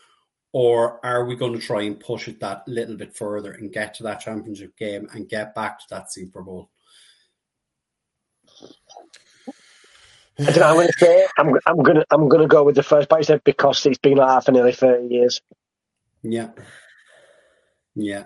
Or 0.53 1.03
are 1.05 1.25
we 1.25 1.35
going 1.35 1.53
to 1.53 1.59
try 1.59 1.83
and 1.83 1.99
push 1.99 2.27
it 2.27 2.39
that 2.41 2.67
little 2.67 2.97
bit 2.97 3.15
further 3.15 3.53
and 3.53 3.71
get 3.71 3.93
to 3.95 4.03
that 4.03 4.19
championship 4.19 4.75
game 4.77 5.07
and 5.13 5.29
get 5.29 5.55
back 5.55 5.79
to 5.79 5.85
that 5.91 6.11
Super 6.11 6.41
Bowl? 6.41 6.69
I 10.39 10.43
don't 10.45 10.57
know. 10.57 10.67
I'm 10.67 10.75
going 10.75 10.87
to 10.87 10.93
say 10.97 11.27
I'm 11.37 11.53
I'm 11.65 11.77
going 11.77 11.97
to 11.97 12.05
I'm 12.11 12.27
going 12.27 12.41
to 12.41 12.47
go 12.47 12.63
with 12.63 12.75
the 12.75 12.83
first 12.83 13.09
part 13.09 13.21
you 13.21 13.25
said 13.25 13.43
because 13.43 13.85
it's 13.85 13.97
been 13.97 14.17
like 14.17 14.27
that 14.27 14.45
for 14.45 14.51
nearly 14.51 14.73
thirty 14.73 15.07
years. 15.07 15.41
Yeah. 16.23 16.49
Yeah. 17.95 18.25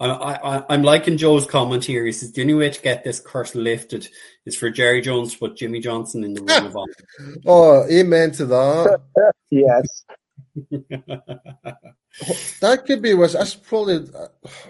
I, 0.00 0.06
I, 0.08 0.64
I'm 0.70 0.82
liking 0.82 1.18
Joe's 1.18 1.46
comment 1.46 1.84
here. 1.84 2.06
He 2.06 2.12
says 2.12 2.32
the 2.32 2.40
only 2.40 2.54
way 2.54 2.70
to 2.70 2.80
get 2.80 3.04
this 3.04 3.20
curse 3.20 3.54
lifted 3.54 4.08
is 4.46 4.56
for 4.56 4.70
Jerry 4.70 5.02
Jones 5.02 5.32
to 5.34 5.38
put 5.38 5.56
Jimmy 5.56 5.80
Johnson 5.80 6.24
in 6.24 6.32
the 6.32 6.42
Ring 6.42 6.66
of 6.66 6.76
Honor. 6.76 7.36
Oh, 7.46 7.86
amen 7.90 8.32
to 8.32 8.46
that. 8.46 9.00
Yes, 9.52 10.04
That 12.60 12.84
could 12.86 13.02
be 13.02 13.14
was 13.14 13.34
that's 13.34 13.54
probably 13.54 14.08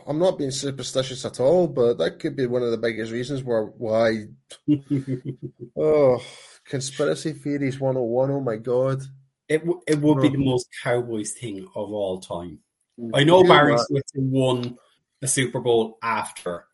I'm 0.06 0.18
not 0.18 0.38
being 0.38 0.50
superstitious 0.50 1.24
at 1.24 1.40
all, 1.40 1.66
but 1.66 1.98
that 1.98 2.18
could 2.18 2.36
be 2.36 2.46
one 2.46 2.62
of 2.62 2.70
the 2.70 2.78
biggest 2.78 3.12
reasons 3.12 3.42
where 3.42 3.64
why 3.64 4.26
oh 5.76 6.22
conspiracy 6.66 7.32
theories 7.32 7.80
101, 7.80 8.30
oh 8.30 8.40
my 8.40 8.56
god. 8.56 9.02
It 9.48 9.60
w- 9.60 9.80
it 9.86 9.98
would 10.00 10.20
be 10.20 10.28
the 10.28 10.36
most 10.36 10.68
Cowboys 10.82 11.32
thing 11.32 11.66
of 11.74 11.92
all 11.92 12.20
time. 12.20 12.58
I 13.14 13.24
know 13.24 13.42
Yeah, 13.42 13.48
Barry 13.48 13.74
man. 13.74 13.84
Switzer 13.86 14.20
won 14.20 14.78
a 15.22 15.28
Super 15.28 15.60
Bowl 15.60 15.98
after, 16.02 16.66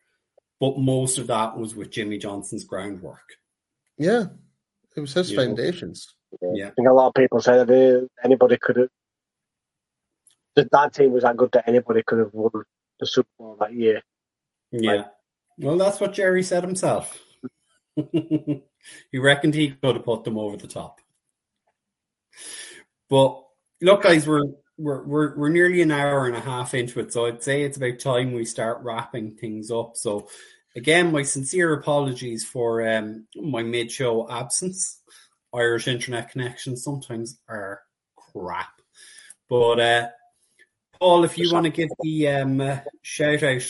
but 0.59 0.77
most 0.77 1.17
of 1.17 1.27
that 1.27 1.57
was 1.57 1.75
with 1.75 1.91
Jimmy 1.91 2.17
Johnson's 2.17 2.63
groundwork. 2.63 3.37
Yeah. 3.97 4.25
It 4.95 5.01
was 5.01 5.13
his 5.13 5.31
Yeah. 5.31 5.43
foundations. 5.43 6.15
Yeah. 6.41 6.67
I 6.67 6.71
think 6.71 6.87
a 6.87 6.93
lot 6.93 7.07
of 7.07 7.13
people 7.13 7.41
say 7.41 7.63
that 7.63 8.09
anybody 8.23 8.57
could 8.57 8.77
have 8.77 8.89
that 10.55 10.71
that 10.71 10.93
team 10.93 11.11
was 11.11 11.23
that 11.23 11.37
good 11.37 11.51
that 11.51 11.67
anybody 11.67 12.01
could 12.03 12.17
have 12.19 12.33
won 12.33 12.51
the 12.99 13.05
Super 13.05 13.29
Bowl 13.37 13.57
that 13.59 13.73
year. 13.73 14.01
Yeah. 14.71 15.09
Well, 15.59 15.77
that's 15.77 15.99
what 15.99 16.13
Jerry 16.13 16.41
said 16.43 16.63
himself. 16.63 17.23
he 18.11 18.63
reckoned 19.13 19.53
he 19.53 19.71
could 19.71 19.95
have 19.95 20.05
put 20.05 20.23
them 20.23 20.37
over 20.37 20.57
the 20.57 20.67
top. 20.67 20.99
But 23.09 23.43
look, 23.81 24.03
guys, 24.03 24.27
we're 24.27 24.43
we're 24.77 25.03
we're 25.03 25.35
we're 25.35 25.49
nearly 25.49 25.81
an 25.81 25.91
hour 25.91 26.27
and 26.27 26.35
a 26.35 26.39
half 26.39 26.73
into 26.73 26.99
it, 26.99 27.11
so 27.11 27.25
I'd 27.25 27.43
say 27.43 27.63
it's 27.63 27.77
about 27.77 27.99
time 27.99 28.33
we 28.33 28.45
start 28.45 28.83
wrapping 28.83 29.35
things 29.35 29.71
up. 29.71 29.97
So, 29.97 30.29
again, 30.75 31.11
my 31.11 31.23
sincere 31.23 31.73
apologies 31.73 32.45
for 32.45 32.87
um, 32.87 33.27
my 33.35 33.63
mid-show 33.63 34.29
absence. 34.29 35.01
Irish 35.53 35.87
internet 35.87 36.29
connections 36.29 36.83
sometimes 36.83 37.39
are 37.47 37.81
crap, 38.15 38.81
but 39.49 39.79
uh, 39.79 40.07
Paul, 40.99 41.23
if 41.23 41.37
you 41.37 41.51
want 41.51 41.65
to 41.65 41.71
give 41.71 41.89
the 41.99 42.27
um, 42.27 42.81
shout 43.01 43.43
out. 43.43 43.63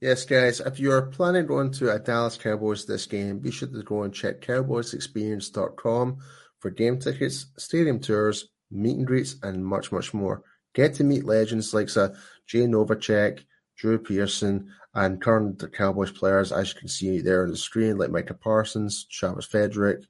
Yes, 0.00 0.24
guys, 0.24 0.60
if 0.60 0.80
you're 0.80 1.02
planning 1.02 1.50
on 1.50 1.70
to 1.72 1.94
a 1.94 1.98
Dallas 1.98 2.36
Cowboys 2.36 2.84
this 2.84 3.06
game, 3.06 3.38
be 3.38 3.50
sure 3.50 3.68
to 3.68 3.82
go 3.82 4.02
and 4.02 4.12
check 4.12 4.40
cowboysexperience.com 4.40 6.18
for 6.58 6.70
game 6.70 6.98
tickets, 6.98 7.46
stadium 7.56 8.00
tours, 8.00 8.48
meet 8.70 8.96
and 8.96 9.06
greets, 9.06 9.36
and 9.42 9.64
much, 9.64 9.92
much 9.92 10.14
more. 10.14 10.42
Get 10.74 10.94
to 10.94 11.04
meet 11.04 11.24
legends 11.24 11.72
like 11.72 11.94
uh, 11.96 12.10
Jay 12.46 12.66
Novacek, 12.66 13.44
Drew 13.76 13.98
Pearson, 13.98 14.70
and 14.94 15.20
current 15.20 15.62
Cowboys 15.72 16.12
players, 16.12 16.52
as 16.52 16.72
you 16.72 16.80
can 16.80 16.88
see 16.88 17.20
there 17.20 17.42
on 17.42 17.50
the 17.50 17.56
screen, 17.56 17.98
like 17.98 18.10
Micah 18.10 18.34
Parsons, 18.34 19.06
Travis 19.10 19.46
Frederick. 19.46 20.04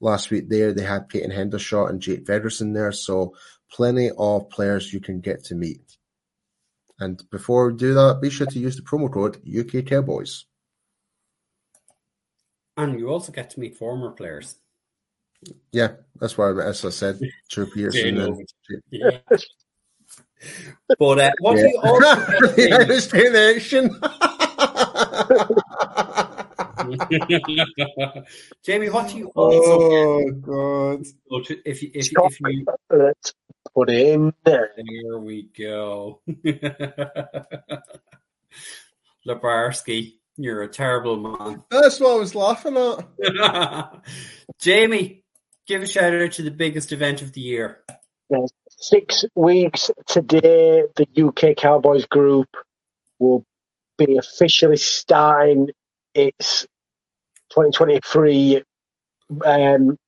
Last 0.00 0.30
week 0.30 0.48
there, 0.48 0.72
they 0.72 0.82
had 0.82 1.08
Peyton 1.08 1.30
Hendershot 1.30 1.90
and 1.90 2.00
Jake 2.00 2.26
Ferguson 2.26 2.72
there, 2.72 2.92
so 2.92 3.34
plenty 3.70 4.10
of 4.16 4.48
players 4.48 4.92
you 4.92 5.00
can 5.00 5.20
get 5.20 5.44
to 5.44 5.54
meet. 5.54 5.96
And 6.98 7.22
before 7.30 7.70
we 7.70 7.76
do 7.76 7.94
that, 7.94 8.20
be 8.20 8.30
sure 8.30 8.46
to 8.46 8.58
use 8.58 8.76
the 8.76 8.82
promo 8.82 9.12
code 9.12 9.40
UK 9.46 9.86
Cowboys. 9.86 10.44
And 12.76 12.98
you 12.98 13.08
also 13.08 13.32
get 13.32 13.50
to 13.50 13.60
meet 13.60 13.76
former 13.76 14.10
players. 14.10 14.56
Yeah, 15.72 15.92
that's 16.18 16.36
why, 16.36 16.50
as 16.60 16.84
I 16.84 16.90
said, 16.90 17.18
Drew 17.50 17.66
Pearson. 17.66 18.16
Jay 18.16 18.22
and, 18.22 18.46
Yeah. 18.90 19.20
But 20.98 21.18
uh, 21.18 21.32
what 21.40 21.56
do 21.56 21.68
you 21.68 21.80
also 21.82 22.16
get 22.16 22.56
the 22.56 22.66
in- 22.66 22.72
Irish 22.72 23.06
connection. 23.08 23.90
Jamie, 28.64 28.88
what 28.88 29.08
do 29.08 29.18
you 29.18 29.26
also 29.34 29.78
oh 29.82 30.30
God! 30.32 31.04
go 31.28 31.40
to 31.42 31.68
if 31.68 31.82
you 31.82 31.90
if, 31.94 32.08
if 32.12 32.40
you 32.40 32.64
Let's 32.90 33.34
put 33.74 33.90
it 33.90 34.14
in 34.14 34.32
there. 34.44 34.70
there 34.76 35.18
we 35.18 35.48
go. 35.56 36.20
Lebarski, 39.26 40.14
you're 40.36 40.62
a 40.62 40.68
terrible 40.68 41.16
man. 41.18 41.62
That's 41.70 42.00
what 42.00 42.12
I 42.12 42.18
was 42.18 42.34
laughing 42.34 42.76
at. 42.78 43.06
Jamie, 44.58 45.19
give 45.66 45.82
a 45.82 45.86
shout 45.86 46.14
out 46.14 46.32
to 46.32 46.42
the 46.42 46.50
biggest 46.50 46.92
event 46.92 47.22
of 47.22 47.32
the 47.32 47.40
year. 47.40 47.82
Six 48.68 49.24
weeks 49.34 49.90
today, 50.06 50.84
the 50.96 51.06
UK 51.26 51.56
Cowboys 51.56 52.06
group 52.06 52.48
will 53.18 53.44
be 53.98 54.16
officially 54.16 54.76
starting 54.76 55.70
its 56.14 56.62
2023 57.50 58.62
um, 59.44 59.98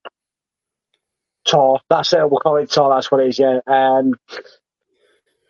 tour. 1.45 1.81
That's 1.91 2.13
it. 2.13 2.31
We'll 2.31 2.41
call 2.41 2.57
it 2.57 2.71
tour. 2.71 2.95
That's 2.95 3.11
what 3.11 3.21
it 3.21 3.29
is. 3.29 3.39
Yeah. 3.39 3.61
Um, 3.67 4.15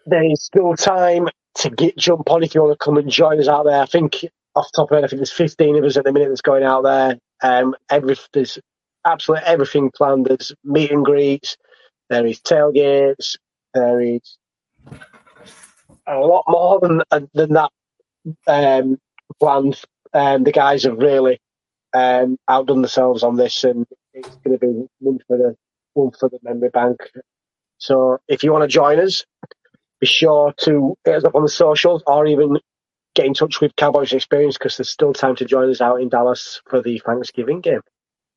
there 0.06 0.24
is 0.24 0.42
still 0.42 0.74
time 0.74 1.28
to 1.56 1.70
get 1.70 1.96
jump 1.96 2.30
on 2.30 2.42
if 2.42 2.54
you 2.54 2.62
want 2.62 2.78
to 2.78 2.84
come 2.84 2.96
and 2.96 3.10
join 3.10 3.38
us 3.38 3.48
out 3.48 3.64
there. 3.64 3.80
I 3.80 3.86
think 3.86 4.24
off 4.54 4.66
the 4.72 4.76
top 4.76 4.90
of 4.90 4.96
head, 4.96 5.04
I 5.04 5.08
think 5.08 5.18
there's 5.18 5.32
15 5.32 5.76
of 5.76 5.84
us 5.84 5.96
at 5.96 6.04
the 6.04 6.12
minute 6.12 6.28
that's 6.28 6.40
going 6.40 6.64
out 6.64 6.82
there. 6.82 7.18
Um, 7.42 7.74
every 7.90 8.16
there's 8.32 8.58
absolutely 9.04 9.46
everything 9.46 9.90
planned. 9.94 10.26
There's 10.26 10.52
meet 10.64 10.90
and 10.90 11.04
greets. 11.04 11.56
There 12.10 12.26
is 12.26 12.40
tailgates. 12.40 13.36
There 13.74 14.00
is 14.00 14.38
a 16.06 16.16
lot 16.16 16.44
more 16.48 16.80
than 16.80 17.02
than 17.34 17.52
that 17.54 17.70
um, 18.46 18.98
planned. 19.40 19.80
Um, 20.14 20.44
the 20.44 20.52
guys 20.52 20.84
have 20.84 20.98
really 20.98 21.40
um, 21.94 22.36
outdone 22.48 22.82
themselves 22.82 23.22
on 23.22 23.36
this, 23.36 23.64
and 23.64 23.86
it's 24.12 24.36
going 24.44 24.58
to 24.58 24.66
be 24.66 24.86
one 24.98 25.18
for 25.26 25.38
the 25.38 25.56
one 25.94 26.10
for 26.10 26.28
the 26.28 26.38
memory 26.42 26.70
bank. 26.70 27.00
So, 27.78 28.18
if 28.28 28.44
you 28.44 28.52
want 28.52 28.62
to 28.62 28.68
join 28.68 29.00
us, 29.00 29.24
be 30.00 30.06
sure 30.06 30.52
to 30.58 30.96
hit 31.04 31.16
us 31.16 31.24
up 31.24 31.34
on 31.34 31.42
the 31.42 31.48
socials, 31.48 32.02
or 32.06 32.26
even 32.26 32.58
get 33.14 33.26
in 33.26 33.34
touch 33.34 33.60
with 33.60 33.76
Cowboys 33.76 34.12
Experience 34.12 34.56
because 34.58 34.76
there's 34.76 34.90
still 34.90 35.12
time 35.12 35.36
to 35.36 35.44
join 35.44 35.70
us 35.70 35.80
out 35.80 36.00
in 36.00 36.08
Dallas 36.08 36.60
for 36.68 36.82
the 36.82 36.98
Thanksgiving 36.98 37.60
game. 37.60 37.80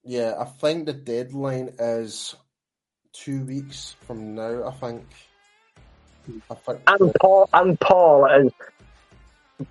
Yeah, 0.05 0.35
I 0.39 0.45
think 0.45 0.85
the 0.85 0.93
deadline 0.93 1.73
is 1.79 2.35
two 3.11 3.43
weeks 3.43 3.95
from 4.05 4.35
now. 4.35 4.67
I 4.67 4.71
think. 4.71 5.03
I 6.49 6.53
think. 6.53 6.79
And 6.87 7.13
Paul 7.19 7.49
and 7.53 7.79
Paul 7.79 8.27
has 8.29 9.67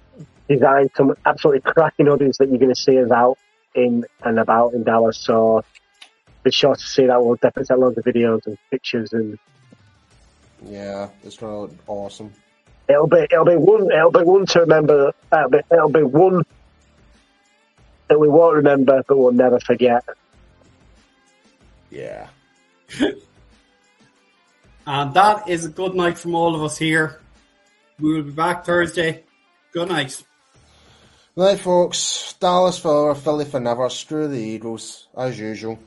designed 0.48 0.90
some 0.96 1.14
absolutely 1.24 1.60
cracking 1.60 2.06
hoodies 2.06 2.36
that 2.38 2.48
you're 2.48 2.58
going 2.58 2.74
to 2.74 2.80
see 2.80 3.00
us 3.00 3.10
out 3.10 3.38
in 3.74 4.04
and 4.22 4.38
about 4.38 4.74
in 4.74 4.82
Dallas. 4.82 5.18
So 5.18 5.64
be 6.42 6.50
sure 6.50 6.74
to 6.74 6.82
see 6.82 7.06
that. 7.06 7.24
We'll 7.24 7.36
definitely 7.36 7.64
take 7.64 7.78
loads 7.78 7.98
of 7.98 8.04
videos 8.04 8.46
and 8.46 8.58
pictures, 8.70 9.12
and 9.12 9.38
Yeah, 10.66 11.08
it's 11.22 11.36
gonna 11.36 11.60
look 11.60 11.74
awesome. 11.86 12.32
it'll 12.88 13.06
be 13.06 13.26
it'll 13.30 13.44
be 13.44 13.56
one 13.56 13.90
it'll 13.90 14.10
be 14.10 14.22
one 14.22 14.46
to 14.46 14.60
remember. 14.60 15.12
Uh, 15.32 15.36
it'll 15.38 15.50
be, 15.50 15.58
it'll 15.70 15.88
be 15.90 16.02
one 16.02 16.42
that 18.08 18.18
we 18.18 18.28
won't 18.28 18.56
remember, 18.56 19.02
but 19.06 19.16
we'll 19.16 19.32
never 19.32 19.58
forget. 19.60 20.04
Yeah. 21.94 22.28
And 24.86 25.14
that 25.14 25.48
is 25.48 25.64
a 25.64 25.70
good 25.70 25.94
night 25.94 26.18
from 26.18 26.34
all 26.34 26.54
of 26.54 26.62
us 26.62 26.76
here. 26.76 27.20
We 27.98 28.14
will 28.14 28.22
be 28.22 28.32
back 28.32 28.64
Thursday. 28.64 29.24
Good 29.72 29.88
night. 29.88 30.22
Right, 31.36 31.58
folks. 31.58 32.34
Dallas 32.38 32.78
forever, 32.78 33.14
Philly 33.14 33.44
for 33.44 33.60
never. 33.60 33.88
Screw 33.88 34.28
the 34.28 34.38
Eagles, 34.38 35.08
as 35.16 35.38
usual. 35.38 35.78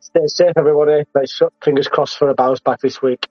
Stay 0.00 0.26
safe, 0.28 0.52
everybody. 0.56 1.04
Let's 1.14 1.40
fingers 1.62 1.88
crossed 1.88 2.16
for 2.16 2.30
a 2.30 2.34
bounce 2.34 2.60
back 2.60 2.80
this 2.80 3.02
week. 3.02 3.28